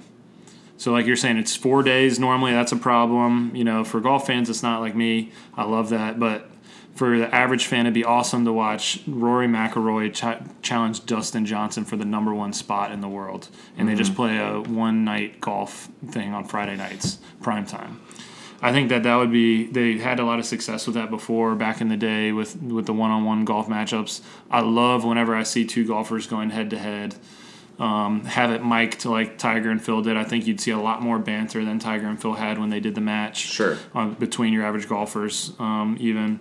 So 0.78 0.91
like 0.91 1.05
you're 1.05 1.15
saying, 1.15 1.38
it's 1.38 1.55
four 1.55 1.84
days 1.84 2.19
normally. 2.19 2.51
That's 2.51 2.71
a 2.71 2.78
problem. 2.78 3.55
You 3.55 3.63
know, 3.63 3.84
for 3.84 3.99
golf 3.99 4.28
fans, 4.28 4.49
it's 4.49 4.63
not 4.63 4.82
like 4.82 4.95
me. 4.95 5.32
I 5.55 5.63
love 5.63 5.89
that, 5.89 6.19
but 6.19 6.49
for 6.95 7.17
the 7.17 7.34
average 7.34 7.67
fan, 7.67 7.82
it'd 7.82 7.93
be 7.93 8.05
awesome 8.05 8.45
to 8.45 8.53
watch 8.53 9.01
Rory 9.05 9.47
McIlroy 9.47 10.13
ch- 10.13 10.41
challenge 10.61 11.05
Dustin 11.05 11.45
Johnson 11.45 11.84
for 11.84 11.97
the 11.97 12.05
number 12.05 12.34
one 12.34 12.53
spot 12.53 12.91
in 12.91 13.01
the 13.01 13.09
world, 13.09 13.49
and 13.78 13.88
they 13.88 13.95
just 13.95 14.13
mm-hmm. 14.13 14.21
play 14.21 14.38
a 14.38 14.61
one 14.61 15.03
night 15.03 15.41
golf 15.41 15.89
thing 16.09 16.34
on 16.34 16.45
Friday 16.45 16.78
nights, 16.78 17.19
prime 17.41 17.65
time. 17.65 17.99
I 18.61 18.71
think 18.71 18.88
that 18.89 19.03
that 19.03 19.15
would 19.17 19.32
be 19.32 19.65
they 19.67 19.97
had 19.97 20.19
a 20.19 20.26
lot 20.26 20.39
of 20.39 20.45
success 20.45 20.88
with 20.88 20.95
that 20.95 21.09
before 21.09 21.53
back 21.55 21.82
in 21.82 21.89
the 21.89 21.97
day 21.97 22.32
with 22.32 22.55
with 22.61 22.86
the 22.86 22.93
one 22.93 23.11
on 23.11 23.26
one 23.26 23.43
golf 23.43 23.67
matchups. 23.67 24.21
I 24.49 24.61
love 24.61 25.03
whenever 25.03 25.36
I 25.36 25.43
see 25.43 25.65
two 25.65 25.86
golfers 25.86 26.28
going 26.28 26.51
head 26.51 26.69
to 26.69 26.80
head. 26.80 27.15
Um, 27.78 28.23
have 28.23 28.51
it 28.51 28.63
mic'd 28.63 29.03
like 29.03 29.38
Tiger 29.38 29.69
and 29.69 29.84
Phil 29.84 30.01
did. 30.01 30.15
I 30.15 30.23
think 30.23 30.47
you'd 30.47 30.61
see 30.61 30.71
a 30.71 30.80
lot 30.80 31.01
more 31.01 31.19
banter 31.19 31.65
than 31.65 31.78
Tiger 31.78 32.07
and 32.07 32.21
Phil 32.21 32.34
had 32.34 32.57
when 32.57 32.69
they 32.69 32.80
did 32.80 32.95
the 32.95 33.01
match. 33.01 33.38
Sure. 33.38 33.78
On, 33.93 34.13
between 34.13 34.53
your 34.53 34.63
average 34.63 34.88
golfers, 34.88 35.51
um, 35.59 35.97
even 35.99 36.39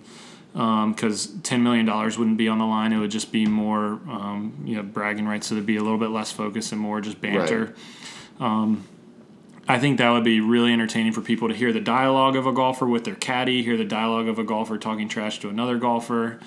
because 0.53 1.27
um, 1.27 1.41
ten 1.43 1.61
million 1.61 1.85
dollars 1.85 2.17
wouldn't 2.17 2.37
be 2.37 2.47
on 2.47 2.57
the 2.57 2.65
line. 2.65 2.93
It 2.93 2.99
would 2.99 3.11
just 3.11 3.33
be 3.33 3.45
more, 3.45 3.99
um, 4.09 4.63
you 4.63 4.77
know, 4.77 4.83
bragging 4.83 5.27
rights. 5.27 5.47
So 5.47 5.55
there'd 5.55 5.65
be 5.65 5.75
a 5.75 5.83
little 5.83 5.97
bit 5.97 6.11
less 6.11 6.31
focus 6.31 6.71
and 6.71 6.79
more 6.79 7.01
just 7.01 7.19
banter. 7.19 7.75
Right. 8.39 8.47
Um, 8.47 8.85
I 9.67 9.79
think 9.79 9.97
that 9.97 10.11
would 10.11 10.23
be 10.23 10.39
really 10.39 10.71
entertaining 10.71 11.11
for 11.11 11.21
people 11.21 11.49
to 11.49 11.55
hear 11.55 11.73
the 11.73 11.81
dialogue 11.81 12.35
of 12.35 12.45
a 12.45 12.53
golfer 12.53 12.85
with 12.85 13.03
their 13.03 13.15
caddy, 13.15 13.63
hear 13.63 13.77
the 13.77 13.83
dialogue 13.83 14.27
of 14.27 14.39
a 14.39 14.43
golfer 14.43 14.77
talking 14.77 15.09
trash 15.09 15.39
to 15.39 15.49
another 15.49 15.77
golfer. 15.77 16.39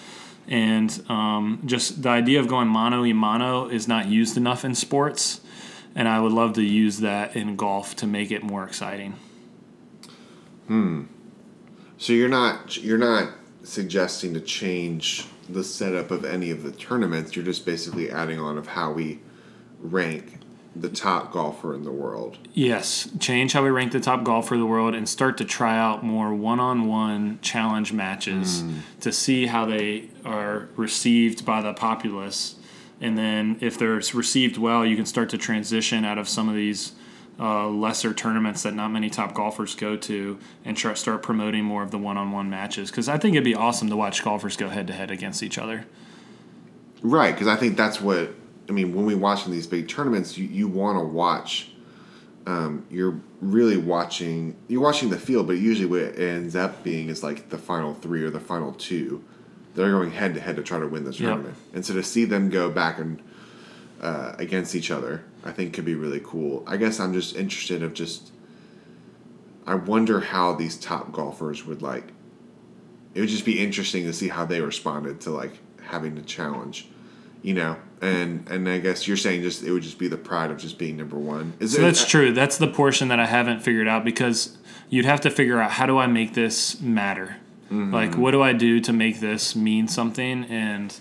And 0.49 1.05
um, 1.09 1.63
just 1.67 2.03
the 2.03 2.09
idea 2.09 2.41
of 2.41 2.49
going 2.49 2.69
mano 2.69 3.03
y 3.03 3.13
mano 3.13 3.69
is 3.69 3.87
not 3.87 4.07
used 4.07 4.37
enough 4.37 4.65
in 4.65 4.75
sports. 4.75 5.41
And 5.95 6.09
I 6.09 6.21
would 6.21 6.33
love 6.33 6.55
to 6.55 6.63
use 6.63 7.01
that 7.01 7.37
in 7.37 7.57
golf 7.57 7.95
to 7.97 8.07
make 8.07 8.31
it 8.31 8.43
more 8.43 8.65
exciting. 8.65 9.15
Hmm. 10.67 11.05
So 11.99 12.13
you're 12.13 12.29
not 12.29 12.77
you're 12.77 12.99
not 12.99 13.33
suggesting 13.65 14.33
to 14.35 14.41
change 14.41 15.27
the 15.49 15.65
setup 15.65 16.11
of 16.11 16.25
any 16.25 16.51
of 16.51 16.63
the 16.63 16.73
tournaments. 16.73 17.35
You're 17.35 17.45
just 17.45 17.67
basically 17.67 18.11
adding 18.11 18.39
on 18.39 18.57
of 18.57 18.69
how 18.69 18.93
we 18.93 19.21
rank 19.81 20.38
the 20.81 20.89
top 20.89 21.33
golfer 21.33 21.75
in 21.75 21.83
the 21.83 21.93
world. 21.93 22.39
Yes, 22.55 23.09
change 23.19 23.53
how 23.53 23.65
we 23.65 23.71
rank 23.71 23.93
the 23.93 24.01
top 24.01 24.25
golfer 24.25 24.55
in 24.55 24.61
the 24.61 24.67
world 24.67 24.95
and 24.95 25.09
start 25.09 25.37
to 25.39 25.45
try 25.45 25.77
out 25.77 26.05
more 26.05 26.35
one-on-one 26.35 27.41
challenge 27.43 27.93
matches 27.93 28.63
mm. 28.63 28.79
to 29.01 29.13
see 29.13 29.47
how 29.47 29.67
they 29.67 30.11
are 30.25 30.69
received 30.77 31.45
by 31.45 31.61
the 31.63 31.73
populace. 31.73 32.57
And 33.01 33.17
then 33.17 33.59
if 33.61 33.79
they're 33.79 34.01
received 34.15 34.59
well, 34.59 34.85
you 34.85 34.97
can 34.97 35.07
start 35.07 35.29
to 35.31 35.39
transition 35.39 36.05
out 36.05 36.19
of 36.19 36.29
some 36.29 36.49
of 36.49 36.55
these 36.55 36.93
uh, 37.39 37.69
lesser 37.69 38.13
tournaments 38.13 38.65
that 38.65 38.75
not 38.75 38.89
many 38.89 39.09
top 39.09 39.33
golfers 39.35 39.75
go 39.75 39.97
to 39.97 40.39
and 40.65 40.77
try, 40.77 40.95
start 40.95 41.23
promoting 41.23 41.65
more 41.65 41.83
of 41.83 41.91
the 41.91 41.99
one-on-one 41.99 42.51
matches 42.51 42.91
because 42.91 43.09
I 43.09 43.19
think 43.19 43.35
it'd 43.35 43.45
be 43.45 43.55
awesome 43.55 43.89
to 43.91 43.97
watch 43.97 44.25
golfers 44.25 44.57
go 44.57 44.69
head-to-head 44.69 45.11
against 45.11 45.43
each 45.43 45.59
other. 45.59 45.87
Right, 47.01 47.33
because 47.33 47.47
I 47.47 47.55
think 47.55 47.77
that's 47.77 48.01
what 48.01 48.35
I 48.69 48.73
mean, 48.73 48.95
when 48.95 49.07
we 49.07 49.15
watch 49.15 49.47
in 49.47 49.53
these 49.53 49.67
big 49.67 49.89
tournaments, 49.89 50.37
you, 50.37 50.47
you 50.47 50.69
want 50.69 50.99
to 50.99 51.05
watch. 51.05 51.71
Um, 52.47 52.87
you're 52.91 53.21
really 53.41 53.77
watching. 53.77 54.57
You're 54.69 54.81
watching 54.81 55.11
the 55.11 55.19
field, 55.19 55.47
but 55.47 55.55
usually 55.55 55.87
what 55.87 56.01
it 56.01 56.19
ends 56.19 56.57
up 56.57 56.83
being 56.83 57.09
is 57.09 57.23
like 57.23 57.49
the 57.51 57.59
final 57.59 57.95
three 57.95 58.23
or 58.23 58.31
the 58.31 58.41
final 58.41 58.73
two. 58.73 59.25
They're 59.75 59.91
going 59.91 60.11
head 60.11 60.35
to 60.35 60.41
head 60.41 60.57
to 60.57 60.63
try 60.63 60.79
to 60.79 60.89
win 60.89 61.05
this 61.05 61.19
tournament, 61.19 61.55
and 61.73 61.85
so 61.85 61.95
to 61.95 62.03
see 62.03 62.25
them 62.25 62.51
go 62.51 62.71
back 62.71 62.99
and 62.99 63.23
uh, 64.01 64.35
against 64.39 64.75
each 64.75 64.91
other, 64.91 65.25
I 65.45 65.53
think 65.53 65.73
could 65.75 65.85
be 65.85 65.95
really 65.95 66.21
cool. 66.25 66.65
I 66.67 66.77
guess 66.79 66.99
I'm 66.99 67.13
just 67.13 67.37
interested 67.37 67.83
of 67.83 67.95
just. 67.95 68.33
I 69.67 69.75
wonder 69.75 70.21
how 70.21 70.55
these 70.55 70.79
top 70.79 71.13
golfers 71.13 71.67
would 71.67 71.83
like. 71.83 72.05
It 73.15 73.21
would 73.21 73.29
just 73.29 73.45
be 73.45 73.63
interesting 73.63 74.05
to 74.05 74.13
see 74.15 74.29
how 74.29 74.47
they 74.47 74.63
responded 74.63 75.21
to 75.23 75.31
like 75.31 75.53
having 75.83 76.17
to 76.17 76.23
challenge 76.23 76.89
you 77.43 77.55
know 77.55 77.77
and 78.03 78.49
and 78.51 78.69
i 78.69 78.79
guess 78.79 79.07
you're 79.09 79.17
saying 79.17 79.43
just 79.43 79.63
it 79.63 79.73
would 79.73 79.83
just 79.83 79.99
be 79.99 80.09
the 80.09 80.17
pride 80.17 80.51
of 80.51 80.59
just 80.59 80.79
being 80.79 80.97
number 80.97 81.19
one. 81.19 81.53
Is 81.61 81.75
so 81.75 81.81
it, 81.81 81.83
that's 81.83 82.07
true. 82.07 82.33
That's 82.33 82.59
the 82.59 82.69
portion 82.69 83.09
that 83.09 83.21
i 83.21 83.27
haven't 83.27 83.61
figured 83.61 83.89
out 83.89 84.05
because 84.05 84.57
you'd 84.89 85.05
have 85.05 85.21
to 85.23 85.31
figure 85.31 85.61
out 85.61 85.73
how 85.73 85.87
do 85.87 85.99
i 85.99 86.07
make 86.07 86.35
this 86.35 86.81
matter? 86.81 87.37
Mm-hmm. 87.71 87.93
like 87.93 88.17
what 88.17 88.31
do 88.31 88.41
i 88.41 88.55
do 88.55 88.81
to 88.81 88.95
make 88.95 89.21
this 89.21 89.55
mean 89.55 89.89
something 89.89 90.45
and 90.45 90.99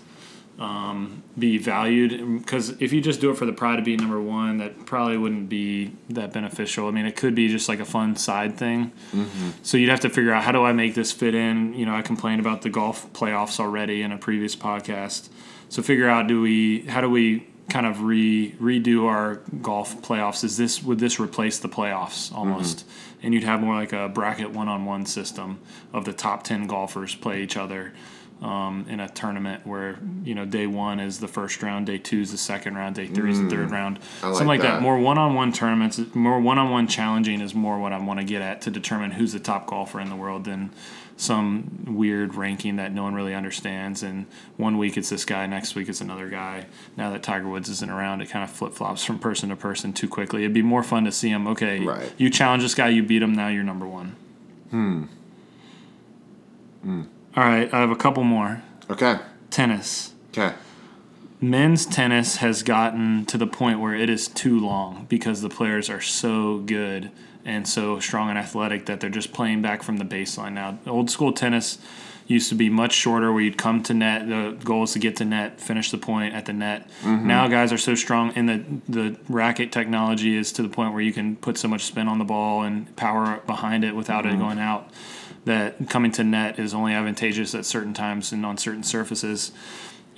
um, 0.58 1.22
be 1.38 1.56
valued? 1.56 2.40
Because 2.40 2.70
if 2.82 2.92
you 2.92 3.00
just 3.00 3.20
do 3.20 3.30
it 3.30 3.36
for 3.36 3.46
the 3.46 3.52
pride 3.52 3.78
of 3.78 3.84
being 3.84 3.98
number 3.98 4.20
one 4.20 4.58
that 4.58 4.86
probably 4.86 5.16
wouldn't 5.16 5.48
be 5.48 5.92
that 6.10 6.32
beneficial. 6.32 6.88
I 6.88 6.90
mean 6.90 7.06
it 7.06 7.16
could 7.16 7.34
be 7.34 7.48
just 7.48 7.68
like 7.68 7.80
a 7.80 7.84
fun 7.84 8.16
side 8.16 8.58
thing. 8.58 8.92
Mm-hmm. 9.12 9.50
so 9.62 9.76
you'd 9.78 9.88
have 9.88 10.00
to 10.00 10.10
figure 10.10 10.32
out 10.32 10.42
how 10.42 10.52
do 10.52 10.64
i 10.64 10.72
make 10.72 10.94
this 10.94 11.12
fit 11.12 11.34
in? 11.34 11.74
You 11.74 11.86
know 11.86 11.94
i 11.94 12.02
complained 12.02 12.40
about 12.40 12.62
the 12.62 12.70
golf 12.70 13.10
playoffs 13.12 13.60
already 13.60 14.02
in 14.02 14.12
a 14.12 14.18
previous 14.18 14.56
podcast 14.56 15.28
so 15.68 15.82
figure 15.82 16.08
out 16.08 16.26
do 16.26 16.40
we 16.40 16.82
how 16.82 17.00
do 17.00 17.10
we 17.10 17.46
kind 17.68 17.86
of 17.86 18.02
re 18.02 18.54
redo 18.60 19.06
our 19.06 19.36
golf 19.60 20.00
playoffs? 20.02 20.42
Is 20.44 20.56
this 20.56 20.82
would 20.82 20.98
this 20.98 21.20
replace 21.20 21.58
the 21.58 21.68
playoffs 21.68 22.32
almost? 22.34 22.78
Mm-hmm. 22.78 23.04
And 23.20 23.34
you'd 23.34 23.44
have 23.44 23.60
more 23.60 23.74
like 23.74 23.92
a 23.92 24.08
bracket 24.08 24.50
one 24.50 24.68
on 24.68 24.84
one 24.84 25.04
system 25.04 25.58
of 25.92 26.04
the 26.04 26.12
top 26.12 26.44
ten 26.44 26.66
golfers 26.66 27.14
play 27.14 27.42
each 27.42 27.56
other. 27.56 27.92
Um, 28.40 28.86
in 28.88 29.00
a 29.00 29.08
tournament 29.08 29.66
where 29.66 29.98
you 30.22 30.32
know 30.32 30.44
day 30.44 30.68
one 30.68 31.00
is 31.00 31.18
the 31.18 31.26
first 31.26 31.60
round, 31.60 31.86
day 31.86 31.98
two 31.98 32.20
is 32.20 32.30
the 32.30 32.38
second 32.38 32.76
round, 32.76 32.94
day 32.94 33.08
three 33.08 33.32
is 33.32 33.40
the 33.40 33.50
third 33.50 33.68
mm. 33.68 33.72
round, 33.72 33.98
like 33.98 34.04
something 34.20 34.46
like 34.46 34.60
that. 34.60 34.74
that. 34.74 34.80
More 34.80 34.96
one-on-one 34.96 35.52
tournaments, 35.52 36.00
more 36.14 36.38
one-on-one 36.38 36.86
challenging 36.86 37.40
is 37.40 37.52
more 37.52 37.80
what 37.80 37.92
I 37.92 37.98
want 37.98 38.20
to 38.20 38.24
get 38.24 38.40
at 38.40 38.60
to 38.60 38.70
determine 38.70 39.10
who's 39.10 39.32
the 39.32 39.40
top 39.40 39.66
golfer 39.66 40.00
in 40.00 40.08
the 40.08 40.14
world 40.14 40.44
than 40.44 40.70
some 41.18 41.84
weird 41.86 42.36
ranking 42.36 42.76
that 42.76 42.92
no 42.92 43.02
one 43.02 43.14
really 43.14 43.34
understands. 43.34 44.02
And 44.02 44.26
one 44.56 44.78
week 44.78 44.96
it's 44.96 45.10
this 45.10 45.24
guy, 45.24 45.46
next 45.46 45.74
week 45.74 45.88
it's 45.88 46.00
another 46.00 46.28
guy. 46.28 46.66
Now 46.96 47.10
that 47.10 47.22
Tiger 47.22 47.48
Woods 47.48 47.68
isn't 47.68 47.90
around, 47.90 48.22
it 48.22 48.30
kind 48.30 48.44
of 48.44 48.50
flip 48.50 48.72
flops 48.72 49.04
from 49.04 49.18
person 49.18 49.48
to 49.50 49.56
person 49.56 49.92
too 49.92 50.08
quickly. 50.08 50.42
It'd 50.42 50.54
be 50.54 50.62
more 50.62 50.82
fun 50.82 51.04
to 51.04 51.12
see 51.12 51.28
him. 51.28 51.46
Okay, 51.48 51.80
right. 51.80 52.12
you 52.16 52.30
challenge 52.30 52.62
this 52.62 52.74
guy, 52.74 52.88
you 52.88 53.02
beat 53.02 53.20
him. 53.20 53.34
Now 53.34 53.48
you're 53.48 53.64
number 53.64 53.86
one. 53.86 54.16
Hmm. 54.70 55.04
Hmm. 56.82 57.02
All 57.36 57.44
right, 57.44 57.72
I 57.74 57.80
have 57.80 57.90
a 57.90 57.96
couple 57.96 58.22
more. 58.22 58.62
Okay. 58.88 59.18
Tennis. 59.50 60.14
Okay. 60.30 60.54
Men's 61.40 61.86
tennis 61.86 62.36
has 62.36 62.62
gotten 62.62 63.24
to 63.26 63.38
the 63.38 63.46
point 63.46 63.80
where 63.80 63.94
it 63.94 64.10
is 64.10 64.26
too 64.28 64.58
long 64.58 65.06
because 65.08 65.40
the 65.40 65.48
players 65.48 65.88
are 65.88 66.00
so 66.00 66.58
good 66.58 67.10
and 67.48 67.66
so 67.66 67.98
strong 67.98 68.28
and 68.28 68.38
athletic 68.38 68.86
that 68.86 69.00
they're 69.00 69.10
just 69.10 69.32
playing 69.32 69.62
back 69.62 69.82
from 69.82 69.96
the 69.96 70.04
baseline 70.04 70.52
now. 70.52 70.78
Old 70.86 71.10
school 71.10 71.32
tennis 71.32 71.78
used 72.28 72.50
to 72.50 72.54
be 72.54 72.68
much 72.68 72.92
shorter 72.92 73.32
where 73.32 73.42
you'd 73.42 73.56
come 73.56 73.82
to 73.82 73.94
net 73.94 74.28
the 74.28 74.56
goal 74.62 74.82
is 74.84 74.92
to 74.92 74.98
get 74.98 75.16
to 75.16 75.24
net 75.24 75.58
finish 75.58 75.90
the 75.90 75.96
point 75.96 76.34
at 76.34 76.44
the 76.44 76.52
net 76.52 76.86
mm-hmm. 77.00 77.26
now 77.26 77.48
guys 77.48 77.72
are 77.72 77.78
so 77.78 77.94
strong 77.94 78.30
and 78.36 78.48
the 78.48 78.64
the 78.86 79.16
racket 79.30 79.72
technology 79.72 80.36
is 80.36 80.52
to 80.52 80.62
the 80.62 80.68
point 80.68 80.92
where 80.92 81.00
you 81.00 81.12
can 81.12 81.36
put 81.36 81.56
so 81.56 81.66
much 81.66 81.84
spin 81.84 82.06
on 82.06 82.18
the 82.18 82.24
ball 82.24 82.62
and 82.62 82.94
power 82.96 83.40
behind 83.46 83.82
it 83.82 83.96
without 83.96 84.24
mm-hmm. 84.24 84.36
it 84.36 84.38
going 84.38 84.58
out 84.58 84.90
that 85.46 85.88
coming 85.88 86.10
to 86.10 86.22
net 86.22 86.58
is 86.58 86.74
only 86.74 86.92
advantageous 86.92 87.54
at 87.54 87.64
certain 87.64 87.94
times 87.94 88.30
and 88.30 88.44
on 88.44 88.58
certain 88.58 88.82
surfaces 88.82 89.50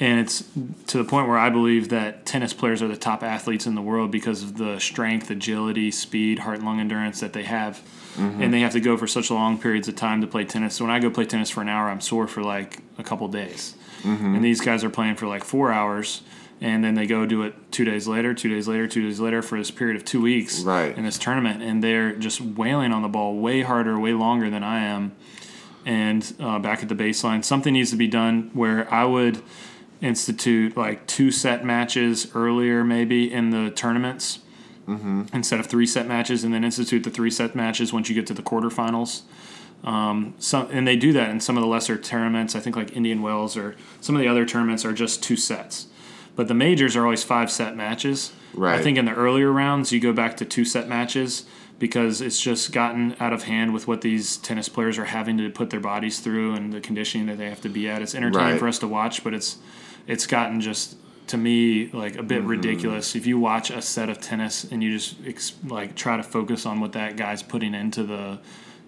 and 0.01 0.18
it's 0.18 0.42
to 0.86 0.96
the 0.96 1.05
point 1.05 1.28
where 1.28 1.36
I 1.36 1.51
believe 1.51 1.90
that 1.90 2.24
tennis 2.24 2.55
players 2.55 2.80
are 2.80 2.88
the 2.88 2.96
top 2.96 3.22
athletes 3.22 3.66
in 3.66 3.74
the 3.74 3.82
world 3.82 4.11
because 4.11 4.42
of 4.42 4.57
the 4.57 4.78
strength, 4.78 5.30
agility, 5.30 5.90
speed, 5.90 6.38
heart 6.38 6.57
and 6.57 6.66
lung 6.66 6.80
endurance 6.80 7.20
that 7.20 7.34
they 7.34 7.42
have. 7.42 7.82
Mm-hmm. 8.14 8.42
And 8.42 8.53
they 8.53 8.61
have 8.61 8.72
to 8.72 8.80
go 8.80 8.96
for 8.96 9.07
such 9.07 9.30
long 9.30 9.61
periods 9.61 9.88
of 9.88 9.96
time 9.96 10.22
to 10.22 10.26
play 10.26 10.44
tennis. 10.44 10.74
So 10.76 10.86
when 10.86 10.90
I 10.90 11.01
go 11.01 11.11
play 11.11 11.26
tennis 11.26 11.51
for 11.51 11.61
an 11.61 11.68
hour, 11.68 11.90
I'm 11.90 12.01
sore 12.01 12.26
for 12.26 12.42
like 12.42 12.78
a 12.96 13.05
couple 13.05 13.28
days. 13.28 13.76
Mm-hmm. 14.03 14.36
And 14.36 14.44
these 14.44 14.62
guys 14.62 14.82
are 14.84 14.90
playing 14.90 15.16
for 15.16 15.26
like 15.26 15.44
four 15.44 15.70
hours. 15.70 16.22
And 16.62 16.82
then 16.82 16.94
they 16.94 17.07
go 17.07 17.26
do 17.26 17.42
it 17.42 17.55
two 17.70 17.84
days 17.84 18.09
later, 18.09 18.32
two 18.32 18.48
days 18.48 18.66
later, 18.66 18.88
two 18.88 19.03
days 19.03 19.20
later 19.20 19.42
for 19.42 19.59
this 19.59 19.70
period 19.70 19.96
of 19.96 20.05
two 20.07 20.22
weeks 20.22 20.62
right. 20.62 20.96
in 20.96 21.05
this 21.05 21.18
tournament. 21.18 21.62
And 21.62 21.84
they're 21.84 22.14
just 22.14 22.40
wailing 22.40 22.92
on 22.92 23.03
the 23.03 23.09
ball 23.09 23.36
way 23.36 23.61
harder, 23.61 23.98
way 23.98 24.14
longer 24.14 24.48
than 24.48 24.62
I 24.62 24.80
am. 24.80 25.12
And 25.84 26.34
uh, 26.40 26.59
back 26.59 26.82
at 26.82 26.88
the 26.88 26.94
baseline, 26.94 27.44
something 27.44 27.74
needs 27.74 27.90
to 27.90 27.96
be 27.96 28.09
done 28.09 28.51
where 28.55 28.92
I 28.92 29.05
would– 29.05 29.42
institute 30.01 30.76
like 30.76 31.07
two 31.07 31.30
set 31.30 31.64
matches 31.64 32.34
earlier, 32.34 32.84
maybe 32.84 33.32
in 33.32 33.51
the 33.51 33.70
tournaments 33.70 34.40
mm-hmm. 34.86 35.24
instead 35.32 35.61
of 35.61 35.66
three 35.66 35.86
set 35.86 36.07
matches, 36.07 36.44
and 36.44 36.53
then 36.53 36.64
institute 36.64 37.05
the 37.05 37.11
three 37.11 37.30
set 37.30 37.55
matches 37.55 37.92
once 37.92 38.09
you 38.09 38.14
get 38.14 38.26
to 38.26 38.34
the 38.34 38.42
quarterfinals. 38.42 39.22
Um, 39.84 40.34
some, 40.38 40.68
and 40.70 40.86
they 40.86 40.96
do 40.96 41.12
that 41.14 41.30
in 41.30 41.40
some 41.40 41.57
of 41.57 41.62
the 41.62 41.66
lesser 41.68 41.96
tournaments. 41.96 42.55
I 42.55 42.61
think 42.61 42.76
like 42.76 42.96
Indian 42.96 43.22
Wells 43.22 43.57
or 43.57 43.76
some 44.01 44.14
of 44.14 44.20
the 44.20 44.28
other 44.28 44.44
tournaments 44.44 44.84
are 44.84 44.92
just 44.92 45.22
two 45.22 45.36
sets. 45.36 45.86
But 46.36 46.48
the 46.48 46.55
majors 46.55 46.96
are 46.96 47.05
always 47.05 47.24
five 47.24 47.51
set 47.51 47.76
matches. 47.76 48.32
Right. 48.55 48.78
I 48.78 48.82
think 48.82 48.98
in 48.98 49.05
the 49.05 49.14
earlier 49.14 49.51
rounds 49.51 49.92
you 49.92 50.01
go 50.01 50.12
back 50.12 50.36
to 50.38 50.44
two 50.44 50.64
set 50.64 50.88
matches 50.88 51.44
because 51.78 52.20
it's 52.20 52.40
just 52.40 52.72
gotten 52.72 53.16
out 53.18 53.32
of 53.32 53.44
hand 53.44 53.72
with 53.72 53.88
what 53.88 54.03
these 54.03 54.36
tennis 54.36 54.68
players 54.68 54.98
are 54.98 55.07
having 55.07 55.38
to 55.38 55.48
put 55.48 55.70
their 55.70 55.80
bodies 55.80 56.20
through 56.20 56.55
and 56.55 56.72
the 56.72 56.80
conditioning 56.80 57.26
that 57.26 57.38
they 57.38 57.48
have 57.48 57.62
to 57.62 57.70
be 57.70 57.88
at. 57.88 58.03
It's 58.03 58.14
entertaining 58.14 58.53
right. 58.53 58.61
for 58.61 58.68
us 58.68 58.78
to 58.80 58.86
watch, 58.86 59.24
but 59.24 59.32
it's 59.32 59.57
it's 60.07 60.26
gotten 60.26 60.61
just 60.61 60.96
to 61.28 61.36
me 61.36 61.86
like 61.92 62.16
a 62.16 62.22
bit 62.22 62.40
mm-hmm. 62.40 62.48
ridiculous. 62.48 63.14
If 63.14 63.26
you 63.26 63.38
watch 63.38 63.70
a 63.70 63.80
set 63.80 64.09
of 64.09 64.20
tennis 64.20 64.64
and 64.64 64.82
you 64.82 64.92
just 64.92 65.16
ex- 65.26 65.55
like 65.64 65.94
try 65.94 66.16
to 66.16 66.22
focus 66.22 66.66
on 66.66 66.80
what 66.80 66.92
that 66.92 67.16
guy's 67.16 67.42
putting 67.42 67.74
into 67.74 68.03
the 68.03 68.38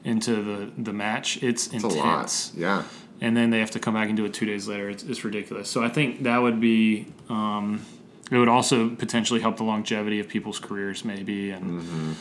into 0.04 0.42
the 0.42 0.72
the 0.76 0.92
match 0.92 1.42
it's, 1.42 1.68
it's 1.68 1.84
intense. 1.84 2.52
Yeah. 2.56 2.84
And 3.20 3.36
then 3.36 3.50
they 3.50 3.60
have 3.60 3.70
to 3.72 3.78
come 3.78 3.94
back 3.94 4.08
and 4.08 4.16
do 4.16 4.24
it 4.24 4.34
two 4.34 4.46
days 4.46 4.66
later. 4.66 4.90
It's, 4.90 5.04
it's 5.04 5.24
ridiculous. 5.24 5.70
So 5.70 5.84
i 5.84 5.88
think 5.88 6.24
that 6.24 6.38
would 6.38 6.60
be 6.60 7.06
um, 7.28 7.84
it 8.30 8.38
would 8.38 8.48
also 8.48 8.90
potentially 8.90 9.40
help 9.40 9.58
the 9.58 9.64
longevity 9.64 10.18
of 10.18 10.26
people's 10.26 10.58
careers 10.58 11.04
maybe 11.04 11.50
and 11.50 11.82
mm-hmm. 11.82 12.12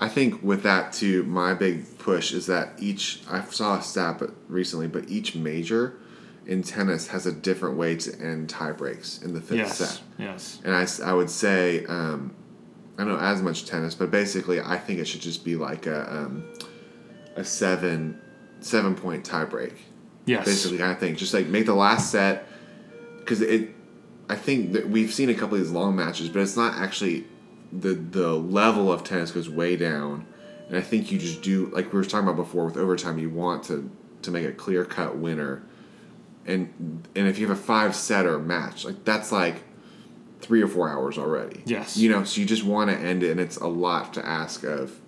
I 0.00 0.08
think 0.08 0.42
with 0.42 0.62
that 0.62 0.94
too, 0.94 1.24
my 1.24 1.52
big 1.52 1.98
push 1.98 2.32
is 2.32 2.46
that 2.46 2.72
each 2.78 3.20
I 3.30 3.42
saw 3.44 3.78
a 3.78 3.82
stat 3.82 4.18
but 4.18 4.30
recently, 4.48 4.88
but 4.88 5.08
each 5.08 5.36
major 5.36 5.98
in 6.46 6.62
tennis 6.62 7.08
has 7.08 7.26
a 7.26 7.32
different 7.32 7.76
way 7.76 7.96
to 7.96 8.20
end 8.20 8.48
tie 8.48 8.72
breaks 8.72 9.22
in 9.22 9.34
the 9.34 9.40
fifth 9.40 9.58
Yes. 9.58 9.78
set. 9.78 10.00
Yes. 10.18 10.60
And 10.64 10.74
I, 10.74 10.86
I 11.04 11.12
would 11.14 11.30
say 11.30 11.84
um, 11.86 12.34
I 12.98 13.04
don't 13.04 13.12
know 13.14 13.18
as 13.20 13.42
much 13.42 13.66
tennis, 13.66 13.94
but 13.94 14.10
basically 14.10 14.60
I 14.60 14.76
think 14.78 14.98
it 14.98 15.06
should 15.06 15.20
just 15.20 15.44
be 15.44 15.56
like 15.56 15.86
a 15.86 16.10
um, 16.12 16.44
a 17.36 17.44
seven 17.44 18.20
seven 18.60 18.94
point 18.94 19.24
tie 19.24 19.44
break. 19.44 19.74
Yes. 20.26 20.44
Basically, 20.44 20.82
I 20.82 20.94
think 20.94 21.18
just 21.18 21.32
like 21.34 21.46
make 21.46 21.66
the 21.66 21.74
last 21.74 22.10
set 22.10 22.46
because 23.18 23.40
it. 23.40 23.70
I 24.28 24.36
think 24.36 24.74
that 24.74 24.88
we've 24.88 25.12
seen 25.12 25.28
a 25.28 25.34
couple 25.34 25.56
of 25.56 25.62
these 25.62 25.72
long 25.72 25.96
matches, 25.96 26.28
but 26.28 26.38
it's 26.40 26.56
not 26.56 26.74
actually 26.74 27.24
the 27.72 27.94
the 27.94 28.32
level 28.32 28.92
of 28.92 29.02
tennis 29.02 29.32
goes 29.32 29.48
way 29.50 29.76
down, 29.76 30.24
and 30.68 30.76
I 30.76 30.80
think 30.82 31.10
you 31.10 31.18
just 31.18 31.42
do 31.42 31.66
like 31.72 31.92
we 31.92 31.98
were 31.98 32.04
talking 32.04 32.28
about 32.28 32.36
before 32.36 32.64
with 32.66 32.76
overtime. 32.76 33.18
You 33.18 33.28
want 33.30 33.64
to 33.64 33.90
to 34.22 34.30
make 34.30 34.46
a 34.46 34.52
clear 34.52 34.84
cut 34.84 35.16
winner, 35.16 35.64
and 36.46 37.06
and 37.14 37.26
if 37.28 37.38
you 37.38 37.46
have 37.48 37.56
a 37.56 37.60
five 37.60 37.94
setter 37.94 38.38
match, 38.38 38.84
like 38.84 39.04
that's 39.04 39.30
like 39.32 39.56
three 40.40 40.62
or 40.62 40.68
four 40.68 40.88
hours 40.88 41.18
already. 41.18 41.62
Yes. 41.66 41.96
you 41.96 42.08
know, 42.10 42.24
so 42.24 42.40
you 42.40 42.46
just 42.46 42.64
want 42.64 42.90
to 42.90 42.96
end 42.96 43.22
it, 43.22 43.30
and 43.30 43.38
it's 43.40 43.56
a 43.58 43.66
lot 43.66 44.14
to 44.14 44.26
ask 44.26 44.64
of 44.64 44.98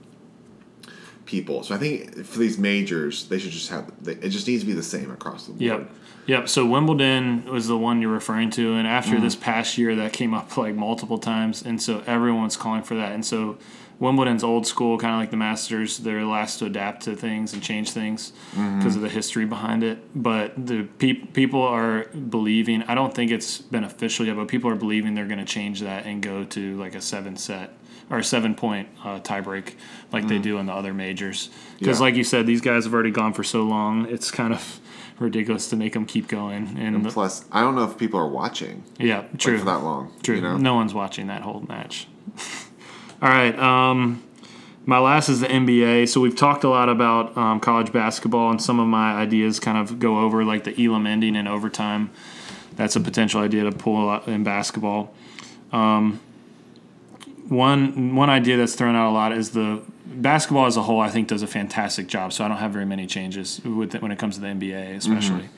people. 1.25 1.63
So 1.63 1.75
I 1.75 1.79
think 1.79 2.25
for 2.25 2.39
these 2.39 2.59
majors, 2.59 3.29
they 3.29 3.39
should 3.39 3.53
just 3.53 3.71
have 3.71 3.91
it 4.07 4.29
just 4.29 4.47
needs 4.47 4.63
to 4.63 4.67
be 4.67 4.73
the 4.73 4.83
same 4.83 5.11
across 5.11 5.47
the 5.47 5.53
board. 5.53 5.63
Yep. 5.63 5.91
Yep. 6.27 6.49
So 6.49 6.65
Wimbledon 6.67 7.47
was 7.47 7.67
the 7.67 7.77
one 7.79 8.01
you're 8.01 8.11
referring 8.13 8.51
to, 8.51 8.75
and 8.75 8.87
after 8.87 9.15
Mm-hmm. 9.15 9.25
this 9.25 9.35
past 9.37 9.77
year, 9.79 9.97
that 9.97 10.13
came 10.13 10.35
up 10.35 10.57
like 10.57 10.75
multiple 10.75 11.19
times, 11.19 11.63
and 11.63 11.81
so 11.83 12.03
everyone's 12.07 12.57
calling 12.57 12.83
for 12.83 12.95
that. 12.95 13.13
And 13.13 13.25
so 13.25 13.59
Wimbledon's 14.03 14.43
old 14.43 14.67
school, 14.67 14.99
kind 14.99 15.15
of 15.15 15.21
like 15.21 15.31
the 15.31 15.37
Masters. 15.37 15.99
They're 15.99 16.25
last 16.25 16.59
to 16.59 16.65
adapt 16.67 17.05
to 17.05 17.15
things 17.15 17.53
and 17.55 17.63
change 17.63 17.93
things 17.93 18.33
Mm-hmm. 18.53 18.79
because 18.79 18.97
of 18.97 19.03
the 19.03 19.09
history 19.09 19.45
behind 19.47 19.85
it. 19.85 19.99
But 20.21 20.67
the 20.67 20.83
peop 20.83 21.33
people 21.33 21.63
are 21.63 22.05
believing. 22.09 22.83
I 22.83 22.95
don't 22.97 23.15
think 23.15 23.31
it's 23.31 23.59
been 23.59 23.85
official 23.85 24.27
yet, 24.27 24.37
but 24.37 24.49
people 24.49 24.69
are 24.71 24.75
believing 24.75 25.15
they're 25.15 25.27
going 25.29 25.39
to 25.39 25.45
change 25.45 25.81
that 25.81 26.05
and 26.05 26.21
go 26.23 26.43
to 26.45 26.77
like 26.79 26.95
a 26.97 27.01
seven 27.01 27.37
set 27.37 27.71
or 28.11 28.19
a 28.19 28.25
seven 28.25 28.55
point 28.57 28.89
uh, 29.05 29.21
tiebreak 29.21 29.75
like 30.13 30.27
they 30.27 30.39
do 30.39 30.59
in 30.59 30.67
the 30.67 30.73
other 30.73 30.93
majors. 30.93 31.49
Because, 31.79 31.99
Mm. 31.99 32.01
Yeah. 32.01 32.05
like 32.07 32.15
you 32.17 32.25
said, 32.25 32.47
these 32.47 32.61
guys 32.61 32.85
have 32.85 32.93
already 32.93 33.13
gone 33.13 33.33
for 33.33 33.45
so 33.45 33.63
long. 33.63 34.07
It's 34.07 34.31
kind 34.33 34.53
of 34.53 34.81
ridiculous 35.21 35.71
to 35.71 35.77
make 35.77 35.93
them 35.93 36.07
keep 36.07 36.27
going. 36.27 36.77
And, 36.77 37.05
the- 37.05 37.11
Plus, 37.11 37.45
I 37.53 37.61
don't 37.61 37.77
know 37.77 37.85
if 37.85 37.97
people 37.97 38.19
are 38.19 38.29
watching 38.29 38.83
yeah, 38.99 39.23
true. 39.39 39.53
like, 39.53 39.61
for 39.61 39.67
that 39.67 39.83
long. 39.85 40.13
True. 40.25 40.35
You 40.37 40.43
know? 40.43 40.57
No 40.59 40.75
one's 40.75 40.93
watching 40.93 41.29
that 41.29 41.43
whole 41.43 41.61
match. 41.69 42.09
All 43.23 43.29
right. 43.29 43.57
Um, 43.57 44.21
my 44.85 44.99
last 44.99 45.29
is 45.29 45.39
the 45.39 45.47
NBA. 45.47 46.09
So 46.09 46.21
we've 46.21 46.35
talked 46.35 46.65
a 46.65 46.69
lot 46.69 46.89
about 46.89 47.37
um, 47.37 47.61
college 47.61 47.93
basketball, 47.93 48.51
and 48.51 48.61
some 48.61 48.81
of 48.81 48.89
my 48.89 49.13
ideas 49.13 49.61
kind 49.61 49.79
of 49.79 50.01
go 50.01 50.19
over 50.19 50.45
like 50.45 50.65
the 50.65 50.85
Elam 50.85 51.07
ending 51.07 51.37
in 51.37 51.47
overtime. 51.47 52.11
That's 52.75 52.97
a 52.97 53.01
potential 53.01 53.41
idea 53.41 53.63
to 53.63 53.71
pull 53.71 54.11
in 54.25 54.43
basketball. 54.43 55.15
Um, 55.71 56.21
one 57.49 58.17
one 58.17 58.29
idea 58.29 58.57
that's 58.57 58.75
thrown 58.75 58.97
out 58.97 59.11
a 59.11 59.15
lot 59.15 59.31
is 59.33 59.53
the 59.53 59.83
basketball 60.05 60.67
as 60.67 60.77
a 60.77 60.83
whole. 60.83 61.01
I 61.01 61.09
think 61.09 61.29
does 61.29 61.43
a 61.43 61.47
fantastic 61.47 62.09
job. 62.09 62.33
So 62.33 62.45
I 62.45 62.49
don't 62.49 62.57
have 62.57 62.73
very 62.73 62.87
many 62.87 63.07
changes 63.07 63.61
with 63.63 63.95
it 63.95 64.03
when 64.03 64.11
it 64.11 64.19
comes 64.19 64.35
to 64.35 64.41
the 64.41 64.49
NBA, 64.49 64.97
especially. 64.97 65.49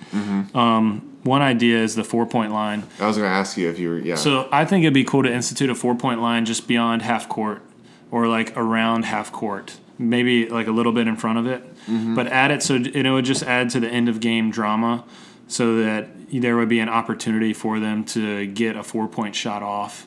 Um, 0.55 1.14
one 1.25 1.43
idea 1.43 1.83
is 1.83 1.95
the 1.95 2.05
four 2.05 2.27
point 2.27 2.53
line. 2.53 2.85
I 3.01 3.07
was 3.07 3.17
going 3.17 3.29
to 3.29 3.35
ask 3.35 3.57
you 3.57 3.69
if 3.69 3.79
you 3.79 3.89
were, 3.89 3.99
yeah. 3.99 4.15
So 4.15 4.49
I 4.53 4.65
think 4.65 4.85
it'd 4.85 4.95
be 4.95 5.05
cool 5.05 5.23
to 5.25 5.33
institute 5.33 5.71
a 5.71 5.75
four 5.75 5.95
point 5.95 6.21
line 6.21 6.45
just 6.45 6.69
beyond 6.69 7.03
half 7.03 7.29
court 7.29 7.63
or 8.11 8.29
like 8.29 8.57
around 8.57 9.05
half 9.07 9.33
court, 9.33 9.79
maybe 9.99 10.49
like 10.49 10.67
a 10.67 10.71
little 10.71 10.93
bit 10.93 11.09
in 11.09 11.17
front 11.17 11.39
of 11.39 11.47
it, 11.47 11.63
but 12.15 12.27
add 12.29 12.51
it 12.51 12.63
so 12.63 12.77
it 12.77 13.11
would 13.11 13.25
just 13.25 13.43
add 13.43 13.71
to 13.71 13.81
the 13.81 13.89
end 13.89 14.09
of 14.09 14.21
game 14.21 14.51
drama 14.51 15.05
so 15.49 15.77
that 15.83 16.09
there 16.31 16.57
would 16.57 16.69
be 16.69 16.79
an 16.81 16.89
opportunity 16.89 17.53
for 17.53 17.81
them 17.81 18.05
to 18.05 18.47
get 18.47 18.77
a 18.77 18.83
four 18.83 19.09
point 19.09 19.35
shot 19.35 19.63
off. 19.63 20.07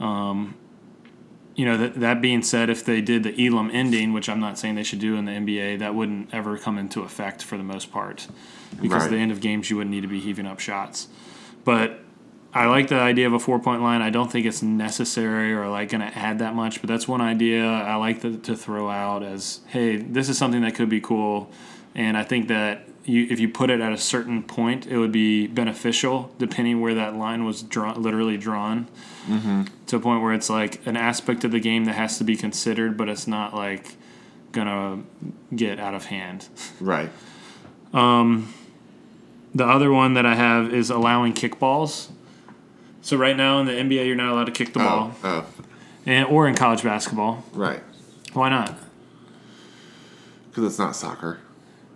Um, 0.00 0.54
you 1.56 1.64
know, 1.64 1.78
that, 1.78 1.94
that 2.00 2.20
being 2.20 2.42
said, 2.42 2.68
if 2.68 2.84
they 2.84 3.00
did 3.00 3.22
the 3.22 3.46
Elam 3.46 3.70
ending, 3.72 4.12
which 4.12 4.28
I'm 4.28 4.40
not 4.40 4.58
saying 4.58 4.74
they 4.74 4.82
should 4.82 4.98
do 4.98 5.16
in 5.16 5.24
the 5.24 5.32
NBA, 5.32 5.78
that 5.78 5.94
wouldn't 5.94 6.32
ever 6.32 6.58
come 6.58 6.76
into 6.76 7.00
effect 7.00 7.42
for 7.42 7.56
the 7.56 7.64
most 7.64 7.90
part 7.90 8.28
because 8.80 8.92
Right. 8.92 9.04
at 9.04 9.10
the 9.10 9.16
end 9.16 9.32
of 9.32 9.40
games 9.40 9.70
you 9.70 9.76
wouldn't 9.78 9.94
need 9.94 10.02
to 10.02 10.08
be 10.08 10.20
heaving 10.20 10.46
up 10.46 10.60
shots. 10.60 11.08
But 11.64 12.00
I 12.52 12.66
like 12.66 12.88
the 12.88 13.00
idea 13.00 13.26
of 13.26 13.32
a 13.32 13.38
four 13.38 13.58
point 13.58 13.80
line. 13.80 14.02
I 14.02 14.10
don't 14.10 14.30
think 14.30 14.44
it's 14.44 14.62
necessary 14.62 15.54
or 15.54 15.66
like 15.68 15.88
going 15.88 16.02
to 16.02 16.16
add 16.16 16.40
that 16.40 16.54
much, 16.54 16.82
but 16.82 16.88
that's 16.88 17.08
one 17.08 17.22
idea 17.22 17.64
I 17.64 17.96
like 17.96 18.20
to, 18.20 18.36
to 18.36 18.54
throw 18.54 18.90
out 18.90 19.22
as 19.22 19.60
hey, 19.68 19.96
this 19.96 20.28
is 20.28 20.36
something 20.36 20.60
that 20.60 20.74
could 20.74 20.90
be 20.90 21.00
cool. 21.00 21.50
And 21.94 22.18
I 22.18 22.22
think 22.22 22.48
that 22.48 22.86
you, 23.04 23.26
if 23.30 23.40
you 23.40 23.48
put 23.48 23.70
it 23.70 23.80
at 23.80 23.92
a 23.92 23.98
certain 23.98 24.42
point, 24.42 24.86
it 24.86 24.98
would 24.98 25.12
be 25.12 25.46
beneficial 25.46 26.34
depending 26.38 26.82
where 26.82 26.94
that 26.94 27.16
line 27.16 27.46
was 27.46 27.62
drawn, 27.62 28.02
literally 28.02 28.36
drawn 28.36 28.88
to 29.86 29.96
a 29.96 30.00
point 30.00 30.22
where 30.22 30.32
it's 30.32 30.48
like 30.50 30.86
an 30.86 30.96
aspect 30.96 31.44
of 31.44 31.50
the 31.50 31.60
game 31.60 31.84
that 31.86 31.94
has 31.94 32.18
to 32.18 32.24
be 32.24 32.36
considered, 32.36 32.96
but 32.96 33.08
it's 33.08 33.26
not 33.26 33.54
like 33.54 33.96
gonna 34.52 35.02
get 35.54 35.78
out 35.80 35.94
of 35.94 36.06
hand. 36.06 36.48
right. 36.80 37.10
um, 37.92 38.52
The 39.54 39.66
other 39.66 39.90
one 39.92 40.14
that 40.14 40.24
I 40.26 40.34
have 40.34 40.72
is 40.72 40.90
allowing 40.90 41.32
kickballs. 41.34 42.08
So 43.02 43.16
right 43.16 43.36
now 43.36 43.60
in 43.60 43.66
the 43.66 43.72
NBA, 43.72 44.06
you're 44.06 44.16
not 44.16 44.32
allowed 44.32 44.44
to 44.46 44.52
kick 44.52 44.72
the 44.72 44.80
ball, 44.80 45.12
Oh, 45.22 45.46
oh, 45.46 45.62
and 46.06 46.26
or 46.26 46.48
in 46.48 46.54
college 46.54 46.82
basketball. 46.82 47.44
right. 47.52 47.82
Why 48.32 48.48
not? 48.50 48.74
Because 50.50 50.64
it's 50.64 50.78
not 50.78 50.94
soccer. 50.96 51.38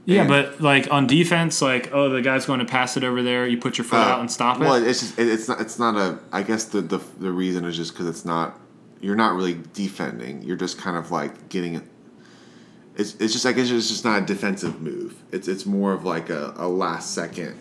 Yeah, 0.06 0.20
And- 0.22 0.28
but 0.28 0.60
like 0.60 0.88
on 0.90 1.06
defense, 1.06 1.60
like 1.62 1.90
oh, 1.92 2.08
the 2.08 2.22
guy's 2.22 2.46
going 2.46 2.60
to 2.60 2.64
pass 2.64 2.96
it 2.96 3.04
over 3.04 3.22
there. 3.22 3.46
You 3.46 3.58
put 3.58 3.78
your 3.78 3.84
foot 3.84 3.98
Uh, 3.98 4.02
out 4.12 4.20
and 4.20 4.30
stop 4.30 4.56
it. 4.60 4.64
Well, 4.64 4.74
it's 4.74 5.00
just 5.00 5.18
it, 5.18 5.28
it's 5.28 5.46
not 5.48 5.60
it's 5.60 5.78
not 5.78 5.96
a. 5.96 6.18
I 6.32 6.42
guess 6.42 6.64
the 6.64 6.80
the, 6.80 7.00
the 7.18 7.30
reason 7.30 7.64
is 7.64 7.76
just 7.76 7.92
because 7.92 8.06
it's 8.06 8.24
not. 8.24 8.58
You're 9.00 9.16
not 9.16 9.34
really 9.34 9.58
defending. 9.72 10.42
You're 10.42 10.56
just 10.56 10.78
kind 10.78 10.96
of 10.96 11.10
like 11.10 11.48
getting 11.48 11.74
it. 11.76 11.84
It's, 12.96 13.14
it's 13.14 13.32
just 13.32 13.46
I 13.46 13.52
guess 13.52 13.70
it's 13.70 13.88
just 13.88 14.04
not 14.04 14.22
a 14.22 14.26
defensive 14.26 14.80
move. 14.82 15.14
It's 15.32 15.48
it's 15.48 15.64
more 15.66 15.92
of 15.92 16.04
like 16.04 16.28
a, 16.30 16.54
a 16.56 16.68
last 16.68 17.14
second 17.14 17.56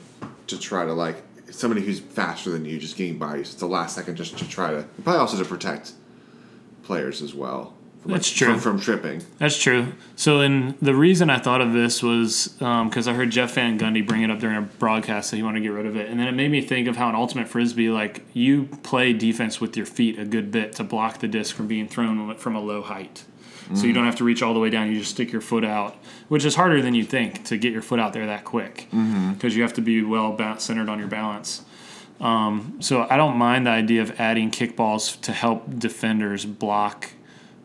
to 0.47 0.59
try 0.59 0.85
to 0.85 0.93
like 0.93 1.21
somebody 1.51 1.81
who's 1.81 1.99
faster 1.99 2.49
than 2.49 2.65
you 2.65 2.77
just 2.79 2.95
getting 2.97 3.17
by 3.17 3.37
you. 3.37 3.43
So 3.43 3.53
it's 3.53 3.61
a 3.61 3.67
last 3.67 3.95
second 3.95 4.15
just 4.15 4.37
to 4.37 4.47
try 4.47 4.71
to 4.71 4.85
probably 5.03 5.19
also 5.19 5.37
to 5.37 5.45
protect 5.45 5.93
players 6.83 7.21
as 7.21 7.33
well. 7.33 7.73
From, 8.01 8.11
That's 8.11 8.29
like, 8.29 8.37
true. 8.37 8.57
From, 8.57 8.77
from 8.77 8.79
tripping. 8.79 9.21
That's 9.39 9.61
true. 9.61 9.93
So, 10.15 10.39
and 10.39 10.77
the 10.81 10.95
reason 10.95 11.29
I 11.29 11.37
thought 11.37 11.59
of 11.59 11.73
this 11.73 12.01
was 12.01 12.59
um, 12.61 12.87
because 12.87 13.09
I 13.09 13.13
heard 13.13 13.29
Jeff 13.29 13.55
Van 13.55 13.77
Gundy 13.77 14.05
bring 14.05 14.23
it 14.23 14.31
up 14.31 14.39
during 14.39 14.55
a 14.55 14.61
broadcast 14.61 15.31
that 15.31 15.37
he 15.37 15.43
wanted 15.43 15.59
to 15.59 15.63
get 15.63 15.73
rid 15.73 15.85
of 15.85 15.97
it, 15.97 16.09
and 16.09 16.17
then 16.17 16.27
it 16.27 16.31
made 16.31 16.49
me 16.49 16.61
think 16.61 16.87
of 16.87 16.95
how 16.95 17.09
in 17.09 17.15
ultimate 17.15 17.49
frisbee, 17.49 17.89
like 17.89 18.25
you 18.33 18.69
play 18.83 19.11
defense 19.11 19.59
with 19.59 19.75
your 19.75 19.85
feet 19.85 20.17
a 20.17 20.23
good 20.23 20.49
bit 20.49 20.73
to 20.73 20.83
block 20.83 21.19
the 21.19 21.27
disc 21.27 21.53
from 21.53 21.67
being 21.67 21.87
thrown 21.87 22.35
from 22.35 22.55
a 22.55 22.61
low 22.61 22.81
height. 22.81 23.25
So 23.75 23.83
you 23.83 23.91
mm. 23.91 23.95
don't 23.95 24.05
have 24.05 24.15
to 24.15 24.23
reach 24.23 24.41
all 24.41 24.55
the 24.55 24.59
way 24.59 24.71
down. 24.71 24.91
You 24.91 24.97
just 24.97 25.11
stick 25.11 25.31
your 25.31 25.41
foot 25.41 25.63
out, 25.63 25.95
which 26.27 26.43
is 26.43 26.55
harder 26.55 26.81
than 26.81 26.95
you 26.95 27.03
think 27.03 27.45
to 27.45 27.57
get 27.57 27.71
your 27.71 27.83
foot 27.83 27.99
out 27.99 28.13
there 28.13 28.25
that 28.25 28.43
quick 28.43 28.87
mm-hmm. 28.91 29.33
because 29.33 29.55
you 29.55 29.61
have 29.61 29.73
to 29.73 29.81
be 29.81 30.01
well 30.01 30.35
centered 30.57 30.89
on 30.89 30.97
your 30.97 31.07
balance. 31.07 31.63
Um, 32.19 32.77
so 32.79 33.05
I 33.09 33.15
don't 33.15 33.37
mind 33.37 33.67
the 33.67 33.71
idea 33.71 34.01
of 34.01 34.19
adding 34.19 34.49
kickballs 34.49 35.21
to 35.21 35.31
help 35.31 35.79
defenders 35.79 36.45
block 36.45 37.11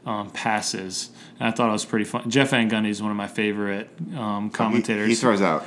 um, 0.07 0.31
passes. 0.31 1.11
And 1.39 1.49
I 1.49 1.51
thought 1.51 1.69
it 1.69 1.73
was 1.73 1.85
pretty 1.85 2.05
fun. 2.05 2.29
Jeff 2.31 2.51
Van 2.51 2.71
Gundy 2.71 2.89
is 2.89 3.01
one 3.03 3.11
of 3.11 3.17
my 3.17 3.27
favorite 3.29 3.89
um, 4.17 4.45
He, 4.45 4.51
commentators. 4.55 5.09
he 5.09 5.15
throws 5.15 5.41
out 5.43 5.65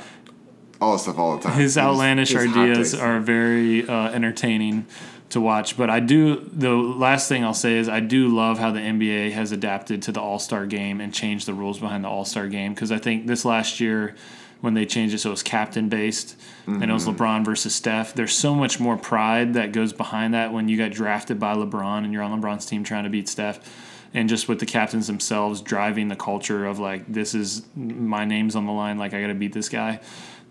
all 0.80 0.92
the 0.92 0.98
stuff 0.98 1.18
all 1.18 1.36
the 1.36 1.42
time. 1.42 1.58
his 1.58 1.76
outlandish 1.76 2.30
his 2.30 2.46
hot 2.46 2.58
ideas 2.70 2.94
are 2.94 3.18
very 3.20 3.86
uh, 3.88 4.10
entertaining 4.10 4.86
to 5.30 5.40
watch. 5.40 5.76
But 5.76 5.90
I 5.90 6.00
do. 6.00 6.36
The 6.52 6.70
last 6.70 7.28
thing 7.28 7.44
I'll 7.44 7.52
say 7.52 7.76
is 7.78 7.88
I 7.88 8.00
do 8.00 8.28
love 8.28 8.58
how 8.58 8.70
the 8.70 8.80
NBA 8.80 9.32
has 9.32 9.52
adapted 9.52 10.02
to 10.02 10.12
the 10.12 10.20
All 10.20 10.38
Star 10.38 10.66
game 10.66 11.00
and 11.00 11.12
changed 11.12 11.46
the 11.46 11.54
rules 11.54 11.78
behind 11.78 12.04
the 12.04 12.08
All 12.08 12.24
Star 12.24 12.46
game 12.48 12.74
because 12.74 12.92
I 12.92 12.98
think 12.98 13.26
this 13.26 13.44
last 13.44 13.80
year. 13.80 14.14
When 14.60 14.74
they 14.74 14.86
changed 14.86 15.14
it 15.14 15.18
so 15.18 15.28
it 15.28 15.34
was 15.34 15.44
captain 15.44 15.88
based 15.88 16.34
and 16.66 16.82
it 16.82 16.92
was 16.92 17.06
Mm-hmm. 17.06 17.22
LeBron 17.22 17.44
versus 17.44 17.76
Steph, 17.76 18.14
there's 18.14 18.32
so 18.32 18.56
much 18.56 18.80
more 18.80 18.96
pride 18.96 19.54
that 19.54 19.70
goes 19.70 19.92
behind 19.92 20.34
that 20.34 20.52
when 20.52 20.68
you 20.68 20.76
got 20.76 20.90
drafted 20.90 21.38
by 21.38 21.54
LeBron 21.54 21.98
and 22.02 22.12
you're 22.12 22.24
on 22.24 22.42
LeBron's 22.42 22.66
team 22.66 22.82
trying 22.82 23.04
to 23.04 23.08
beat 23.08 23.28
Steph 23.28 23.60
and 24.14 24.28
just 24.28 24.48
with 24.48 24.58
the 24.58 24.66
captains 24.66 25.06
themselves 25.06 25.60
driving 25.60 26.08
the 26.08 26.16
culture 26.16 26.66
of 26.66 26.78
like 26.78 27.10
this 27.12 27.34
is 27.34 27.62
my 27.76 28.24
name's 28.24 28.56
on 28.56 28.66
the 28.66 28.72
line 28.72 28.98
like 28.98 29.12
i 29.14 29.20
gotta 29.20 29.34
beat 29.34 29.52
this 29.52 29.68
guy 29.68 30.00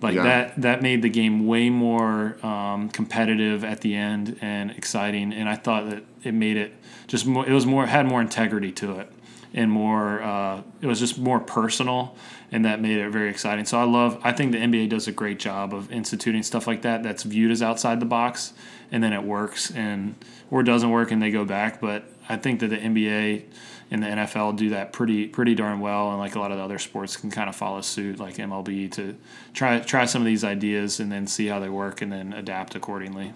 like 0.01 0.15
Yeah. 0.15 0.23
that 0.23 0.61
that 0.61 0.81
made 0.81 1.01
the 1.01 1.09
game 1.09 1.47
way 1.47 1.69
more 1.69 2.37
um, 2.45 2.89
competitive 2.89 3.63
at 3.63 3.81
the 3.81 3.95
end 3.95 4.37
and 4.41 4.71
exciting 4.71 5.33
and 5.33 5.49
i 5.49 5.55
thought 5.55 5.89
that 5.89 6.03
it 6.23 6.33
made 6.33 6.57
it 6.57 6.73
just 7.07 7.25
more 7.25 7.47
it 7.47 7.53
was 7.53 7.65
more 7.65 7.85
had 7.87 8.05
more 8.05 8.21
integrity 8.21 8.71
to 8.73 8.99
it 8.99 9.11
and 9.53 9.71
more. 9.71 10.21
Uh, 10.21 10.61
it 10.81 10.87
was 10.87 10.99
just 10.99 11.17
more 11.17 11.39
personal, 11.39 12.15
and 12.51 12.65
that 12.65 12.81
made 12.81 12.97
it 12.97 13.09
very 13.09 13.29
exciting. 13.29 13.63
So 13.65 13.79
I 13.79 13.85
love. 13.85 14.19
I 14.21 14.33
think 14.33 14.51
the 14.51 14.57
NBA 14.57 14.89
does 14.89 15.07
a 15.07 15.11
great 15.13 15.39
job 15.39 15.73
of 15.73 15.89
instituting 15.91 16.43
stuff 16.43 16.67
like 16.67 16.81
that. 16.81 17.01
That's 17.01 17.23
viewed 17.23 17.49
as 17.51 17.61
outside 17.63 18.01
the 18.01 18.05
box, 18.05 18.51
and 18.91 19.03
then 19.03 19.13
it 19.13 19.23
works, 19.23 19.71
and 19.71 20.15
or 20.49 20.61
it 20.61 20.65
doesn't 20.65 20.89
work, 20.89 21.11
and 21.11 21.21
they 21.21 21.31
go 21.31 21.45
back. 21.45 21.81
But 21.81 22.05
I 22.29 22.37
think 22.37 22.59
that 22.61 22.67
the 22.67 22.77
NBA 22.77 23.43
and 23.89 24.03
the 24.03 24.07
NFL 24.07 24.57
do 24.57 24.69
that 24.69 24.93
pretty 24.93 25.27
pretty 25.27 25.55
darn 25.55 25.79
well, 25.79 26.09
and 26.09 26.19
like 26.19 26.35
a 26.35 26.39
lot 26.39 26.51
of 26.51 26.57
the 26.57 26.63
other 26.63 26.79
sports 26.79 27.17
can 27.17 27.31
kind 27.31 27.49
of 27.49 27.55
follow 27.55 27.81
suit, 27.81 28.19
like 28.19 28.35
MLB, 28.35 28.91
to 28.93 29.15
try 29.53 29.79
try 29.79 30.05
some 30.05 30.21
of 30.21 30.25
these 30.25 30.43
ideas 30.43 30.99
and 30.99 31.11
then 31.11 31.27
see 31.27 31.47
how 31.47 31.59
they 31.59 31.69
work, 31.69 32.01
and 32.01 32.11
then 32.11 32.33
adapt 32.33 32.75
accordingly. 32.75 33.33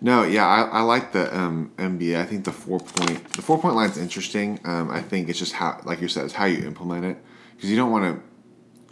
No, 0.00 0.24
yeah, 0.24 0.44
I, 0.44 0.62
I 0.62 0.80
like 0.80 1.12
the 1.12 1.34
um, 1.36 1.70
NBA. 1.76 2.20
I 2.20 2.24
think 2.24 2.44
the 2.44 2.52
four 2.52 2.80
point 2.80 3.32
the 3.34 3.42
four 3.42 3.58
point 3.58 3.76
line 3.76 3.90
is 3.90 3.98
interesting. 3.98 4.58
Um, 4.64 4.90
I 4.90 5.00
think 5.00 5.28
it's 5.28 5.38
just 5.38 5.52
how, 5.52 5.80
like 5.84 6.00
you 6.00 6.08
said, 6.08 6.24
it's 6.24 6.34
how 6.34 6.46
you 6.46 6.66
implement 6.66 7.04
it 7.04 7.18
because 7.54 7.70
you 7.70 7.76
don't 7.76 7.92
want 7.92 8.16
to 8.16 8.22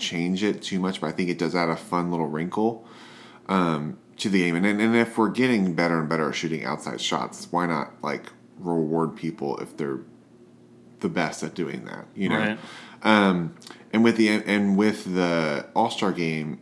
change 0.01 0.45
it 0.45 0.63
too 0.63 0.79
much, 0.79 1.01
but 1.01 1.09
I 1.09 1.13
think 1.13 1.29
it 1.29 1.39
does 1.39 1.55
add 1.55 1.69
a 1.69 1.77
fun 1.77 2.11
little 2.11 2.29
wrinkle 2.29 2.87
um, 3.49 3.99
to 4.21 4.29
the 4.29 4.41
game. 4.41 4.57
And, 4.57 4.67
and 4.67 4.97
if 4.97 5.19
we're 5.19 5.31
getting 5.31 5.75
better 5.75 5.99
and 6.01 6.09
better 6.09 6.29
at 6.29 6.35
shooting 6.35 6.65
outside 6.65 7.01
shots, 7.01 7.49
why 7.51 7.67
not 7.67 7.93
like 8.03 8.27
reward 8.59 9.17
people 9.17 9.57
if 9.59 9.77
they're 9.77 10.01
the 11.01 11.09
best 11.09 11.43
at 11.43 11.55
doing 11.55 11.85
that? 11.87 12.07
You 12.15 12.29
know. 12.31 12.39
Right. 12.39 12.59
Um, 13.03 13.55
and 13.93 14.05
with 14.05 14.17
the 14.17 14.29
and 14.29 14.77
with 14.77 15.15
the 15.15 15.67
All 15.75 15.91
Star 15.91 16.13
game, 16.13 16.61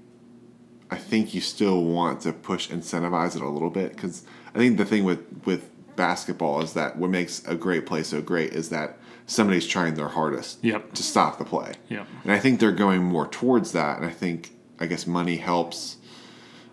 I 0.90 0.97
think 0.97 1.35
you 1.35 1.40
still 1.40 1.85
want 1.85 2.20
to 2.22 2.32
push 2.32 2.68
incentivize 2.70 3.36
it 3.36 3.43
a 3.43 3.48
little 3.48 3.70
bit 3.70 3.94
because 3.94 4.24
I 4.55 4.59
think 4.59 4.78
the 4.78 4.85
thing 4.85 5.05
with 5.05 5.24
with 5.44 5.70
basketball 5.97 6.62
is 6.62 6.74
that 6.74 6.97
what 6.97 7.10
makes 7.10 7.44
a 7.48 7.56
great 7.56 7.85
play 7.86 8.05
so 8.05 8.22
great 8.22 8.52
is 8.52 8.68
that 8.68 8.98
somebody's 9.26 9.66
trying 9.66 9.94
their 9.94 10.09
hardest 10.09 10.62
Yep. 10.62 10.93
to 10.94 11.02
stop 11.02 11.39
the 11.39 11.44
play. 11.44 11.74
Yep. 11.89 12.06
And 12.22 12.32
I 12.32 12.39
think 12.39 12.60
they're 12.60 12.70
going 12.72 13.02
more 13.02 13.26
towards 13.26 13.72
that. 13.72 13.97
And 13.98 14.06
I 14.06 14.10
think 14.10 14.52
I 14.78 14.86
guess 14.86 15.06
money 15.09 15.36
helps. 15.39 15.97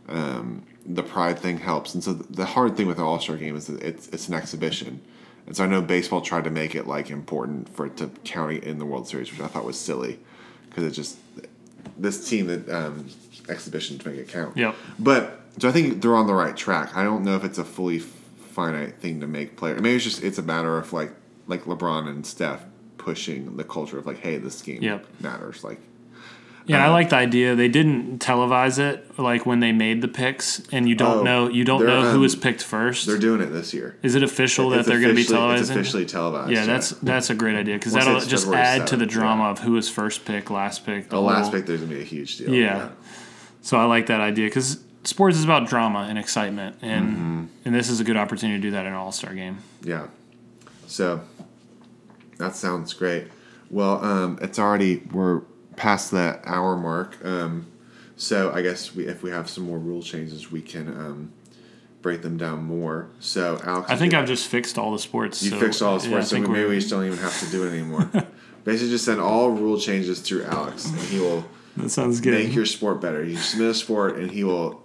Um, 0.08 0.64
the 0.86 1.04
pride 1.04 1.40
thing 1.40 1.58
helps, 1.58 1.94
and 1.94 2.04
so 2.04 2.14
the 2.14 2.46
hard 2.46 2.78
thing 2.78 2.88
with 2.88 2.98
the 2.98 3.04
All 3.04 3.20
Star 3.20 3.38
game 3.38 3.56
is 3.56 3.68
that 3.68 3.82
it's 3.82 4.08
it's 4.10 4.28
an 4.28 4.34
exhibition, 4.36 5.02
and 5.48 5.56
so 5.56 5.64
I 5.64 5.68
know 5.68 5.82
baseball 5.82 6.22
tried 6.22 6.44
to 6.46 6.50
make 6.52 6.76
it 6.76 6.88
like 6.88 7.10
important 7.10 7.70
for 7.76 7.86
it 7.88 7.98
to 7.98 8.10
count 8.24 8.64
in 8.64 8.78
the 8.80 8.86
World 8.86 9.08
Series, 9.08 9.32
which 9.32 9.42
I 9.42 9.48
thought 9.48 9.66
was 9.66 9.80
silly, 9.80 10.20
because 10.70 10.84
it 10.84 10.92
just 10.92 11.18
this 11.98 12.28
team 12.30 12.48
that 12.48 12.70
um, 12.70 13.08
exhibition 13.50 13.98
to 14.00 14.08
make 14.10 14.18
it 14.20 14.28
count. 14.28 14.56
Yeah. 14.58 14.74
But 15.00 15.42
so 15.60 15.70
I 15.70 15.72
think 15.72 16.02
they're 16.02 16.16
on 16.16 16.28
the 16.28 16.34
right 16.34 16.56
track. 16.58 16.96
I 16.96 17.04
don't 17.04 17.24
know 17.24 17.36
if 17.36 17.44
it's 17.44 17.58
a 17.58 17.64
fully 17.64 18.00
finite 18.00 18.96
thing 19.00 19.20
to 19.22 19.28
make 19.28 19.56
player. 19.58 19.76
Maybe 19.76 19.96
it's 19.96 20.04
just 20.04 20.24
it's 20.24 20.38
a 20.38 20.44
matter 20.44 20.78
of 20.78 20.94
like 20.94 21.12
like 21.48 21.64
LeBron 21.66 22.08
and 22.08 22.26
Steph 22.26 22.64
pushing 22.98 23.56
the 23.58 23.64
culture 23.64 23.98
of 24.00 24.06
like, 24.06 24.18
hey, 24.20 24.38
this 24.38 24.62
game 24.62 24.82
Yep. 24.82 25.06
matters. 25.20 25.64
Like, 25.64 25.80
Yeah, 26.68 26.84
I 26.86 26.90
like 26.90 27.10
the 27.10 27.16
idea. 27.18 27.56
They 27.56 27.68
didn't 27.68 28.20
televise 28.20 28.80
it 28.80 29.20
like 29.20 29.46
when 29.46 29.60
they 29.60 29.72
made 29.72 30.02
the 30.02 30.08
picks, 30.08 30.62
and 30.72 30.90
you 30.90 30.96
don't 30.96 31.20
Oh, 31.20 31.24
know 31.24 31.48
you 31.48 31.64
don't 31.64 31.86
know 31.86 32.02
who 32.10 32.16
um, 32.16 32.22
was 32.22 32.36
picked 32.36 32.64
first. 32.64 33.06
they're 33.06 33.18
doing 33.20 33.40
it 33.42 33.48
this 33.48 33.74
year. 33.74 33.98
Is 34.02 34.16
it 34.16 34.24
official 34.24 34.72
that 34.72 34.86
they're 34.86 35.00
going 35.00 35.16
to 35.16 35.22
be 35.22 35.24
televising? 35.28 35.60
It's 35.60 35.70
officially 35.70 36.06
televised. 36.06 36.52
yeah, 36.52 36.66
that's 36.66 36.90
that's 36.90 37.30
a 37.30 37.36
great 37.36 37.56
idea 37.56 37.76
because 37.76 37.94
that'll 37.94 38.20
just 38.20 38.46
February 38.46 38.64
add 38.66 38.88
to 38.88 38.98
the 38.98 39.06
drama 39.06 39.44
yeah. 39.44 39.50
of 39.52 39.60
who 39.60 39.74
was 39.74 39.90
first 39.90 40.26
pick, 40.26 40.50
last 40.50 40.86
pick. 40.86 41.10
the 41.10 41.22
last 41.22 41.44
whole- 41.46 41.52
pick. 41.54 41.66
There's 41.68 41.82
gonna 41.82 41.94
be 41.94 42.02
a 42.02 42.04
huge 42.04 42.38
deal. 42.38 42.54
Yeah. 42.54 42.90
So 43.62 43.78
I 43.78 43.86
like 43.86 44.08
that 44.08 44.22
idea 44.22 44.48
because 44.48 44.80
sports 45.04 45.38
is 45.38 45.44
about 45.44 45.68
drama 45.68 46.08
and 46.10 46.18
excitement, 46.18 46.78
and 46.82 47.06
Mm-hmm. 47.10 47.44
and 47.66 47.76
this 47.76 47.90
is 47.90 48.00
a 48.00 48.04
good 48.04 48.18
opportunity 48.18 48.58
to 48.60 48.62
do 48.62 48.72
that 48.72 48.82
in 48.88 48.94
an 48.94 48.98
All 48.98 49.12
Star 49.12 49.34
game. 49.36 49.60
Yeah. 49.84 50.08
So 50.88 51.22
that 52.38 52.56
sounds 52.56 52.94
great. 52.94 53.28
Well, 53.70 54.04
um, 54.04 54.40
it's 54.42 54.60
already 54.60 55.04
we're 55.12 55.42
past 55.76 56.12
that 56.12 56.42
hour 56.46 56.76
mark. 56.76 57.18
Um, 57.24 57.68
so 58.16 58.52
I 58.52 58.62
guess 58.62 58.96
we, 58.96 59.08
if 59.08 59.24
we 59.24 59.32
have 59.32 59.50
some 59.50 59.66
more 59.66 59.78
rule 59.78 60.02
changes, 60.02 60.52
we 60.52 60.62
can 60.62 60.88
um, 60.88 61.34
break 62.02 62.22
them 62.22 62.38
down 62.38 62.64
more. 62.64 63.10
So 63.20 63.60
Alex, 63.64 63.90
I 63.90 63.96
think 63.96 64.14
I've 64.14 64.28
just 64.28 64.48
fixed 64.48 64.78
all 64.78 64.92
the 64.92 65.00
sports. 65.00 65.42
you 65.44 65.52
so, 65.52 65.60
fixed 65.60 65.82
all 65.82 65.98
the 65.98 66.04
yeah, 66.06 66.10
sports, 66.12 66.30
so 66.30 66.36
think 66.38 66.50
maybe 66.50 66.70
we 66.70 66.76
just 66.76 66.90
don't 66.90 67.06
even 67.06 67.18
have 67.18 67.38
to 67.42 67.50
do 67.52 67.66
it 67.68 67.72
anymore. 67.72 68.10
Basically, 68.64 68.90
just 68.90 69.06
send 69.06 69.20
all 69.22 69.50
rule 69.52 69.80
changes 69.80 70.20
through 70.22 70.44
Alex, 70.46 70.86
and 70.90 71.00
he 71.00 71.20
will 71.20 71.46
that 71.78 71.90
sounds 71.90 72.22
good. 72.22 72.34
make 72.34 72.56
your 72.56 72.66
sport 72.66 73.02
better. 73.02 73.24
You 73.24 73.38
submit 73.38 73.70
a 73.70 73.74
sport, 73.74 74.18
and 74.18 74.32
he 74.32 74.44
will 74.44 74.82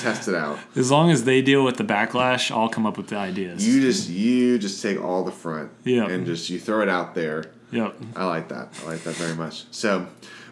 test 0.00 0.28
it 0.28 0.34
out. 0.34 0.58
as 0.74 0.90
long 0.90 1.10
as 1.10 1.24
they 1.24 1.42
deal 1.42 1.64
with 1.64 1.76
the 1.76 1.84
backlash, 1.84 2.50
I'll 2.50 2.68
come 2.68 2.84
up 2.86 2.96
with 2.96 3.08
the 3.08 3.16
ideas. 3.16 3.66
You 3.66 3.80
just 3.80 4.08
you 4.10 4.58
just 4.58 4.82
take 4.82 5.02
all 5.02 5.24
the 5.24 5.32
front, 5.32 5.70
Yeah. 5.84 6.06
and 6.08 6.26
just 6.26 6.50
you 6.50 6.58
throw 6.58 6.82
it 6.82 6.88
out 6.88 7.14
there. 7.14 7.52
Yep. 7.72 7.96
I 8.14 8.26
like 8.26 8.48
that. 8.48 8.68
I 8.82 8.86
like 8.86 9.02
that 9.02 9.16
very 9.16 9.34
much. 9.34 9.64
So, 9.72 10.06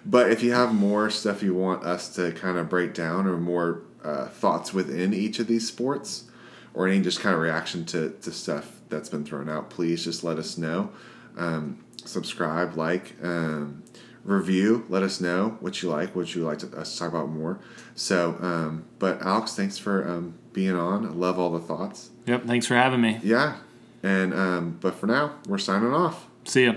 but 0.04 0.32
if 0.32 0.42
you 0.42 0.52
have 0.52 0.74
more 0.74 1.10
stuff 1.10 1.42
you 1.42 1.54
want 1.54 1.84
us 1.84 2.14
to 2.16 2.32
kind 2.32 2.58
of 2.58 2.68
break 2.68 2.94
down 2.94 3.26
or 3.26 3.36
more 3.36 3.82
uh, 4.02 4.26
thoughts 4.26 4.72
within 4.72 5.14
each 5.14 5.38
of 5.38 5.46
these 5.46 5.68
sports 5.68 6.24
or 6.74 6.88
any 6.88 7.00
just 7.00 7.20
kind 7.20 7.34
of 7.34 7.40
reaction 7.40 7.84
to, 7.84 8.10
to 8.22 8.32
stuff 8.32 8.80
that's 8.88 9.08
been 9.08 9.24
thrown 9.24 9.48
out, 9.48 9.70
please 9.70 10.04
just 10.04 10.24
let 10.24 10.38
us 10.38 10.56
know. 10.56 10.90
Um, 11.36 11.84
subscribe, 12.04 12.76
like, 12.76 13.14
um, 13.22 13.82
review. 14.24 14.84
Let 14.88 15.02
us 15.02 15.20
know 15.20 15.56
what 15.60 15.82
you 15.82 15.90
like, 15.90 16.14
what 16.14 16.34
you 16.34 16.44
like 16.44 16.58
to, 16.60 16.76
us 16.76 16.92
to 16.92 16.98
talk 16.98 17.08
about 17.08 17.28
more. 17.28 17.60
So, 17.94 18.36
um, 18.40 18.84
but 18.98 19.22
Alex, 19.22 19.54
thanks 19.54 19.78
for 19.78 20.08
um, 20.08 20.34
being 20.52 20.76
on. 20.76 21.06
I 21.06 21.10
love 21.10 21.38
all 21.38 21.50
the 21.50 21.60
thoughts. 21.60 22.10
Yep. 22.26 22.44
Thanks 22.46 22.66
for 22.66 22.74
having 22.74 23.00
me. 23.00 23.20
Yeah. 23.22 23.56
And, 24.02 24.32
um, 24.32 24.78
but 24.80 24.94
for 24.94 25.06
now, 25.06 25.36
we're 25.46 25.58
signing 25.58 25.92
off. 25.92 26.26
See 26.44 26.64
ya. 26.66 26.74